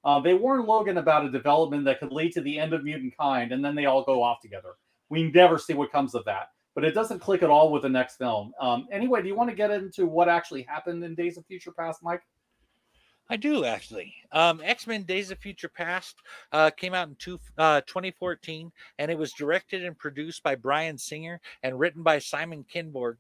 Uh, 0.08 0.22
they 0.22 0.34
warn 0.34 0.66
Logan 0.66 0.99
about 0.99 1.26
a 1.26 1.30
development 1.30 1.84
that 1.84 1.99
could 1.99 2.14
lead 2.14 2.32
to 2.32 2.39
the 2.39 2.58
end 2.58 2.72
of 2.72 2.82
mutant 2.82 3.14
kind, 3.20 3.51
and 3.51 3.64
then 3.64 3.76
they 3.76 3.88
all 3.88 4.05
go 4.05 4.24
off 4.24 4.39
together. 4.41 4.76
We 5.10 5.30
never 5.30 5.58
see 5.58 5.74
what 5.74 5.91
comes 5.91 6.16
of 6.16 6.24
that, 6.24 6.51
but 6.76 6.86
it 6.86 6.93
doesn't 6.93 7.20
click 7.20 7.43
at 7.43 7.49
all 7.49 7.74
with 7.74 7.82
the 7.82 7.89
next 7.89 8.16
film. 8.16 8.53
Um, 8.62 8.88
anyway, 8.89 9.22
do 9.22 9.28
you 9.28 9.36
want 9.36 9.49
to 9.49 9.55
get 9.55 9.70
into 9.70 10.05
what 10.05 10.30
actually 10.30 10.62
happened 10.62 11.03
in 11.03 11.14
Days 11.14 11.38
of 11.38 11.45
Future 11.45 11.74
Past, 11.74 12.01
Mike? 12.03 12.22
I 13.30 13.36
do 13.36 13.66
actually. 13.66 14.14
Um, 14.32 14.62
X 14.64 14.88
Men 14.88 15.03
Days 15.03 15.30
of 15.30 15.39
Future 15.39 15.68
Past 15.68 16.16
uh, 16.53 16.70
came 16.70 16.93
out 16.93 17.10
in 17.10 17.16
two, 17.16 17.38
uh, 17.58 17.82
2014, 17.82 18.72
and 18.99 19.12
it 19.12 19.18
was 19.18 19.34
directed 19.34 19.84
and 19.84 19.97
produced 19.97 20.41
by 20.41 20.55
Bryan 20.55 20.97
Singer 20.97 21.41
and 21.64 21.78
written 21.78 22.01
by 22.01 22.20
Simon 22.20 22.64
Kinborg, 22.74 23.18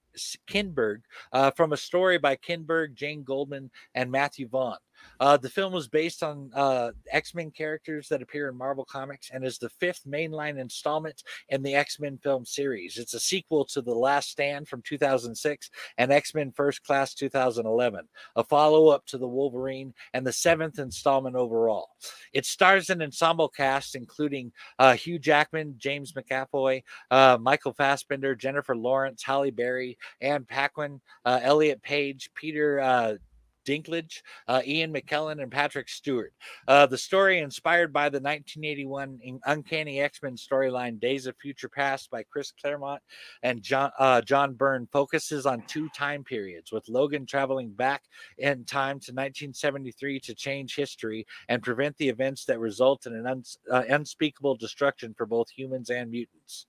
Kinberg 0.49 1.01
uh, 1.33 1.51
from 1.51 1.73
a 1.73 1.77
story 1.77 2.17
by 2.17 2.37
Kinberg, 2.37 2.93
Jane 2.93 3.23
Goldman, 3.23 3.71
and 3.93 4.09
Matthew 4.09 4.47
Vaughn. 4.47 4.77
Uh, 5.19 5.37
the 5.37 5.49
film 5.49 5.73
was 5.73 5.87
based 5.87 6.23
on 6.23 6.51
uh, 6.53 6.91
X 7.11 7.33
Men 7.33 7.51
characters 7.51 8.07
that 8.09 8.21
appear 8.21 8.49
in 8.49 8.57
Marvel 8.57 8.85
Comics 8.85 9.31
and 9.31 9.45
is 9.45 9.57
the 9.57 9.69
fifth 9.69 10.01
mainline 10.07 10.59
installment 10.59 11.23
in 11.49 11.63
the 11.63 11.75
X 11.75 11.99
Men 11.99 12.17
film 12.17 12.45
series. 12.45 12.97
It's 12.97 13.13
a 13.13 13.19
sequel 13.19 13.65
to 13.65 13.81
The 13.81 13.93
Last 13.93 14.29
Stand 14.29 14.67
from 14.67 14.81
2006 14.83 15.69
and 15.97 16.11
X 16.11 16.33
Men 16.33 16.51
First 16.51 16.83
Class 16.83 17.13
2011, 17.13 18.07
a 18.35 18.43
follow 18.43 18.87
up 18.87 19.05
to 19.07 19.17
The 19.17 19.27
Wolverine, 19.27 19.93
and 20.13 20.25
the 20.25 20.33
seventh 20.33 20.79
installment 20.79 21.35
overall. 21.35 21.89
It 22.33 22.45
stars 22.45 22.89
an 22.89 23.01
ensemble 23.01 23.49
cast 23.49 23.95
including 23.95 24.51
uh, 24.79 24.93
Hugh 24.93 25.19
Jackman, 25.19 25.75
James 25.77 26.13
McAvoy, 26.13 26.83
uh, 27.11 27.37
Michael 27.39 27.73
Fassbender, 27.73 28.35
Jennifer 28.35 28.75
Lawrence, 28.75 29.23
Halle 29.23 29.51
Berry, 29.51 29.97
Anne 30.21 30.45
Paquin, 30.45 31.01
uh, 31.25 31.39
Elliot 31.41 31.81
Page, 31.81 32.29
Peter 32.35 32.79
uh, 32.79 33.15
Dinklage, 33.67 34.21
uh, 34.47 34.61
Ian 34.65 34.93
McKellen, 34.93 35.41
and 35.41 35.51
Patrick 35.51 35.89
Stewart. 35.89 36.33
Uh, 36.67 36.85
the 36.85 36.97
story, 36.97 37.39
inspired 37.39 37.91
by 37.91 38.09
the 38.09 38.19
1981 38.19 39.19
Uncanny 39.45 39.99
X 39.99 40.21
Men 40.23 40.35
storyline 40.35 40.99
Days 40.99 41.27
of 41.27 41.35
Future 41.37 41.69
Past 41.69 42.09
by 42.09 42.23
Chris 42.23 42.51
Claremont 42.59 43.01
and 43.43 43.61
John, 43.61 43.91
uh, 43.99 44.21
John 44.21 44.53
Byrne, 44.53 44.87
focuses 44.91 45.45
on 45.45 45.61
two 45.67 45.89
time 45.89 46.23
periods, 46.23 46.71
with 46.71 46.87
Logan 46.87 47.25
traveling 47.25 47.71
back 47.71 48.03
in 48.37 48.63
time 48.63 48.99
to 49.01 49.11
1973 49.11 50.19
to 50.21 50.33
change 50.33 50.75
history 50.75 51.25
and 51.49 51.61
prevent 51.61 51.97
the 51.97 52.09
events 52.09 52.45
that 52.45 52.59
result 52.59 53.05
in 53.05 53.13
an 53.13 53.27
uns- 53.27 53.57
uh, 53.71 53.83
unspeakable 53.89 54.55
destruction 54.55 55.13
for 55.13 55.25
both 55.25 55.49
humans 55.49 55.89
and 55.89 56.09
mutants. 56.09 56.67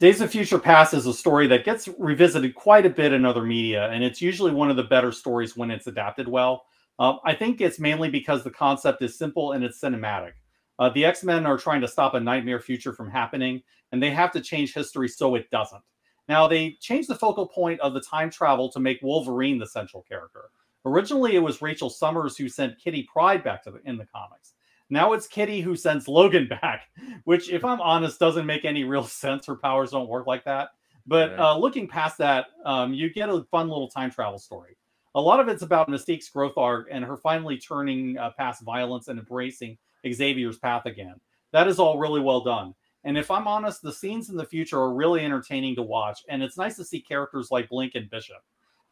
Days 0.00 0.20
of 0.20 0.28
Future 0.28 0.58
Past 0.58 0.92
is 0.92 1.06
a 1.06 1.14
story 1.14 1.46
that 1.46 1.64
gets 1.64 1.88
revisited 1.98 2.56
quite 2.56 2.84
a 2.84 2.90
bit 2.90 3.12
in 3.12 3.24
other 3.24 3.44
media, 3.44 3.88
and 3.90 4.02
it's 4.02 4.20
usually 4.20 4.50
one 4.50 4.68
of 4.68 4.74
the 4.74 4.82
better 4.82 5.12
stories 5.12 5.56
when 5.56 5.70
it's 5.70 5.86
adapted 5.86 6.26
well. 6.26 6.64
Uh, 6.98 7.14
I 7.24 7.32
think 7.32 7.60
it's 7.60 7.78
mainly 7.78 8.10
because 8.10 8.42
the 8.42 8.50
concept 8.50 9.02
is 9.02 9.16
simple 9.16 9.52
and 9.52 9.62
it's 9.62 9.80
cinematic. 9.80 10.32
Uh, 10.80 10.88
the 10.88 11.04
X 11.04 11.22
Men 11.22 11.46
are 11.46 11.56
trying 11.56 11.80
to 11.80 11.86
stop 11.86 12.14
a 12.14 12.20
nightmare 12.20 12.58
future 12.58 12.92
from 12.92 13.08
happening, 13.08 13.62
and 13.92 14.02
they 14.02 14.10
have 14.10 14.32
to 14.32 14.40
change 14.40 14.74
history 14.74 15.06
so 15.08 15.36
it 15.36 15.48
doesn't. 15.52 15.82
Now, 16.28 16.48
they 16.48 16.76
changed 16.80 17.08
the 17.08 17.14
focal 17.14 17.46
point 17.46 17.78
of 17.78 17.94
the 17.94 18.00
time 18.00 18.30
travel 18.30 18.68
to 18.70 18.80
make 18.80 18.98
Wolverine 19.00 19.60
the 19.60 19.66
central 19.66 20.02
character. 20.02 20.46
Originally, 20.84 21.36
it 21.36 21.42
was 21.42 21.62
Rachel 21.62 21.88
Summers 21.88 22.36
who 22.36 22.48
sent 22.48 22.80
Kitty 22.80 23.08
Pryde 23.12 23.44
back 23.44 23.62
to 23.62 23.70
the, 23.70 23.80
in 23.84 23.96
the 23.96 24.06
comics. 24.06 24.53
Now 24.90 25.12
it's 25.12 25.26
Kitty 25.26 25.60
who 25.60 25.76
sends 25.76 26.08
Logan 26.08 26.48
back, 26.62 26.88
which, 27.24 27.50
if 27.50 27.64
I'm 27.64 27.80
honest, 27.80 28.20
doesn't 28.20 28.46
make 28.46 28.64
any 28.64 28.84
real 28.84 29.04
sense. 29.04 29.46
Her 29.46 29.56
powers 29.56 29.90
don't 29.90 30.08
work 30.08 30.26
like 30.26 30.44
that. 30.44 30.70
But 31.06 31.38
uh, 31.38 31.58
looking 31.58 31.86
past 31.86 32.16
that, 32.18 32.46
um, 32.64 32.94
you 32.94 33.12
get 33.12 33.28
a 33.28 33.44
fun 33.50 33.68
little 33.68 33.88
time 33.88 34.10
travel 34.10 34.38
story. 34.38 34.76
A 35.14 35.20
lot 35.20 35.38
of 35.38 35.48
it's 35.48 35.62
about 35.62 35.88
Mystique's 35.88 36.28
growth 36.28 36.56
arc 36.56 36.88
and 36.90 37.04
her 37.04 37.16
finally 37.16 37.58
turning 37.58 38.18
uh, 38.18 38.30
past 38.36 38.62
violence 38.62 39.08
and 39.08 39.18
embracing 39.18 39.76
Xavier's 40.10 40.58
path 40.58 40.86
again. 40.86 41.14
That 41.52 41.68
is 41.68 41.78
all 41.78 41.98
really 41.98 42.20
well 42.20 42.40
done. 42.40 42.74
And 43.04 43.18
if 43.18 43.30
I'm 43.30 43.46
honest, 43.46 43.82
the 43.82 43.92
scenes 43.92 44.30
in 44.30 44.36
the 44.36 44.46
future 44.46 44.80
are 44.80 44.94
really 44.94 45.24
entertaining 45.24 45.76
to 45.76 45.82
watch, 45.82 46.24
and 46.28 46.42
it's 46.42 46.56
nice 46.56 46.76
to 46.76 46.84
see 46.84 47.00
characters 47.00 47.48
like 47.50 47.68
Blink 47.68 47.94
and 47.94 48.08
Bishop. 48.08 48.38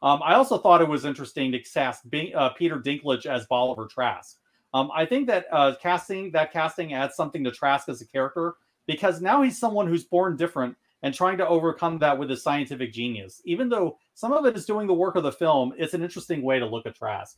Um, 0.03 0.21
I 0.23 0.35
also 0.35 0.59
thought 0.59 0.83
it 0.83 0.89
was 0.89 1.05
interesting 1.05 1.51
to 1.53 1.61
cast 1.61 2.05
uh, 2.35 2.51
Peter 2.51 2.79
Dinklage 2.79 3.25
as 3.25 3.47
Bolivar 3.47 3.87
Trask. 3.87 4.37
Um, 4.75 4.91
I 4.95 5.05
think 5.05 5.27
that 5.27 5.47
uh, 5.53 5.75
casting 5.81 6.31
that 6.33 6.53
casting 6.53 6.95
adds 6.95 7.15
something 7.15 7.45
to 7.45 7.51
Trask 7.51 7.89
as 7.89 8.01
a 8.01 8.07
character 8.07 8.55
because 8.87 9.21
now 9.21 9.43
he's 9.43 9.59
someone 9.59 9.87
who's 9.87 10.05
born 10.05 10.37
different 10.37 10.77
and 11.03 11.15
trying 11.15 11.39
to 11.39 11.49
overcome 11.49 11.99
that 11.99 12.19
with 12.19 12.31
his 12.31 12.43
scientific 12.43 12.93
genius. 12.93 13.43
Even 13.45 13.69
though 13.69 13.99
some 14.15 14.33
of 14.33 14.47
it 14.47 14.57
is 14.57 14.67
doing 14.67 14.87
the 14.87 14.95
work 14.95 15.17
of 15.17 15.25
the 15.25 15.33
film, 15.33 15.75
it's 15.77 15.95
an 15.95 16.03
interesting 16.03 16.43
way 16.43 16.59
to 16.59 16.67
look 16.67 16.87
at 16.87 16.95
Trask. 16.95 17.37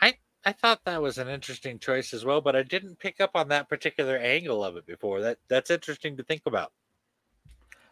I 0.00 0.14
I 0.44 0.52
thought 0.52 0.84
that 0.84 1.02
was 1.02 1.18
an 1.18 1.28
interesting 1.28 1.78
choice 1.78 2.14
as 2.14 2.24
well, 2.24 2.40
but 2.40 2.56
I 2.56 2.62
didn't 2.62 2.98
pick 2.98 3.20
up 3.20 3.32
on 3.34 3.48
that 3.48 3.68
particular 3.68 4.16
angle 4.16 4.64
of 4.64 4.76
it 4.76 4.86
before. 4.86 5.20
That 5.20 5.38
that's 5.48 5.70
interesting 5.70 6.16
to 6.16 6.22
think 6.22 6.42
about. 6.46 6.72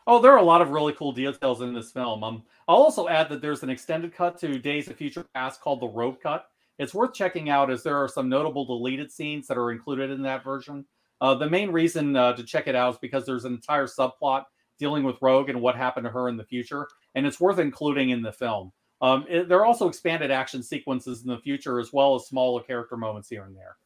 Oh, 0.06 0.20
there 0.20 0.32
are 0.32 0.38
a 0.38 0.42
lot 0.42 0.60
of 0.60 0.70
really 0.70 0.92
cool 0.92 1.12
details 1.12 1.62
in 1.62 1.72
this 1.72 1.90
film. 1.90 2.22
Um, 2.22 2.42
I'll 2.68 2.76
also 2.76 3.08
add 3.08 3.30
that 3.30 3.40
there's 3.40 3.62
an 3.62 3.70
extended 3.70 4.14
cut 4.14 4.38
to 4.40 4.58
Days 4.58 4.88
of 4.88 4.96
Future 4.96 5.24
Past 5.34 5.62
called 5.62 5.80
the 5.80 5.88
Rogue 5.88 6.20
Cut. 6.22 6.46
It's 6.78 6.94
worth 6.94 7.14
checking 7.14 7.48
out 7.50 7.70
as 7.70 7.82
there 7.82 7.96
are 7.96 8.08
some 8.08 8.28
notable 8.28 8.64
deleted 8.64 9.12
scenes 9.12 9.46
that 9.46 9.58
are 9.58 9.70
included 9.70 10.10
in 10.10 10.22
that 10.22 10.44
version. 10.44 10.84
Uh, 11.20 11.34
the 11.34 11.48
main 11.48 11.70
reason 11.70 12.16
uh, 12.16 12.34
to 12.34 12.42
check 12.42 12.66
it 12.66 12.74
out 12.74 12.94
is 12.94 12.98
because 12.98 13.24
there's 13.24 13.44
an 13.44 13.54
entire 13.54 13.86
subplot 13.86 14.44
dealing 14.78 15.04
with 15.04 15.16
Rogue 15.22 15.48
and 15.48 15.60
what 15.60 15.76
happened 15.76 16.04
to 16.04 16.10
her 16.10 16.28
in 16.28 16.36
the 16.36 16.44
future, 16.44 16.88
and 17.14 17.26
it's 17.26 17.40
worth 17.40 17.58
including 17.58 18.10
in 18.10 18.22
the 18.22 18.32
film. 18.32 18.72
Um, 19.00 19.24
it, 19.28 19.48
there 19.48 19.58
are 19.58 19.64
also 19.64 19.88
expanded 19.88 20.30
action 20.30 20.62
sequences 20.62 21.22
in 21.22 21.28
the 21.28 21.38
future, 21.38 21.78
as 21.78 21.92
well 21.92 22.14
as 22.14 22.26
smaller 22.26 22.62
character 22.62 22.96
moments 22.96 23.28
here 23.28 23.44
and 23.44 23.56
there. 23.56 23.76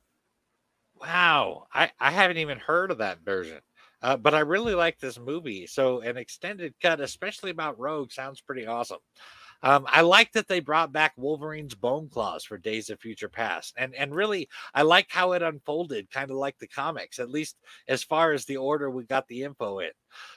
Wow, 1.00 1.66
I, 1.72 1.90
I 2.00 2.10
haven't 2.10 2.38
even 2.38 2.58
heard 2.58 2.90
of 2.90 2.98
that 2.98 3.20
version, 3.24 3.60
uh, 4.02 4.16
but 4.16 4.34
I 4.34 4.40
really 4.40 4.74
like 4.74 4.98
this 4.98 5.18
movie. 5.18 5.66
So 5.66 6.00
an 6.00 6.16
extended 6.16 6.74
cut, 6.80 7.00
especially 7.00 7.50
about 7.50 7.78
Rogue, 7.78 8.10
sounds 8.10 8.40
pretty 8.40 8.66
awesome. 8.66 8.98
Um, 9.62 9.86
I 9.88 10.02
like 10.02 10.32
that 10.32 10.46
they 10.48 10.60
brought 10.60 10.92
back 10.92 11.12
Wolverine's 11.16 11.74
bone 11.74 12.08
claws 12.08 12.44
for 12.44 12.58
Days 12.58 12.90
of 12.90 13.00
Future 13.00 13.28
Past, 13.28 13.74
and 13.76 13.94
and 13.94 14.14
really 14.14 14.48
I 14.74 14.82
like 14.82 15.06
how 15.10 15.32
it 15.32 15.42
unfolded, 15.42 16.10
kind 16.10 16.30
of 16.30 16.36
like 16.36 16.58
the 16.58 16.68
comics, 16.68 17.18
at 17.18 17.30
least 17.30 17.56
as 17.88 18.04
far 18.04 18.32
as 18.32 18.44
the 18.44 18.56
order 18.56 18.90
we 18.90 19.04
got 19.04 19.26
the 19.28 19.42
info 19.42 19.80
in. 19.80 19.90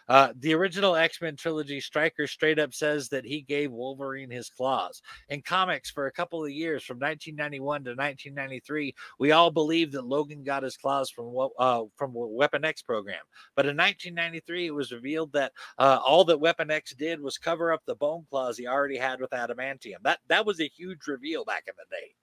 Uh, 0.08 0.34
the 0.38 0.54
original 0.54 0.96
X 0.96 1.22
Men 1.22 1.36
trilogy, 1.36 1.80
Stryker 1.80 2.28
straight 2.28 2.60
up 2.60 2.74
says 2.74 3.10
that 3.10 3.26
he 3.26 3.42
gave 3.42 3.72
Wolverine 3.72 4.30
his 4.30 4.50
claws. 4.50 5.02
In 5.30 5.42
comics, 5.42 5.90
for 5.90 6.08
a 6.08 6.12
couple 6.12 6.44
of 6.44 6.52
years, 6.52 6.84
from 6.84 6.98
1991 6.98 7.84
to 7.84 7.90
1993, 7.92 8.94
we 9.20 9.32
all 9.32 9.52
believed 9.52 9.94
that 9.94 10.06
Logan 10.06 10.44
got 10.44 10.64
his 10.64 10.78
claws 10.78 11.10
from 11.10 11.36
uh, 11.60 11.84
from 11.96 12.12
Weapon 12.14 12.66
X 12.66 12.82
program. 12.82 13.22
But 13.56 13.66
in 13.66 13.78
1993, 13.78 14.68
it 14.68 14.74
was 14.74 14.92
revealed 14.92 15.34
that 15.34 15.52
uh, 15.78 16.00
all 16.06 16.26
that 16.26 16.40
Weapon 16.40 16.72
X 16.72 16.94
did 16.96 17.22
was 17.22 17.38
cover 17.38 17.72
up 17.72 17.82
the 17.86 17.96
bone 17.96 18.26
claws 18.30 18.58
he 18.58 18.68
already 18.68 18.98
had 18.98 19.20
with 19.20 19.32
adamantium. 19.32 20.02
That 20.04 20.20
that 20.28 20.46
was 20.46 20.60
a 20.60 20.68
huge 20.68 21.08
reveal 21.08 21.46
back 21.46 21.64
in 21.68 21.74
the 21.78 21.96
day. 21.96 22.16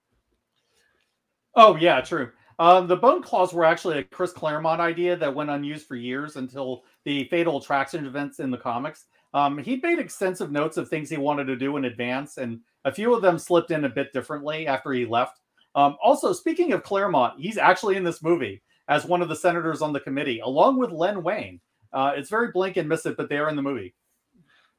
Oh 1.55 1.75
yeah, 1.75 2.01
true. 2.01 2.31
Um, 2.59 2.87
the 2.87 2.97
bone 2.97 3.23
claws 3.23 3.53
were 3.53 3.63
actually 3.63 3.99
a 3.99 4.03
Chris 4.03 4.33
Claremont 4.33 4.81
idea 4.81 5.15
that 5.15 5.33
went 5.33 5.49
unused 5.49 5.87
for 5.87 5.95
years 5.95 6.35
until 6.35 6.83
the 7.05 7.25
Fatal 7.25 7.57
Attraction 7.57 8.05
events 8.05 8.39
in 8.39 8.51
the 8.51 8.57
comics. 8.57 9.05
Um, 9.33 9.57
he 9.57 9.77
made 9.77 9.99
extensive 9.99 10.51
notes 10.51 10.77
of 10.77 10.89
things 10.89 11.09
he 11.09 11.17
wanted 11.17 11.45
to 11.45 11.55
do 11.55 11.77
in 11.77 11.85
advance, 11.85 12.37
and 12.37 12.59
a 12.85 12.91
few 12.91 13.13
of 13.13 13.21
them 13.21 13.37
slipped 13.37 13.71
in 13.71 13.85
a 13.85 13.89
bit 13.89 14.11
differently 14.13 14.67
after 14.67 14.91
he 14.91 15.05
left. 15.05 15.39
Um, 15.75 15.97
also, 16.03 16.33
speaking 16.33 16.73
of 16.73 16.83
Claremont, 16.83 17.39
he's 17.39 17.57
actually 17.57 17.95
in 17.95 18.03
this 18.03 18.23
movie 18.23 18.61
as 18.87 19.05
one 19.05 19.21
of 19.21 19.29
the 19.29 19.35
senators 19.35 19.81
on 19.81 19.93
the 19.93 19.99
committee, 19.99 20.39
along 20.39 20.79
with 20.79 20.91
Len 20.91 21.21
Wein. 21.21 21.59
Uh, 21.93 22.13
it's 22.15 22.29
very 22.29 22.51
blink 22.51 22.77
and 22.77 22.89
miss 22.89 23.05
it, 23.05 23.17
but 23.17 23.29
they 23.29 23.37
are 23.37 23.49
in 23.49 23.55
the 23.55 23.61
movie. 23.61 23.93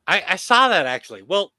I, 0.06 0.22
I 0.28 0.36
saw 0.36 0.68
that 0.68 0.86
actually. 0.86 1.22
Well, 1.22 1.52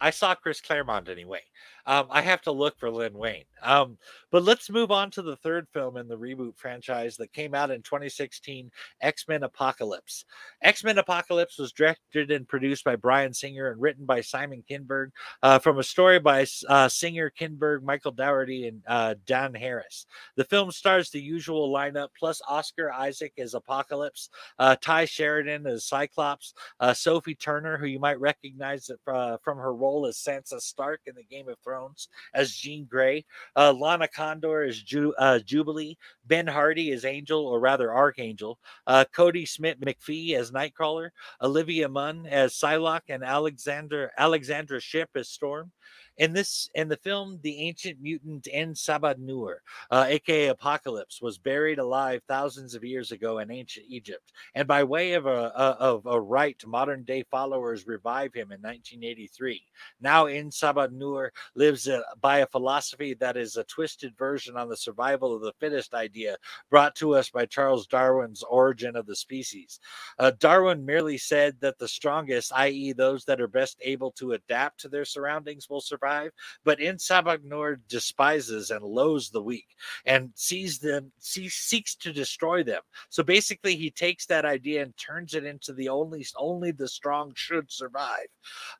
I 0.00 0.10
saw 0.10 0.34
Chris 0.34 0.60
Claremont 0.60 1.08
anyway. 1.08 1.40
Um, 1.86 2.06
I 2.10 2.22
have 2.22 2.42
to 2.42 2.52
look 2.52 2.78
for 2.78 2.90
Len 2.90 3.12
Wein. 3.12 3.44
Um, 3.62 3.98
but 4.30 4.42
let's 4.42 4.70
move 4.70 4.90
on 4.90 5.10
to 5.12 5.22
the 5.22 5.36
third 5.36 5.68
film 5.72 5.96
in 5.96 6.08
the 6.08 6.18
reboot 6.18 6.56
franchise 6.56 7.16
that 7.16 7.32
came 7.32 7.54
out 7.54 7.70
in 7.70 7.82
2016 7.82 8.70
X 9.00 9.28
Men 9.28 9.42
Apocalypse. 9.42 10.24
X 10.62 10.82
Men 10.84 10.98
Apocalypse 10.98 11.58
was 11.58 11.72
directed 11.72 12.30
and 12.30 12.48
produced 12.48 12.84
by 12.84 12.96
Bryan 12.96 13.32
Singer 13.32 13.70
and 13.70 13.80
written 13.80 14.04
by 14.04 14.20
Simon 14.20 14.62
Kinberg 14.68 15.10
uh, 15.42 15.58
from 15.58 15.78
a 15.78 15.82
story 15.82 16.18
by 16.18 16.46
uh, 16.68 16.88
Singer, 16.88 17.30
Kinberg, 17.30 17.82
Michael 17.82 18.12
Dougherty, 18.12 18.68
and 18.68 18.82
uh, 18.86 19.14
Dan 19.26 19.54
Harris. 19.54 20.06
The 20.36 20.44
film 20.44 20.70
stars 20.70 21.10
the 21.10 21.20
usual 21.20 21.72
lineup 21.72 22.08
plus 22.18 22.42
Oscar 22.48 22.92
Isaac 22.92 23.34
as 23.38 23.54
Apocalypse, 23.54 24.30
uh, 24.58 24.76
Tye 24.80 25.04
Sheridan 25.04 25.66
as 25.66 25.86
Cyclops, 25.86 26.54
uh, 26.80 26.92
Sophie 26.92 27.34
Turner, 27.34 27.78
who 27.78 27.86
you 27.86 28.00
might 28.00 28.20
recognize 28.20 28.90
uh, 29.06 29.36
from 29.42 29.58
her 29.58 29.74
role 29.74 30.06
as 30.06 30.16
Sansa 30.18 30.60
Stark 30.60 31.02
in 31.06 31.14
the 31.14 31.24
Game 31.24 31.48
of 31.48 31.58
Thrones 31.60 31.73
Thrones 31.74 32.08
as 32.34 32.54
Jean 32.54 32.84
Grey, 32.84 33.24
uh, 33.56 33.72
Lana 33.72 34.08
Condor 34.08 34.62
as 34.62 34.80
Ju- 34.80 35.14
uh, 35.18 35.40
Jubilee, 35.40 35.96
Ben 36.26 36.46
Hardy 36.46 36.92
as 36.92 37.04
Angel, 37.04 37.44
or 37.44 37.58
rather 37.58 37.92
Archangel, 37.92 38.58
uh, 38.86 39.04
Kodi 39.14 39.48
Smit-McPhee 39.48 40.36
as 40.36 40.52
Nightcrawler, 40.52 41.10
Olivia 41.42 41.88
Munn 41.88 42.26
as 42.26 42.54
Psylocke, 42.54 43.08
and 43.08 43.24
Alexander 43.24 44.12
Alexandra 44.16 44.80
Shipp 44.80 45.10
as 45.16 45.28
Storm. 45.28 45.72
In 46.16 46.32
this, 46.32 46.70
in 46.74 46.88
the 46.88 46.96
film, 46.96 47.40
the 47.42 47.58
ancient 47.58 48.00
mutant 48.00 48.46
En-Sabah-Nur, 48.52 49.62
uh, 49.90 50.04
aka 50.08 50.46
Apocalypse, 50.46 51.20
was 51.20 51.38
buried 51.38 51.80
alive 51.80 52.22
thousands 52.28 52.76
of 52.76 52.84
years 52.84 53.10
ago 53.10 53.40
in 53.40 53.50
ancient 53.50 53.86
Egypt, 53.88 54.32
and 54.54 54.68
by 54.68 54.84
way 54.84 55.14
of 55.14 55.26
a, 55.26 55.52
a 55.56 55.76
of 55.80 56.06
a 56.06 56.20
rite, 56.20 56.62
modern 56.66 57.02
day 57.02 57.24
followers 57.32 57.88
revive 57.88 58.32
him 58.32 58.52
in 58.52 58.62
1983. 58.62 59.60
Now, 60.00 60.26
En-Sabah-Nur 60.26 61.32
lives 61.56 61.88
uh, 61.88 62.02
by 62.20 62.38
a 62.38 62.46
philosophy 62.46 63.14
that 63.14 63.36
is 63.36 63.56
a 63.56 63.64
twisted 63.64 64.16
version 64.16 64.56
on 64.56 64.68
the 64.68 64.76
survival 64.76 65.34
of 65.34 65.42
the 65.42 65.52
fittest 65.58 65.94
idea 65.94 66.36
brought 66.70 66.94
to 66.96 67.16
us 67.16 67.28
by 67.28 67.44
Charles 67.44 67.88
Darwin's 67.88 68.44
Origin 68.44 68.94
of 68.94 69.06
the 69.06 69.16
Species. 69.16 69.80
Uh, 70.20 70.30
Darwin 70.38 70.86
merely 70.86 71.18
said 71.18 71.56
that 71.60 71.78
the 71.78 71.88
strongest, 71.88 72.52
i.e., 72.54 72.92
those 72.92 73.24
that 73.24 73.40
are 73.40 73.48
best 73.48 73.78
able 73.82 74.12
to 74.12 74.32
adapt 74.32 74.78
to 74.80 74.88
their 74.88 75.04
surroundings, 75.04 75.68
will 75.68 75.80
survive 75.80 76.03
survive. 76.04 76.30
But 76.64 76.80
En-Sabah-Nur 76.80 77.80
despises 77.88 78.70
and 78.70 78.84
loathes 78.84 79.30
the 79.30 79.42
weak 79.42 79.66
and 80.06 80.30
sees 80.34 80.78
them, 80.78 81.12
sees, 81.18 81.54
seeks 81.54 81.94
to 81.96 82.12
destroy 82.12 82.62
them. 82.62 82.82
So 83.08 83.22
basically, 83.22 83.76
he 83.76 83.90
takes 83.90 84.26
that 84.26 84.44
idea 84.44 84.82
and 84.82 84.96
turns 84.96 85.34
it 85.34 85.44
into 85.44 85.72
the 85.72 85.88
only 85.88 86.26
only 86.36 86.70
the 86.70 86.88
strong 86.88 87.32
should 87.34 87.70
survive. 87.70 88.26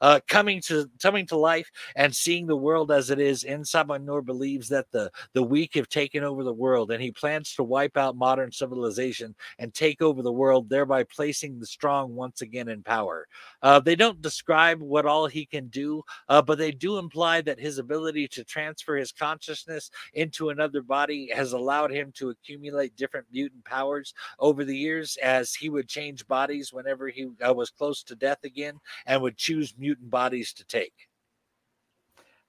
Uh, 0.00 0.20
coming 0.28 0.60
to 0.62 0.90
coming 1.02 1.26
to 1.26 1.36
life 1.36 1.70
and 1.96 2.14
seeing 2.14 2.46
the 2.46 2.56
world 2.56 2.90
as 2.90 3.10
it 3.10 3.18
is, 3.18 3.44
En-Sabah-Nur 3.44 4.22
believes 4.22 4.68
that 4.68 4.90
the 4.90 5.10
the 5.32 5.42
weak 5.42 5.74
have 5.74 5.88
taken 5.88 6.24
over 6.24 6.44
the 6.44 6.52
world, 6.52 6.90
and 6.90 7.02
he 7.02 7.10
plans 7.10 7.54
to 7.54 7.62
wipe 7.62 7.96
out 7.96 8.16
modern 8.16 8.52
civilization 8.52 9.34
and 9.58 9.72
take 9.72 10.02
over 10.02 10.22
the 10.22 10.32
world, 10.32 10.68
thereby 10.68 11.04
placing 11.04 11.58
the 11.58 11.66
strong 11.66 12.14
once 12.14 12.40
again 12.40 12.68
in 12.68 12.82
power. 12.82 13.26
Uh, 13.62 13.80
they 13.80 13.96
don't 13.96 14.22
describe 14.22 14.80
what 14.80 15.06
all 15.06 15.26
he 15.26 15.46
can 15.46 15.68
do, 15.68 16.02
uh, 16.28 16.42
but 16.42 16.58
they 16.58 16.70
do 16.70 16.98
imply 16.98 17.13
imply 17.14 17.40
that 17.40 17.60
his 17.60 17.78
ability 17.78 18.26
to 18.26 18.42
transfer 18.42 18.96
his 18.96 19.12
consciousness 19.12 19.88
into 20.14 20.50
another 20.50 20.82
body 20.82 21.30
has 21.32 21.52
allowed 21.52 21.92
him 21.92 22.10
to 22.12 22.30
accumulate 22.30 22.96
different 22.96 23.24
mutant 23.32 23.64
powers 23.64 24.12
over 24.40 24.64
the 24.64 24.76
years 24.76 25.16
as 25.22 25.54
he 25.54 25.68
would 25.68 25.88
change 25.88 26.26
bodies 26.26 26.72
whenever 26.72 27.08
he 27.08 27.28
uh, 27.46 27.54
was 27.54 27.70
close 27.70 28.02
to 28.02 28.16
death 28.16 28.42
again 28.42 28.80
and 29.06 29.22
would 29.22 29.36
choose 29.36 29.74
mutant 29.78 30.10
bodies 30.10 30.52
to 30.52 30.64
take. 30.64 30.92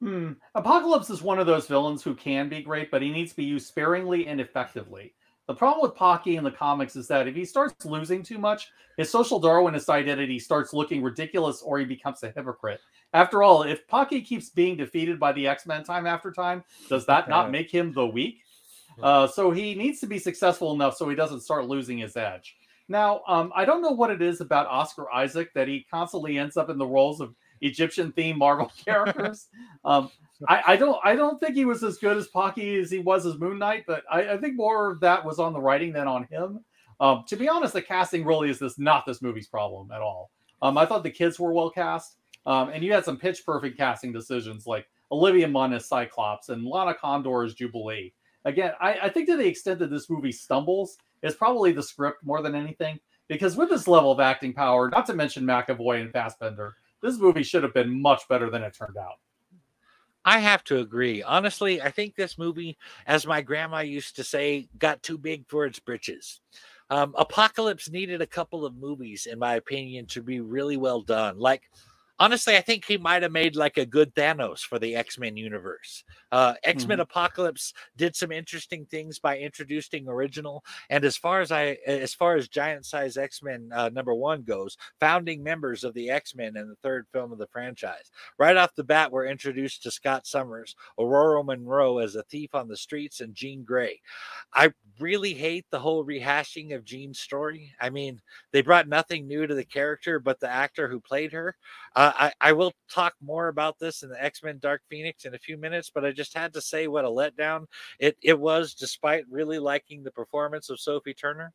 Hmm. 0.01 0.31
Apocalypse 0.55 1.11
is 1.11 1.21
one 1.21 1.37
of 1.37 1.45
those 1.45 1.67
villains 1.67 2.01
who 2.01 2.15
can 2.15 2.49
be 2.49 2.63
great, 2.63 2.89
but 2.89 3.03
he 3.03 3.11
needs 3.11 3.31
to 3.31 3.37
be 3.37 3.45
used 3.45 3.67
sparingly 3.67 4.25
and 4.25 4.41
effectively. 4.41 5.13
The 5.47 5.53
problem 5.53 5.87
with 5.87 5.95
Pocky 5.95 6.37
in 6.37 6.43
the 6.43 6.51
comics 6.51 6.95
is 6.95 7.07
that 7.07 7.27
if 7.27 7.35
he 7.35 7.45
starts 7.45 7.85
losing 7.85 8.23
too 8.23 8.39
much, 8.39 8.71
his 8.97 9.11
social 9.11 9.39
Darwinist 9.39 9.89
identity 9.89 10.39
starts 10.39 10.73
looking 10.73 11.03
ridiculous 11.03 11.61
or 11.61 11.77
he 11.77 11.85
becomes 11.85 12.23
a 12.23 12.31
hypocrite. 12.31 12.79
After 13.13 13.43
all, 13.43 13.63
if 13.63 13.87
Pocky 13.87 14.21
keeps 14.21 14.49
being 14.49 14.75
defeated 14.75 15.19
by 15.19 15.31
the 15.33 15.47
X 15.47 15.67
Men 15.67 15.83
time 15.83 16.07
after 16.07 16.31
time, 16.31 16.63
does 16.89 17.05
that 17.05 17.29
not 17.29 17.51
make 17.51 17.69
him 17.69 17.93
the 17.93 18.05
weak? 18.05 18.41
Uh, 19.01 19.27
so 19.27 19.51
he 19.51 19.75
needs 19.75 19.99
to 19.99 20.07
be 20.07 20.17
successful 20.17 20.73
enough 20.73 20.95
so 20.95 21.07
he 21.09 21.15
doesn't 21.15 21.41
start 21.41 21.67
losing 21.67 21.97
his 21.97 22.17
edge. 22.17 22.55
Now, 22.87 23.21
um, 23.27 23.51
I 23.55 23.65
don't 23.65 23.81
know 23.81 23.91
what 23.91 24.11
it 24.11 24.21
is 24.21 24.41
about 24.41 24.67
Oscar 24.67 25.11
Isaac 25.11 25.53
that 25.53 25.67
he 25.67 25.85
constantly 25.89 26.37
ends 26.37 26.55
up 26.55 26.69
in 26.69 26.77
the 26.77 26.85
roles 26.85 27.19
of 27.19 27.35
Egyptian 27.61 28.11
themed 28.11 28.37
Marvel 28.37 28.71
characters. 28.85 29.47
um, 29.83 30.09
I, 30.47 30.63
I, 30.67 30.75
don't 30.75 30.99
I 31.03 31.15
don't 31.15 31.39
think 31.39 31.55
he 31.55 31.65
was 31.65 31.83
as 31.83 31.97
good 31.97 32.17
as 32.17 32.27
Pocky 32.27 32.75
as 32.77 32.91
he 32.91 32.99
was 32.99 33.25
as 33.25 33.37
Moon 33.37 33.57
Knight, 33.57 33.85
but 33.87 34.03
I, 34.11 34.33
I 34.33 34.37
think 34.37 34.55
more 34.55 34.91
of 34.91 34.99
that 34.99 35.23
was 35.23 35.39
on 35.39 35.53
the 35.53 35.61
writing 35.61 35.93
than 35.93 36.07
on 36.07 36.25
him. 36.25 36.59
Um, 36.99 37.23
to 37.27 37.35
be 37.35 37.49
honest, 37.49 37.73
the 37.73 37.81
casting 37.81 38.25
really 38.25 38.49
is 38.49 38.59
this 38.59 38.79
not 38.79 39.05
this 39.05 39.21
movie's 39.21 39.47
problem 39.47 39.91
at 39.91 40.01
all. 40.01 40.31
Um, 40.61 40.77
I 40.77 40.85
thought 40.85 41.03
the 41.03 41.11
kids 41.11 41.39
were 41.39 41.53
well 41.53 41.69
cast, 41.69 42.17
um, 42.45 42.69
and 42.69 42.83
you 42.83 42.93
had 42.93 43.05
some 43.05 43.17
pitch 43.17 43.45
perfect 43.45 43.77
casting 43.77 44.13
decisions 44.13 44.65
like 44.65 44.87
Olivia 45.11 45.47
Munn 45.47 45.73
as 45.73 45.87
Cyclops 45.87 46.49
and 46.49 46.65
Lana 46.65 46.93
Condor 46.93 47.43
as 47.43 47.53
Jubilee. 47.53 48.13
Again, 48.45 48.73
I, 48.79 48.93
I 49.03 49.09
think 49.09 49.27
to 49.27 49.37
the 49.37 49.47
extent 49.47 49.79
that 49.79 49.89
this 49.89 50.09
movie 50.09 50.31
stumbles 50.31 50.97
is 51.23 51.35
probably 51.35 51.71
the 51.71 51.83
script 51.83 52.23
more 52.23 52.41
than 52.41 52.55
anything, 52.55 52.99
because 53.27 53.57
with 53.57 53.69
this 53.69 53.87
level 53.87 54.11
of 54.11 54.19
acting 54.19 54.53
power, 54.53 54.89
not 54.89 55.05
to 55.07 55.13
mention 55.13 55.43
McAvoy 55.43 56.01
and 56.01 56.11
Fassbender, 56.11 56.75
this 57.01 57.17
movie 57.17 57.43
should 57.43 57.63
have 57.63 57.73
been 57.73 58.01
much 58.01 58.27
better 58.27 58.49
than 58.49 58.63
it 58.63 58.73
turned 58.73 58.97
out. 58.97 59.19
I 60.23 60.39
have 60.39 60.63
to 60.65 60.79
agree. 60.79 61.21
Honestly, 61.21 61.81
I 61.81 61.91
think 61.91 62.15
this 62.15 62.37
movie, 62.37 62.77
as 63.05 63.27
my 63.27 63.41
grandma 63.41 63.79
used 63.79 64.15
to 64.15 64.23
say, 64.23 64.67
got 64.79 65.03
too 65.03 65.19
big 65.19 65.47
for 65.47 65.65
its 65.65 65.79
britches. 65.79 66.41
Um, 66.89 67.13
Apocalypse 67.17 67.91
needed 67.91 68.21
a 68.21 68.27
couple 68.27 68.65
of 68.65 68.75
movies, 68.75 69.27
in 69.27 69.37
my 69.37 69.55
opinion, 69.55 70.07
to 70.07 70.23
be 70.23 70.39
really 70.39 70.77
well 70.77 71.01
done. 71.01 71.37
Like 71.37 71.69
honestly, 72.19 72.55
I 72.55 72.61
think 72.61 72.85
he 72.85 72.97
might 72.97 73.23
have 73.23 73.31
made 73.31 73.55
like 73.55 73.77
a 73.77 73.85
good 73.85 74.13
Thanos 74.15 74.61
for 74.61 74.79
the 74.79 74.95
X 74.95 75.17
Men 75.17 75.37
universe. 75.37 76.03
Uh, 76.31 76.53
X 76.63 76.85
Men 76.85 76.97
mm-hmm. 76.97 77.01
Apocalypse 77.03 77.73
did 77.97 78.15
some 78.15 78.31
interesting 78.31 78.85
things 78.85 79.19
by 79.19 79.37
introducing 79.37 80.07
original, 80.07 80.63
and 80.89 81.03
as 81.03 81.17
far 81.17 81.41
as 81.41 81.51
I, 81.51 81.77
as 81.85 82.13
far 82.13 82.35
as 82.35 82.47
Giant 82.47 82.85
Size 82.85 83.17
X 83.17 83.41
Men 83.43 83.69
uh, 83.73 83.89
number 83.89 84.13
one 84.13 84.43
goes, 84.43 84.77
founding 84.99 85.43
members 85.43 85.83
of 85.83 85.93
the 85.93 86.09
X 86.09 86.35
Men 86.35 86.57
in 86.57 86.67
the 86.69 86.75
third 86.75 87.05
film 87.11 87.31
of 87.31 87.37
the 87.37 87.47
franchise. 87.47 88.11
Right 88.37 88.57
off 88.57 88.75
the 88.75 88.83
bat, 88.83 89.11
we're 89.11 89.27
introduced 89.27 89.83
to 89.83 89.91
Scott 89.91 90.27
Summers, 90.27 90.75
Ororo 90.99 91.45
Munroe 91.45 91.99
as 91.99 92.15
a 92.15 92.23
thief 92.23 92.53
on 92.53 92.67
the 92.67 92.77
streets, 92.77 93.21
and 93.21 93.35
Jean 93.35 93.63
Grey. 93.63 93.99
I 94.53 94.71
really 94.99 95.33
hate 95.33 95.65
the 95.69 95.79
whole 95.79 96.05
rehashing 96.05 96.73
of 96.73 96.85
Jean's 96.85 97.19
story. 97.19 97.73
I 97.79 97.89
mean, 97.89 98.21
they 98.51 98.61
brought 98.61 98.87
nothing 98.87 99.27
new 99.27 99.45
to 99.45 99.55
the 99.55 99.65
character, 99.65 100.19
but 100.19 100.39
the 100.39 100.49
actor 100.49 100.87
who 100.87 100.99
played 100.99 101.31
her. 101.33 101.55
Uh, 101.95 102.04
I, 102.15 102.33
I 102.41 102.51
will 102.51 102.73
talk 102.91 103.13
more 103.21 103.47
about 103.47 103.79
this 103.79 104.03
in 104.03 104.09
the 104.09 104.23
X 104.23 104.43
Men 104.43 104.59
Dark 104.59 104.81
Phoenix 104.89 105.25
in 105.25 105.33
a 105.33 105.39
few 105.39 105.57
minutes, 105.57 105.89
but 105.93 106.05
I 106.05 106.11
just 106.11 106.35
had 106.35 106.53
to 106.53 106.61
say 106.61 106.87
what 106.87 107.05
a 107.05 107.09
letdown 107.09 107.65
it, 107.99 108.17
it 108.21 108.39
was, 108.39 108.73
despite 108.73 109.25
really 109.29 109.59
liking 109.59 110.03
the 110.03 110.11
performance 110.11 110.69
of 110.69 110.79
Sophie 110.79 111.13
Turner. 111.13 111.53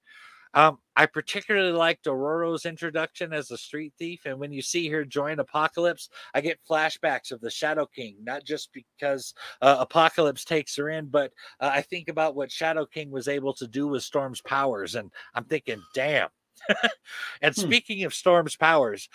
Um, 0.53 0.79
I 0.97 1.07
particularly 1.07 1.73
liked 1.73 2.07
Ororo's 2.07 2.67
introduction 2.67 3.33
as 3.33 3.51
a 3.51 3.59
street 3.59 3.93
thief, 3.99 4.23
and 4.25 4.39
when 4.39 4.53
you 4.53 4.63
see 4.63 4.89
her 4.89 5.05
join 5.05 5.39
Apocalypse, 5.39 6.09
I 6.35 6.41
get 6.41 6.59
flashbacks 6.69 7.31
of 7.31 7.41
the 7.41 7.51
Shadow 7.51 7.87
King. 7.87 8.17
Not 8.23 8.45
just 8.45 8.71
because 8.73 9.35
uh, 9.63 9.77
Apocalypse 9.79 10.45
takes 10.45 10.75
her 10.77 10.91
in, 10.91 11.07
but 11.07 11.33
uh, 11.61 11.71
I 11.73 11.83
think 11.83 12.09
about 12.09 12.35
what 12.35 12.51
Shadow 12.51 12.85
King 12.85 13.11
was 13.11 13.29
able 13.29 13.55
to 13.55 13.69
do 13.69 13.87
with 13.87 14.03
Storm's 14.03 14.41
powers, 14.41 14.97
and 14.97 15.13
I'm 15.35 15.45
thinking, 15.45 15.83
damn. 15.95 16.29
and 17.43 17.55
hmm. 17.55 17.61
speaking 17.61 18.05
of 18.05 18.13
Storm's 18.13 18.57
powers, 18.57 19.09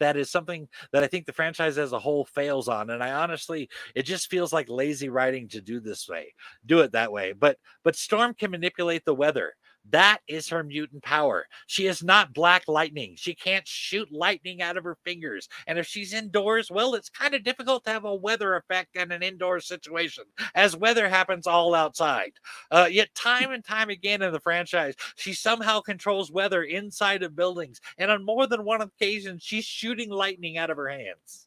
that 0.00 0.16
is 0.16 0.30
something 0.30 0.68
that 0.92 1.02
I 1.04 1.06
think 1.06 1.26
the 1.26 1.32
franchise 1.32 1.78
as 1.78 1.92
a 1.92 1.98
whole 1.98 2.24
fails 2.24 2.68
on. 2.68 2.90
And 2.90 3.02
I 3.02 3.12
honestly, 3.12 3.68
it 3.94 4.02
just 4.04 4.30
feels 4.30 4.52
like 4.52 4.68
lazy 4.68 5.08
writing 5.08 5.48
to 5.48 5.60
do 5.60 5.80
this 5.80 6.08
way, 6.08 6.34
do 6.66 6.80
it 6.80 6.92
that 6.92 7.12
way. 7.12 7.32
But 7.32 7.58
but 7.84 7.96
Storm 7.96 8.34
can 8.34 8.50
manipulate 8.50 9.04
the 9.04 9.14
weather. 9.14 9.54
That 9.90 10.18
is 10.28 10.48
her 10.48 10.62
mutant 10.62 11.02
power. 11.02 11.46
She 11.66 11.86
is 11.86 12.02
not 12.02 12.34
black 12.34 12.64
lightning. 12.68 13.14
She 13.16 13.34
can't 13.34 13.66
shoot 13.66 14.12
lightning 14.12 14.60
out 14.60 14.76
of 14.76 14.84
her 14.84 14.96
fingers. 15.04 15.48
And 15.66 15.78
if 15.78 15.86
she's 15.86 16.12
indoors, 16.12 16.70
well, 16.70 16.94
it's 16.94 17.08
kind 17.08 17.34
of 17.34 17.44
difficult 17.44 17.84
to 17.84 17.90
have 17.90 18.04
a 18.04 18.14
weather 18.14 18.56
effect 18.56 18.96
in 18.96 19.12
an 19.12 19.22
indoor 19.22 19.60
situation, 19.60 20.24
as 20.54 20.76
weather 20.76 21.08
happens 21.08 21.46
all 21.46 21.74
outside. 21.74 22.32
Uh, 22.70 22.88
yet, 22.90 23.14
time 23.14 23.52
and 23.52 23.64
time 23.64 23.88
again 23.88 24.22
in 24.22 24.32
the 24.32 24.40
franchise, 24.40 24.94
she 25.16 25.32
somehow 25.32 25.80
controls 25.80 26.30
weather 26.30 26.64
inside 26.64 27.22
of 27.22 27.36
buildings. 27.36 27.80
And 27.96 28.10
on 28.10 28.24
more 28.24 28.46
than 28.46 28.64
one 28.64 28.82
occasion, 28.82 29.38
she's 29.40 29.64
shooting 29.64 30.10
lightning 30.10 30.58
out 30.58 30.70
of 30.70 30.76
her 30.76 30.88
hands. 30.88 31.46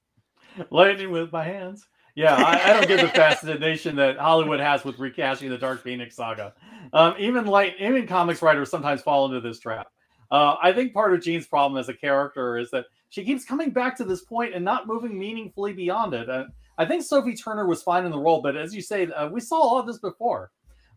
Lightning 0.70 1.12
with 1.12 1.32
my 1.32 1.44
hands. 1.44 1.88
Yeah, 2.16 2.36
I, 2.36 2.70
I, 2.70 2.74
don't 2.74 2.88
get 2.88 3.02
the 3.02 3.08
fascination 3.08 3.96
that 3.96 4.18
Hollywood 4.18 4.60
has 4.60 4.84
with 4.84 5.00
recasting 5.00 5.50
the 5.50 5.58
Dark 5.58 5.82
Phoenix 5.82 6.16
saga. 6.16 6.54
Um, 6.94 7.16
even 7.18 7.46
light, 7.46 7.76
even 7.80 8.06
comics 8.06 8.42
writers 8.42 8.70
sometimes 8.70 9.02
fall 9.02 9.26
into 9.26 9.40
this 9.40 9.60
trap. 9.60 9.88
Uh, 10.30 10.56
I 10.62 10.74
think 10.74 10.94
part 10.94 11.14
of 11.14 11.22
Jean's 11.22 11.48
problem 11.48 11.80
as 11.80 11.90
a 11.90 11.94
character 11.94 12.58
is 12.58 12.70
that 12.72 12.86
she 13.10 13.24
keeps 13.24 13.46
coming 13.46 13.72
back 13.72 13.96
to 13.98 14.04
this 14.04 14.24
point 14.24 14.54
and 14.54 14.64
not 14.64 14.88
moving 14.88 15.18
meaningfully 15.18 15.74
beyond 15.74 16.14
it. 16.14 16.30
Uh, 16.30 16.46
I 16.78 16.86
think 16.86 17.04
Sophie 17.04 17.36
Turner 17.36 17.66
was 17.66 17.84
fine 17.84 18.06
in 18.06 18.12
the 18.12 18.20
role, 18.20 18.42
but 18.42 18.58
as 18.58 18.74
you 18.74 18.82
say, 18.82 19.08
uh, 19.08 19.28
we 19.28 19.40
saw 19.40 19.58
all 19.58 19.80
of 19.80 19.88
this 19.88 20.00
before. 20.00 20.52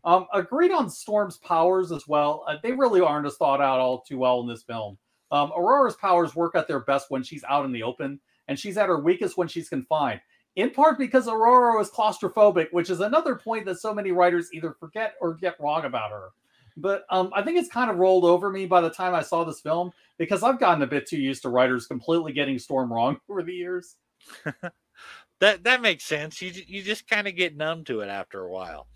Um, 0.04 0.26
agreed 0.32 0.70
on 0.70 0.90
Storm's 0.90 1.38
powers 1.38 1.90
as 1.90 2.06
well. 2.06 2.44
Uh, 2.46 2.56
they 2.62 2.72
really 2.72 3.00
aren't 3.00 3.26
as 3.26 3.36
thought 3.36 3.60
out 3.60 3.80
all 3.80 4.00
too 4.00 4.18
well 4.18 4.40
in 4.40 4.48
this 4.48 4.62
film. 4.62 4.98
Um, 5.30 5.50
Ororo's 5.52 5.96
powers 5.96 6.36
work 6.36 6.54
at 6.54 6.68
their 6.68 6.80
best 6.80 7.06
when 7.08 7.22
she's 7.22 7.44
out 7.48 7.64
in 7.64 7.72
the 7.72 7.82
open, 7.82 8.20
and 8.46 8.58
she's 8.58 8.76
at 8.76 8.88
her 8.88 9.00
weakest 9.00 9.36
when 9.36 9.48
she's 9.48 9.68
confined 9.68 10.20
in 10.56 10.70
part 10.70 10.98
because 10.98 11.26
Ororo 11.26 11.80
is 11.80 11.90
claustrophobic, 11.90 12.68
which 12.72 12.90
is 12.90 13.00
another 13.00 13.34
point 13.34 13.64
that 13.66 13.80
so 13.80 13.92
many 13.92 14.12
writers 14.12 14.50
either 14.52 14.72
forget 14.78 15.14
or 15.20 15.34
get 15.34 15.58
wrong 15.60 15.84
about 15.84 16.10
her. 16.10 16.30
But 16.76 17.04
um, 17.10 17.30
I 17.34 17.42
think 17.42 17.58
it's 17.58 17.68
kind 17.68 17.90
of 17.90 17.98
rolled 17.98 18.24
over 18.24 18.50
me 18.50 18.66
by 18.66 18.80
the 18.80 18.90
time 18.90 19.14
I 19.14 19.22
saw 19.22 19.44
this 19.44 19.60
film 19.60 19.92
because 20.18 20.42
I've 20.42 20.58
gotten 20.58 20.82
a 20.82 20.86
bit 20.86 21.06
too 21.06 21.18
used 21.18 21.42
to 21.42 21.48
writers 21.48 21.86
completely 21.86 22.32
getting 22.32 22.58
Storm 22.58 22.92
wrong 22.92 23.18
over 23.28 23.42
the 23.42 23.52
years. 23.52 23.96
that 25.40 25.64
that 25.64 25.82
makes 25.82 26.04
sense. 26.04 26.40
You 26.40 26.52
you 26.66 26.82
just 26.82 27.08
kind 27.08 27.28
of 27.28 27.36
get 27.36 27.56
numb 27.56 27.84
to 27.84 28.00
it 28.00 28.08
after 28.08 28.40
a 28.40 28.50
while. 28.50 28.88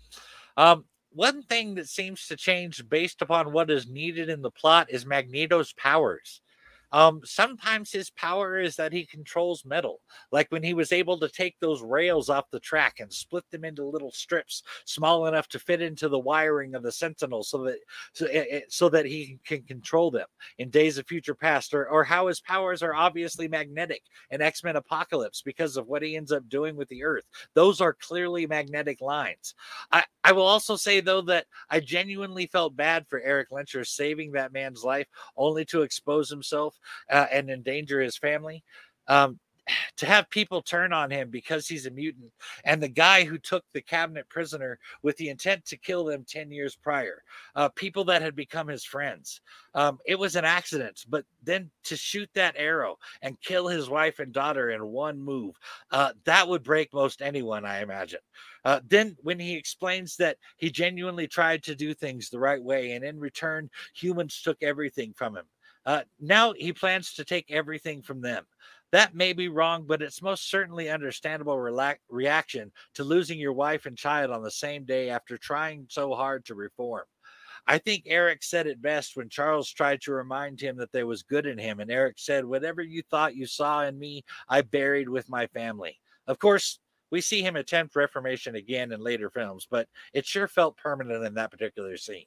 Um, 0.57 0.85
one 1.11 1.43
thing 1.43 1.75
that 1.75 1.87
seems 1.87 2.27
to 2.27 2.35
change 2.35 2.87
based 2.89 3.21
upon 3.21 3.51
what 3.51 3.71
is 3.71 3.87
needed 3.87 4.29
in 4.29 4.41
the 4.41 4.51
plot 4.51 4.87
is 4.89 5.05
Magneto's 5.05 5.73
powers. 5.73 6.41
Um, 6.91 7.21
sometimes 7.23 7.91
his 7.91 8.09
power 8.11 8.59
is 8.59 8.75
that 8.77 8.91
he 8.93 9.05
controls 9.05 9.63
metal, 9.65 9.99
like 10.31 10.47
when 10.51 10.63
he 10.63 10.73
was 10.73 10.91
able 10.91 11.19
to 11.19 11.29
take 11.29 11.55
those 11.59 11.81
rails 11.81 12.29
off 12.29 12.49
the 12.51 12.59
track 12.59 12.99
and 12.99 13.11
split 13.13 13.43
them 13.51 13.63
into 13.63 13.83
little 13.85 14.11
strips 14.11 14.63
small 14.85 15.27
enough 15.27 15.47
to 15.49 15.59
fit 15.59 15.81
into 15.81 16.09
the 16.09 16.17
wiring 16.19 16.75
of 16.75 16.83
the 16.83 16.91
Sentinel, 16.91 17.43
so 17.43 17.63
that 17.63 17.77
so, 18.13 18.25
eh, 18.27 18.45
eh, 18.49 18.61
so 18.69 18.89
that 18.89 19.05
he 19.05 19.37
can 19.45 19.61
control 19.63 20.09
them 20.11 20.27
in 20.57 20.69
Days 20.69 20.97
of 20.97 21.07
Future 21.07 21.35
Past, 21.35 21.73
or 21.73 21.87
or 21.89 22.03
how 22.03 22.27
his 22.27 22.41
powers 22.41 22.81
are 22.81 22.95
obviously 22.95 23.47
magnetic 23.47 24.01
in 24.31 24.41
X 24.41 24.63
Men 24.63 24.75
Apocalypse 24.75 25.41
because 25.41 25.77
of 25.77 25.87
what 25.87 26.01
he 26.01 26.15
ends 26.15 26.31
up 26.31 26.47
doing 26.49 26.75
with 26.75 26.87
the 26.89 27.03
Earth. 27.03 27.25
Those 27.53 27.81
are 27.81 27.93
clearly 27.93 28.47
magnetic 28.47 29.01
lines. 29.01 29.53
I 29.91 30.03
I 30.23 30.31
will 30.31 30.45
also 30.45 30.75
say 30.75 30.99
though 31.01 31.21
that 31.23 31.45
I 31.69 31.79
genuinely 31.79 32.47
felt 32.47 32.75
bad 32.75 33.07
for 33.07 33.21
Erik 33.21 33.49
Lehnsherr 33.51 33.85
saving 33.87 34.31
that 34.33 34.53
man's 34.53 34.83
life 34.83 35.07
only 35.37 35.65
to 35.65 35.81
expose 35.83 36.29
himself 36.29 36.75
uh, 37.11 37.25
and 37.31 37.49
endanger 37.49 38.01
his 38.01 38.17
family. 38.17 38.63
Um, 39.07 39.39
to 39.97 40.05
have 40.05 40.29
people 40.29 40.61
turn 40.61 40.93
on 40.93 41.11
him 41.11 41.29
because 41.29 41.67
he's 41.67 41.85
a 41.85 41.91
mutant 41.91 42.31
and 42.63 42.81
the 42.81 42.87
guy 42.87 43.23
who 43.23 43.37
took 43.37 43.63
the 43.73 43.81
cabinet 43.81 44.27
prisoner 44.29 44.79
with 45.01 45.15
the 45.17 45.29
intent 45.29 45.65
to 45.65 45.77
kill 45.77 46.03
them 46.03 46.25
10 46.27 46.51
years 46.51 46.75
prior 46.75 47.23
uh, 47.55 47.69
people 47.69 48.03
that 48.05 48.21
had 48.21 48.35
become 48.35 48.67
his 48.67 48.83
friends. 48.83 49.41
Um, 49.73 49.99
it 50.05 50.17
was 50.17 50.35
an 50.35 50.45
accident 50.45 51.05
but 51.09 51.25
then 51.43 51.69
to 51.85 51.95
shoot 51.95 52.29
that 52.33 52.55
arrow 52.57 52.97
and 53.21 53.39
kill 53.41 53.67
his 53.67 53.89
wife 53.89 54.19
and 54.19 54.31
daughter 54.31 54.71
in 54.71 54.85
one 54.85 55.19
move 55.19 55.55
uh, 55.91 56.13
that 56.25 56.47
would 56.47 56.63
break 56.63 56.93
most 56.93 57.21
anyone 57.21 57.65
i 57.65 57.81
imagine. 57.81 58.19
Uh, 58.65 58.79
then 58.87 59.15
when 59.21 59.39
he 59.39 59.55
explains 59.55 60.17
that 60.17 60.37
he 60.57 60.69
genuinely 60.69 61.27
tried 61.27 61.63
to 61.63 61.75
do 61.75 61.93
things 61.93 62.29
the 62.29 62.39
right 62.39 62.61
way 62.61 62.91
and 62.91 63.03
in 63.05 63.19
return 63.19 63.69
humans 63.93 64.41
took 64.41 64.57
everything 64.61 65.13
from 65.15 65.35
him 65.37 65.45
uh, 65.85 66.01
now 66.19 66.53
he 66.53 66.73
plans 66.73 67.13
to 67.13 67.25
take 67.25 67.49
everything 67.49 68.01
from 68.01 68.21
them. 68.21 68.45
That 68.91 69.13
may 69.13 69.33
be 69.33 69.49
wrong, 69.49 69.85
but 69.87 70.01
it's 70.01 70.21
most 70.21 70.49
certainly 70.49 70.89
understandable 70.89 71.59
reaction 72.09 72.71
to 72.95 73.03
losing 73.03 73.37
your 73.37 73.53
wife 73.53 73.85
and 73.85 73.97
child 73.97 74.31
on 74.31 74.41
the 74.41 74.49
same 74.49 74.83
day 74.83 75.09
after 75.09 75.37
trying 75.37 75.85
so 75.89 76.15
hard 76.15 76.45
to 76.45 76.55
reform. 76.55 77.05
I 77.67 77.77
think 77.77 78.03
Eric 78.07 78.41
said 78.41 78.65
it 78.65 78.81
best 78.81 79.15
when 79.15 79.29
Charles 79.29 79.71
tried 79.71 80.01
to 80.01 80.11
remind 80.11 80.59
him 80.59 80.75
that 80.77 80.91
there 80.91 81.05
was 81.05 81.21
good 81.21 81.45
in 81.45 81.59
him. 81.59 81.79
And 81.79 81.91
Eric 81.91 82.17
said, 82.17 82.45
Whatever 82.45 82.81
you 82.81 83.03
thought 83.03 83.35
you 83.35 83.45
saw 83.45 83.83
in 83.83 83.99
me, 83.99 84.23
I 84.47 84.61
buried 84.61 85.07
with 85.07 85.29
my 85.29 85.45
family. 85.47 85.99
Of 86.25 86.39
course, 86.39 86.79
we 87.11 87.21
see 87.21 87.41
him 87.41 87.55
attempt 87.55 87.95
reformation 87.95 88.55
again 88.55 88.91
in 88.91 89.01
later 89.01 89.29
films, 89.29 89.67
but 89.69 89.87
it 90.13 90.25
sure 90.25 90.47
felt 90.47 90.77
permanent 90.77 91.23
in 91.23 91.35
that 91.35 91.51
particular 91.51 91.97
scene. 91.97 92.25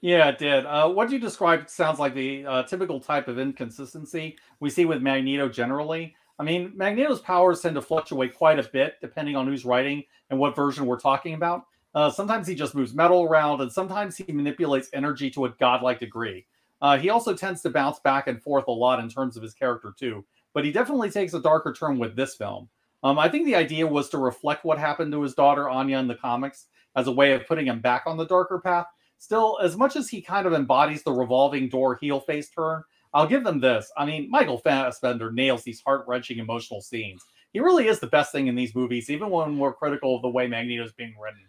Yeah, 0.00 0.28
it 0.28 0.38
did. 0.38 0.64
Uh, 0.64 0.88
what 0.90 1.10
you 1.10 1.18
described 1.18 1.68
sounds 1.68 1.98
like 1.98 2.14
the 2.14 2.46
uh, 2.46 2.62
typical 2.64 3.00
type 3.00 3.26
of 3.26 3.38
inconsistency 3.38 4.38
we 4.60 4.70
see 4.70 4.84
with 4.84 5.02
Magneto 5.02 5.48
generally. 5.48 6.14
I 6.38 6.44
mean, 6.44 6.72
Magneto's 6.76 7.20
powers 7.20 7.60
tend 7.60 7.74
to 7.74 7.82
fluctuate 7.82 8.36
quite 8.36 8.60
a 8.60 8.68
bit 8.72 8.94
depending 9.00 9.34
on 9.34 9.48
who's 9.48 9.64
writing 9.64 10.04
and 10.30 10.38
what 10.38 10.54
version 10.54 10.86
we're 10.86 11.00
talking 11.00 11.34
about. 11.34 11.64
Uh, 11.94 12.10
sometimes 12.10 12.46
he 12.46 12.54
just 12.54 12.76
moves 12.76 12.94
metal 12.94 13.24
around, 13.24 13.60
and 13.60 13.72
sometimes 13.72 14.16
he 14.16 14.30
manipulates 14.30 14.88
energy 14.92 15.30
to 15.30 15.46
a 15.46 15.50
godlike 15.58 15.98
degree. 15.98 16.46
Uh, 16.80 16.96
he 16.96 17.10
also 17.10 17.34
tends 17.34 17.60
to 17.62 17.70
bounce 17.70 17.98
back 17.98 18.28
and 18.28 18.40
forth 18.40 18.68
a 18.68 18.72
lot 18.72 19.00
in 19.00 19.08
terms 19.08 19.36
of 19.36 19.42
his 19.42 19.54
character 19.54 19.92
too, 19.98 20.24
but 20.54 20.64
he 20.64 20.70
definitely 20.70 21.10
takes 21.10 21.34
a 21.34 21.40
darker 21.40 21.72
turn 21.72 21.98
with 21.98 22.14
this 22.14 22.36
film. 22.36 22.68
Um, 23.02 23.18
I 23.18 23.28
think 23.28 23.46
the 23.46 23.56
idea 23.56 23.84
was 23.84 24.08
to 24.10 24.18
reflect 24.18 24.64
what 24.64 24.78
happened 24.78 25.10
to 25.12 25.22
his 25.22 25.34
daughter 25.34 25.68
Anya 25.68 25.98
in 25.98 26.06
the 26.06 26.14
comics 26.14 26.66
as 26.94 27.08
a 27.08 27.12
way 27.12 27.32
of 27.32 27.46
putting 27.48 27.66
him 27.66 27.80
back 27.80 28.04
on 28.06 28.16
the 28.16 28.26
darker 28.26 28.60
path. 28.60 28.86
Still, 29.18 29.58
as 29.62 29.76
much 29.76 29.96
as 29.96 30.08
he 30.08 30.20
kind 30.20 30.46
of 30.46 30.52
embodies 30.52 31.02
the 31.02 31.12
revolving 31.12 31.68
door 31.68 31.96
heel 32.00 32.20
face 32.20 32.48
turn, 32.50 32.82
I'll 33.12 33.26
give 33.26 33.44
them 33.44 33.60
this. 33.60 33.90
I 33.96 34.04
mean, 34.04 34.30
Michael 34.30 34.58
Fassbender 34.58 35.32
nails 35.32 35.64
these 35.64 35.80
heart 35.80 36.04
wrenching 36.06 36.38
emotional 36.38 36.80
scenes. 36.80 37.24
He 37.52 37.60
really 37.60 37.88
is 37.88 38.00
the 38.00 38.06
best 38.06 38.32
thing 38.32 38.46
in 38.46 38.54
these 38.54 38.74
movies, 38.74 39.10
even 39.10 39.30
when 39.30 39.58
we're 39.58 39.72
critical 39.72 40.16
of 40.16 40.22
the 40.22 40.28
way 40.28 40.46
Magneto's 40.46 40.92
being 40.92 41.14
written. 41.20 41.40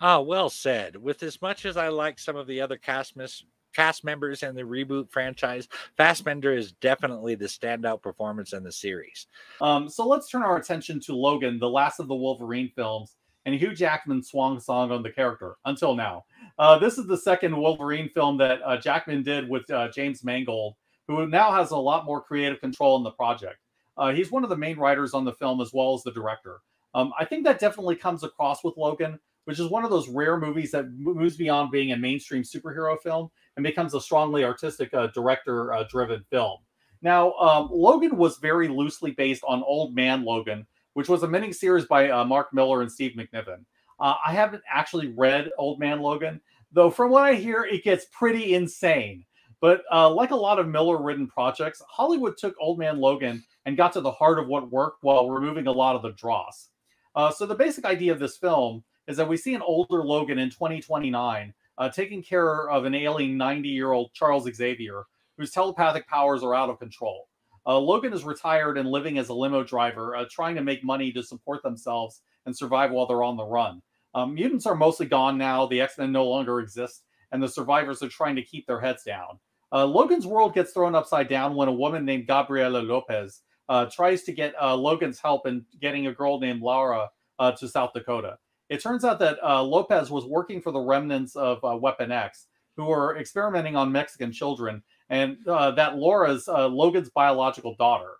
Ah, 0.00 0.20
well 0.20 0.50
said. 0.50 0.96
With 0.96 1.22
as 1.22 1.40
much 1.42 1.66
as 1.66 1.76
I 1.76 1.88
like 1.88 2.18
some 2.18 2.36
of 2.36 2.46
the 2.46 2.60
other 2.60 2.76
cast 2.76 3.16
mis- 3.16 3.44
cast 3.74 4.04
members 4.04 4.42
in 4.42 4.54
the 4.54 4.62
reboot 4.62 5.10
franchise, 5.10 5.68
Fassbender 5.96 6.54
is 6.54 6.72
definitely 6.72 7.34
the 7.34 7.46
standout 7.46 8.02
performance 8.02 8.52
in 8.52 8.62
the 8.62 8.72
series. 8.72 9.26
Um, 9.60 9.88
so 9.88 10.06
let's 10.06 10.28
turn 10.28 10.42
our 10.42 10.56
attention 10.56 11.00
to 11.00 11.14
Logan, 11.14 11.58
the 11.58 11.68
last 11.68 12.00
of 12.00 12.08
the 12.08 12.14
Wolverine 12.14 12.70
films, 12.74 13.16
and 13.46 13.54
Hugh 13.54 13.74
Jackman's 13.74 14.30
swan 14.30 14.60
song 14.60 14.90
on 14.90 15.02
the 15.02 15.10
character 15.10 15.56
until 15.64 15.94
now. 15.94 16.24
Uh, 16.58 16.78
this 16.78 16.98
is 16.98 17.06
the 17.06 17.16
second 17.16 17.56
Wolverine 17.56 18.08
film 18.08 18.36
that 18.38 18.60
uh, 18.64 18.76
Jackman 18.76 19.22
did 19.22 19.48
with 19.48 19.68
uh, 19.70 19.88
James 19.88 20.22
Mangold, 20.22 20.74
who 21.08 21.26
now 21.26 21.52
has 21.52 21.72
a 21.72 21.76
lot 21.76 22.04
more 22.04 22.22
creative 22.22 22.60
control 22.60 22.96
in 22.96 23.02
the 23.02 23.10
project. 23.10 23.56
Uh, 23.96 24.12
he's 24.12 24.30
one 24.30 24.44
of 24.44 24.50
the 24.50 24.56
main 24.56 24.76
writers 24.78 25.14
on 25.14 25.24
the 25.24 25.32
film 25.32 25.60
as 25.60 25.72
well 25.72 25.94
as 25.94 26.02
the 26.02 26.12
director. 26.12 26.60
Um, 26.94 27.12
I 27.18 27.24
think 27.24 27.44
that 27.44 27.58
definitely 27.58 27.96
comes 27.96 28.22
across 28.22 28.62
with 28.62 28.76
Logan, 28.76 29.18
which 29.46 29.58
is 29.58 29.68
one 29.68 29.84
of 29.84 29.90
those 29.90 30.08
rare 30.08 30.38
movies 30.38 30.70
that 30.70 30.90
moves 30.92 31.36
beyond 31.36 31.72
being 31.72 31.92
a 31.92 31.96
mainstream 31.96 32.44
superhero 32.44 33.00
film 33.00 33.30
and 33.56 33.64
becomes 33.64 33.94
a 33.94 34.00
strongly 34.00 34.44
artistic 34.44 34.94
uh, 34.94 35.08
director 35.08 35.72
uh, 35.72 35.84
driven 35.90 36.24
film. 36.30 36.58
Now, 37.02 37.32
um, 37.34 37.68
Logan 37.70 38.16
was 38.16 38.38
very 38.38 38.68
loosely 38.68 39.10
based 39.10 39.42
on 39.46 39.62
Old 39.64 39.94
Man 39.94 40.24
Logan, 40.24 40.66
which 40.94 41.08
was 41.08 41.24
a 41.24 41.28
mini 41.28 41.52
series 41.52 41.84
by 41.84 42.24
Mark 42.24 42.54
Millar 42.54 42.80
and 42.80 42.90
Steve 42.90 43.12
McNiven. 43.18 43.64
Uh, 44.00 44.14
I 44.24 44.32
haven't 44.32 44.62
actually 44.68 45.08
read 45.16 45.50
Old 45.58 45.78
Man 45.78 46.00
Logan, 46.00 46.40
though 46.72 46.90
from 46.90 47.10
what 47.10 47.24
I 47.24 47.34
hear, 47.34 47.64
it 47.64 47.84
gets 47.84 48.06
pretty 48.12 48.54
insane. 48.54 49.24
But 49.60 49.82
uh, 49.90 50.10
like 50.10 50.30
a 50.30 50.36
lot 50.36 50.58
of 50.58 50.68
Millar-written 50.68 51.28
projects, 51.28 51.80
Hollywood 51.88 52.36
took 52.36 52.54
Old 52.60 52.78
Man 52.78 52.98
Logan 52.98 53.42
and 53.64 53.76
got 53.76 53.92
to 53.94 54.00
the 54.00 54.10
heart 54.10 54.38
of 54.38 54.48
what 54.48 54.70
worked 54.70 55.02
while 55.02 55.30
removing 55.30 55.66
a 55.66 55.72
lot 55.72 55.96
of 55.96 56.02
the 56.02 56.12
dross. 56.12 56.68
Uh, 57.14 57.30
so 57.30 57.46
the 57.46 57.54
basic 57.54 57.84
idea 57.84 58.12
of 58.12 58.18
this 58.18 58.36
film 58.36 58.84
is 59.06 59.16
that 59.16 59.28
we 59.28 59.36
see 59.36 59.54
an 59.54 59.62
older 59.62 60.04
Logan 60.04 60.38
in 60.38 60.50
2029 60.50 61.54
uh, 61.78 61.88
taking 61.88 62.22
care 62.22 62.68
of 62.70 62.84
an 62.84 62.94
ailing 62.94 63.36
90 63.36 63.68
year 63.68 63.92
old 63.92 64.12
Charles 64.12 64.48
Xavier 64.52 65.04
whose 65.36 65.50
telepathic 65.50 66.06
powers 66.06 66.42
are 66.42 66.54
out 66.54 66.70
of 66.70 66.78
control. 66.78 67.28
Uh, 67.66 67.78
Logan 67.78 68.12
is 68.12 68.24
retired 68.24 68.78
and 68.78 68.88
living 68.88 69.18
as 69.18 69.30
a 69.30 69.34
limo 69.34 69.64
driver, 69.64 70.16
uh, 70.16 70.24
trying 70.30 70.54
to 70.54 70.62
make 70.62 70.84
money 70.84 71.10
to 71.12 71.22
support 71.22 71.62
themselves 71.62 72.20
and 72.46 72.56
survive 72.56 72.90
while 72.90 73.06
they're 73.06 73.22
on 73.22 73.36
the 73.36 73.44
run. 73.44 73.80
Um, 74.14 74.34
mutants 74.34 74.66
are 74.66 74.74
mostly 74.76 75.06
gone 75.06 75.36
now, 75.36 75.66
the 75.66 75.80
X 75.80 75.98
Men 75.98 76.12
no 76.12 76.24
longer 76.24 76.60
exist, 76.60 77.02
and 77.32 77.42
the 77.42 77.48
survivors 77.48 78.02
are 78.02 78.08
trying 78.08 78.36
to 78.36 78.42
keep 78.42 78.66
their 78.66 78.80
heads 78.80 79.02
down. 79.02 79.40
Uh, 79.72 79.84
Logan's 79.84 80.26
world 80.26 80.54
gets 80.54 80.72
thrown 80.72 80.94
upside 80.94 81.28
down 81.28 81.56
when 81.56 81.66
a 81.66 81.72
woman 81.72 82.04
named 82.04 82.28
Gabriela 82.28 82.78
Lopez 82.78 83.40
uh, 83.68 83.86
tries 83.86 84.22
to 84.22 84.32
get 84.32 84.54
uh, 84.62 84.76
Logan's 84.76 85.18
help 85.18 85.48
in 85.48 85.64
getting 85.80 86.06
a 86.06 86.12
girl 86.12 86.38
named 86.38 86.62
Laura 86.62 87.10
uh, 87.40 87.50
to 87.52 87.66
South 87.66 87.92
Dakota. 87.92 88.38
It 88.68 88.80
turns 88.80 89.04
out 89.04 89.18
that 89.18 89.38
uh, 89.42 89.62
Lopez 89.62 90.10
was 90.10 90.26
working 90.26 90.60
for 90.60 90.70
the 90.70 90.78
remnants 90.78 91.34
of 91.34 91.58
uh, 91.64 91.76
Weapon 91.76 92.12
X, 92.12 92.46
who 92.76 92.84
were 92.84 93.18
experimenting 93.18 93.74
on 93.74 93.90
Mexican 93.90 94.30
children, 94.30 94.82
and 95.08 95.38
that 95.44 95.96
Laura's 95.96 96.46
Logan's 96.48 97.10
biological 97.10 97.74
daughter. 97.76 98.12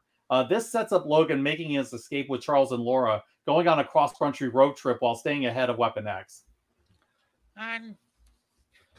This 0.49 0.71
sets 0.71 0.93
up 0.93 1.07
Logan 1.07 1.43
making 1.43 1.71
his 1.71 1.93
escape 1.93 2.29
with 2.29 2.43
Charles 2.43 2.73
and 2.73 2.83
Laura, 2.83 3.23
going 3.47 3.69
on 3.69 3.79
a 3.79 3.85
cross-country 3.85 4.49
road 4.49 4.77
trip 4.77 4.99
while 5.01 5.15
staying 5.15 5.47
ahead 5.47 5.71
of 5.71 5.79
Weapon 5.79 6.07
X. 6.07 6.45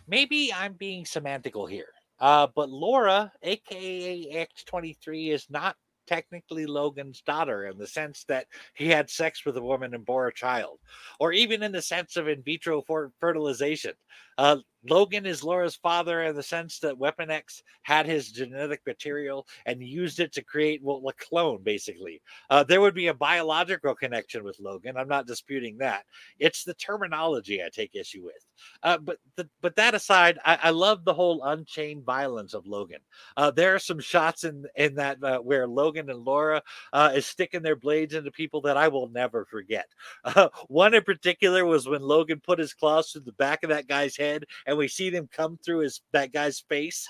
Maybe 0.07 0.53
I'm 0.53 0.73
being 0.73 1.03
semantical 1.03 1.69
here, 1.69 1.89
uh, 2.19 2.47
but 2.55 2.69
Laura, 2.69 3.31
aka 3.41 4.47
X23, 4.71 5.29
is 5.33 5.47
not 5.49 5.75
technically 6.05 6.67
Logan's 6.67 7.21
daughter 7.21 7.65
in 7.67 7.77
the 7.79 7.87
sense 7.87 8.23
that 8.27 8.45
he 8.75 8.87
had 8.87 9.09
sex 9.09 9.45
with 9.45 9.57
a 9.57 9.61
woman 9.61 9.95
and 9.95 10.05
bore 10.05 10.27
a 10.27 10.33
child, 10.33 10.79
or 11.19 11.33
even 11.33 11.63
in 11.63 11.71
the 11.71 11.81
sense 11.81 12.17
of 12.17 12.27
in 12.27 12.43
vitro 12.43 12.83
fertilization. 13.19 13.93
Uh, 14.37 14.57
Logan 14.87 15.25
is 15.25 15.43
Laura's 15.43 15.75
father 15.75 16.23
in 16.23 16.35
the 16.35 16.43
sense 16.43 16.79
that 16.79 16.97
Weapon 16.97 17.31
X 17.31 17.63
had 17.81 18.05
his 18.05 18.31
genetic 18.31 18.81
material 18.85 19.47
and 19.65 19.81
used 19.81 20.19
it 20.19 20.31
to 20.33 20.43
create 20.43 20.81
well, 20.83 21.01
a 21.07 21.13
clone, 21.13 21.63
basically. 21.63 22.21
Uh, 22.49 22.63
there 22.63 22.81
would 22.81 22.93
be 22.93 23.07
a 23.07 23.13
biological 23.13 23.95
connection 23.95 24.43
with 24.43 24.59
Logan. 24.59 24.97
I'm 24.97 25.07
not 25.07 25.27
disputing 25.27 25.77
that. 25.79 26.03
It's 26.39 26.63
the 26.63 26.73
terminology 26.75 27.63
I 27.63 27.69
take 27.69 27.95
issue 27.95 28.23
with. 28.23 28.45
Uh, 28.83 28.97
but 28.97 29.17
the, 29.35 29.49
but 29.61 29.75
that 29.75 29.95
aside, 29.95 30.39
I, 30.45 30.59
I, 30.63 30.69
love 30.69 31.03
the 31.03 31.13
whole 31.13 31.43
unchained 31.43 32.05
violence 32.05 32.53
of 32.53 32.65
Logan. 32.65 32.99
Uh, 33.35 33.51
there 33.51 33.75
are 33.75 33.79
some 33.79 33.99
shots 33.99 34.43
in 34.43 34.65
in 34.75 34.95
that 34.95 35.21
uh, 35.23 35.39
where 35.39 35.67
Logan 35.67 36.09
and 36.09 36.23
Laura 36.23 36.61
uh, 36.93 37.11
is 37.13 37.25
sticking 37.25 37.61
their 37.61 37.75
blades 37.75 38.13
into 38.13 38.31
people 38.31 38.61
that 38.61 38.77
I 38.77 38.87
will 38.87 39.09
never 39.09 39.45
forget. 39.45 39.87
one 40.67 40.93
in 40.93 41.03
particular 41.03 41.65
was 41.65 41.87
when 41.87 42.01
Logan 42.01 42.39
put 42.39 42.59
his 42.59 42.73
claws 42.73 43.11
through 43.11 43.21
the 43.21 43.33
back 43.33 43.63
of 43.63 43.69
that 43.69 43.87
guy's 43.87 44.15
head 44.15 44.24
and 44.33 44.45
and 44.65 44.77
we 44.77 44.87
see 44.87 45.09
them 45.09 45.29
come 45.31 45.57
through 45.63 45.79
his 45.79 46.01
that 46.11 46.33
guy's 46.33 46.63
face. 46.69 47.07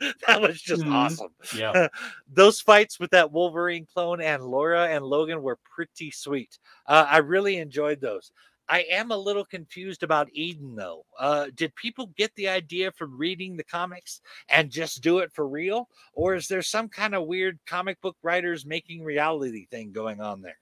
that 0.26 0.40
was 0.40 0.60
just 0.60 0.82
mm-hmm. 0.82 0.92
awesome. 0.92 1.30
Yeah. 1.54 1.88
Those 2.32 2.60
fights 2.60 2.98
with 2.98 3.10
that 3.10 3.32
Wolverine 3.32 3.86
clone 3.92 4.20
and 4.20 4.42
Laura 4.42 4.88
and 4.88 5.04
Logan 5.04 5.42
were 5.42 5.58
pretty 5.74 6.10
sweet. 6.10 6.58
Uh, 6.86 7.06
I 7.08 7.18
really 7.18 7.58
enjoyed 7.58 8.00
those. 8.00 8.32
I 8.68 8.80
am 8.90 9.12
a 9.12 9.16
little 9.16 9.44
confused 9.44 10.02
about 10.02 10.28
Eden 10.32 10.74
though. 10.74 11.04
Uh, 11.18 11.46
did 11.54 11.74
people 11.76 12.10
get 12.16 12.34
the 12.34 12.48
idea 12.48 12.90
from 12.92 13.16
reading 13.16 13.56
the 13.56 13.64
comics 13.64 14.20
and 14.48 14.70
just 14.70 15.02
do 15.02 15.18
it 15.18 15.32
for 15.32 15.48
real? 15.48 15.88
Or 16.14 16.34
is 16.34 16.48
there 16.48 16.62
some 16.62 16.88
kind 16.88 17.14
of 17.14 17.26
weird 17.26 17.58
comic 17.66 18.00
book 18.00 18.16
writers 18.22 18.66
making 18.66 19.04
reality 19.04 19.66
thing 19.70 19.92
going 19.92 20.20
on 20.20 20.42
there? 20.42 20.58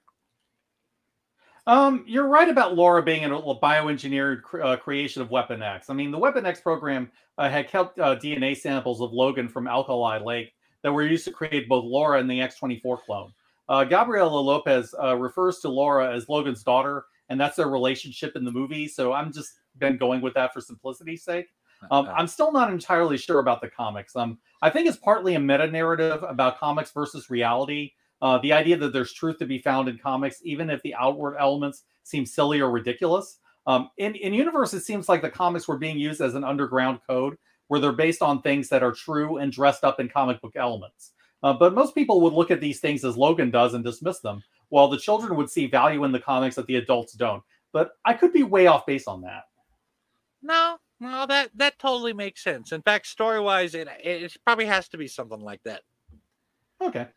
Um, 1.66 2.04
you're 2.06 2.28
right 2.28 2.48
about 2.48 2.74
Laura 2.74 3.02
being 3.02 3.24
a 3.24 3.28
bioengineered 3.30 4.42
cr- 4.42 4.62
uh, 4.62 4.76
creation 4.76 5.22
of 5.22 5.30
Weapon 5.30 5.62
X. 5.62 5.88
I 5.88 5.94
mean, 5.94 6.10
the 6.10 6.18
Weapon 6.18 6.44
X 6.44 6.60
program 6.60 7.10
uh, 7.38 7.48
had 7.48 7.68
kept 7.68 7.98
uh, 7.98 8.16
DNA 8.16 8.56
samples 8.56 9.00
of 9.00 9.12
Logan 9.12 9.48
from 9.48 9.66
Alkali 9.66 10.18
Lake 10.18 10.52
that 10.82 10.92
were 10.92 11.06
used 11.06 11.24
to 11.24 11.32
create 11.32 11.68
both 11.68 11.84
Laura 11.84 12.20
and 12.20 12.30
the 12.30 12.38
X24 12.40 13.00
clone. 13.04 13.32
Uh, 13.68 13.82
Gabriela 13.84 14.28
Lopez 14.28 14.94
uh, 15.02 15.16
refers 15.16 15.60
to 15.60 15.70
Laura 15.70 16.14
as 16.14 16.28
Logan's 16.28 16.62
daughter, 16.62 17.06
and 17.30 17.40
that's 17.40 17.56
their 17.56 17.68
relationship 17.68 18.36
in 18.36 18.44
the 18.44 18.52
movie. 18.52 18.86
So 18.86 19.14
I'm 19.14 19.32
just 19.32 19.54
been 19.78 19.96
going 19.96 20.20
with 20.20 20.34
that 20.34 20.52
for 20.52 20.60
simplicity's 20.60 21.24
sake. 21.24 21.46
Um, 21.90 22.08
I'm 22.14 22.26
still 22.26 22.52
not 22.52 22.70
entirely 22.70 23.16
sure 23.16 23.40
about 23.40 23.62
the 23.62 23.68
comics. 23.68 24.14
Um, 24.16 24.38
I 24.62 24.70
think 24.70 24.86
it's 24.86 24.98
partly 24.98 25.34
a 25.34 25.40
meta 25.40 25.66
narrative 25.66 26.22
about 26.22 26.58
comics 26.58 26.90
versus 26.92 27.30
reality 27.30 27.92
uh, 28.24 28.38
the 28.38 28.54
idea 28.54 28.74
that 28.74 28.94
there's 28.94 29.12
truth 29.12 29.36
to 29.36 29.44
be 29.44 29.58
found 29.58 29.86
in 29.86 29.98
comics, 29.98 30.40
even 30.44 30.70
if 30.70 30.80
the 30.82 30.94
outward 30.94 31.36
elements 31.38 31.82
seem 32.04 32.24
silly 32.24 32.58
or 32.58 32.70
ridiculous. 32.70 33.38
Um, 33.66 33.90
in, 33.98 34.14
in 34.14 34.32
universe, 34.32 34.72
it 34.72 34.80
seems 34.80 35.10
like 35.10 35.20
the 35.20 35.28
comics 35.28 35.68
were 35.68 35.76
being 35.76 35.98
used 35.98 36.22
as 36.22 36.34
an 36.34 36.42
underground 36.42 37.00
code 37.06 37.36
where 37.68 37.80
they're 37.80 37.92
based 37.92 38.22
on 38.22 38.40
things 38.40 38.70
that 38.70 38.82
are 38.82 38.92
true 38.92 39.36
and 39.36 39.52
dressed 39.52 39.84
up 39.84 40.00
in 40.00 40.08
comic 40.08 40.40
book 40.40 40.54
elements. 40.56 41.12
Uh, 41.42 41.52
but 41.52 41.74
most 41.74 41.94
people 41.94 42.22
would 42.22 42.32
look 42.32 42.50
at 42.50 42.62
these 42.62 42.80
things 42.80 43.04
as 43.04 43.14
Logan 43.14 43.50
does 43.50 43.74
and 43.74 43.84
dismiss 43.84 44.20
them, 44.20 44.42
while 44.70 44.88
the 44.88 44.96
children 44.96 45.36
would 45.36 45.50
see 45.50 45.66
value 45.66 46.04
in 46.04 46.10
the 46.10 46.18
comics 46.18 46.56
that 46.56 46.66
the 46.66 46.76
adults 46.76 47.12
don't. 47.12 47.42
But 47.72 47.90
I 48.06 48.14
could 48.14 48.32
be 48.32 48.42
way 48.42 48.68
off 48.68 48.86
base 48.86 49.06
on 49.06 49.20
that. 49.20 49.42
No, 50.42 50.78
no, 50.98 51.26
that 51.26 51.50
that 51.56 51.78
totally 51.78 52.14
makes 52.14 52.42
sense. 52.42 52.72
In 52.72 52.80
fact, 52.80 53.06
story 53.06 53.40
wise, 53.40 53.74
it 53.74 53.86
it 54.02 54.34
probably 54.46 54.64
has 54.64 54.88
to 54.88 54.96
be 54.96 55.08
something 55.08 55.40
like 55.40 55.62
that. 55.64 55.82
Okay. 56.80 57.08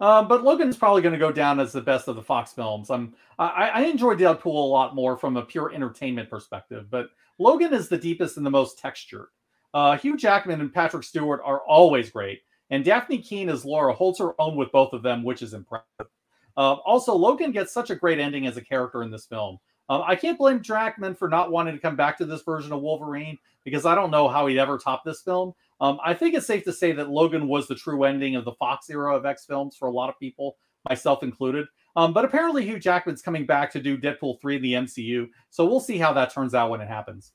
Um, 0.00 0.28
but 0.28 0.44
Logan's 0.44 0.76
probably 0.76 1.02
going 1.02 1.14
to 1.14 1.18
go 1.18 1.32
down 1.32 1.58
as 1.58 1.72
the 1.72 1.80
best 1.80 2.08
of 2.08 2.16
the 2.16 2.22
Fox 2.22 2.52
films. 2.52 2.90
I'm, 2.90 3.14
I, 3.38 3.70
I 3.74 3.80
enjoy 3.82 4.14
Deadpool 4.14 4.46
a 4.46 4.50
lot 4.50 4.94
more 4.94 5.16
from 5.16 5.36
a 5.36 5.42
pure 5.42 5.72
entertainment 5.74 6.30
perspective, 6.30 6.86
but 6.90 7.08
Logan 7.38 7.74
is 7.74 7.88
the 7.88 7.98
deepest 7.98 8.36
and 8.36 8.46
the 8.46 8.50
most 8.50 8.78
textured. 8.78 9.28
Uh, 9.74 9.96
Hugh 9.96 10.16
Jackman 10.16 10.60
and 10.60 10.72
Patrick 10.72 11.04
Stewart 11.04 11.40
are 11.44 11.60
always 11.60 12.10
great, 12.10 12.42
and 12.70 12.84
Dafne 12.84 13.24
Keen 13.24 13.48
as 13.48 13.64
Laura 13.64 13.92
holds 13.94 14.18
her 14.18 14.40
own 14.40 14.56
with 14.56 14.72
both 14.72 14.92
of 14.92 15.02
them, 15.02 15.24
which 15.24 15.42
is 15.42 15.54
impressive. 15.54 16.06
Uh, 16.56 16.74
also, 16.84 17.14
Logan 17.14 17.52
gets 17.52 17.72
such 17.72 17.90
a 17.90 17.96
great 17.96 18.18
ending 18.18 18.46
as 18.46 18.56
a 18.56 18.64
character 18.64 19.02
in 19.02 19.10
this 19.10 19.26
film. 19.26 19.58
Um, 19.88 20.04
I 20.06 20.14
can't 20.14 20.38
blame 20.38 20.62
Jackman 20.62 21.14
for 21.14 21.28
not 21.28 21.50
wanting 21.50 21.74
to 21.74 21.80
come 21.80 21.96
back 21.96 22.16
to 22.18 22.24
this 22.24 22.42
version 22.42 22.72
of 22.72 22.80
Wolverine 22.80 23.38
because 23.64 23.86
I 23.86 23.94
don't 23.94 24.10
know 24.10 24.28
how 24.28 24.46
he'd 24.46 24.58
ever 24.58 24.78
top 24.78 25.04
this 25.04 25.22
film. 25.22 25.52
Um, 25.80 25.98
I 26.04 26.14
think 26.14 26.34
it's 26.34 26.46
safe 26.46 26.64
to 26.64 26.72
say 26.72 26.92
that 26.92 27.10
Logan 27.10 27.48
was 27.48 27.66
the 27.66 27.74
true 27.74 28.04
ending 28.04 28.36
of 28.36 28.44
the 28.44 28.52
Fox 28.52 28.90
era 28.90 29.16
of 29.16 29.24
X 29.24 29.46
films 29.46 29.76
for 29.76 29.88
a 29.88 29.92
lot 29.92 30.10
of 30.10 30.18
people, 30.18 30.56
myself 30.88 31.22
included. 31.22 31.66
Um, 31.96 32.12
but 32.12 32.24
apparently, 32.24 32.64
Hugh 32.64 32.78
Jackman's 32.78 33.22
coming 33.22 33.46
back 33.46 33.72
to 33.72 33.80
do 33.80 33.98
Deadpool 33.98 34.40
3 34.40 34.56
in 34.56 34.62
the 34.62 34.72
MCU. 34.74 35.28
So 35.48 35.64
we'll 35.64 35.80
see 35.80 35.98
how 35.98 36.12
that 36.12 36.32
turns 36.32 36.54
out 36.54 36.70
when 36.70 36.80
it 36.80 36.88
happens. 36.88 37.32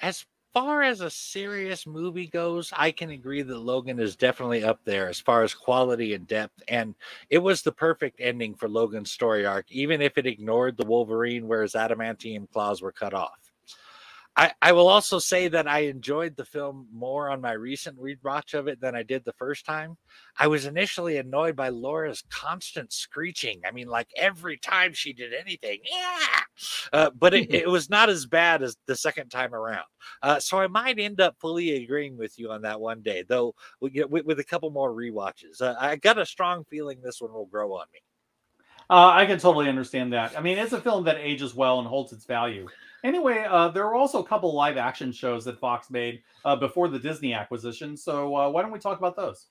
As 0.00 0.24
far 0.52 0.82
as 0.82 1.00
a 1.00 1.10
serious 1.10 1.86
movie 1.86 2.26
goes, 2.26 2.72
I 2.76 2.90
can 2.90 3.10
agree 3.10 3.42
that 3.42 3.58
Logan 3.58 3.98
is 3.98 4.16
definitely 4.16 4.64
up 4.64 4.80
there 4.84 5.08
as 5.08 5.20
far 5.20 5.42
as 5.42 5.54
quality 5.54 6.14
and 6.14 6.26
depth. 6.26 6.62
And 6.68 6.94
it 7.28 7.38
was 7.38 7.62
the 7.62 7.72
perfect 7.72 8.20
ending 8.20 8.54
for 8.54 8.68
Logan's 8.68 9.10
story 9.10 9.46
arc, 9.46 9.70
even 9.70 10.02
if 10.02 10.18
it 10.18 10.26
ignored 10.26 10.76
the 10.76 10.86
Wolverine 10.86 11.46
where 11.46 11.62
his 11.62 11.74
adamantium 11.74 12.50
claws 12.50 12.82
were 12.82 12.92
cut 12.92 13.14
off. 13.14 13.39
I, 14.40 14.52
I 14.62 14.72
will 14.72 14.88
also 14.88 15.18
say 15.18 15.48
that 15.48 15.68
I 15.68 15.80
enjoyed 15.80 16.34
the 16.34 16.46
film 16.46 16.88
more 16.90 17.28
on 17.28 17.42
my 17.42 17.52
recent 17.52 17.98
rewatch 17.98 18.54
of 18.54 18.68
it 18.68 18.80
than 18.80 18.94
I 18.94 19.02
did 19.02 19.22
the 19.22 19.34
first 19.34 19.66
time. 19.66 19.98
I 20.38 20.46
was 20.46 20.64
initially 20.64 21.18
annoyed 21.18 21.56
by 21.56 21.68
Laura's 21.68 22.24
constant 22.30 22.90
screeching. 22.90 23.60
I 23.68 23.70
mean, 23.70 23.88
like 23.88 24.08
every 24.16 24.56
time 24.56 24.94
she 24.94 25.12
did 25.12 25.34
anything, 25.34 25.80
yeah. 25.84 26.40
Uh, 26.90 27.10
but 27.10 27.34
it, 27.34 27.52
it, 27.54 27.68
was 27.68 27.90
not 27.90 28.08
as 28.08 28.24
bad 28.24 28.62
as 28.62 28.78
the 28.86 28.96
second 28.96 29.28
time 29.28 29.54
around. 29.54 29.84
Uh, 30.22 30.40
so 30.40 30.58
I 30.58 30.68
might 30.68 30.98
end 30.98 31.20
up 31.20 31.36
fully 31.38 31.84
agreeing 31.84 32.16
with 32.16 32.38
you 32.38 32.50
on 32.50 32.62
that 32.62 32.80
one 32.80 33.02
day, 33.02 33.22
though 33.28 33.54
with, 33.82 33.92
with 34.10 34.38
a 34.38 34.44
couple 34.44 34.70
more 34.70 34.94
re-watches. 34.94 35.60
Uh, 35.60 35.74
I 35.78 35.96
got 35.96 36.16
a 36.16 36.24
strong 36.24 36.64
feeling 36.64 37.02
this 37.02 37.20
one 37.20 37.34
will 37.34 37.44
grow 37.44 37.74
on 37.74 37.84
me. 37.92 38.00
Uh, 38.88 39.08
I 39.08 39.26
can 39.26 39.38
totally 39.38 39.68
understand 39.68 40.14
that. 40.14 40.36
I 40.36 40.40
mean, 40.40 40.56
it's 40.56 40.72
a 40.72 40.80
film 40.80 41.04
that 41.04 41.18
ages 41.18 41.54
well 41.54 41.78
and 41.78 41.86
holds 41.86 42.14
its 42.14 42.24
value. 42.24 42.68
Anyway, 43.02 43.46
uh, 43.48 43.68
there 43.68 43.84
were 43.84 43.94
also 43.94 44.22
a 44.22 44.26
couple 44.26 44.54
live 44.54 44.76
action 44.76 45.12
shows 45.12 45.44
that 45.44 45.58
Fox 45.58 45.90
made 45.90 46.22
uh, 46.44 46.56
before 46.56 46.88
the 46.88 46.98
Disney 46.98 47.32
acquisition. 47.32 47.96
So 47.96 48.36
uh, 48.36 48.50
why 48.50 48.62
don't 48.62 48.72
we 48.72 48.78
talk 48.78 48.98
about 48.98 49.16
those? 49.16 49.46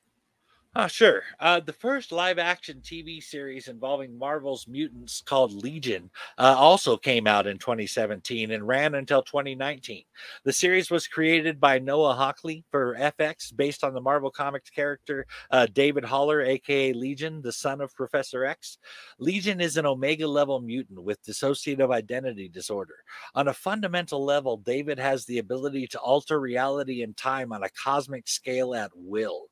Uh, 0.75 0.85
sure. 0.87 1.23
Uh, 1.39 1.59
the 1.59 1.73
first 1.73 2.11
live 2.11 2.37
action 2.37 2.79
TV 2.83 3.21
series 3.23 3.67
involving 3.67 4.15
Marvel's 4.17 4.67
mutants 4.67 5.19
called 5.19 5.51
Legion 5.51 6.11
uh, 6.37 6.55
also 6.55 6.95
came 6.95 7.25
out 7.25 7.47
in 7.47 7.57
2017 7.57 8.51
and 8.51 8.67
ran 8.67 8.93
until 8.93 9.23
2019. 9.23 10.03
The 10.43 10.53
series 10.53 10.91
was 10.91 11.07
created 11.07 11.59
by 11.59 11.79
Noah 11.79 12.13
Hawley 12.13 12.63
for 12.69 12.95
FX 12.99 13.53
based 13.53 13.83
on 13.83 13.95
the 13.95 13.99
Marvel 13.99 14.29
Comics 14.29 14.69
character 14.69 15.25
uh, 15.49 15.65
David 15.73 16.05
Haller, 16.05 16.43
aka 16.43 16.93
Legion, 16.93 17.41
the 17.41 17.51
son 17.51 17.81
of 17.81 17.95
Professor 17.95 18.45
X. 18.45 18.77
Legion 19.17 19.59
is 19.59 19.75
an 19.75 19.87
Omega 19.87 20.27
level 20.27 20.61
mutant 20.61 21.01
with 21.01 21.25
dissociative 21.25 21.91
identity 21.91 22.47
disorder. 22.47 22.95
On 23.33 23.47
a 23.47 23.53
fundamental 23.53 24.23
level, 24.23 24.57
David 24.57 24.99
has 24.99 25.25
the 25.25 25.39
ability 25.39 25.87
to 25.87 25.99
alter 25.99 26.39
reality 26.39 27.01
and 27.01 27.17
time 27.17 27.51
on 27.51 27.63
a 27.63 27.69
cosmic 27.69 28.27
scale 28.27 28.75
at 28.75 28.91
will. 28.93 29.47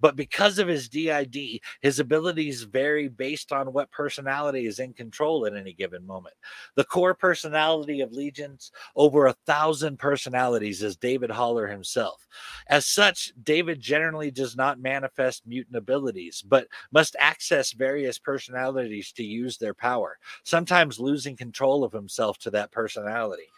But 0.00 0.16
because 0.16 0.58
of 0.58 0.68
his 0.68 0.88
DID, 0.88 1.60
his 1.80 1.98
abilities 1.98 2.62
vary 2.62 3.08
based 3.08 3.52
on 3.52 3.72
what 3.72 3.90
personality 3.90 4.66
is 4.66 4.78
in 4.78 4.92
control 4.92 5.46
at 5.46 5.56
any 5.56 5.72
given 5.72 6.06
moment. 6.06 6.34
The 6.76 6.84
core 6.84 7.14
personality 7.14 8.00
of 8.00 8.12
Legions, 8.12 8.70
over 8.94 9.26
a 9.26 9.36
thousand 9.46 9.98
personalities, 9.98 10.82
is 10.82 10.96
David 10.96 11.30
Haller 11.30 11.66
himself. 11.66 12.26
As 12.68 12.86
such, 12.86 13.32
David 13.42 13.80
generally 13.80 14.30
does 14.30 14.56
not 14.56 14.80
manifest 14.80 15.46
mutant 15.46 15.76
abilities, 15.76 16.42
but 16.46 16.68
must 16.92 17.16
access 17.18 17.72
various 17.72 18.18
personalities 18.18 19.12
to 19.12 19.24
use 19.24 19.58
their 19.58 19.74
power, 19.74 20.18
sometimes 20.44 21.00
losing 21.00 21.36
control 21.36 21.84
of 21.84 21.92
himself 21.92 22.38
to 22.38 22.50
that 22.50 22.70
personality. 22.70 23.48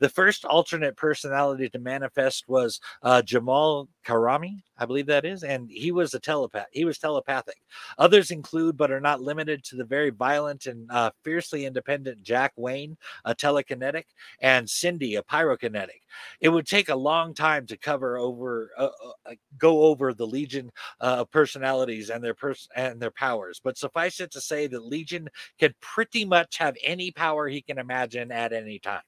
The 0.00 0.08
first 0.08 0.44
alternate 0.44 0.96
personality 0.96 1.68
to 1.68 1.78
manifest 1.78 2.44
was 2.48 2.80
uh, 3.02 3.22
Jemail 3.24 3.86
Karami, 4.04 4.62
I 4.76 4.86
believe 4.86 5.06
that 5.06 5.24
is, 5.24 5.44
and 5.44 5.70
he 5.70 5.92
was 5.92 6.14
a 6.14 6.20
telepath. 6.20 6.66
He 6.72 6.84
was 6.84 6.98
telepathic. 6.98 7.56
Others 7.98 8.32
include, 8.32 8.76
but 8.76 8.90
are 8.90 9.00
not 9.00 9.20
limited 9.20 9.62
to, 9.64 9.76
the 9.76 9.84
very 9.84 10.10
violent 10.10 10.66
and 10.66 10.90
uh, 10.90 11.10
fiercely 11.22 11.64
independent 11.64 12.22
Jack 12.22 12.52
Wayne, 12.56 12.96
a 13.24 13.34
telekinetic, 13.34 14.04
and 14.40 14.68
Cindy, 14.68 15.14
a 15.14 15.22
pyrokinetic. 15.22 16.00
It 16.40 16.48
would 16.48 16.66
take 16.66 16.88
a 16.88 16.96
long 16.96 17.32
time 17.32 17.66
to 17.66 17.76
cover 17.76 18.18
over, 18.18 18.70
uh, 18.76 18.88
uh 19.26 19.34
go 19.58 19.82
over 19.82 20.12
the 20.12 20.26
Legion 20.26 20.70
uh, 21.00 21.18
of 21.20 21.30
personalities 21.30 22.10
and 22.10 22.22
their 22.22 22.34
pers- 22.34 22.68
and 22.74 23.00
their 23.00 23.10
powers, 23.12 23.60
but 23.62 23.78
suffice 23.78 24.20
it 24.20 24.32
to 24.32 24.40
say 24.40 24.66
that 24.66 24.84
Legion 24.84 25.28
can 25.58 25.72
pretty 25.80 26.24
much 26.24 26.58
have 26.58 26.76
any 26.82 27.10
power 27.12 27.48
he 27.48 27.62
can 27.62 27.78
imagine 27.78 28.32
at 28.32 28.52
any 28.52 28.78
time. 28.78 29.02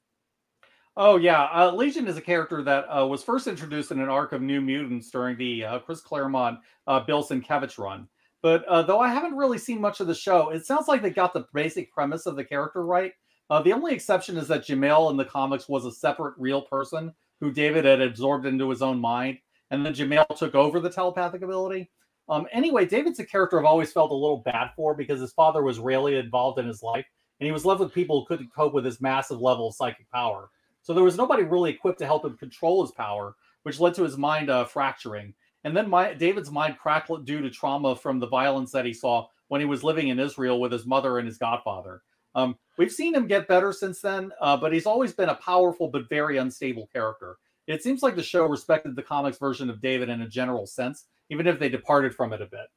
Oh 0.99 1.17
yeah, 1.17 1.45
uh, 1.53 1.73
Legion 1.73 2.07
is 2.07 2.17
a 2.17 2.23
character 2.23 2.63
that 2.63 2.87
uh, 2.87 3.07
was 3.07 3.23
first 3.23 3.47
introduced 3.47 3.91
in 3.91 4.01
an 4.01 4.09
arc 4.09 4.33
of 4.33 4.41
New 4.41 4.63
Mutants 4.63 5.11
during 5.11 5.37
the 5.37 5.63
uh, 5.63 5.79
Chris 5.81 6.01
Claremont, 6.01 6.61
uh, 6.87 7.01
Bill 7.01 7.23
Sienkiewicz 7.23 7.79
run. 7.79 8.09
But 8.43 8.65
uh, 8.65 8.81
though 8.81 9.01
I 9.01 9.09
haven't 9.09 9.37
really 9.37 9.59
seen 9.59 9.79
much 9.79 10.01
of 10.01 10.07
the 10.07 10.15
show, 10.15 10.51
it 10.51 10.65
sounds 10.65 10.89
like 10.89 11.03
they 11.03 11.11
got 11.11 11.35
the 11.35 11.47
basic 11.53 11.93
premise 11.93 12.25
of 12.25 12.35
the 12.35 12.45
character 12.45 12.83
right. 12.83 13.13
Uh, 13.51 13.61
the 13.61 13.75
only 13.75 13.93
exception 13.93 14.39
is 14.39 14.49
that 14.49 14.67
Jemail 14.67 15.11
in 15.11 15.19
the 15.19 15.25
comics 15.25 15.69
was 15.69 15.85
a 15.85 15.93
separate, 15.93 16.35
real 16.39 16.63
person 16.63 17.13
who 17.41 17.53
David 17.53 17.85
had 17.85 18.01
absorbed 18.01 18.47
into 18.47 18.71
his 18.71 18.81
own 18.81 18.99
mind, 18.99 19.37
and 19.71 19.85
then 19.85 19.95
Jemail 19.95 20.27
took 20.35 20.55
over 20.55 20.81
the 20.81 20.91
telepathic 20.91 21.43
ability. 21.43 21.91
Um, 22.31 22.47
anyway, 22.53 22.87
David's 22.87 23.19
a 23.19 23.27
character 23.27 23.59
I've 23.59 23.67
always 23.67 23.93
felt 23.93 24.13
a 24.13 24.15
little 24.15 24.39
bad 24.39 24.71
for 24.75 24.95
because 24.95 25.21
his 25.21 25.35
father 25.35 25.63
was 25.63 25.79
rarely 25.79 26.17
involved 26.17 26.59
in 26.59 26.67
his 26.67 26.83
life, 26.83 27.05
and 27.39 27.47
he 27.47 27.53
was 27.53 27.67
left 27.67 27.81
with 27.81 27.93
people 27.93 28.21
who 28.21 28.27
couldn't 28.27 28.55
cope 28.55 28.73
with 28.73 28.85
his 28.87 29.03
massive 29.03 29.43
level 29.43 29.69
of 29.69 29.75
psychic 29.75 30.11
power. 30.11 30.49
So 30.87 30.95
there 30.95 31.03
was 31.03 31.17
nobody 31.17 31.43
really 31.43 31.71
equipped 31.71 31.99
to 31.99 32.07
help 32.07 32.25
him 32.25 32.37
control 32.37 32.81
his 32.81 32.93
power, 32.93 33.35
which 33.65 33.81
led 33.81 33.95
to 33.95 34.05
his 34.05 34.17
mind 34.17 34.51
uh, 34.51 34.65
fracturing. 34.65 35.35
And 35.65 35.77
then 35.77 35.91
my, 35.91 36.15
David's 36.15 36.53
mind 36.53 36.79
cracked 36.79 37.11
due 37.25 37.41
to 37.41 37.51
trauma 37.51 37.97
from 37.97 38.21
the 38.21 38.29
violence 38.29 38.71
that 38.71 38.85
he 38.85 38.95
saw 38.95 39.27
when 39.49 39.61
he 39.61 39.67
was 39.67 39.83
living 39.83 40.11
in 40.11 40.21
Israel 40.21 40.61
with 40.61 40.71
his 40.71 40.87
mother 40.87 41.19
and 41.19 41.27
his 41.27 41.39
godfather. 41.39 42.03
Um, 42.37 42.57
we've 42.79 42.93
seen 42.93 43.17
him 43.17 43.27
get 43.27 43.49
better 43.49 43.73
since 43.73 44.01
then, 44.01 44.31
uh, 44.41 44.57
but 44.57 44.73
he's 44.73 44.87
always 44.87 45.13
been 45.13 45.29
a 45.29 45.35
powerful 45.35 45.89
but 45.89 46.09
very 46.09 46.37
unstable 46.37 46.89
character. 46.93 47.39
It 47.67 47.83
seems 47.83 48.05
like 48.05 48.15
the 48.15 48.23
show 48.23 48.47
respected 48.47 48.95
the 48.95 49.03
comics 49.03 49.39
version 49.39 49.69
of 49.69 49.81
David 49.81 50.09
in 50.09 50.23
a 50.23 50.29
general 50.29 50.69
sense, 50.69 51.07
even 51.31 51.49
if 51.49 51.59
they 51.59 51.69
departed 51.69 52.15
from 52.15 52.33
it 52.33 52.41
a 52.41 52.47
bit. 52.47 52.69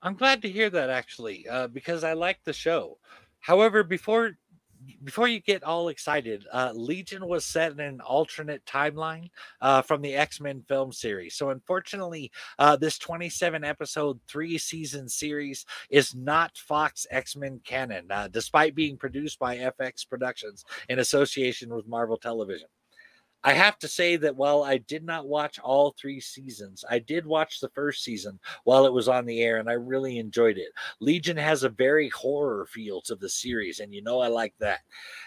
I'm 0.00 0.14
glad 0.14 0.40
to 0.40 0.48
hear 0.48 0.70
that 0.70 0.88
actually, 0.88 1.46
uh, 1.46 1.66
because 1.66 2.04
I 2.04 2.14
like 2.14 2.38
the 2.44 2.54
show. 2.54 2.96
However, 3.40 3.82
before 3.82 4.38
before 5.04 5.28
you 5.28 5.40
get 5.40 5.62
all 5.62 5.88
excited, 5.88 6.46
uh, 6.52 6.72
Legion 6.74 7.26
was 7.26 7.44
set 7.44 7.72
in 7.72 7.80
an 7.80 8.00
alternate 8.00 8.64
timeline 8.64 9.30
uh, 9.60 9.82
from 9.82 10.02
the 10.02 10.14
X 10.14 10.40
Men 10.40 10.62
film 10.68 10.92
series. 10.92 11.34
So, 11.34 11.50
unfortunately, 11.50 12.30
uh, 12.58 12.76
this 12.76 12.98
27 12.98 13.64
episode, 13.64 14.20
three 14.28 14.58
season 14.58 15.08
series 15.08 15.64
is 15.90 16.14
not 16.14 16.56
Fox 16.56 17.06
X 17.10 17.36
Men 17.36 17.60
canon, 17.64 18.10
uh, 18.10 18.28
despite 18.28 18.74
being 18.74 18.96
produced 18.96 19.38
by 19.38 19.56
FX 19.56 20.08
Productions 20.08 20.64
in 20.88 20.98
association 20.98 21.74
with 21.74 21.86
Marvel 21.86 22.16
Television. 22.16 22.68
I 23.44 23.54
have 23.54 23.78
to 23.80 23.88
say 23.88 24.16
that 24.16 24.36
while 24.36 24.62
I 24.62 24.78
did 24.78 25.04
not 25.04 25.26
watch 25.26 25.58
all 25.58 25.92
three 25.92 26.20
seasons, 26.20 26.84
I 26.88 27.00
did 27.00 27.26
watch 27.26 27.60
the 27.60 27.70
first 27.70 28.04
season 28.04 28.38
while 28.64 28.86
it 28.86 28.92
was 28.92 29.08
on 29.08 29.26
the 29.26 29.42
air 29.42 29.58
and 29.58 29.68
I 29.68 29.74
really 29.74 30.18
enjoyed 30.18 30.58
it. 30.58 30.72
Legion 31.00 31.36
has 31.36 31.64
a 31.64 31.68
very 31.68 32.08
horror 32.10 32.66
feel 32.66 33.00
to 33.02 33.16
the 33.16 33.28
series, 33.28 33.80
and 33.80 33.92
you 33.92 34.02
know 34.02 34.20
I 34.20 34.28
like 34.28 34.54
that, 34.60 34.80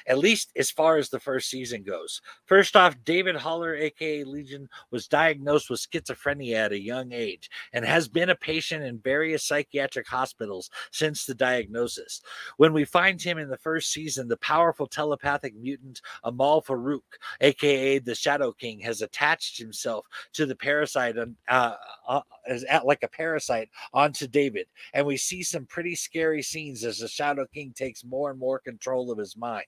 at 0.08 0.18
least 0.18 0.52
as 0.56 0.72
far 0.72 0.98
as 0.98 1.10
the 1.10 1.20
first 1.20 1.50
season 1.50 1.84
goes. 1.84 2.22
First 2.46 2.76
off, 2.76 2.96
David 3.04 3.36
Haller, 3.36 3.76
aka 3.76 4.24
Legion, 4.24 4.70
was 4.92 5.08
diagnosed 5.08 5.70
with 5.70 5.86
schizophrenia 5.86 6.56
at 6.56 6.72
a 6.72 6.80
young 6.80 7.12
age 7.12 7.50
and 7.74 7.84
has 7.84 8.08
been 8.08 8.30
a 8.30 8.36
patient 8.36 8.84
in 8.84 9.00
various 9.00 9.44
psychiatric 9.44 10.08
hospitals 10.08 10.70
since 10.92 11.26
the 11.26 11.36
diagnosis. 11.36 12.22
When 12.58 12.74
we 12.74 12.86
find 12.86 13.22
him 13.22 13.38
in 13.38 13.50
the 13.50 13.58
first 13.58 13.92
season, 13.92 14.28
the 14.28 14.38
powerful 14.38 14.88
telepathic 14.88 15.56
mutant 15.56 16.02
Amahl 16.24 16.62
Farouk, 16.62 17.02
aka 17.42 18.00
the 18.06 18.16
Shadow 18.16 18.52
King 18.52 18.80
has 18.82 19.02
attached 19.02 19.58
himself 19.58 20.06
to 20.34 20.46
the 20.46 20.56
parasite 20.56 21.18
and 21.18 21.36
uh, 21.48 21.76
uh, 22.08 22.22
at, 22.70 22.86
like 22.86 23.04
a 23.04 23.08
parasite 23.08 23.70
onto 23.94 24.28
David, 24.28 24.68
and 24.94 25.06
we 25.06 25.18
see 25.18 25.44
some 25.44 25.66
pretty 25.66 25.96
scary 25.96 26.42
scenes 26.42 26.84
as 26.84 27.00
the 27.00 27.08
Shadow 27.08 27.46
King 27.54 27.74
takes 27.76 28.04
more 28.04 28.30
and 28.30 28.40
more 28.40 28.60
control 28.60 29.12
of 29.12 29.18
his 29.18 29.36
mind. 29.36 29.66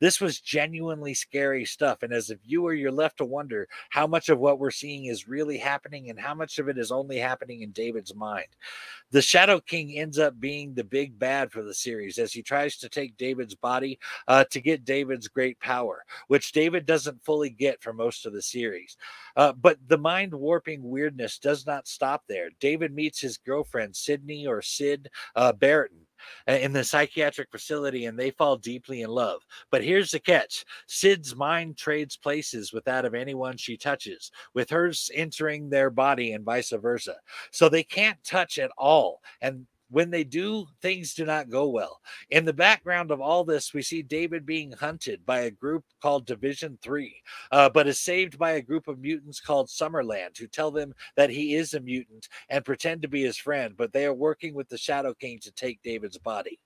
This 0.00 0.20
was 0.20 0.40
genuinely 0.40 1.14
scary 1.14 1.64
stuff, 1.64 2.02
and 2.02 2.12
as 2.12 2.30
a 2.30 2.36
viewer, 2.36 2.74
you're 2.74 2.90
left 2.90 3.18
to 3.18 3.24
wonder 3.24 3.68
how 3.90 4.06
much 4.06 4.28
of 4.28 4.38
what 4.38 4.58
we're 4.58 4.70
seeing 4.70 5.06
is 5.06 5.28
really 5.28 5.58
happening 5.58 6.10
and 6.10 6.18
how 6.18 6.34
much 6.34 6.58
of 6.58 6.68
it 6.68 6.78
is 6.78 6.90
only 6.90 7.18
happening 7.18 7.62
in 7.62 7.70
David's 7.70 8.14
mind. 8.14 8.48
The 9.12 9.22
Shadow 9.22 9.60
King 9.60 9.96
ends 9.96 10.18
up 10.18 10.38
being 10.40 10.74
the 10.74 10.84
big 10.84 11.18
bad 11.18 11.52
for 11.52 11.62
the 11.62 11.74
series 11.74 12.18
as 12.18 12.32
he 12.32 12.42
tries 12.42 12.76
to 12.78 12.88
take 12.88 13.16
David's 13.16 13.54
body 13.54 13.98
uh, 14.26 14.44
to 14.50 14.60
get 14.60 14.84
David's 14.84 15.28
great 15.28 15.58
power, 15.60 16.04
which 16.28 16.52
David 16.52 16.86
doesn't 16.86 17.24
fully 17.24 17.50
get 17.50 17.75
for 17.80 17.92
most 17.92 18.26
of 18.26 18.32
the 18.32 18.42
series. 18.42 18.96
Uh, 19.36 19.52
but 19.52 19.78
the 19.86 19.98
mind 19.98 20.34
warping 20.34 20.82
weirdness 20.82 21.38
does 21.38 21.66
not 21.66 21.88
stop 21.88 22.22
there. 22.28 22.48
David 22.60 22.94
meets 22.94 23.20
his 23.20 23.38
girlfriend, 23.38 23.94
Sydney 23.94 24.46
or 24.46 24.62
Sid 24.62 25.08
uh, 25.34 25.52
uh, 26.48 26.52
in 26.52 26.72
the 26.72 26.84
psychiatric 26.84 27.50
facility 27.50 28.06
and 28.06 28.18
they 28.18 28.30
fall 28.30 28.56
deeply 28.56 29.02
in 29.02 29.10
love. 29.10 29.40
But 29.70 29.84
here's 29.84 30.10
the 30.10 30.20
catch 30.20 30.64
Sid's 30.86 31.36
mind 31.36 31.76
trades 31.76 32.16
places 32.16 32.72
with 32.72 32.84
that 32.84 33.04
of 33.04 33.14
anyone 33.14 33.56
she 33.56 33.76
touches, 33.76 34.30
with 34.54 34.70
hers 34.70 35.10
entering 35.14 35.68
their 35.68 35.90
body 35.90 36.32
and 36.32 36.44
vice 36.44 36.70
versa. 36.70 37.16
So 37.52 37.68
they 37.68 37.82
can't 37.82 38.22
touch 38.24 38.58
at 38.58 38.70
all. 38.78 39.20
And 39.40 39.66
when 39.90 40.10
they 40.10 40.24
do, 40.24 40.66
things 40.82 41.14
do 41.14 41.24
not 41.24 41.50
go 41.50 41.68
well. 41.68 42.00
In 42.30 42.44
the 42.44 42.52
background 42.52 43.10
of 43.10 43.20
all 43.20 43.44
this, 43.44 43.72
we 43.72 43.82
see 43.82 44.02
David 44.02 44.44
being 44.44 44.72
hunted 44.72 45.24
by 45.24 45.40
a 45.40 45.50
group 45.50 45.84
called 46.02 46.26
Division 46.26 46.78
3, 46.82 47.22
uh, 47.52 47.70
but 47.70 47.86
is 47.86 48.00
saved 48.00 48.38
by 48.38 48.52
a 48.52 48.62
group 48.62 48.88
of 48.88 48.98
mutants 48.98 49.40
called 49.40 49.68
Summerland 49.68 50.36
who 50.38 50.46
tell 50.46 50.70
them 50.70 50.94
that 51.16 51.30
he 51.30 51.54
is 51.54 51.74
a 51.74 51.80
mutant 51.80 52.28
and 52.48 52.64
pretend 52.64 53.02
to 53.02 53.08
be 53.08 53.22
his 53.22 53.36
friend, 53.36 53.74
but 53.76 53.92
they 53.92 54.06
are 54.06 54.14
working 54.14 54.54
with 54.54 54.68
the 54.68 54.78
Shadow 54.78 55.14
King 55.14 55.38
to 55.40 55.52
take 55.52 55.82
David's 55.82 56.18
body. 56.18 56.58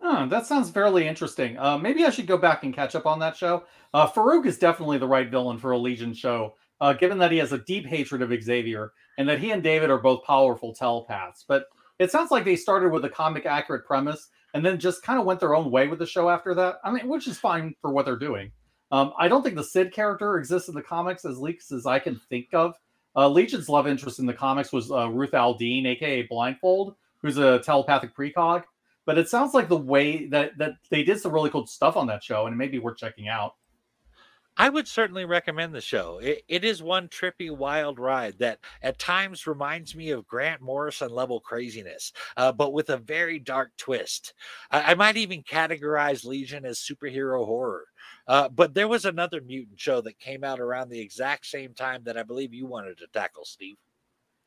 Oh, 0.00 0.26
that 0.28 0.46
sounds 0.46 0.70
fairly 0.70 1.08
interesting. 1.08 1.58
Uh, 1.58 1.78
maybe 1.78 2.04
I 2.04 2.10
should 2.10 2.26
go 2.26 2.36
back 2.36 2.62
and 2.62 2.74
catch 2.74 2.94
up 2.94 3.06
on 3.06 3.18
that 3.20 3.36
show. 3.36 3.64
Uh, 3.94 4.06
Farouk 4.06 4.44
is 4.44 4.58
definitely 4.58 4.98
the 4.98 5.08
right 5.08 5.30
villain 5.30 5.58
for 5.58 5.70
a 5.70 5.78
Legion 5.78 6.12
show, 6.12 6.56
uh, 6.80 6.92
given 6.92 7.16
that 7.18 7.32
he 7.32 7.38
has 7.38 7.52
a 7.52 7.58
deep 7.58 7.86
hatred 7.86 8.20
of 8.20 8.42
Xavier 8.42 8.92
and 9.16 9.28
that 9.28 9.38
he 9.38 9.52
and 9.52 9.62
David 9.62 9.90
are 9.90 9.98
both 9.98 10.24
powerful 10.24 10.74
telepaths. 10.74 11.44
But 11.46 11.66
it 11.98 12.10
sounds 12.10 12.30
like 12.30 12.44
they 12.44 12.56
started 12.56 12.90
with 12.92 13.04
a 13.04 13.10
comic 13.10 13.46
accurate 13.46 13.86
premise 13.86 14.28
and 14.54 14.64
then 14.64 14.78
just 14.78 15.02
kind 15.02 15.18
of 15.18 15.26
went 15.26 15.40
their 15.40 15.54
own 15.54 15.70
way 15.70 15.88
with 15.88 15.98
the 15.98 16.06
show 16.06 16.30
after 16.30 16.54
that. 16.54 16.76
I 16.84 16.90
mean, 16.90 17.08
which 17.08 17.26
is 17.26 17.38
fine 17.38 17.74
for 17.80 17.90
what 17.90 18.04
they're 18.04 18.16
doing. 18.16 18.52
Um, 18.92 19.12
I 19.18 19.28
don't 19.28 19.42
think 19.42 19.56
the 19.56 19.64
Sid 19.64 19.92
character 19.92 20.38
exists 20.38 20.68
in 20.68 20.74
the 20.74 20.82
comics 20.82 21.24
as 21.24 21.38
leaks 21.38 21.72
as 21.72 21.86
I 21.86 21.98
can 21.98 22.20
think 22.28 22.48
of. 22.52 22.74
Uh, 23.16 23.28
Legion's 23.28 23.68
love 23.68 23.86
interest 23.86 24.18
in 24.18 24.26
the 24.26 24.34
comics 24.34 24.72
was 24.72 24.90
uh, 24.90 25.08
Ruth 25.08 25.34
Aldine, 25.34 25.86
aka 25.86 26.22
Blindfold, 26.22 26.94
who's 27.18 27.38
a 27.38 27.58
telepathic 27.60 28.14
precog. 28.16 28.64
But 29.06 29.18
it 29.18 29.28
sounds 29.28 29.54
like 29.54 29.68
the 29.68 29.76
way 29.76 30.26
that 30.26 30.56
that 30.58 30.74
they 30.90 31.02
did 31.02 31.20
some 31.20 31.32
really 31.32 31.50
cool 31.50 31.66
stuff 31.66 31.96
on 31.96 32.06
that 32.06 32.24
show, 32.24 32.46
and 32.46 32.54
it 32.54 32.56
may 32.56 32.68
be 32.68 32.78
worth 32.78 32.96
checking 32.96 33.28
out. 33.28 33.54
I 34.56 34.68
would 34.68 34.86
certainly 34.86 35.24
recommend 35.24 35.74
the 35.74 35.80
show. 35.80 36.18
It, 36.22 36.44
it 36.46 36.64
is 36.64 36.82
one 36.82 37.08
trippy, 37.08 37.54
wild 37.54 37.98
ride 37.98 38.38
that 38.38 38.60
at 38.82 38.98
times 38.98 39.46
reminds 39.46 39.96
me 39.96 40.10
of 40.10 40.26
Grant 40.26 40.60
Morrison 40.60 41.10
level 41.10 41.40
craziness, 41.40 42.12
uh, 42.36 42.52
but 42.52 42.72
with 42.72 42.90
a 42.90 42.96
very 42.96 43.38
dark 43.38 43.72
twist. 43.76 44.34
I, 44.70 44.92
I, 44.92 44.94
might 44.94 45.16
even 45.16 45.42
categorize 45.42 46.24
Legion 46.24 46.64
as 46.64 46.78
superhero 46.78 47.44
horror. 47.44 47.86
Uh, 48.28 48.48
but 48.48 48.74
there 48.74 48.88
was 48.88 49.04
another 49.04 49.40
mutant 49.40 49.80
show 49.80 50.00
that 50.02 50.18
came 50.20 50.44
out 50.44 50.60
around 50.60 50.88
the 50.88 51.00
exact 51.00 51.46
same 51.46 51.74
time 51.74 52.04
that 52.04 52.16
I 52.16 52.22
believe 52.22 52.54
you 52.54 52.66
wanted 52.66 52.98
to 52.98 53.06
tackle, 53.12 53.44
Steve. 53.44 53.76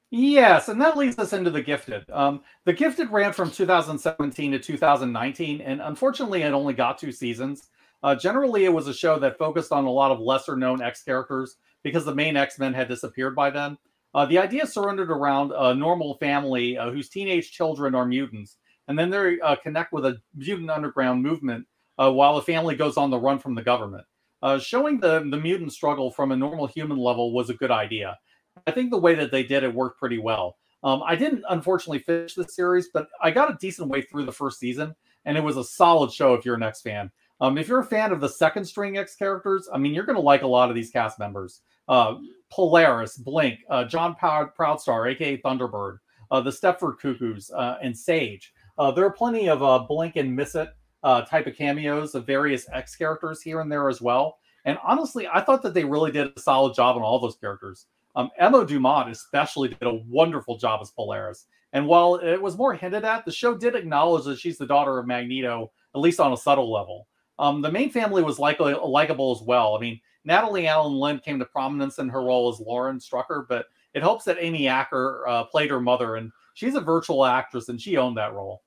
Yes, 0.09 0.69
and 0.69 0.81
that 0.81 0.95
leads 0.95 1.19
us 1.19 1.33
into 1.33 1.51
The 1.51 1.61
Gifted. 1.61 2.09
Um, 2.09 2.41
the 2.63 2.71
Gifted 2.71 3.09
ran 3.09 3.33
from 3.33 3.51
2017 3.51 4.53
to 4.53 4.59
2019, 4.59 5.59
and 5.59 5.81
unfortunately, 5.81 6.43
it 6.43 6.53
only 6.53 6.73
got 6.73 6.97
two 6.97 7.11
seasons. 7.11 7.67
Uh, 8.03 8.15
generally, 8.15 8.65
it 8.65 8.73
was 8.73 8.87
a 8.87 8.93
show 8.93 9.19
that 9.19 9.37
focused 9.37 9.71
on 9.71 9.85
a 9.85 9.89
lot 9.89 10.11
of 10.11 10.19
lesser 10.19 10.55
known 10.55 10.81
X 10.81 11.03
characters 11.03 11.57
because 11.83 12.05
the 12.05 12.15
main 12.15 12.37
X 12.37 12.59
Men 12.59 12.73
had 12.73 12.87
disappeared 12.87 13.35
by 13.35 13.49
then. 13.49 13.77
Uh, 14.13 14.25
the 14.25 14.37
idea 14.37 14.65
surrounded 14.65 15.09
around 15.09 15.51
a 15.55 15.73
normal 15.73 16.15
family 16.17 16.77
uh, 16.77 16.89
whose 16.91 17.09
teenage 17.09 17.51
children 17.51 17.93
are 17.93 18.05
mutants, 18.05 18.57
and 18.87 18.97
then 18.97 19.09
they 19.09 19.39
uh, 19.41 19.55
connect 19.55 19.93
with 19.93 20.05
a 20.05 20.17
mutant 20.35 20.69
underground 20.69 21.21
movement 21.21 21.65
uh, 21.97 22.11
while 22.11 22.35
the 22.35 22.41
family 22.41 22.75
goes 22.75 22.97
on 22.97 23.09
the 23.09 23.19
run 23.19 23.39
from 23.39 23.55
the 23.55 23.61
government. 23.61 24.05
Uh, 24.41 24.59
showing 24.59 24.99
the, 24.99 25.27
the 25.31 25.37
mutant 25.37 25.73
struggle 25.73 26.11
from 26.11 26.31
a 26.31 26.35
normal 26.35 26.67
human 26.67 26.97
level 26.97 27.33
was 27.33 27.49
a 27.49 27.55
good 27.55 27.71
idea. 27.71 28.17
I 28.65 28.71
think 28.71 28.91
the 28.91 28.97
way 28.97 29.15
that 29.15 29.31
they 29.31 29.43
did 29.43 29.63
it 29.63 29.73
worked 29.73 29.99
pretty 29.99 30.19
well. 30.19 30.57
Um, 30.83 31.01
I 31.05 31.15
didn't 31.15 31.43
unfortunately 31.49 31.99
finish 31.99 32.35
the 32.35 32.43
series, 32.43 32.89
but 32.93 33.07
I 33.21 33.31
got 33.31 33.51
a 33.51 33.57
decent 33.59 33.89
way 33.89 34.03
through 34.03 34.25
the 34.25 34.31
first 34.31 34.59
season, 34.59 34.95
and 35.25 35.37
it 35.37 35.43
was 35.43 35.57
a 35.57 35.63
solid 35.63 36.11
show 36.11 36.33
if 36.35 36.45
you're 36.45 36.55
an 36.55 36.63
X 36.63 36.81
fan. 36.81 37.11
Um, 37.39 37.57
if 37.57 37.67
you're 37.67 37.79
a 37.79 37.85
fan 37.85 38.11
of 38.11 38.19
the 38.19 38.29
second 38.29 38.65
string 38.65 38.97
X 38.97 39.15
characters, 39.15 39.69
I 39.71 39.77
mean, 39.77 39.93
you're 39.93 40.05
going 40.05 40.15
to 40.15 40.21
like 40.21 40.41
a 40.41 40.47
lot 40.47 40.69
of 40.69 40.75
these 40.75 40.89
cast 40.89 41.19
members. 41.19 41.61
Uh, 41.87 42.15
Polaris, 42.51 43.17
Blink, 43.17 43.59
uh, 43.69 43.85
John 43.85 44.15
Proud, 44.15 44.49
Proudstar, 44.57 45.11
aka 45.11 45.37
Thunderbird, 45.41 45.97
uh, 46.31 46.41
the 46.41 46.49
Stepford 46.49 46.99
Cuckoos, 46.99 47.51
uh, 47.51 47.77
and 47.81 47.97
Sage. 47.97 48.53
Uh, 48.77 48.91
there 48.91 49.05
are 49.05 49.11
plenty 49.11 49.49
of 49.49 49.63
uh, 49.63 49.79
Blink 49.79 50.15
and 50.15 50.35
Miss 50.35 50.55
It 50.55 50.69
type 51.03 51.47
of 51.47 51.55
cameos 51.55 52.15
of 52.15 52.25
various 52.25 52.67
X 52.73 52.95
characters 52.95 53.41
here 53.41 53.61
and 53.61 53.71
there 53.71 53.89
as 53.89 54.01
well. 54.01 54.39
And 54.65 54.77
honestly, 54.83 55.27
I 55.31 55.41
thought 55.41 55.63
that 55.63 55.73
they 55.73 55.85
really 55.85 56.11
did 56.11 56.31
a 56.35 56.39
solid 56.39 56.75
job 56.75 56.97
on 56.97 57.01
all 57.01 57.19
those 57.19 57.37
characters. 57.37 57.85
Um, 58.15 58.29
Emma 58.37 58.65
Dumont 58.65 59.09
especially 59.09 59.69
did 59.69 59.83
a 59.83 60.01
wonderful 60.09 60.57
job 60.57 60.79
as 60.81 60.91
Polaris. 60.91 61.45
And 61.71 61.87
while 61.87 62.15
it 62.15 62.41
was 62.41 62.57
more 62.57 62.73
hinted 62.73 63.05
at, 63.05 63.23
the 63.23 63.31
show 63.31 63.55
did 63.55 63.75
acknowledge 63.75 64.25
that 64.25 64.39
she's 64.39 64.57
the 64.57 64.65
daughter 64.65 64.97
of 64.97 65.05
Magneto, 65.05 65.71
at 65.95 66.01
least 66.01 66.19
on 66.19 66.33
a 66.33 66.37
subtle 66.37 66.71
level. 66.71 67.07
Um, 67.39 67.61
the 67.61 67.71
main 67.71 67.89
family 67.89 68.23
was 68.23 68.39
likely 68.39 68.73
likable 68.73 69.35
as 69.35 69.41
well. 69.41 69.75
I 69.75 69.79
mean, 69.79 69.99
Natalie 70.25 70.63
Alyn 70.63 70.93
Lind 70.93 71.23
came 71.23 71.39
to 71.39 71.45
prominence 71.45 71.99
in 71.99 72.09
her 72.09 72.21
role 72.21 72.51
as 72.51 72.59
Lauren 72.59 72.99
Strucker, 72.99 73.45
but 73.47 73.67
it 73.93 74.01
helps 74.01 74.25
that 74.25 74.37
Amy 74.39 74.67
Acker 74.67 75.23
uh, 75.27 75.43
played 75.45 75.69
her 75.69 75.79
mother, 75.79 76.17
and 76.17 76.31
she's 76.53 76.75
a 76.75 76.81
virtual 76.81 77.25
actress, 77.25 77.69
and 77.69 77.81
she 77.81 77.97
owned 77.97 78.17
that 78.17 78.33
role. 78.33 78.61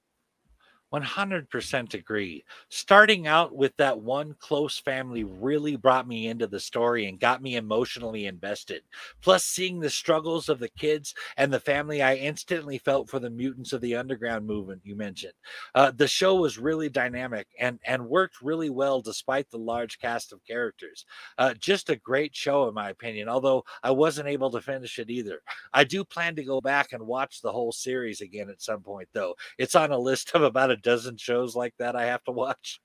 100% 0.92 1.94
agree. 1.94 2.44
Starting 2.68 3.26
out 3.26 3.54
with 3.54 3.76
that 3.76 4.00
one 4.00 4.34
close 4.40 4.78
family 4.78 5.24
really 5.24 5.76
brought 5.76 6.08
me 6.08 6.26
into 6.28 6.46
the 6.46 6.58
story 6.58 7.06
and 7.06 7.20
got 7.20 7.42
me 7.42 7.56
emotionally 7.56 8.26
invested. 8.26 8.82
Plus, 9.22 9.44
seeing 9.44 9.78
the 9.78 9.90
struggles 9.90 10.48
of 10.48 10.58
the 10.58 10.68
kids 10.68 11.14
and 11.36 11.52
the 11.52 11.60
family, 11.60 12.02
I 12.02 12.16
instantly 12.16 12.78
felt 12.78 13.08
for 13.08 13.18
the 13.18 13.30
mutants 13.30 13.72
of 13.72 13.80
the 13.80 13.94
underground 13.94 14.46
movement 14.46 14.82
you 14.84 14.96
mentioned. 14.96 15.34
Uh, 15.74 15.92
the 15.92 16.08
show 16.08 16.34
was 16.34 16.58
really 16.58 16.88
dynamic 16.88 17.46
and, 17.58 17.78
and 17.84 18.08
worked 18.08 18.42
really 18.42 18.70
well 18.70 19.00
despite 19.00 19.48
the 19.50 19.58
large 19.58 19.98
cast 20.00 20.32
of 20.32 20.44
characters. 20.44 21.04
Uh, 21.38 21.54
just 21.54 21.90
a 21.90 21.96
great 21.96 22.34
show, 22.34 22.66
in 22.68 22.74
my 22.74 22.90
opinion, 22.90 23.28
although 23.28 23.64
I 23.82 23.92
wasn't 23.92 24.28
able 24.28 24.50
to 24.50 24.60
finish 24.60 24.98
it 24.98 25.10
either. 25.10 25.40
I 25.72 25.84
do 25.84 26.04
plan 26.04 26.34
to 26.36 26.44
go 26.44 26.60
back 26.60 26.92
and 26.92 27.06
watch 27.06 27.40
the 27.40 27.52
whole 27.52 27.72
series 27.72 28.20
again 28.20 28.50
at 28.50 28.62
some 28.62 28.82
point, 28.82 29.08
though. 29.12 29.34
It's 29.58 29.74
on 29.74 29.92
a 29.92 29.98
list 29.98 30.32
of 30.34 30.42
about 30.42 30.70
a 30.70 30.76
dozen 30.82 31.16
shows 31.16 31.55
like 31.55 31.74
that 31.78 31.97
I 31.97 32.07
have 32.07 32.23
to 32.24 32.32
watch. 32.32 32.81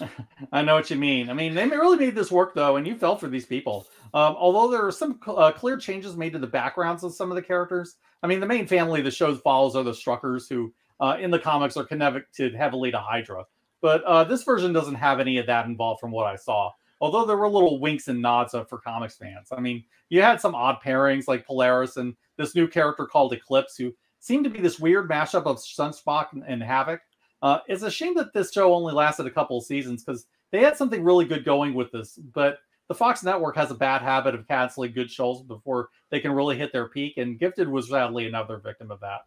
I 0.52 0.62
know 0.62 0.74
what 0.74 0.90
you 0.90 0.96
mean. 0.96 1.30
I 1.30 1.34
mean, 1.34 1.54
they 1.54 1.66
really 1.66 1.98
made 1.98 2.14
this 2.14 2.32
work 2.32 2.54
though, 2.54 2.76
and 2.76 2.86
you 2.86 2.96
felt 2.96 3.20
for 3.20 3.28
these 3.28 3.46
people. 3.46 3.86
Um, 4.14 4.36
although 4.38 4.70
there 4.70 4.86
are 4.86 4.92
some 4.92 5.20
uh, 5.26 5.52
clear 5.52 5.76
changes 5.76 6.16
made 6.16 6.32
to 6.32 6.38
the 6.38 6.46
backgrounds 6.46 7.04
of 7.04 7.14
some 7.14 7.30
of 7.30 7.36
the 7.36 7.42
characters. 7.42 7.96
I 8.22 8.26
mean, 8.26 8.40
the 8.40 8.46
main 8.46 8.66
family 8.66 9.02
the 9.02 9.10
show 9.10 9.34
follows 9.34 9.76
are 9.76 9.84
the 9.84 9.92
Struckers, 9.92 10.48
who 10.48 10.72
uh, 11.00 11.16
in 11.20 11.30
the 11.30 11.38
comics 11.38 11.76
are 11.76 11.84
connected 11.84 12.54
heavily 12.54 12.90
to 12.90 12.98
Hydra. 12.98 13.44
But 13.80 14.02
uh, 14.04 14.24
this 14.24 14.42
version 14.42 14.72
doesn't 14.72 14.96
have 14.96 15.20
any 15.20 15.38
of 15.38 15.46
that 15.46 15.66
involved 15.66 16.00
from 16.00 16.10
what 16.10 16.26
I 16.26 16.36
saw. 16.36 16.72
Although 17.00 17.26
there 17.26 17.36
were 17.36 17.48
little 17.48 17.80
winks 17.80 18.08
and 18.08 18.20
nods 18.20 18.54
for 18.68 18.78
comics 18.78 19.16
fans. 19.16 19.48
I 19.52 19.60
mean, 19.60 19.84
you 20.08 20.20
had 20.20 20.40
some 20.40 20.54
odd 20.54 20.78
pairings 20.84 21.28
like 21.28 21.46
Polaris 21.46 21.96
and 21.96 22.14
this 22.36 22.56
new 22.56 22.66
character 22.66 23.06
called 23.06 23.32
Eclipse, 23.32 23.76
who 23.76 23.92
seemed 24.18 24.44
to 24.44 24.50
be 24.50 24.60
this 24.60 24.80
weird 24.80 25.08
mashup 25.08 25.46
of 25.46 25.58
Sunspot 25.58 26.32
and, 26.32 26.42
and 26.46 26.62
Havoc. 26.62 27.00
Uh, 27.42 27.60
it's 27.68 27.82
a 27.82 27.90
shame 27.90 28.14
that 28.14 28.32
this 28.32 28.52
show 28.52 28.74
only 28.74 28.92
lasted 28.92 29.26
a 29.26 29.30
couple 29.30 29.58
of 29.58 29.64
seasons 29.64 30.02
because 30.02 30.26
they 30.50 30.60
had 30.60 30.76
something 30.76 31.04
really 31.04 31.24
good 31.24 31.44
going 31.44 31.74
with 31.74 31.92
this. 31.92 32.18
But 32.34 32.58
the 32.88 32.94
Fox 32.94 33.22
Network 33.22 33.56
has 33.56 33.70
a 33.70 33.74
bad 33.74 34.02
habit 34.02 34.34
of 34.34 34.48
canceling 34.48 34.92
good 34.92 35.10
shows 35.10 35.42
before 35.42 35.90
they 36.10 36.20
can 36.20 36.32
really 36.32 36.56
hit 36.56 36.72
their 36.72 36.88
peak, 36.88 37.18
and 37.18 37.38
Gifted 37.38 37.68
was 37.68 37.90
sadly 37.90 38.26
another 38.26 38.58
victim 38.58 38.90
of 38.90 39.00
that. 39.00 39.20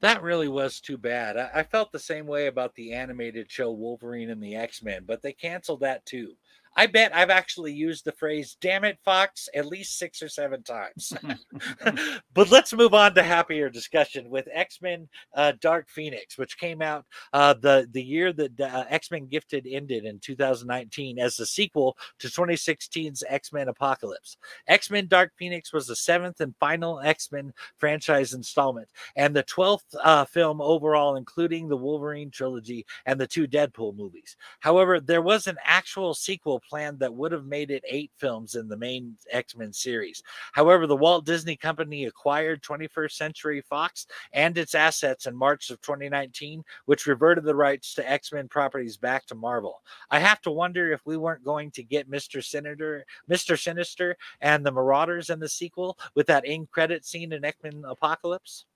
That 0.00 0.22
really 0.22 0.48
was 0.48 0.80
too 0.80 0.98
bad. 0.98 1.36
I, 1.36 1.50
I 1.54 1.62
felt 1.62 1.92
the 1.92 1.98
same 1.98 2.26
way 2.26 2.48
about 2.48 2.74
the 2.74 2.92
animated 2.92 3.50
show 3.50 3.70
Wolverine 3.70 4.30
and 4.30 4.42
the 4.42 4.56
X 4.56 4.82
Men, 4.82 5.04
but 5.06 5.22
they 5.22 5.32
canceled 5.32 5.80
that 5.80 6.04
too. 6.04 6.34
I 6.74 6.86
bet 6.86 7.14
I've 7.14 7.30
actually 7.30 7.72
used 7.72 8.04
the 8.04 8.12
phrase 8.12 8.56
"damn 8.60 8.84
it, 8.84 8.98
Fox" 9.04 9.48
at 9.54 9.66
least 9.66 9.98
six 9.98 10.22
or 10.22 10.28
seven 10.28 10.62
times. 10.62 11.12
but 12.34 12.50
let's 12.50 12.72
move 12.72 12.94
on 12.94 13.14
to 13.14 13.22
happier 13.22 13.68
discussion 13.68 14.30
with 14.30 14.48
X 14.52 14.80
Men: 14.80 15.08
uh, 15.34 15.52
Dark 15.60 15.88
Phoenix, 15.90 16.38
which 16.38 16.58
came 16.58 16.80
out 16.80 17.04
uh, 17.32 17.54
the 17.54 17.88
the 17.92 18.02
year 18.02 18.32
that 18.32 18.58
uh, 18.60 18.84
X 18.88 19.10
Men 19.10 19.26
Gifted 19.26 19.66
ended 19.66 20.04
in 20.04 20.18
2019 20.20 21.18
as 21.18 21.36
the 21.36 21.46
sequel 21.46 21.96
to 22.18 22.28
2016's 22.28 23.22
X 23.28 23.52
Men 23.52 23.68
Apocalypse. 23.68 24.38
X 24.66 24.90
Men: 24.90 25.06
Dark 25.06 25.32
Phoenix 25.36 25.72
was 25.72 25.86
the 25.86 25.96
seventh 25.96 26.40
and 26.40 26.54
final 26.58 27.00
X 27.00 27.30
Men 27.30 27.52
franchise 27.76 28.32
installment 28.32 28.88
and 29.16 29.36
the 29.36 29.42
twelfth 29.42 29.94
uh, 30.02 30.24
film 30.24 30.62
overall, 30.62 31.16
including 31.16 31.68
the 31.68 31.76
Wolverine 31.76 32.30
trilogy 32.30 32.86
and 33.04 33.20
the 33.20 33.26
two 33.26 33.46
Deadpool 33.46 33.94
movies. 33.94 34.36
However, 34.60 35.00
there 35.00 35.22
was 35.22 35.46
an 35.46 35.58
actual 35.64 36.14
sequel 36.14 36.61
planned 36.68 36.98
that 37.00 37.14
would 37.14 37.32
have 37.32 37.46
made 37.46 37.70
it 37.70 37.84
eight 37.88 38.10
films 38.18 38.54
in 38.54 38.68
the 38.68 38.76
main 38.76 39.16
X 39.30 39.56
Men 39.56 39.72
series. 39.72 40.22
However, 40.52 40.86
the 40.86 40.96
Walt 40.96 41.24
Disney 41.24 41.56
Company 41.56 42.04
acquired 42.04 42.62
21st 42.62 43.12
Century 43.12 43.60
Fox 43.60 44.06
and 44.32 44.56
its 44.56 44.74
assets 44.74 45.26
in 45.26 45.36
March 45.36 45.70
of 45.70 45.80
2019, 45.82 46.62
which 46.86 47.06
reverted 47.06 47.44
the 47.44 47.54
rights 47.54 47.94
to 47.94 48.10
X 48.10 48.32
Men 48.32 48.48
properties 48.48 48.96
back 48.96 49.26
to 49.26 49.34
Marvel. 49.34 49.82
I 50.10 50.18
have 50.18 50.40
to 50.42 50.50
wonder 50.50 50.92
if 50.92 51.00
we 51.04 51.16
weren't 51.16 51.44
going 51.44 51.70
to 51.72 51.82
get 51.82 52.10
Mr. 52.10 52.42
Senator, 52.44 53.04
Mr. 53.30 53.58
Sinister 53.58 54.16
and 54.40 54.64
the 54.64 54.72
Marauders 54.72 55.30
in 55.30 55.40
the 55.40 55.48
sequel 55.48 55.98
with 56.14 56.26
that 56.26 56.44
end 56.46 56.70
credit 56.70 57.04
scene 57.04 57.32
in 57.32 57.44
X 57.44 57.58
Men 57.62 57.82
Apocalypse. 57.86 58.66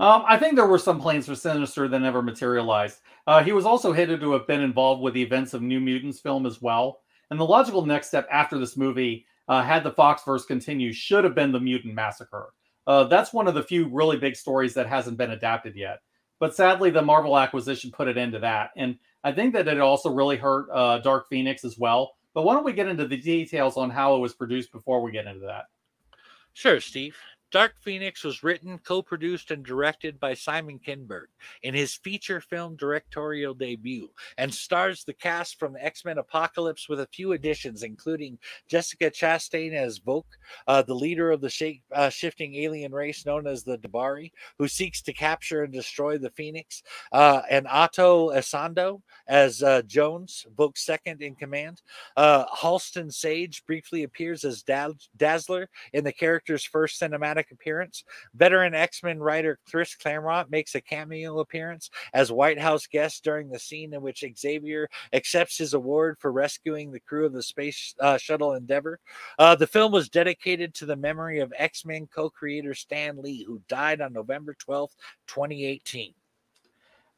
Um, 0.00 0.24
I 0.26 0.36
think 0.38 0.56
there 0.56 0.66
were 0.66 0.78
some 0.78 1.00
plans 1.00 1.26
for 1.26 1.34
Sinister 1.34 1.86
that 1.88 1.98
never 2.00 2.22
materialized. 2.22 3.00
Uh, 3.26 3.42
he 3.42 3.52
was 3.52 3.64
also 3.64 3.92
hated 3.92 4.20
to 4.20 4.32
have 4.32 4.46
been 4.46 4.60
involved 4.60 5.02
with 5.02 5.14
the 5.14 5.22
events 5.22 5.54
of 5.54 5.62
New 5.62 5.80
Mutants 5.80 6.20
film 6.20 6.46
as 6.46 6.60
well. 6.60 7.00
And 7.30 7.38
the 7.38 7.44
logical 7.44 7.86
next 7.86 8.08
step 8.08 8.26
after 8.30 8.58
this 8.58 8.76
movie, 8.76 9.26
uh, 9.48 9.62
had 9.62 9.84
the 9.84 9.92
Foxverse 9.92 10.46
continue, 10.46 10.92
should 10.92 11.24
have 11.24 11.34
been 11.34 11.52
the 11.52 11.60
Mutant 11.60 11.94
Massacre. 11.94 12.52
Uh, 12.86 13.04
that's 13.04 13.32
one 13.32 13.48
of 13.48 13.54
the 13.54 13.62
few 13.62 13.88
really 13.88 14.16
big 14.16 14.36
stories 14.36 14.74
that 14.74 14.88
hasn't 14.88 15.16
been 15.16 15.30
adapted 15.30 15.74
yet. 15.74 16.00
But 16.38 16.54
sadly, 16.54 16.90
the 16.90 17.02
Marvel 17.02 17.38
acquisition 17.38 17.90
put 17.90 18.08
it 18.08 18.18
into 18.18 18.38
that. 18.40 18.70
And 18.76 18.98
I 19.22 19.32
think 19.32 19.54
that 19.54 19.68
it 19.68 19.80
also 19.80 20.10
really 20.10 20.36
hurt 20.36 20.68
uh, 20.72 20.98
Dark 20.98 21.28
Phoenix 21.28 21.64
as 21.64 21.78
well. 21.78 22.16
But 22.34 22.42
why 22.42 22.54
don't 22.54 22.64
we 22.64 22.72
get 22.72 22.88
into 22.88 23.06
the 23.06 23.16
details 23.16 23.76
on 23.76 23.90
how 23.90 24.16
it 24.16 24.18
was 24.18 24.34
produced 24.34 24.72
before 24.72 25.00
we 25.00 25.12
get 25.12 25.26
into 25.26 25.46
that? 25.46 25.66
Sure, 26.52 26.80
Steve. 26.80 27.16
Dark 27.54 27.76
Phoenix 27.80 28.24
was 28.24 28.42
written, 28.42 28.78
co 28.78 29.00
produced, 29.00 29.52
and 29.52 29.64
directed 29.64 30.18
by 30.18 30.34
Simon 30.34 30.80
Kinberg 30.84 31.26
in 31.62 31.72
his 31.72 31.94
feature 31.94 32.40
film 32.40 32.74
directorial 32.74 33.54
debut 33.54 34.10
and 34.38 34.52
stars 34.52 35.04
the 35.04 35.12
cast 35.12 35.60
from 35.60 35.76
X 35.78 36.04
Men 36.04 36.18
Apocalypse 36.18 36.88
with 36.88 36.98
a 36.98 37.06
few 37.12 37.30
additions, 37.30 37.84
including 37.84 38.40
Jessica 38.66 39.08
Chastain 39.08 39.72
as 39.72 40.00
Vuk, 40.00 40.24
uh, 40.66 40.82
the 40.82 40.96
leader 40.96 41.30
of 41.30 41.40
the 41.40 41.48
shape, 41.48 41.84
uh, 41.92 42.08
shifting 42.08 42.56
alien 42.56 42.90
race 42.90 43.24
known 43.24 43.46
as 43.46 43.62
the 43.62 43.78
D'Bari, 43.78 44.32
who 44.58 44.66
seeks 44.66 45.00
to 45.02 45.12
capture 45.12 45.62
and 45.62 45.72
destroy 45.72 46.18
the 46.18 46.30
Phoenix, 46.30 46.82
uh, 47.12 47.42
and 47.48 47.68
Ato 47.68 48.30
Essandoh 48.30 49.00
as 49.28 49.62
uh, 49.62 49.82
Jones, 49.82 50.44
Vuk's 50.56 50.84
second 50.84 51.22
in 51.22 51.36
command. 51.36 51.82
Uh, 52.16 52.46
Halston 52.46 53.12
Sage 53.12 53.64
briefly 53.64 54.02
appears 54.02 54.42
as 54.42 54.64
Dazzler 54.64 55.68
in 55.92 56.02
the 56.02 56.12
character's 56.12 56.64
first 56.64 57.00
cinematic 57.00 57.43
appearance. 57.50 58.04
Veteran 58.34 58.74
X 58.74 59.02
Men 59.02 59.20
writer 59.20 59.58
Chris 59.70 59.94
Claremont 59.94 60.50
makes 60.50 60.74
a 60.74 60.80
cameo 60.80 61.40
appearance 61.40 61.90
as 62.12 62.32
White 62.32 62.60
House 62.60 62.86
guest 62.86 63.24
during 63.24 63.50
the 63.50 63.58
scene 63.58 63.94
in 63.94 64.02
which 64.02 64.24
Xavier 64.36 64.88
accepts 65.12 65.58
his 65.58 65.74
award 65.74 66.16
for 66.18 66.32
rescuing 66.32 66.90
the 66.90 67.00
crew 67.00 67.26
of 67.26 67.32
the 67.32 67.42
space 67.42 67.94
uh, 68.00 68.18
shuttle 68.18 68.54
Endeavour. 68.54 69.00
Uh, 69.38 69.54
the 69.54 69.66
film 69.66 69.92
was 69.92 70.08
dedicated 70.08 70.74
to 70.74 70.86
the 70.86 70.96
memory 70.96 71.40
of 71.40 71.52
X 71.56 71.84
Men 71.84 72.06
co 72.06 72.30
creator 72.30 72.74
Stan 72.74 73.20
Lee, 73.20 73.44
who 73.44 73.60
died 73.68 74.00
on 74.00 74.12
November 74.12 74.54
12th, 74.66 74.94
2018. 75.26 76.14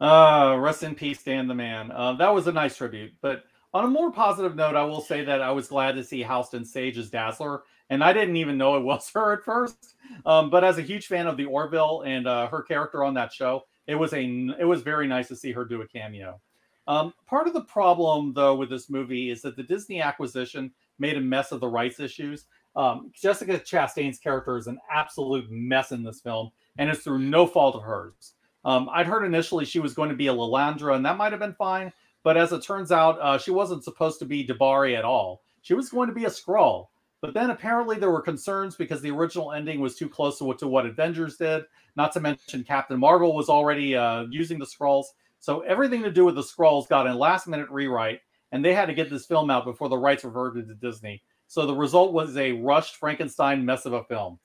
Uh, 0.00 0.56
rest 0.58 0.82
in 0.82 0.94
peace, 0.94 1.20
Stan 1.20 1.48
the 1.48 1.54
man. 1.54 1.90
Uh, 1.90 2.12
that 2.14 2.34
was 2.34 2.46
a 2.46 2.52
nice 2.52 2.76
tribute. 2.76 3.12
But 3.22 3.44
on 3.72 3.84
a 3.84 3.88
more 3.88 4.12
positive 4.12 4.54
note, 4.56 4.76
I 4.76 4.84
will 4.84 5.00
say 5.00 5.24
that 5.24 5.42
I 5.42 5.50
was 5.50 5.68
glad 5.68 5.96
to 5.96 6.04
see 6.04 6.22
Halston 6.22 6.66
Sage 6.66 6.98
as 6.98 7.10
Dazzler 7.10 7.62
and 7.90 8.02
I 8.02 8.12
didn't 8.12 8.36
even 8.36 8.58
know 8.58 8.76
it 8.76 8.82
was 8.82 9.10
her 9.14 9.32
at 9.32 9.44
first. 9.44 9.94
Um, 10.24 10.50
but 10.50 10.64
as 10.64 10.78
a 10.78 10.82
huge 10.82 11.06
fan 11.06 11.26
of 11.26 11.36
the 11.36 11.44
Orville 11.44 12.02
and 12.02 12.26
uh, 12.26 12.48
her 12.48 12.62
character 12.62 13.04
on 13.04 13.14
that 13.14 13.32
show, 13.32 13.64
it 13.86 13.94
was 13.94 14.12
a 14.12 14.24
it 14.58 14.66
was 14.66 14.82
very 14.82 15.06
nice 15.06 15.28
to 15.28 15.36
see 15.36 15.52
her 15.52 15.64
do 15.64 15.82
a 15.82 15.88
cameo. 15.88 16.40
Um, 16.88 17.12
part 17.26 17.48
of 17.48 17.52
the 17.52 17.62
problem, 17.62 18.32
though, 18.32 18.54
with 18.54 18.70
this 18.70 18.88
movie 18.88 19.30
is 19.30 19.42
that 19.42 19.56
the 19.56 19.62
Disney 19.62 20.00
acquisition 20.00 20.72
made 20.98 21.16
a 21.16 21.20
mess 21.20 21.52
of 21.52 21.60
the 21.60 21.68
rights 21.68 21.98
issues. 22.00 22.44
Um, 22.76 23.10
Jessica 23.14 23.58
Chastain's 23.58 24.18
character 24.18 24.56
is 24.56 24.66
an 24.66 24.78
absolute 24.90 25.50
mess 25.50 25.92
in 25.92 26.02
this 26.02 26.20
film, 26.20 26.50
and 26.78 26.90
it's 26.90 27.02
through 27.02 27.20
no 27.20 27.46
fault 27.46 27.74
of 27.74 27.82
hers. 27.82 28.34
Um, 28.64 28.88
I'd 28.92 29.06
heard 29.06 29.24
initially 29.24 29.64
she 29.64 29.80
was 29.80 29.94
going 29.94 30.10
to 30.10 30.16
be 30.16 30.26
a 30.26 30.34
Lilandra, 30.34 30.94
and 30.94 31.04
that 31.06 31.16
might 31.16 31.32
have 31.32 31.40
been 31.40 31.54
fine, 31.54 31.92
but 32.22 32.36
as 32.36 32.52
it 32.52 32.62
turns 32.62 32.92
out, 32.92 33.18
uh, 33.20 33.38
she 33.38 33.50
wasn't 33.50 33.84
supposed 33.84 34.18
to 34.18 34.24
be 34.24 34.44
D'Bari 34.44 34.96
at 34.96 35.04
all. 35.04 35.42
She 35.62 35.74
was 35.74 35.88
going 35.88 36.08
to 36.08 36.14
be 36.14 36.24
a 36.24 36.30
Skrull. 36.30 36.88
But 37.22 37.34
then 37.34 37.50
apparently 37.50 37.98
there 37.98 38.10
were 38.10 38.20
concerns 38.20 38.76
because 38.76 39.00
the 39.00 39.10
original 39.10 39.52
ending 39.52 39.80
was 39.80 39.96
too 39.96 40.08
close 40.08 40.38
to 40.38 40.44
what, 40.44 40.58
to 40.58 40.68
what 40.68 40.86
Avengers 40.86 41.36
did. 41.36 41.64
Not 41.96 42.12
to 42.12 42.20
mention 42.20 42.62
Captain 42.62 42.98
Marvel 42.98 43.34
was 43.34 43.48
already 43.48 43.96
uh, 43.96 44.26
using 44.30 44.58
the 44.58 44.66
Skrulls. 44.66 45.06
So 45.40 45.60
everything 45.60 46.02
to 46.02 46.10
do 46.10 46.24
with 46.24 46.34
the 46.34 46.42
Skrulls 46.42 46.88
got 46.88 47.06
a 47.06 47.14
last 47.14 47.46
minute 47.46 47.70
rewrite, 47.70 48.20
and 48.52 48.64
they 48.64 48.74
had 48.74 48.86
to 48.86 48.94
get 48.94 49.10
this 49.10 49.26
film 49.26 49.50
out 49.50 49.64
before 49.64 49.88
the 49.88 49.96
rights 49.96 50.24
reverted 50.24 50.68
to 50.68 50.74
Disney. 50.74 51.22
So 51.48 51.66
the 51.66 51.74
result 51.74 52.12
was 52.12 52.36
a 52.36 52.52
rushed 52.52 52.96
Frankenstein 52.96 53.64
mess 53.64 53.86
of 53.86 53.92
a 53.92 54.04
film. 54.04 54.38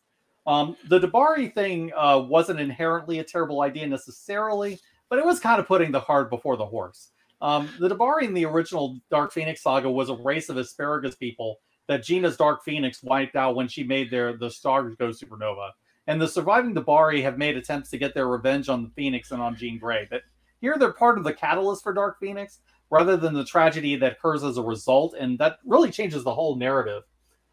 Um, 0.48 0.76
the 0.88 0.99
D'Bari 0.99 1.53
thing 1.53 1.91
uh, 1.95 2.19
wasn't 2.27 2.60
inherently 2.60 3.19
a 3.19 3.23
terrible 3.23 3.61
idea 3.61 3.85
necessarily, 3.88 4.80
but 5.10 5.19
it 5.19 5.26
was 5.26 5.39
kind 5.39 5.60
of 5.60 5.68
putting 5.68 5.91
the 5.91 6.02
cart 6.02 6.30
before 6.30 6.57
the 6.57 6.65
horse. 6.65 7.10
Um, 7.41 7.69
the 7.80 7.89
D'Bari 7.89 8.26
in 8.26 8.34
the 8.34 8.45
original 8.45 8.99
Dark 9.10 9.34
Phoenix 9.34 9.61
saga 9.61 9.89
was 9.89 10.10
a 10.10 10.15
race 10.15 10.49
of 10.49 10.57
asparagus 10.57 11.15
people 11.15 11.60
that 11.91 12.03
Gina's 12.03 12.38
Dark 12.38 12.63
Phoenix 12.63 13.03
wiped 13.03 13.35
out 13.35 13.55
when 13.55 13.68
she 13.68 13.84
made 13.84 14.09
their 14.09 14.38
the 14.38 14.49
stars 14.49 14.95
go 14.95 15.09
supernova. 15.09 15.72
And 16.07 16.19
the 16.19 16.27
surviving 16.27 16.73
D'Bari 16.73 17.22
have 17.22 17.38
made 17.38 17.57
attempts 17.57 17.89
to 17.91 17.97
get 17.97 18.13
their 18.13 18.27
revenge 18.27 18.69
on 18.69 18.84
the 18.84 18.89
Phoenix 18.89 19.31
and 19.31 19.41
on 19.41 19.55
Jean 19.55 19.77
Grey. 19.77 20.07
But 20.09 20.22
here 20.59 20.77
they're 20.77 20.93
part 20.93 21.18
of 21.18 21.23
the 21.23 21.34
catalyst 21.34 21.84
for 21.84 21.93
Dark 21.93 22.19
Phoenix 22.19 22.59
rather 22.89 23.18
than 23.18 23.34
the 23.34 23.45
tragedy 23.45 23.95
that 23.97 24.13
occurs 24.13 24.43
as 24.43 24.57
a 24.57 24.63
result. 24.63 25.15
And 25.19 25.38
that 25.39 25.59
really 25.65 25.91
changes 25.91 26.23
the 26.23 26.34
whole 26.34 26.55
narrative. 26.55 27.03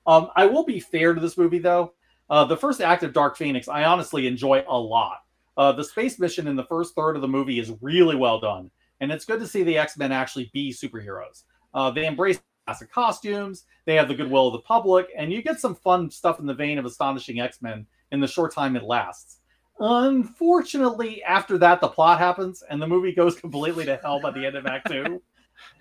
Um, 0.06 0.28
I 0.36 0.47
will 0.47 0.65
be 0.65 0.81
fair 0.81 1.15
to 1.15 1.20
this 1.20 1.36
movie, 1.36 1.59
though. 1.59 1.93
Uh, 2.31 2.44
the 2.44 2.56
first 2.56 2.81
act 2.81 3.02
of 3.02 3.12
Dark 3.12 3.36
Phoenix, 3.36 3.69
I 3.69 3.85
honestly 3.85 4.27
enjoy 4.27 4.65
a 4.69 4.78
lot. 4.78 5.19
Uh, 5.56 5.73
the 5.73 5.85
space 5.85 6.19
mission 6.19 6.47
in 6.47 6.56
the 6.56 6.65
first 6.65 6.94
third 6.94 7.16
of 7.16 7.23
the 7.23 7.28
movie 7.28 7.59
is 7.59 7.73
really 7.81 8.16
well 8.16 8.39
done. 8.40 8.70
And 9.01 9.12
it's 9.12 9.24
good 9.24 9.40
to 9.40 9.47
see 9.47 9.62
the 9.62 9.78
X 9.78 9.97
Men 9.97 10.12
actually 10.12 10.51
be 10.52 10.73
superheroes. 10.73 11.44
Uh, 11.74 11.90
they 11.90 12.06
embrace 12.06 12.40
classic 12.69 12.93
costumes. 12.93 13.65
They 13.86 13.95
have 13.95 14.09
the 14.09 14.15
goodwill 14.15 14.49
of 14.49 14.53
the 14.53 14.59
public, 14.59 15.07
and 15.16 15.32
you 15.32 15.40
get 15.40 15.59
some 15.59 15.74
fun 15.74 16.11
stuff 16.11 16.39
in 16.39 16.45
the 16.45 16.53
vein 16.53 16.77
of 16.77 16.85
Astonishing 16.85 17.40
X 17.40 17.62
Men 17.62 17.86
in 18.12 18.20
the 18.20 18.27
short 18.27 18.53
time 18.53 18.77
it 18.77 18.82
lasts. 18.82 19.39
Unfortunately, 19.81 21.23
after 21.23 21.57
that, 21.57 21.81
the 21.81 21.89
plot 21.89 22.19
happens, 22.19 22.62
and 22.69 22.82
the 22.82 22.86
movie 22.86 23.12
goes 23.12 23.36
completely 23.40 23.86
to 23.86 23.97
hell 24.03 24.20
by 24.20 24.31
the 24.31 24.45
end 24.45 24.55
of 24.55 24.66
Act 24.66 24.90
Two. 24.90 25.23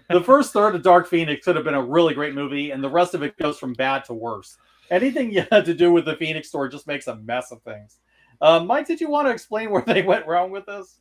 the 0.10 0.24
first 0.24 0.54
third 0.54 0.76
of 0.76 0.82
Dark 0.82 1.08
Phoenix 1.08 1.44
could 1.44 1.58
have 1.58 1.66
been 1.66 1.74
a 1.74 1.84
really 1.84 2.14
great 2.14 2.34
movie, 2.34 2.72
and 2.72 2.82
the 2.82 2.90
rest 2.90 3.14
of 3.14 3.22
it 3.22 3.38
goes 3.38 3.60
from 3.60 3.74
bad 3.74 4.06
to 4.06 4.14
worse. 4.14 4.58
Anything 4.90 5.30
you 5.34 5.44
had 5.52 5.66
to 5.66 5.74
do 5.74 5.92
with 5.92 6.06
the 6.06 6.16
Phoenix 6.16 6.48
story 6.48 6.70
just 6.70 6.88
makes 6.88 7.08
a 7.08 7.18
mess 7.18 7.52
of 7.52 7.62
things. 7.64 7.98
Uh, 8.40 8.64
Mike, 8.64 8.88
did 8.88 9.02
you 9.02 9.10
want 9.10 9.28
to 9.28 9.34
explain 9.34 9.72
where 9.72 9.84
they 9.86 10.04
went 10.04 10.26
wrong 10.26 10.52
with 10.52 10.66
this? 10.68 11.00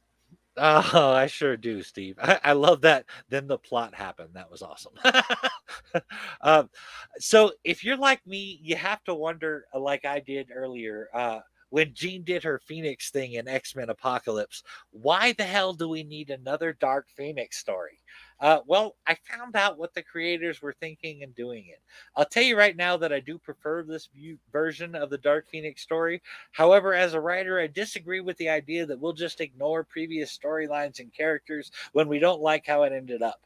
Oh, 0.58 1.12
I 1.12 1.26
sure 1.26 1.56
do, 1.56 1.82
Steve. 1.82 2.18
I, 2.20 2.40
I, 2.42 2.52
love 2.52 2.80
that. 2.82 3.04
Then 3.28 3.46
the 3.46 3.58
plot 3.58 3.94
happened. 3.94 4.30
That 4.32 4.50
was 4.50 4.62
awesome. 4.62 4.94
um, 6.40 6.70
so, 7.18 7.52
if 7.62 7.84
you're 7.84 7.96
like 7.98 8.26
me, 8.26 8.58
you 8.62 8.74
have 8.76 9.04
to 9.04 9.14
wonder, 9.14 9.66
uh, 9.74 9.80
like 9.80 10.06
I 10.06 10.20
did 10.20 10.48
earlier, 10.54 11.08
uh, 11.12 11.40
when 11.68 11.92
Jean 11.92 12.22
did 12.24 12.42
her 12.44 12.58
Phoenix 12.58 13.10
thing 13.10 13.34
in 13.34 13.48
X 13.48 13.76
Men 13.76 13.90
Apocalypse, 13.90 14.62
why 14.90 15.32
the 15.32 15.44
hell 15.44 15.74
do 15.74 15.88
we 15.88 16.02
need 16.02 16.30
another 16.30 16.72
Dark 16.72 17.08
Phoenix 17.10 17.58
story? 17.58 18.00
Uh, 18.38 18.60
well, 18.66 18.96
I 19.06 19.16
found 19.30 19.56
out 19.56 19.78
what 19.78 19.94
the 19.94 20.02
creators 20.02 20.60
were 20.60 20.74
thinking 20.78 21.22
and 21.22 21.34
doing 21.34 21.66
it. 21.68 21.80
I'll 22.14 22.26
tell 22.26 22.42
you 22.42 22.56
right 22.56 22.76
now 22.76 22.96
that 22.98 23.12
I 23.12 23.20
do 23.20 23.38
prefer 23.38 23.82
this 23.82 24.08
view, 24.14 24.38
version 24.52 24.94
of 24.94 25.08
the 25.08 25.18
Dark 25.18 25.48
Phoenix 25.48 25.80
story. 25.82 26.20
However, 26.52 26.92
as 26.92 27.14
a 27.14 27.20
writer, 27.20 27.58
I 27.58 27.66
disagree 27.66 28.20
with 28.20 28.36
the 28.36 28.50
idea 28.50 28.84
that 28.86 29.00
we'll 29.00 29.14
just 29.14 29.40
ignore 29.40 29.84
previous 29.84 30.36
storylines 30.36 31.00
and 31.00 31.12
characters 31.14 31.72
when 31.92 32.08
we 32.08 32.18
don't 32.18 32.42
like 32.42 32.66
how 32.66 32.82
it 32.82 32.92
ended 32.92 33.22
up. 33.22 33.40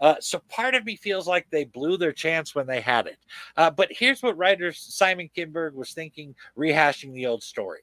Uh, 0.00 0.14
so 0.20 0.38
part 0.48 0.74
of 0.74 0.84
me 0.84 0.94
feels 0.94 1.26
like 1.26 1.48
they 1.50 1.64
blew 1.64 1.96
their 1.96 2.12
chance 2.12 2.54
when 2.54 2.66
they 2.66 2.80
had 2.80 3.06
it. 3.06 3.18
Uh, 3.56 3.70
but 3.70 3.88
here's 3.90 4.22
what 4.22 4.36
writer 4.38 4.72
Simon 4.72 5.28
Kinberg 5.36 5.72
was 5.74 5.92
thinking, 5.92 6.34
rehashing 6.56 7.12
the 7.12 7.26
old 7.26 7.42
story. 7.42 7.80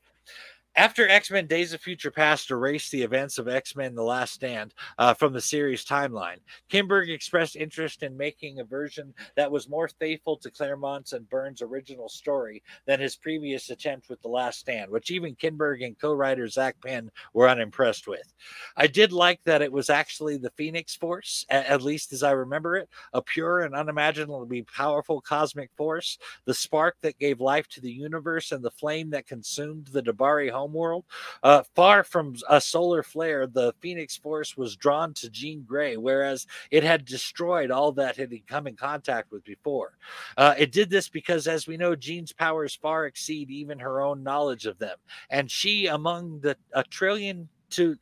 After 0.75 1.07
X 1.07 1.29
Men 1.29 1.45
Days 1.45 1.71
of 1.71 1.81
Future 1.81 2.09
Past 2.09 2.49
erased 2.49 2.91
the 2.91 3.03
events 3.03 3.37
of 3.37 3.47
X 3.47 3.75
Men 3.75 3.93
The 3.93 4.01
Last 4.01 4.33
Stand 4.33 4.73
uh, 4.97 5.13
from 5.13 5.31
the 5.31 5.39
series 5.39 5.85
timeline, 5.85 6.37
Kinberg 6.67 7.09
expressed 7.09 7.55
interest 7.55 8.01
in 8.01 8.17
making 8.17 8.59
a 8.59 8.63
version 8.63 9.13
that 9.35 9.51
was 9.51 9.69
more 9.69 9.87
faithful 9.87 10.35
to 10.37 10.49
Claremont's 10.49 11.13
and 11.13 11.29
Byrne's 11.29 11.61
original 11.61 12.09
story 12.09 12.63
than 12.87 12.99
his 12.99 13.15
previous 13.15 13.69
attempt 13.69 14.09
with 14.09 14.19
The 14.23 14.29
Last 14.29 14.61
Stand, 14.61 14.89
which 14.89 15.11
even 15.11 15.35
Kinberg 15.35 15.85
and 15.85 15.97
co 15.99 16.11
writer 16.11 16.47
Zak 16.47 16.75
Penn 16.83 17.11
were 17.33 17.47
unimpressed 17.47 18.07
with. 18.07 18.33
I 18.75 18.87
did 18.87 19.11
like 19.11 19.41
that 19.43 19.61
it 19.61 19.71
was 19.71 19.91
actually 19.91 20.37
the 20.37 20.53
Phoenix 20.57 20.95
Force, 20.95 21.45
at 21.51 21.83
least 21.83 22.13
as 22.13 22.23
I 22.23 22.31
remember 22.31 22.77
it, 22.77 22.89
a 23.13 23.21
pure 23.21 23.59
and 23.59 23.75
unimaginably 23.75 24.63
powerful 24.63 25.21
cosmic 25.21 25.69
force, 25.77 26.17
the 26.45 26.53
spark 26.55 26.95
that 27.01 27.19
gave 27.19 27.39
life 27.39 27.67
to 27.69 27.81
the 27.81 27.91
universe 27.91 28.51
and 28.51 28.63
the 28.65 28.71
flame 28.71 29.11
that 29.11 29.27
consumed 29.27 29.85
the 29.87 30.01
D'Bari 30.01 30.49
home 30.49 30.62
homeworld. 30.63 31.03
Uh, 31.43 31.61
far 31.75 32.03
from 32.05 32.35
a 32.49 32.61
solar 32.61 33.03
flare, 33.03 33.45
the 33.47 33.73
Phoenix 33.81 34.15
Force 34.15 34.55
was 34.55 34.77
drawn 34.77 35.13
to 35.15 35.29
Jean 35.29 35.63
Grey, 35.63 35.97
whereas 35.97 36.47
it 36.71 36.83
had 36.83 37.03
destroyed 37.03 37.69
all 37.69 37.91
that 37.91 38.17
it 38.17 38.31
had 38.31 38.47
come 38.47 38.65
in 38.67 38.75
contact 38.75 39.29
with 39.31 39.43
before. 39.43 39.97
Uh, 40.37 40.55
it 40.57 40.71
did 40.71 40.89
this 40.89 41.09
because, 41.09 41.47
as 41.47 41.67
we 41.67 41.75
know, 41.75 41.95
Jean's 41.95 42.31
powers 42.31 42.75
far 42.75 43.05
exceed 43.05 43.51
even 43.51 43.77
her 43.77 44.01
own 44.01 44.23
knowledge 44.23 44.65
of 44.65 44.79
them, 44.79 44.97
and 45.29 45.51
she, 45.51 45.87
among 45.87 46.39
the 46.39 46.55
a 46.73 46.83
trillion 46.83 47.49
to 47.71 47.97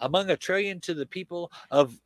among 0.00 0.30
a 0.30 0.36
trillion 0.36 0.78
to 0.80 0.94
the 0.94 1.06
people 1.06 1.50
of 1.70 1.98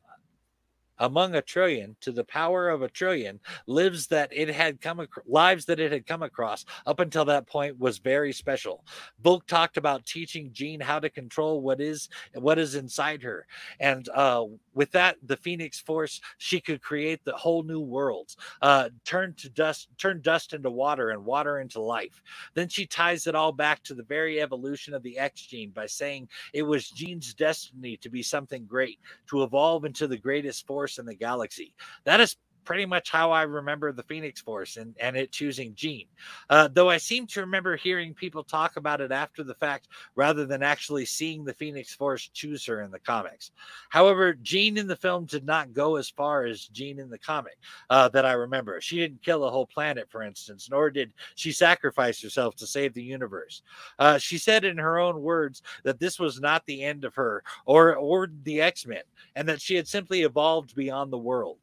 among 0.99 1.35
a 1.35 1.41
trillion 1.41 1.95
to 2.01 2.11
the 2.11 2.23
power 2.23 2.69
of 2.69 2.81
a 2.81 2.89
trillion 2.89 3.39
lives 3.67 4.07
that 4.07 4.29
it 4.31 4.49
had 4.49 4.81
come 4.81 4.99
ac- 4.99 5.09
lives 5.25 5.65
that 5.65 5.79
it 5.79 5.91
had 5.91 6.05
come 6.05 6.23
across 6.23 6.65
up 6.85 6.99
until 6.99 7.25
that 7.25 7.47
point 7.47 7.77
was 7.79 7.97
very 7.97 8.31
special. 8.33 8.85
Vuk 9.23 9.45
talked 9.47 9.77
about 9.77 10.05
teaching 10.05 10.49
Jean 10.53 10.79
how 10.79 10.99
to 10.99 11.09
control 11.09 11.61
what 11.61 11.81
is 11.81 12.09
what 12.35 12.59
is 12.59 12.75
inside 12.75 13.21
her, 13.23 13.45
and 13.79 14.07
uh, 14.09 14.45
with 14.73 14.91
that, 14.91 15.17
the 15.23 15.37
Phoenix 15.37 15.79
Force 15.79 16.21
she 16.37 16.59
could 16.59 16.81
create 16.81 17.23
the 17.23 17.33
whole 17.33 17.63
new 17.63 17.79
worlds, 17.79 18.37
uh, 18.61 18.89
turn 19.05 19.33
to 19.35 19.49
dust, 19.49 19.87
turn 19.97 20.21
dust 20.21 20.53
into 20.53 20.69
water, 20.69 21.09
and 21.09 21.25
water 21.25 21.59
into 21.59 21.81
life. 21.81 22.21
Then 22.53 22.69
she 22.69 22.85
ties 22.85 23.27
it 23.27 23.35
all 23.35 23.51
back 23.51 23.83
to 23.83 23.93
the 23.93 24.03
very 24.03 24.41
evolution 24.41 24.93
of 24.93 25.03
the 25.03 25.17
X 25.17 25.41
gene 25.41 25.71
by 25.71 25.85
saying 25.85 26.29
it 26.53 26.63
was 26.63 26.89
Jean's 26.89 27.33
destiny 27.33 27.97
to 27.97 28.09
be 28.09 28.21
something 28.21 28.65
great, 28.65 28.99
to 29.29 29.43
evolve 29.43 29.85
into 29.85 30.07
the 30.07 30.17
greatest 30.17 30.65
force 30.67 30.82
Force 30.83 30.99
in 30.99 31.05
the 31.05 31.15
galaxy. 31.15 31.73
That 32.03 32.19
is 32.19 32.35
pretty 32.63 32.85
much 32.85 33.11
how 33.11 33.31
I 33.31 33.43
remember 33.43 33.91
the 33.91 34.03
Phoenix 34.03 34.41
Force 34.41 34.77
and, 34.77 34.95
and 34.99 35.15
it 35.15 35.31
choosing 35.31 35.75
Jean. 35.75 36.07
Uh, 36.49 36.69
though 36.71 36.89
I 36.89 36.97
seem 36.97 37.27
to 37.27 37.41
remember 37.41 37.75
hearing 37.75 38.13
people 38.13 38.43
talk 38.43 38.77
about 38.77 39.01
it 39.01 39.11
after 39.11 39.43
the 39.43 39.55
fact 39.55 39.87
rather 40.15 40.45
than 40.45 40.63
actually 40.63 41.05
seeing 41.05 41.43
the 41.43 41.53
Phoenix 41.53 41.93
Force 41.93 42.29
choose 42.33 42.65
her 42.65 42.81
in 42.81 42.91
the 42.91 42.99
comics. 42.99 43.51
However, 43.89 44.33
Jean 44.33 44.77
in 44.77 44.87
the 44.87 44.95
film 44.95 45.25
did 45.25 45.45
not 45.45 45.73
go 45.73 45.95
as 45.95 46.09
far 46.09 46.45
as 46.45 46.67
Jean 46.67 46.99
in 46.99 47.09
the 47.09 47.17
comic 47.17 47.57
uh, 47.89 48.09
that 48.09 48.25
I 48.25 48.33
remember. 48.33 48.79
She 48.81 48.97
didn't 48.97 49.21
kill 49.21 49.43
a 49.43 49.51
whole 49.51 49.67
planet, 49.67 50.09
for 50.09 50.23
instance, 50.23 50.69
nor 50.69 50.89
did 50.89 51.11
she 51.35 51.51
sacrifice 51.51 52.21
herself 52.21 52.55
to 52.57 52.67
save 52.67 52.93
the 52.93 53.03
universe. 53.03 53.61
Uh, 53.99 54.17
she 54.17 54.37
said 54.37 54.63
in 54.63 54.77
her 54.77 54.99
own 54.99 55.21
words 55.21 55.61
that 55.83 55.99
this 55.99 56.19
was 56.19 56.39
not 56.39 56.65
the 56.65 56.83
end 56.83 57.03
of 57.03 57.15
her 57.15 57.43
or, 57.65 57.95
or 57.95 58.29
the 58.43 58.61
X 58.61 58.85
Men, 58.85 59.03
and 59.35 59.47
that 59.47 59.61
she 59.61 59.75
had 59.75 59.87
simply 59.87 60.21
evolved 60.21 60.75
beyond 60.75 61.11
the 61.11 61.17
world. 61.17 61.57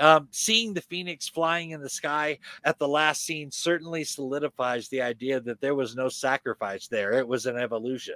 Um, 0.00 0.28
seeing 0.30 0.72
the 0.72 0.80
phoenix 0.80 1.28
flying 1.28 1.70
in 1.70 1.82
the 1.82 1.88
sky 1.88 2.38
at 2.64 2.78
the 2.78 2.88
last 2.88 3.24
scene 3.24 3.50
certainly 3.50 4.04
solidifies 4.04 4.88
the 4.88 5.02
idea 5.02 5.38
that 5.40 5.60
there 5.60 5.74
was 5.74 5.94
no 5.94 6.08
sacrifice 6.08 6.88
there. 6.88 7.12
It 7.12 7.28
was 7.28 7.44
an 7.44 7.58
evolution. 7.58 8.14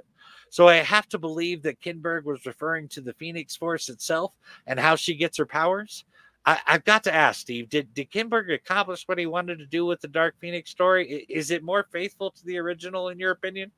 So 0.48 0.69
I 0.69 0.77
have 0.77 1.09
to 1.11 1.19
believe 1.19 1.62
that 1.62 1.81
Kinberg 1.81 2.24
was 2.24 2.47
referring 2.47 2.89
to 2.89 3.03
the 3.03 3.12
Phoenix 3.15 3.57
Force 3.57 3.90
itself 3.90 4.32
and 4.66 4.81
how 4.81 4.97
she 4.97 5.15
gets 5.15 5.36
her 5.36 5.47
powers. 5.47 6.05
I, 6.47 6.61
have 6.66 6.85
got 6.85 7.03
to 7.05 7.15
ask, 7.15 7.40
Steve, 7.40 7.69
did, 7.69 7.93
did 7.93 8.11
Kinberg 8.11 8.55
accomplish 8.55 9.03
what 9.07 9.19
he 9.19 9.27
wanted 9.27 9.59
to 9.59 9.66
do 9.66 9.85
with 9.85 10.01
the 10.01 10.09
Dark 10.09 10.36
Phoenix 10.40 10.70
story? 10.70 11.27
Is 11.28 11.51
it 11.51 11.65
more 11.65 11.86
faithful 11.90 12.31
to 12.31 12.44
the 12.47 12.57
original, 12.59 13.09
in 13.09 13.19
your 13.19 13.32
opinion? 13.32 13.73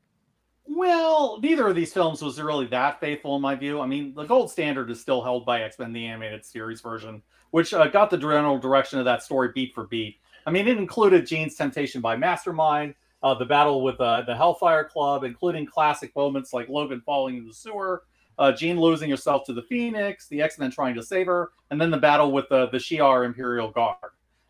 Well, 0.66 1.40
neither 1.40 1.66
of 1.66 1.74
these 1.74 1.94
films 1.94 2.20
was 2.20 2.40
really 2.40 2.66
that 2.66 3.00
faithful 3.00 3.34
in 3.36 3.42
my 3.42 3.54
view. 3.54 3.80
I 3.80 3.86
mean, 3.86 4.14
the 4.14 4.24
gold 4.24 4.50
standard 4.50 4.90
is 4.90 5.00
still 5.00 5.22
held 5.22 5.46
by 5.46 5.62
X 5.62 5.78
Men 5.78 5.94
the 5.94 6.04
Animated 6.04 6.44
Series 6.44 6.82
version, 6.82 7.22
which 7.50 7.74
uh, 7.74 7.86
got 7.88 8.10
the 8.10 8.18
general 8.18 8.58
direction 8.58 8.98
of 8.98 9.04
that 9.04 9.22
story 9.22 9.50
beat 9.54 9.74
for 9.74 9.86
beat. 9.86 10.16
I 10.46 10.50
mean, 10.50 10.66
it 10.66 10.78
included 10.78 11.26
Jean's 11.26 11.54
temptation 11.54 12.00
by 12.00 12.16
Mastermind, 12.16 12.94
uh, 13.22 13.34
the 13.34 13.44
battle 13.44 13.82
with 13.82 14.00
uh, 14.00 14.22
the 14.22 14.34
Hellfire 14.34 14.84
Club, 14.84 15.24
including 15.24 15.66
classic 15.66 16.14
moments 16.14 16.52
like 16.52 16.68
Logan 16.68 17.02
falling 17.04 17.36
in 17.36 17.46
the 17.46 17.54
sewer, 17.54 18.04
uh, 18.38 18.52
Jean 18.52 18.78
losing 18.80 19.10
herself 19.10 19.44
to 19.46 19.52
the 19.52 19.62
Phoenix, 19.62 20.28
the 20.28 20.40
X 20.40 20.58
Men 20.58 20.70
trying 20.70 20.94
to 20.94 21.02
save 21.02 21.26
her, 21.26 21.50
and 21.70 21.80
then 21.80 21.90
the 21.90 21.98
battle 21.98 22.32
with 22.32 22.48
the, 22.48 22.68
the 22.68 22.78
Shi'ar 22.78 23.26
Imperial 23.26 23.70
Guard. 23.70 23.96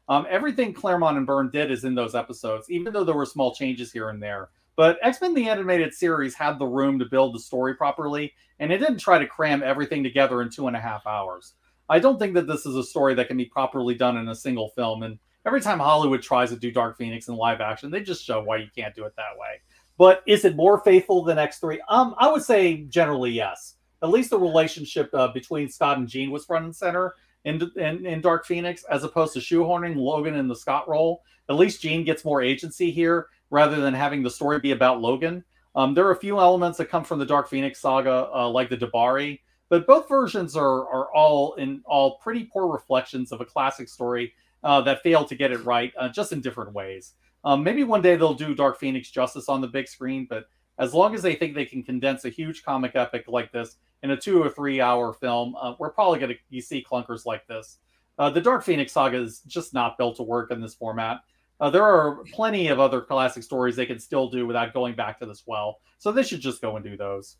Um, 0.09 0.27
everything 0.31 0.73
Claremont 0.73 1.17
and 1.19 1.27
Byrne 1.27 1.51
did 1.51 1.71
is 1.71 1.85
in 1.85 1.95
those 1.95 2.15
episodes, 2.15 2.71
even 2.71 2.93
though 2.93 3.05
there 3.05 3.15
were 3.15 3.27
small 3.27 3.55
changes 3.55 3.93
here 3.93 4.11
and 4.11 4.23
there. 4.23 4.51
But 4.77 4.99
X 5.03 5.21
Men 5.21 5.35
the 5.35 5.49
Animated 5.49 5.93
Series 5.93 6.35
had 6.35 6.59
the 6.59 6.67
room 6.67 6.99
to 6.99 7.05
build 7.07 7.35
the 7.35 7.41
story 7.41 7.75
properly, 7.75 8.33
and 8.61 8.73
it 8.73 8.79
didn't 8.79 8.99
try 8.99 9.19
to 9.19 9.27
cram 9.27 9.63
everything 9.63 10.03
together 10.03 10.43
in 10.43 10.51
two 10.51 10.67
and 10.69 10.77
a 10.77 10.81
half 10.81 11.07
hours. 11.07 11.55
I 11.89 11.99
don't 11.99 12.19
think 12.19 12.35
that 12.35 12.47
this 12.47 12.67
is 12.67 12.77
a 12.77 12.83
story 12.85 13.15
that 13.15 13.29
can 13.29 13.37
be 13.37 13.47
properly 13.47 13.95
done 13.95 14.17
in 14.17 14.29
a 14.29 14.35
single 14.35 14.71
film. 14.71 15.03
And 15.03 15.19
every 15.47 15.61
time 15.61 15.79
Hollywood 15.79 16.23
tries 16.23 16.51
to 16.51 16.57
do 16.57 16.71
Dark 16.71 16.99
Phoenix 16.99 17.29
in 17.29 17.37
live 17.37 17.61
action, 17.61 17.91
they 17.91 18.03
just 18.03 18.25
show 18.25 18.43
why 18.43 18.59
you 18.59 18.69
can't 18.77 18.95
do 18.95 19.05
it 19.05 19.15
that 19.17 19.39
way. 19.39 19.61
But 19.97 20.23
is 20.27 20.45
it 20.45 20.55
more 20.55 20.81
faithful 20.81 21.25
than 21.25 21.39
X3? 21.39 21.79
Um, 21.89 22.15
I 22.19 22.31
would 22.31 22.43
say 22.43 22.83
generally 22.85 23.33
yes. 23.33 23.75
At 24.03 24.11
least 24.11 24.31
the 24.31 24.39
relationship 24.39 25.11
uh, 25.13 25.29
between 25.29 25.69
Scott 25.69 25.99
and 25.99 26.07
Jean 26.07 26.31
was 26.31 26.45
front 26.45 26.65
and 26.65 26.77
center 26.77 27.15
in, 27.45 27.61
in, 27.77 28.07
in 28.07 28.21
Dark 28.21 28.47
Phoenix, 28.47 28.85
as 28.85 29.03
opposed 29.03 29.33
to 29.35 29.41
shoehorning 29.41 29.97
Logan 29.97 30.37
in 30.37 30.47
the 30.47 30.55
Scott 30.55 30.89
role. 30.89 31.23
At 31.49 31.57
least 31.57 31.83
Jean 31.83 32.05
gets 32.05 32.25
more 32.25 32.43
agency 32.43 32.91
here 32.91 33.27
rather 33.51 33.81
than 33.81 33.95
having 33.95 34.23
the 34.23 34.31
story 34.31 34.61
be 34.61 34.73
about 34.73 35.01
Logan. 35.01 35.43
Um, 35.75 35.95
there 35.95 36.07
are 36.07 36.13
a 36.13 36.17
few 36.17 36.39
elements 36.39 36.79
that 36.79 36.91
come 36.91 37.05
from 37.05 37.19
the 37.19 37.27
Dark 37.27 37.49
Phoenix 37.49 37.81
saga, 37.81 38.29
uh, 38.35 38.49
like 38.49 38.69
the 38.69 38.77
D'Bari, 38.77 39.41
but 39.69 39.87
both 39.87 40.09
versions 40.09 40.57
are 40.57 40.89
are 40.89 41.13
all 41.15 41.55
in 41.55 41.83
all 41.85 42.19
pretty 42.19 42.45
poor 42.45 42.67
reflections 42.67 43.33
of 43.33 43.41
a 43.41 43.45
classic 43.45 43.89
story 43.89 44.33
uh, 44.65 44.81
that 44.83 45.03
failed 45.03 45.29
to 45.29 45.35
get 45.35 45.53
it 45.53 45.65
right, 45.65 45.93
uh, 45.99 46.09
just 46.09 46.33
in 46.33 46.41
different 46.41 46.73
ways. 46.73 47.15
Um, 47.45 47.63
maybe 47.63 47.85
one 47.85 48.03
day 48.03 48.17
they'll 48.17 48.35
do 48.35 48.55
Dark 48.55 48.79
Phoenix 48.79 49.11
justice 49.11 49.49
on 49.49 49.61
the 49.61 49.69
big 49.69 49.89
screen, 49.89 50.27
but 50.29 50.49
as 50.79 50.95
long 50.95 51.15
as 51.15 51.23
they 51.23 51.35
think 51.35 51.55
they 51.55 51.65
can 51.65 51.83
condense 51.83 52.25
a 52.25 52.31
huge 52.31 52.63
comic 52.65 52.93
epic 52.95 53.25
like 53.29 53.53
this 53.53 53.77
in 54.03 54.11
a 54.11 54.17
two 54.17 54.43
or 54.43 54.49
three 54.51 54.81
hour 54.81 55.13
film, 55.13 55.55
uh, 55.57 55.75
we're 55.79 55.91
probably 55.91 56.19
going 56.19 56.35
to 56.53 56.61
see 56.61 56.85
clunkers 56.89 57.27
like 57.27 57.47
this. 57.47 57.79
Uh, 58.19 58.31
the 58.31 58.41
Dark 58.41 58.65
Phoenix 58.65 58.93
saga 58.93 59.19
is 59.19 59.41
just 59.47 59.75
not 59.75 59.97
built 59.97 60.17
to 60.17 60.23
work 60.23 60.51
in 60.51 60.61
this 60.61 60.75
format. 60.75 61.21
Uh, 61.61 61.71
there 61.71 61.85
are 61.85 62.23
plenty 62.33 62.69
of 62.69 62.79
other 62.79 63.01
classic 63.01 63.43
stories 63.43 63.75
they 63.75 63.87
can 63.87 63.99
still 63.99 64.29
do 64.29 64.47
without 64.47 64.73
going 64.73 64.95
back 64.95 65.19
to 65.19 65.27
this 65.27 65.45
well. 65.47 65.81
So 65.99 66.13
they 66.13 66.23
should 66.23 66.41
just 66.41 66.63
go 66.63 66.77
and 66.77 66.85
do 66.85 66.97
those. 66.97 67.37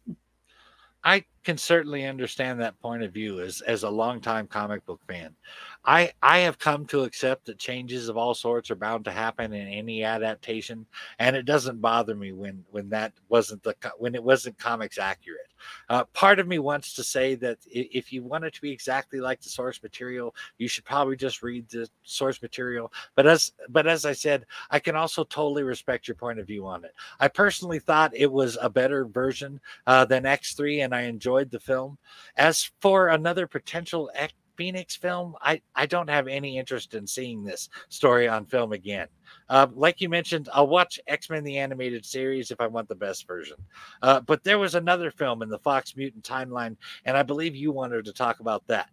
I 1.05 1.25
can 1.49 1.57
certainly 1.57 2.05
understand 2.05 2.61
that 2.61 2.79
point 2.79 3.03
of 3.03 3.11
view 3.11 3.41
as 3.41 3.63
as 3.63 3.83
a 3.83 3.89
longtime 3.89 4.47
comic 4.47 4.85
book 4.85 5.01
fan. 5.09 5.35
I 5.83 6.13
I 6.23 6.41
have 6.41 6.59
come 6.59 6.85
to 6.89 7.05
accept 7.05 7.47
that 7.47 7.57
changes 7.57 8.11
of 8.11 8.19
all 8.19 8.35
sorts 8.35 8.71
are 8.71 8.75
bound 8.75 9.07
to 9.07 9.11
happen 9.11 9.55
in 9.55 9.67
any 9.67 10.05
adaptation, 10.05 10.85
and 11.19 11.35
it 11.35 11.47
doesn't 11.47 11.81
bother 11.81 12.15
me 12.15 12.33
when 12.33 12.63
when 12.71 12.91
that 12.91 13.15
wasn't 13.31 13.63
the 13.63 13.75
when 13.97 14.15
it 14.15 14.23
wasn't 14.23 14.59
comics 14.59 14.99
accurate. 14.99 15.49
Uh, 15.89 16.05
part 16.13 16.39
of 16.39 16.47
me 16.47 16.59
wants 16.59 16.93
to 16.95 17.03
say 17.03 17.35
that 17.35 17.59
if 17.67 18.13
you 18.13 18.23
want 18.23 18.45
it 18.45 18.55
to 18.55 18.61
be 18.61 18.71
exactly 18.71 19.19
like 19.19 19.41
the 19.41 19.49
source 19.49 19.83
material, 19.83 20.35
you 20.59 20.69
should 20.69 20.85
probably 20.85 21.17
just 21.17 21.43
read 21.43 21.69
the 21.71 21.89
source 22.03 22.43
material. 22.43 22.93
But 23.15 23.27
as 23.27 23.53
but 23.71 23.87
as 23.87 24.05
I 24.05 24.13
said, 24.13 24.45
I 24.71 24.79
can 24.81 24.97
also 24.97 25.25
totally 25.25 25.63
respect 25.63 26.09
your 26.09 26.15
point 26.15 26.39
of 26.39 26.47
view 26.47 26.67
on 26.67 26.85
it. 26.85 26.95
I 27.21 27.29
personally 27.29 27.79
thought 27.79 28.13
it 28.15 28.31
was 28.31 28.59
a 28.61 28.69
better 28.69 29.07
version 29.07 29.61
uh, 29.87 30.05
than 30.05 30.25
X3, 30.25 30.85
and 30.85 30.95
I 30.95 31.03
enjoyed 31.03 31.38
the 31.45 31.61
film. 31.61 31.99
As 32.37 32.71
for 32.81 33.09
another 33.09 33.47
potential 33.47 34.11
X 34.15 34.35
Phoenix 34.57 34.97
film, 34.97 35.37
I, 35.41 35.63
I 35.77 35.87
don't 35.87 36.11
have 36.11 36.27
any 36.27 36.59
interest 36.59 36.95
in 36.95 37.07
seeing 37.07 37.45
this 37.45 37.69
story 37.89 38.27
on 38.27 38.45
film 38.45 38.73
again. 38.73 39.07
Uh, 39.49 39.69
like 39.73 40.01
you 40.01 40.09
mentioned, 40.09 40.49
I'll 40.53 40.67
watch 40.67 40.99
X 41.07 41.31
Men 41.31 41.45
the 41.45 41.59
Animated 41.59 42.05
Series 42.05 42.51
if 42.51 42.61
I 42.61 42.67
want 42.67 42.89
the 42.89 42.97
best 42.97 43.27
version. 43.27 43.57
Uh, 44.03 44.21
but 44.21 44.43
there 44.43 44.59
was 44.59 44.75
another 44.75 45.13
film 45.13 45.43
in 45.43 45.49
the 45.49 45.61
Fox 45.61 45.97
Mutant 45.97 46.25
timeline, 46.25 46.77
and 47.05 47.17
I 47.17 47.23
believe 47.23 47.55
you 47.55 47.71
wanted 47.71 48.05
to 48.07 48.13
talk 48.13 48.41
about 48.41 48.67
that. 48.67 48.91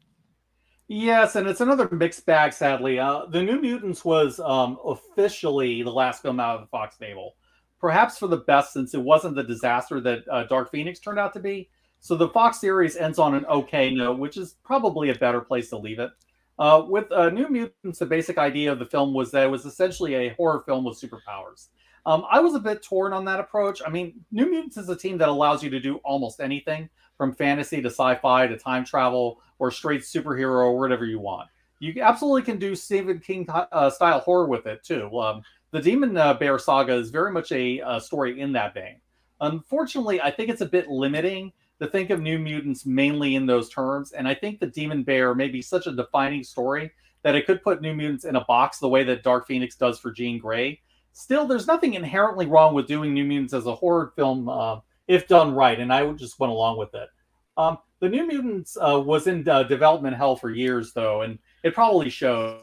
Yes, 0.88 1.36
and 1.36 1.48
it's 1.48 1.62
another 1.62 1.90
mixed 1.92 2.28
bag, 2.28 2.54
sadly. 2.54 3.00
Uh, 3.00 3.26
the 3.26 3.42
New 3.42 3.60
Mutants 3.60 4.06
was 4.06 4.40
um, 4.40 4.78
officially 4.86 5.82
the 5.82 5.92
last 5.92 6.22
film 6.22 6.40
out 6.40 6.58
of 6.58 6.62
the 6.62 6.68
Fox 6.68 6.94
stable. 6.94 7.38
Perhaps 7.80 8.20
for 8.20 8.28
the 8.28 8.38
best, 8.38 8.74
since 8.74 8.94
it 8.94 9.02
wasn't 9.02 9.36
the 9.36 9.44
disaster 9.44 10.00
that 10.02 10.20
uh, 10.32 10.44
Dark 10.44 10.72
Phoenix 10.72 11.00
turned 11.00 11.18
out 11.18 11.34
to 11.34 11.40
be. 11.40 11.70
So 12.06 12.15
the 12.15 12.30
Fox 12.30 12.60
series 12.60 12.98
ends 12.98 13.18
on 13.18 13.34
an 13.34 13.48
okay 13.48 13.91
note, 13.91 14.19
which 14.19 14.38
is 14.38 14.57
probably 14.64 15.10
a 15.10 15.15
better 15.15 15.41
place 15.41 15.72
to 15.72 15.77
leave 15.77 15.98
it. 15.98 16.11
Uh, 16.60 16.84
with 16.88 17.11
uh, 17.11 17.32
New 17.32 17.49
Mutants, 17.49 17.98
the 17.98 18.06
basic 18.06 18.38
idea 18.38 18.72
of 18.72 18.77
the 18.77 18.86
film 18.86 19.11
was 19.11 19.32
that 19.32 19.45
it 19.45 19.49
was 19.49 19.65
essentially 19.65 20.14
a 20.14 20.30
horror 20.36 20.61
film 20.68 20.86
with 20.86 21.02
superpowers. 21.02 21.69
Um, 22.06 22.23
I 22.30 22.41
was 22.41 22.53
a 22.53 22.60
bit 22.60 22.84
torn 22.84 23.11
on 23.11 23.26
that 23.26 23.40
approach. 23.40 23.82
I 23.84 23.90
mean, 23.90 24.23
New 24.32 24.48
Mutants 24.48 24.77
is 24.77 24.88
a 24.88 24.95
team 24.95 25.18
that 25.18 25.30
allows 25.30 25.64
you 25.64 25.72
to 25.72 25.80
do 25.80 25.95
almost 26.03 26.41
anything 26.41 26.90
from 27.18 27.34
fantasy 27.34 27.82
to 27.82 27.90
sci 27.90 28.14
fi 28.14 28.45
to 28.45 28.56
time 28.56 28.86
travel 28.86 29.41
or 29.57 29.72
straight 29.72 30.02
superhero 30.02 30.60
or 30.60 30.77
whatever 30.77 31.06
you 31.06 31.19
want. 31.19 31.49
You 31.80 32.03
absolutely 32.03 32.44
can 32.44 32.60
do 32.60 32.76
Stephen 32.76 33.18
King 33.18 33.48
uh, 33.49 33.90
style 33.90 34.19
horror 34.19 34.45
with 34.45 34.68
it 34.68 34.84
too. 34.84 35.10
Um, 35.18 35.41
the 35.72 35.82
Demon 35.82 36.15
uh, 36.15 36.36
Bear 36.36 36.60
saga 36.60 36.94
is 36.94 37.10
very 37.10 37.32
much 37.32 37.52
a, 37.52 37.82
a 37.84 37.99
story 37.99 38.40
in 38.40 38.52
that 38.52 38.76
vein. 38.76 38.98
Unfortunately, 39.41 40.22
I 40.22 40.30
think 40.30 40.52
it's 40.52 40.61
a 40.61 40.68
bit 40.68 40.88
limiting 40.88 41.52
to 41.81 41.88
think 41.88 42.10
of 42.10 42.22
New 42.22 42.39
Mutants 42.39 42.85
mainly 42.85 43.35
in 43.35 43.45
those 43.45 43.69
terms. 43.69 44.11
And 44.11 44.27
I 44.27 44.34
think 44.34 44.60
the 44.60 44.68
Demon 44.68 45.03
Bear 45.03 45.35
may 45.35 45.49
be 45.49 45.61
such 45.61 45.88
a 45.88 45.91
defining 45.91 46.43
story 46.43 46.91
that 47.23 47.35
it 47.35 47.45
could 47.45 47.64
put 47.64 47.81
New 47.81 47.93
Mutants 47.93 48.26
in 48.26 48.35
a 48.35 48.45
box 48.45 48.80
the 48.80 48.88
way 48.88 49.03
that 49.03 49.23
Dark 49.23 49.47
Phoenix 49.47 49.76
does 49.76 49.99
for 49.99 50.11
Jean 50.11 50.38
Grey. 50.38 50.80
Still, 51.11 51.47
there's 51.47 51.68
nothing 51.68 51.95
inherently 51.95 52.45
wrong 52.45 52.73
with 52.73 52.88
doing 52.88 53.14
New 53.14 53.26
Mutants 53.26 53.53
as 53.53 53.65
a 53.65 53.76
horror 53.76 54.14
film 54.15 54.47
uh, 54.47 54.80
if 55.07 55.27
done 55.27 55.53
right, 55.53 55.80
and 55.80 55.91
I 55.91 56.11
just 56.14 56.39
went 56.39 56.52
along 56.52 56.77
with 56.77 56.93
it. 56.93 57.10
Um, 57.57 57.77
the 57.99 58.10
New 58.10 58.27
Mutants 58.27 58.77
uh, 58.77 58.99
was 58.99 59.27
in 59.27 59.47
uh, 59.47 59.64
development 59.64 60.15
hell 60.15 60.35
for 60.35 60.52
years, 60.52 60.93
though, 60.93 61.22
and 61.22 61.39
it 61.64 61.73
probably 61.73 62.10
shows. 62.10 62.60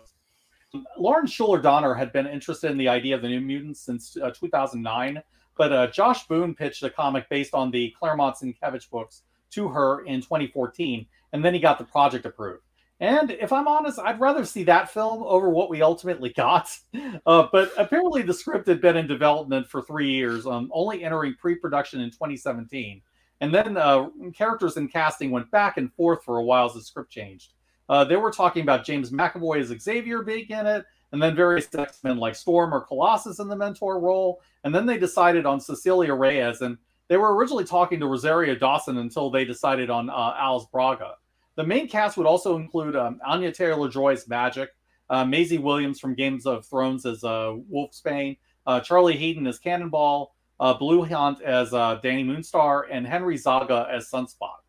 Lauren 0.97 1.27
Shuler 1.27 1.63
Donner 1.63 1.95
had 1.95 2.13
been 2.13 2.27
interested 2.27 2.71
in 2.71 2.79
the 2.79 2.89
idea 2.89 3.15
of 3.15 3.23
the 3.23 3.29
New 3.29 3.41
Mutants 3.41 3.81
since 3.81 4.17
uh, 4.17 4.31
2009, 4.31 5.23
but 5.57 5.73
uh, 5.73 5.87
Josh 5.89 6.27
Boone 6.27 6.55
pitched 6.55 6.83
a 6.83 6.91
comic 6.91 7.29
based 7.29 7.55
on 7.55 7.71
the 7.71 7.95
Claremont 7.99 8.37
Sienkiewicz 8.37 8.89
books 8.91 9.23
to 9.51 9.69
her 9.69 10.05
in 10.05 10.21
2014, 10.21 11.07
and 11.33 11.45
then 11.45 11.55
he 11.55 11.61
got 11.61 11.79
the 11.79 11.85
project 11.85 12.27
approved. 12.27 12.63
And 13.01 13.33
if 13.33 13.53
I'm 13.53 13.67
honest, 13.67 13.99
I'd 13.99 14.21
rather 14.21 14.45
see 14.45 14.63
that 14.65 14.89
film 14.89 15.25
over 15.25 15.51
what 15.51 15.69
we 15.69 15.83
ultimately 15.83 16.31
got. 16.31 16.77
Uh, 17.27 17.47
but 17.53 17.71
apparently, 17.79 18.23
the 18.23 18.35
script 18.35 18.67
had 18.67 18.81
been 18.81 18.97
in 18.97 19.07
development 19.07 19.69
for 19.69 19.81
three 19.83 20.11
years, 20.11 20.45
um, 20.45 20.69
only 20.73 21.05
entering 21.05 21.35
pre 21.39 21.55
production 21.55 22.01
in 22.01 22.11
2017. 22.11 23.01
And 23.41 23.55
then 23.55 23.77
uh, 23.77 24.09
characters 24.35 24.77
and 24.77 24.93
casting 24.93 25.31
went 25.31 25.51
back 25.51 25.77
and 25.77 25.93
forth 25.93 26.25
for 26.25 26.39
a 26.39 26.43
while 26.43 26.67
as 26.67 26.75
the 26.75 26.81
script 26.81 27.11
changed. 27.11 27.53
Uh, 27.89 28.05
they 28.05 28.17
were 28.17 28.31
talking 28.31 28.63
about 28.63 28.85
James 28.85 29.11
McAvoy 29.11 29.61
as 29.61 29.83
Xavier 29.83 30.23
being 30.23 30.49
in 30.49 30.67
it, 30.67 30.85
and 31.13 31.23
then 31.23 31.37
various 31.37 31.69
X 31.75 32.03
Men 32.03 32.19
like 32.19 32.35
Storm 32.35 32.75
or 32.75 32.81
Colossus 32.81 33.39
in 33.39 33.49
the 33.49 33.57
mentor 33.57 34.01
role. 34.01 34.41
And 34.65 34.75
then 34.75 34.87
they 34.87 34.99
decided 34.99 35.47
on 35.47 35.61
Cecilia 35.61 36.15
Reyes, 36.15 36.63
and 36.63 36.79
they 37.09 37.17
were 37.17 37.35
originally 37.37 37.65
talking 37.65 38.01
to 38.01 38.07
Rosario 38.07 38.55
Dawson 38.55 38.99
until 38.99 39.31
they 39.31 39.45
decided 39.45 39.91
on 39.91 40.09
uh, 40.09 40.35
Alice 40.39 40.67
Braga. 40.73 41.15
The 41.57 41.65
main 41.65 41.87
cast 41.87 42.17
would 42.17 42.27
also 42.27 42.57
include 42.57 42.97
um, 42.97 43.21
Anya 43.27 43.53
Taylor 43.53 43.89
Joy 43.89 44.13
as 44.13 44.25
Magik, 44.25 44.69
uh, 45.11 45.25
Maisie 45.25 45.59
Williams 45.59 46.01
from 46.01 46.15
Games 46.15 46.47
of 46.47 46.65
Thrones 46.65 47.05
as 47.05 47.23
uh, 47.23 47.57
Wolfsbane, 47.71 48.39
uh, 48.67 48.81
Charlie 48.81 49.17
Heaton 49.17 49.47
as 49.47 49.59
Cannonball, 49.59 50.35
uh, 50.61 50.73
Blu 50.73 51.05
Hunt 51.05 51.43
as 51.43 51.75
uh, 51.75 52.01
Dani 52.03 52.25
Moonstar, 52.25 52.85
and 52.91 53.07
Henry 53.07 53.37
Zaga 53.37 53.87
as 53.91 54.11
Sunspot. 54.11 54.63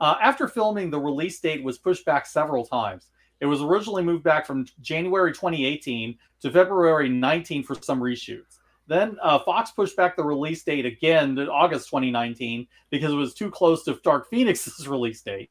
Uh, 0.00 0.14
after 0.22 0.48
filming, 0.48 0.90
the 0.90 0.98
release 0.98 1.38
date 1.40 1.62
was 1.62 1.76
pushed 1.76 2.06
back 2.06 2.26
several 2.26 2.64
times. 2.64 3.08
It 3.44 3.48
was 3.48 3.60
originally 3.60 4.02
moved 4.02 4.24
back 4.24 4.46
from 4.46 4.64
January 4.80 5.30
2018 5.30 6.16
to 6.40 6.50
February 6.50 7.10
19 7.10 7.62
for 7.62 7.74
some 7.74 8.00
reshoots. 8.00 8.60
Then 8.86 9.18
uh, 9.22 9.38
Fox 9.38 9.70
pushed 9.70 9.98
back 9.98 10.16
the 10.16 10.24
release 10.24 10.64
date 10.64 10.86
again 10.86 11.36
to 11.36 11.52
August 11.52 11.90
2019 11.90 12.66
because 12.88 13.12
it 13.12 13.16
was 13.16 13.34
too 13.34 13.50
close 13.50 13.84
to 13.84 14.00
Dark 14.02 14.30
Phoenix's 14.30 14.88
release 14.88 15.20
date. 15.20 15.50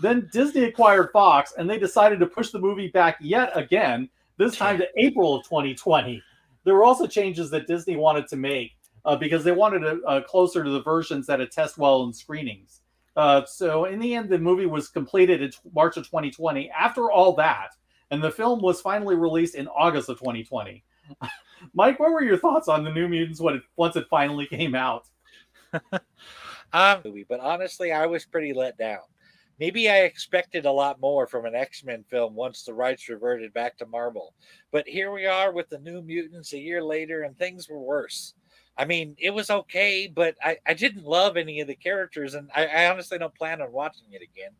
Then 0.00 0.30
Disney 0.32 0.62
acquired 0.62 1.10
Fox 1.12 1.54
and 1.58 1.68
they 1.68 1.80
decided 1.80 2.20
to 2.20 2.26
push 2.26 2.50
the 2.50 2.60
movie 2.60 2.86
back 2.86 3.16
yet 3.20 3.50
again, 3.56 4.08
this 4.36 4.56
time 4.56 4.78
to 4.78 4.86
April 4.96 5.34
of 5.34 5.42
2020. 5.42 6.22
There 6.62 6.74
were 6.74 6.84
also 6.84 7.08
changes 7.08 7.50
that 7.50 7.66
Disney 7.66 7.96
wanted 7.96 8.28
to 8.28 8.36
make 8.36 8.70
uh, 9.04 9.16
because 9.16 9.42
they 9.42 9.50
wanted 9.50 9.82
it 9.82 9.98
uh, 10.06 10.20
closer 10.20 10.62
to 10.62 10.70
the 10.70 10.82
versions 10.82 11.26
that 11.26 11.40
had 11.40 11.50
test 11.50 11.76
well 11.76 12.04
in 12.04 12.12
screenings. 12.12 12.81
Uh, 13.16 13.44
so 13.44 13.84
in 13.84 13.98
the 13.98 14.14
end, 14.14 14.28
the 14.28 14.38
movie 14.38 14.66
was 14.66 14.88
completed 14.88 15.42
in 15.42 15.52
March 15.74 15.96
of 15.96 16.04
2020. 16.04 16.70
After 16.70 17.10
all 17.10 17.34
that, 17.36 17.70
and 18.10 18.22
the 18.22 18.30
film 18.30 18.60
was 18.60 18.80
finally 18.80 19.16
released 19.16 19.54
in 19.54 19.68
August 19.68 20.08
of 20.08 20.18
2020. 20.18 20.84
Mike, 21.74 21.98
what 21.98 22.12
were 22.12 22.22
your 22.22 22.38
thoughts 22.38 22.68
on 22.68 22.84
the 22.84 22.92
New 22.92 23.08
Mutants 23.08 23.40
when 23.40 23.56
it, 23.56 23.62
once 23.76 23.96
it 23.96 24.06
finally 24.10 24.46
came 24.46 24.74
out? 24.74 25.06
um, 26.72 27.02
but 27.28 27.40
honestly, 27.40 27.92
I 27.92 28.06
was 28.06 28.24
pretty 28.24 28.52
let 28.52 28.76
down. 28.76 29.00
Maybe 29.58 29.88
I 29.88 30.00
expected 30.00 30.66
a 30.66 30.72
lot 30.72 31.00
more 31.00 31.26
from 31.26 31.44
an 31.44 31.54
X 31.54 31.84
Men 31.84 32.04
film 32.08 32.34
once 32.34 32.64
the 32.64 32.74
rights 32.74 33.08
reverted 33.08 33.52
back 33.52 33.78
to 33.78 33.86
Marvel. 33.86 34.34
But 34.72 34.88
here 34.88 35.12
we 35.12 35.26
are 35.26 35.52
with 35.52 35.68
the 35.68 35.78
New 35.78 36.02
Mutants 36.02 36.52
a 36.52 36.58
year 36.58 36.82
later, 36.82 37.22
and 37.22 37.38
things 37.38 37.68
were 37.68 37.78
worse. 37.78 38.34
I 38.76 38.84
mean, 38.86 39.16
it 39.18 39.30
was 39.30 39.50
okay, 39.50 40.10
but 40.12 40.34
I, 40.42 40.56
I 40.66 40.74
didn't 40.74 41.04
love 41.04 41.36
any 41.36 41.60
of 41.60 41.68
the 41.68 41.74
characters, 41.74 42.34
and 42.34 42.50
I, 42.54 42.66
I 42.66 42.90
honestly 42.90 43.18
don't 43.18 43.34
plan 43.34 43.60
on 43.60 43.70
watching 43.70 44.06
it 44.12 44.22
again. 44.22 44.52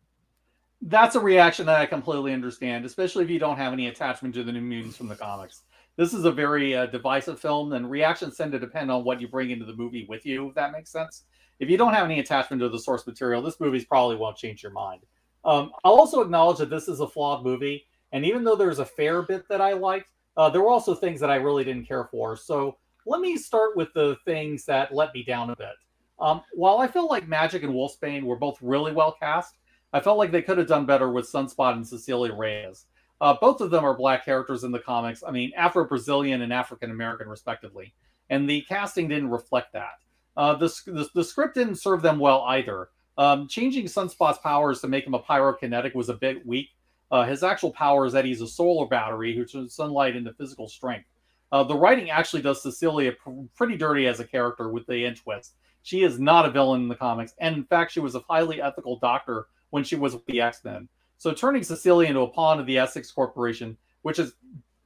That's 0.82 1.14
a 1.14 1.20
reaction 1.20 1.66
that 1.66 1.80
I 1.80 1.86
completely 1.86 2.32
understand, 2.32 2.84
especially 2.84 3.24
if 3.24 3.30
you 3.30 3.38
don't 3.38 3.56
have 3.56 3.72
any 3.72 3.86
attachment 3.88 4.34
to 4.34 4.44
the 4.44 4.52
New 4.52 4.60
Mutants 4.60 4.96
from 4.96 5.08
the 5.08 5.14
comics. 5.14 5.62
This 5.96 6.12
is 6.12 6.24
a 6.24 6.32
very 6.32 6.74
uh, 6.74 6.86
divisive 6.86 7.38
film, 7.40 7.72
and 7.72 7.90
reactions 7.90 8.36
tend 8.36 8.52
to 8.52 8.58
depend 8.58 8.90
on 8.90 9.04
what 9.04 9.20
you 9.20 9.28
bring 9.28 9.50
into 9.50 9.64
the 9.64 9.76
movie 9.76 10.06
with 10.08 10.26
you, 10.26 10.48
if 10.48 10.54
that 10.56 10.72
makes 10.72 10.90
sense. 10.90 11.24
If 11.60 11.70
you 11.70 11.76
don't 11.76 11.94
have 11.94 12.04
any 12.04 12.18
attachment 12.18 12.60
to 12.60 12.68
the 12.68 12.78
source 12.78 13.06
material, 13.06 13.42
this 13.42 13.60
movie 13.60 13.84
probably 13.84 14.16
won't 14.16 14.36
change 14.36 14.62
your 14.62 14.72
mind. 14.72 15.02
Um, 15.44 15.70
I'll 15.84 15.94
also 15.94 16.20
acknowledge 16.20 16.58
that 16.58 16.70
this 16.70 16.88
is 16.88 17.00
a 17.00 17.06
flawed 17.06 17.44
movie, 17.44 17.86
and 18.10 18.24
even 18.24 18.44
though 18.44 18.56
there's 18.56 18.78
a 18.78 18.84
fair 18.84 19.22
bit 19.22 19.48
that 19.48 19.60
I 19.60 19.72
liked, 19.72 20.10
uh, 20.36 20.50
there 20.50 20.62
were 20.62 20.70
also 20.70 20.94
things 20.94 21.20
that 21.20 21.30
I 21.30 21.36
really 21.36 21.64
didn't 21.64 21.86
care 21.86 22.04
for. 22.04 22.36
So 22.36 22.78
let 23.06 23.20
me 23.20 23.36
start 23.36 23.76
with 23.76 23.92
the 23.94 24.16
things 24.24 24.64
that 24.66 24.94
let 24.94 25.14
me 25.14 25.22
down 25.22 25.50
a 25.50 25.56
bit. 25.56 25.74
Um, 26.20 26.42
while 26.52 26.78
I 26.78 26.86
feel 26.86 27.08
like 27.08 27.28
Magik 27.28 27.64
and 27.64 27.74
Wolfsbane 27.74 28.22
were 28.22 28.36
both 28.36 28.58
really 28.62 28.92
well 28.92 29.12
cast, 29.12 29.56
I 29.92 30.00
felt 30.00 30.18
like 30.18 30.30
they 30.30 30.42
could 30.42 30.58
have 30.58 30.68
done 30.68 30.86
better 30.86 31.10
with 31.10 31.30
Sunspot 31.30 31.74
and 31.74 31.86
Cecilia 31.86 32.34
Reyes. 32.34 32.86
Uh, 33.20 33.34
both 33.40 33.60
of 33.60 33.70
them 33.70 33.84
are 33.84 33.96
black 33.96 34.24
characters 34.24 34.64
in 34.64 34.72
the 34.72 34.78
comics. 34.78 35.22
I 35.26 35.30
mean, 35.30 35.52
Afro 35.56 35.86
Brazilian 35.86 36.42
and 36.42 36.52
African 36.52 36.90
American, 36.90 37.28
respectively. 37.28 37.94
And 38.30 38.48
the 38.48 38.62
casting 38.62 39.08
didn't 39.08 39.30
reflect 39.30 39.72
that. 39.74 40.00
Uh, 40.36 40.54
the, 40.54 40.68
the, 40.86 41.08
the, 41.14 41.24
script 41.24 41.54
didn't 41.54 41.76
serve 41.76 42.02
them 42.02 42.18
well 42.18 42.42
either. 42.42 42.88
Um, 43.18 43.46
changing 43.46 43.84
Sunspot's 43.84 44.38
powers 44.38 44.80
to 44.80 44.88
make 44.88 45.06
him 45.06 45.14
a 45.14 45.20
pyrokinetic 45.20 45.94
was 45.94 46.08
a 46.08 46.14
bit 46.14 46.44
weak. 46.46 46.70
Uh, 47.10 47.24
his 47.24 47.42
actual 47.42 47.70
power 47.70 48.06
is 48.06 48.12
that 48.14 48.24
he's 48.24 48.40
a 48.40 48.48
solar 48.48 48.86
battery 48.86 49.36
who 49.36 49.44
turns 49.44 49.74
sunlight 49.74 50.16
into 50.16 50.32
physical 50.32 50.66
strength. 50.66 51.06
Uh, 51.52 51.62
the 51.62 51.76
writing 51.76 52.10
actually 52.10 52.42
does 52.42 52.62
Cecilia 52.62 53.12
pretty 53.54 53.76
dirty 53.76 54.06
as 54.06 54.20
a 54.20 54.24
character 54.24 54.70
with 54.70 54.86
the 54.86 55.04
end 55.04 55.18
twist. 55.18 55.54
She 55.82 56.02
is 56.02 56.18
not 56.18 56.46
a 56.46 56.50
villain 56.50 56.82
in 56.82 56.88
the 56.88 56.94
comics, 56.94 57.34
and 57.38 57.54
in 57.54 57.64
fact, 57.64 57.92
she 57.92 58.00
was 58.00 58.14
a 58.14 58.24
highly 58.28 58.62
ethical 58.62 58.98
doctor 58.98 59.46
when 59.70 59.84
she 59.84 59.96
was 59.96 60.14
with 60.14 60.24
the 60.26 60.40
X 60.40 60.64
Men. 60.64 60.88
So 61.18 61.32
turning 61.32 61.62
Cecilia 61.62 62.08
into 62.08 62.20
a 62.20 62.28
pawn 62.28 62.58
of 62.58 62.66
the 62.66 62.78
Essex 62.78 63.12
Corporation, 63.12 63.76
which 64.00 64.18
is, 64.18 64.32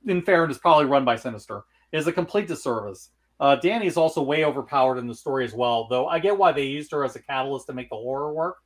in 0.06 0.22
fairness, 0.22 0.58
probably 0.58 0.86
run 0.86 1.04
by 1.04 1.16
Sinister, 1.16 1.62
is 1.92 2.06
a 2.06 2.12
complete 2.12 2.48
disservice. 2.48 3.10
Uh, 3.38 3.56
Dani 3.62 3.84
is 3.84 3.96
also 3.96 4.22
way 4.22 4.44
overpowered 4.44 4.98
in 4.98 5.06
the 5.06 5.14
story 5.14 5.44
as 5.44 5.54
well, 5.54 5.86
though 5.88 6.08
I 6.08 6.18
get 6.18 6.36
why 6.36 6.52
they 6.52 6.64
used 6.64 6.90
her 6.92 7.04
as 7.04 7.14
a 7.14 7.22
catalyst 7.22 7.66
to 7.66 7.74
make 7.74 7.90
the 7.90 7.96
horror 7.96 8.32
work. 8.32 8.56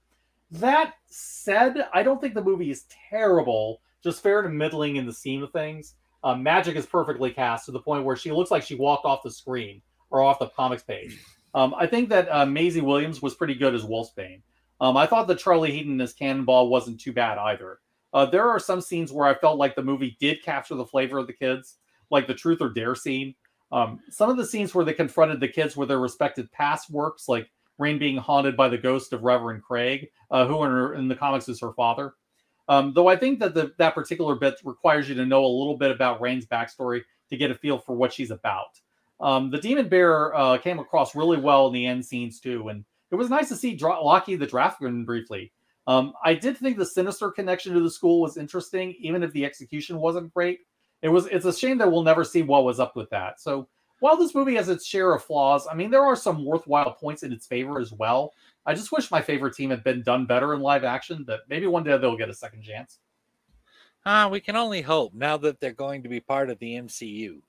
That 0.53 0.95
said, 1.07 1.89
I 1.93 2.03
don't 2.03 2.21
think 2.21 2.35
the 2.35 2.43
movie 2.43 2.71
is 2.71 2.87
terrible, 3.11 3.81
just 4.03 4.23
fair 4.23 4.43
to 4.43 4.49
middling 4.49 4.97
in 4.97 5.07
the 5.07 5.13
scheme 5.13 5.43
of 5.43 5.53
things. 5.53 5.95
Uh, 6.23 6.35
Magik 6.35 6.77
is 6.77 6.87
perfectly 6.87 7.31
cast 7.31 7.67
to 7.67 7.73
the 7.73 7.81
point 7.81 8.05
where 8.05 8.17
she 8.17 8.31
looks 8.31 8.51
like 8.51 8.63
she 8.63 8.75
walked 8.75 9.05
off 9.05 9.23
the 9.23 9.31
screen 9.31 9.81
or 10.11 10.23
off 10.23 10.39
the 10.39 10.49
comics 10.49 10.83
page. 10.83 11.19
Um, 11.55 11.75
I 11.77 11.87
think 11.87 12.09
that 12.11 12.29
uh, 12.29 12.47
Maisie 12.47 12.81
Williams 12.81 13.23
was 13.23 13.35
pretty 13.35 13.55
good 13.55 13.75
as 13.75 13.85
Wolfsbane. 13.85 14.43
Um, 14.81 14.97
I 14.97 15.07
thought 15.07 15.27
that 15.29 15.39
Charlie 15.39 15.73
Heaton 15.73 16.01
as 16.01 16.13
Cannonball 16.13 16.69
wasn't 16.69 17.01
too 17.01 17.13
bad 17.13 17.39
either. 17.39 17.81
Uh, 18.13 18.27
there 18.27 18.49
are 18.49 18.59
some 18.59 18.81
scenes 18.81 19.13
where 19.13 19.27
I 19.27 19.35
felt 19.35 19.59
like 19.59 19.75
the 19.75 19.83
movie 19.83 20.17
did 20.21 20.43
capture 20.43 20.75
the 20.75 20.87
flavor 20.87 21.19
of 21.19 21.27
the 21.27 21.33
kids, 21.33 21.77
like 22.11 22.27
the 22.27 22.35
Truth 22.35 22.61
or 22.61 22.71
Dare 22.71 22.95
scene. 22.95 23.35
Um, 23.73 24.01
some 24.11 24.31
of 24.31 24.37
the 24.37 24.47
scenes 24.47 24.75
where 24.75 24.85
they 24.85 24.95
confronted 24.95 25.39
the 25.39 25.49
kids 25.49 25.77
with 25.77 25.89
their 25.89 26.01
respected 26.01 26.51
past 26.51 26.91
works, 26.91 27.29
like 27.29 27.49
Rahne 27.81 27.99
being 27.99 28.17
haunted 28.17 28.57
by 28.57 28.69
the 28.69 28.79
ghost 28.79 29.13
of 29.13 29.23
Reverend 29.23 29.63
Craig, 29.63 30.09
uh, 30.31 30.47
who 30.47 30.65
in, 30.65 30.71
her, 30.71 30.95
in 30.95 31.09
the 31.09 31.15
comics 31.15 31.49
is 31.49 31.61
her 31.61 31.73
father. 31.75 32.15
Um, 32.71 32.93
though 32.95 33.09
I 33.09 33.17
think 33.17 33.41
that 33.41 33.53
the, 33.53 33.73
that 33.79 33.97
particular 33.97 34.37
bit 34.37 34.55
requires 34.65 35.09
you 35.09 35.17
to 35.17 35.27
know 35.27 35.45
a 35.45 35.59
little 35.59 35.77
bit 35.77 35.91
about 35.91 36.21
Rahne's 36.21 36.47
backstory 36.47 37.03
to 37.29 37.37
get 37.37 37.51
a 37.51 37.55
feel 37.55 37.79
for 37.79 37.97
what 37.97 38.13
she's 38.13 38.31
about. 38.31 38.81
Um, 39.21 39.51
the 39.51 39.59
Demon 39.59 39.89
Bear 39.89 40.35
uh, 40.37 40.57
came 40.57 40.79
across 40.79 41.17
really 41.17 41.37
well 41.37 41.67
in 41.67 41.73
the 41.73 41.85
end 41.85 42.07
scenes 42.07 42.39
too, 42.39 42.69
and 42.69 42.85
it 43.11 43.17
was 43.17 43.29
nice 43.29 43.49
to 43.49 43.57
see 43.57 43.75
Dra- 43.75 44.01
Lockheed 44.01 44.39
the 44.39 44.47
Draftman 44.47 45.05
briefly. 45.05 45.53
Um, 45.89 46.13
I 46.25 46.35
did 46.35 46.57
think 46.57 46.79
the 46.79 46.87
Sinister 46.87 47.33
connection 47.33 47.75
to 47.75 47.81
the 47.81 47.91
school 47.91 48.21
was 48.21 48.37
interesting, 48.37 48.95
even 49.01 49.25
if 49.25 49.33
the 49.33 49.45
execution 49.45 49.97
wasn't 49.99 50.33
great. 50.33 50.61
It 51.03 51.09
was. 51.09 51.27
It's 51.27 51.47
a 51.47 51.53
shame 51.53 51.79
that 51.79 51.91
we'll 51.91 52.05
never 52.05 52.23
see 52.23 52.43
what 52.43 52.65
was 52.65 52.79
up 52.79 52.95
with 52.95 53.11
that. 53.11 53.41
So 53.41 53.67
while 53.99 54.17
this 54.17 54.35
movie 54.35 54.55
has 54.55 54.69
its 54.69 54.87
share 54.87 55.13
of 55.13 55.25
flaws, 55.25 55.67
I 55.71 55.75
mean 55.75 55.91
there 55.91 56.05
are 56.05 56.17
some 56.17 56.45
worthwhile 56.45 56.93
points 56.93 57.25
in 57.25 57.33
its 57.33 57.47
favor 57.47 57.81
as 57.81 57.93
well. 57.93 58.33
I 58.67 58.75
just 58.75 58.93
wish 58.93 59.11
my 59.11 59.23
favorite 59.23 59.55
team 59.55 59.71
had 59.71 59.83
been 59.83 60.03
done 60.03 60.27
better 60.27 60.55
in 60.55 60.61
live 60.61 60.85
action, 60.85 61.25
but 61.27 61.41
maybe 61.49 61.67
one 61.67 61.83
day 61.83 61.97
they'll 61.97 62.17
get 62.17 62.29
a 62.29 62.35
second 62.35 62.63
chance. 62.63 62.99
Uh, 64.05 64.29
we 64.31 64.41
can 64.41 64.57
only 64.57 64.83
hope 64.83 65.13
now 65.15 65.37
that 65.37 65.61
they're 65.61 65.73
going 65.73 66.03
to 66.03 66.09
be 66.09 66.21
part 66.21 66.51
of 66.51 66.59
the 66.59 66.75
MCU. 66.75 67.41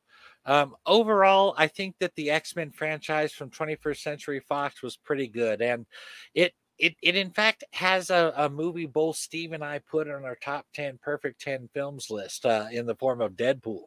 Um, 0.45 0.75
overall, 0.85 1.53
I 1.57 1.67
think 1.67 1.95
that 1.99 2.15
the 2.15 2.31
X 2.31 2.55
Men 2.55 2.71
franchise 2.71 3.31
from 3.31 3.51
21st 3.51 3.97
Century 3.97 4.39
Fox 4.39 4.81
was 4.81 4.97
pretty 4.97 5.27
good, 5.27 5.61
and 5.61 5.85
it 6.33 6.53
it, 6.81 6.95
it 7.03 7.15
in 7.15 7.29
fact 7.29 7.63
has 7.73 8.09
a, 8.09 8.33
a 8.35 8.49
movie 8.49 8.87
both 8.87 9.15
Steve 9.15 9.53
and 9.53 9.63
I 9.63 9.79
put 9.79 10.09
on 10.09 10.25
our 10.25 10.35
top 10.35 10.65
10 10.73 10.97
perfect 11.01 11.39
10 11.39 11.69
films 11.73 12.09
list 12.09 12.43
uh, 12.45 12.65
in 12.71 12.87
the 12.87 12.95
form 12.95 13.21
of 13.21 13.33
Deadpool. 13.33 13.83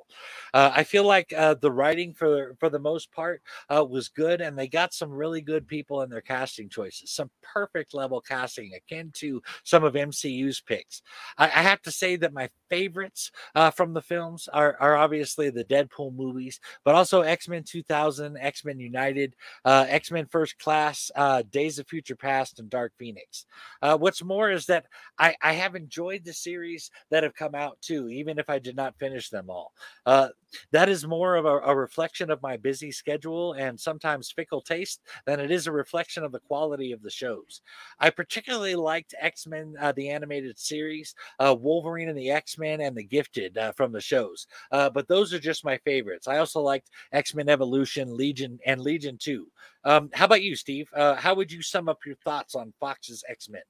Uh, 0.55 0.71
I 0.73 0.85
feel 0.85 1.05
like 1.05 1.33
uh, 1.37 1.55
the 1.55 1.73
writing 1.73 2.15
for 2.15 2.55
for 2.61 2.69
the 2.69 2.79
most 2.79 3.11
part 3.11 3.43
uh, 3.69 3.85
was 3.85 4.09
good, 4.09 4.41
and 4.41 4.57
they 4.57 4.69
got 4.69 4.95
some 4.95 5.11
really 5.11 5.41
good 5.41 5.67
people 5.67 6.03
in 6.03 6.09
their 6.09 6.21
casting 6.21 6.69
choices, 6.69 7.11
some 7.11 7.31
perfect 7.43 7.95
level 7.95 8.21
casting 8.21 8.73
akin 8.75 9.11
to 9.15 9.43
some 9.65 9.83
of 9.83 9.95
MCU's 9.95 10.61
picks. 10.61 11.03
I, 11.37 11.47
I 11.47 11.63
have 11.63 11.83
to 11.83 11.91
say 11.91 12.15
that 12.17 12.33
my 12.33 12.49
favorites 12.71 13.33
uh, 13.57 13.73
from 13.73 13.93
the 13.93 14.03
films 14.03 14.49
are, 14.53 14.77
are 14.79 14.97
obviously 14.97 15.51
the 15.51 15.65
Deadpool 15.65 16.15
movies, 16.15 16.61
but 16.85 16.95
also 16.95 17.23
X 17.23 17.49
Men 17.49 17.65
2000, 17.65 18.37
X 18.39 18.65
Men 18.65 18.79
United, 18.79 19.35
uh, 19.65 19.87
X 19.89 20.13
Men 20.13 20.27
First 20.27 20.59
Class, 20.61 21.11
Days 21.51 21.81
of 21.81 21.89
Future 21.89 22.17
Past, 22.17 22.61
and 22.61 22.71
Dark 22.71 22.84
Dark 22.85 22.93
Phoenix. 22.99 23.47
Uh, 23.81 23.97
what's 23.97 24.23
more 24.23 24.51
is 24.51 24.67
that 24.67 24.85
I, 25.19 25.35
I 25.43 25.55
have 25.55 25.75
enjoyed 25.75 26.23
the 26.25 26.35
series 26.35 26.91
that 27.11 27.23
have 27.23 27.35
come 27.35 27.55
out 27.55 27.79
too, 27.81 28.09
even 28.11 28.39
if 28.39 28.51
I 28.51 28.59
did 28.59 28.77
not 28.77 28.99
finish 28.99 29.31
them 29.31 29.49
all. 29.49 29.73
Uh, 30.05 30.29
that 30.73 30.89
is 30.89 31.07
more 31.07 31.37
of 31.37 31.45
a, 31.45 31.59
a, 31.61 31.75
reflection 31.75 32.31
of 32.31 32.43
my 32.43 32.57
busy 32.57 32.91
schedule 32.91 33.53
and 33.55 33.79
sometimes 33.79 34.31
fickle 34.31 34.61
taste 34.61 35.03
than 35.27 35.41
it 35.41 35.51
is 35.51 35.67
a 35.67 35.73
reflection 35.73 36.25
of 36.25 36.33
the 36.33 36.41
quality 36.41 36.93
of 36.93 37.03
the 37.03 37.11
shows. 37.11 37.61
I 37.99 38.11
particularly 38.11 38.75
liked 38.75 39.15
X 39.21 39.47
Men, 39.47 39.75
uh, 39.81 39.93
the 39.93 40.11
animated 40.11 40.59
series, 40.59 41.15
uh, 41.39 41.55
Wolverine 41.59 42.09
and 42.09 42.19
the 42.19 42.31
X 42.31 42.59
Men, 42.59 42.81
and 42.81 42.97
The 42.97 43.05
Gifted 43.05 43.59
uh, 43.59 43.73
from 43.73 43.93
the 43.93 44.01
shows. 44.01 44.47
Uh, 44.71 44.91
but 44.91 45.09
those 45.09 45.33
are 45.33 45.39
just 45.39 45.65
my 45.65 45.79
favorites. 45.79 46.29
I 46.29 46.39
also 46.39 46.61
liked 46.61 46.91
X 47.13 47.35
Men 47.35 47.49
Evolution, 47.49 48.17
Legion, 48.17 48.59
and 48.67 48.81
Legion 48.81 49.19
2. 49.19 49.47
Um, 49.85 50.11
how 50.15 50.25
about 50.25 50.43
you, 50.43 50.57
Steve? 50.57 50.89
Uh, 50.95 51.15
how 51.15 51.35
would 51.35 51.53
you 51.53 51.63
sum 51.63 51.89
up 51.89 51.99
your 52.07 52.17
thoughts 52.17 52.55
on 52.55 52.73
Fox's 52.81 53.23
X 53.29 53.49
Men? 53.49 53.63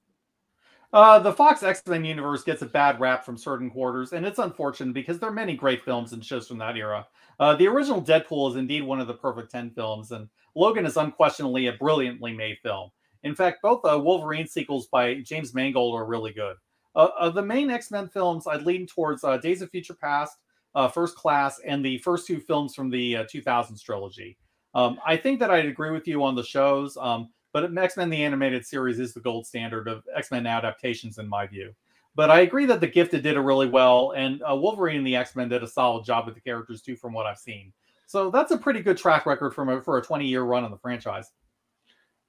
Uh, 0.93 1.19
the 1.19 1.33
Fox 1.33 1.63
X 1.63 1.81
Men 1.87 2.05
universe 2.05 2.43
gets 2.43 2.61
a 2.61 2.67
bad 2.67 2.99
rap 2.99 3.25
from 3.25 3.37
certain 3.37 3.69
quarters, 3.69 4.13
and 4.13 4.25
it's 4.25 4.39
unfortunate 4.39 4.93
because 4.93 5.19
there 5.19 5.29
are 5.29 5.33
many 5.33 5.55
great 5.55 5.83
films 5.83 6.13
and 6.13 6.23
shows 6.23 6.47
from 6.47 6.57
that 6.59 6.77
era. 6.77 7.05
Uh, 7.39 7.55
the 7.55 7.67
original 7.67 8.01
Deadpool 8.01 8.49
is 8.49 8.55
indeed 8.55 8.83
one 8.83 8.99
of 8.99 9.07
the 9.07 9.13
perfect 9.13 9.51
10 9.51 9.71
films, 9.71 10.11
and 10.11 10.29
Logan 10.55 10.85
is 10.85 10.97
unquestionably 10.97 11.67
a 11.67 11.73
brilliantly 11.73 12.33
made 12.33 12.57
film. 12.63 12.89
In 13.23 13.35
fact, 13.35 13.61
both 13.61 13.81
uh, 13.83 13.99
Wolverine 13.99 14.47
sequels 14.47 14.87
by 14.87 15.15
James 15.15 15.53
Mangold 15.53 15.99
are 15.99 16.05
really 16.05 16.31
good. 16.31 16.55
Uh, 16.95 17.09
of 17.19 17.33
the 17.33 17.41
main 17.41 17.69
X 17.69 17.91
Men 17.91 18.07
films, 18.07 18.47
I'd 18.47 18.63
lean 18.63 18.87
towards 18.87 19.23
uh, 19.23 19.37
Days 19.37 19.61
of 19.61 19.69
Future 19.71 19.95
Past, 19.95 20.37
uh, 20.75 20.87
First 20.87 21.15
Class, 21.15 21.59
and 21.65 21.83
the 21.83 21.97
first 21.97 22.27
two 22.27 22.39
films 22.39 22.73
from 22.73 22.89
the 22.89 23.15
2000s 23.15 23.81
trilogy. 23.83 24.37
Um, 24.75 24.99
I 25.05 25.17
think 25.17 25.39
that 25.39 25.51
I'd 25.51 25.65
agree 25.65 25.91
with 25.91 26.07
you 26.07 26.23
on 26.23 26.35
the 26.35 26.43
shows. 26.43 26.97
Um, 26.97 27.29
but 27.55 27.77
X 27.77 27.95
Men 27.95 28.09
the 28.09 28.21
Animated 28.21 28.65
Series 28.65 28.99
is 28.99 29.13
the 29.13 29.21
gold 29.21 29.47
standard 29.47 29.87
of 29.87 30.03
X 30.13 30.29
Men 30.29 30.45
adaptations, 30.45 31.19
in 31.19 31.29
my 31.29 31.47
view. 31.47 31.73
But 32.13 32.29
I 32.29 32.41
agree 32.41 32.65
that 32.65 32.81
The 32.81 32.87
Gifted 32.87 33.23
did 33.23 33.37
it 33.37 33.39
really 33.39 33.69
well, 33.69 34.11
and 34.11 34.43
uh, 34.43 34.53
Wolverine 34.57 34.97
and 34.97 35.07
the 35.07 35.15
X 35.15 35.37
Men 35.37 35.47
did 35.47 35.63
a 35.63 35.67
solid 35.67 36.03
job 36.03 36.25
with 36.25 36.35
the 36.35 36.41
characters 36.41 36.81
too, 36.81 36.97
from 36.97 37.13
what 37.13 37.25
I've 37.25 37.37
seen. 37.37 37.71
So 38.07 38.29
that's 38.29 38.51
a 38.51 38.57
pretty 38.57 38.81
good 38.81 38.97
track 38.97 39.25
record 39.25 39.51
from 39.51 39.69
a, 39.69 39.81
for 39.81 39.97
a 39.97 40.01
20 40.01 40.27
year 40.27 40.43
run 40.43 40.65
on 40.65 40.71
the 40.71 40.77
franchise. 40.77 41.31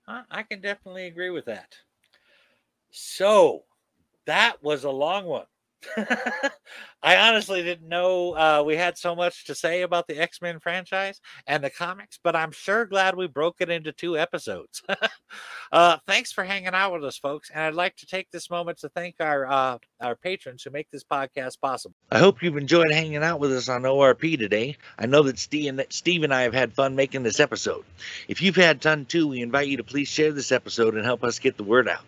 I 0.07 0.45
can 0.45 0.61
definitely 0.61 1.09
agree 1.09 1.31
with 1.31 1.47
that. 1.47 1.75
So 2.93 3.65
that 4.27 4.63
was 4.63 4.85
a 4.85 4.91
long 4.91 5.25
one. 5.25 5.47
I 7.03 7.17
honestly 7.17 7.63
didn't 7.63 7.89
know 7.89 8.33
uh, 8.33 8.63
we 8.67 8.77
had 8.77 8.99
so 8.99 9.15
much 9.15 9.47
to 9.47 9.55
say 9.55 9.83
about 9.83 10.07
the 10.09 10.19
X 10.19 10.41
Men 10.43 10.59
franchise 10.59 11.21
and 11.47 11.63
the 11.63 11.71
comics, 11.71 12.19
but 12.23 12.35
I'm 12.35 12.51
sure 12.51 12.87
glad 12.87 13.17
we 13.17 13.27
broke 13.27 13.57
it 13.61 13.71
into 13.71 13.93
two 13.93 14.19
episodes. 14.19 14.83
uh, 15.73 15.99
thanks 16.07 16.33
for 16.33 16.45
hanging 16.45 16.69
out 16.69 16.93
with 16.93 17.05
us, 17.05 17.19
folks. 17.19 17.51
And 17.51 17.63
I'd 17.63 17.75
like 17.75 17.97
to 17.97 18.07
take 18.07 18.31
this 18.31 18.51
moment 18.51 18.79
to 18.79 18.89
thank 18.89 19.17
our 19.21 19.47
uh, 19.47 19.79
our 20.01 20.17
patrons 20.17 20.63
who 20.63 20.71
make 20.71 20.91
this 20.91 21.05
podcast 21.05 21.61
possible. 21.61 21.95
I 22.11 22.19
hope 22.19 22.43
you've 22.43 22.57
enjoyed 22.57 22.91
hanging 22.91 23.23
out 23.23 23.41
with 23.41 23.53
us 23.53 23.69
on 23.69 23.83
ORP 23.83 24.39
today. 24.39 24.77
I 24.99 25.07
know 25.07 25.23
that 25.25 25.39
Steve 25.39 25.69
and, 25.69 25.87
Steve 25.91 26.23
and 26.23 26.35
I 26.35 26.43
have 26.43 26.55
had 26.55 26.73
fun 26.73 26.97
making 26.97 27.23
this 27.23 27.41
episode. 27.41 27.85
If 28.29 28.43
you've 28.43 28.57
had 28.57 28.83
fun 28.83 29.05
too, 29.05 29.29
we 29.29 29.43
invite 29.43 29.69
you 29.69 29.77
to 29.77 29.85
please 29.85 30.09
share 30.09 30.33
this 30.33 30.53
episode 30.53 30.95
and 30.95 31.05
help 31.05 31.23
us 31.23 31.39
get 31.39 31.57
the 31.57 31.65
word 31.65 31.89
out. 31.89 32.05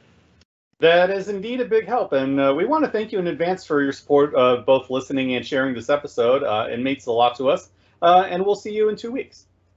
That 0.81 1.11
is 1.11 1.29
indeed 1.29 1.61
a 1.61 1.65
big 1.65 1.87
help, 1.87 2.13
and 2.13 2.39
uh, 2.39 2.55
we 2.57 2.65
want 2.65 2.85
to 2.85 2.91
thank 2.91 3.11
you 3.11 3.19
in 3.19 3.27
advance 3.27 3.65
for 3.65 3.83
your 3.83 3.91
support 3.91 4.33
of 4.37 4.65
both 4.65 4.91
listening 4.91 5.35
and 5.35 5.45
sharing 5.45 5.75
this 5.75 5.91
episode. 5.91 6.45
Uh, 6.45 6.69
it 6.71 6.79
means 6.79 7.07
a 7.07 7.13
lot 7.13 7.37
to 7.39 7.51
us, 7.51 7.71
uh, 8.01 8.29
and 8.31 8.47
we'll 8.47 8.55
see 8.55 8.73
you 8.73 8.89
in 8.89 8.95
two 8.95 9.11
weeks. 9.11 9.48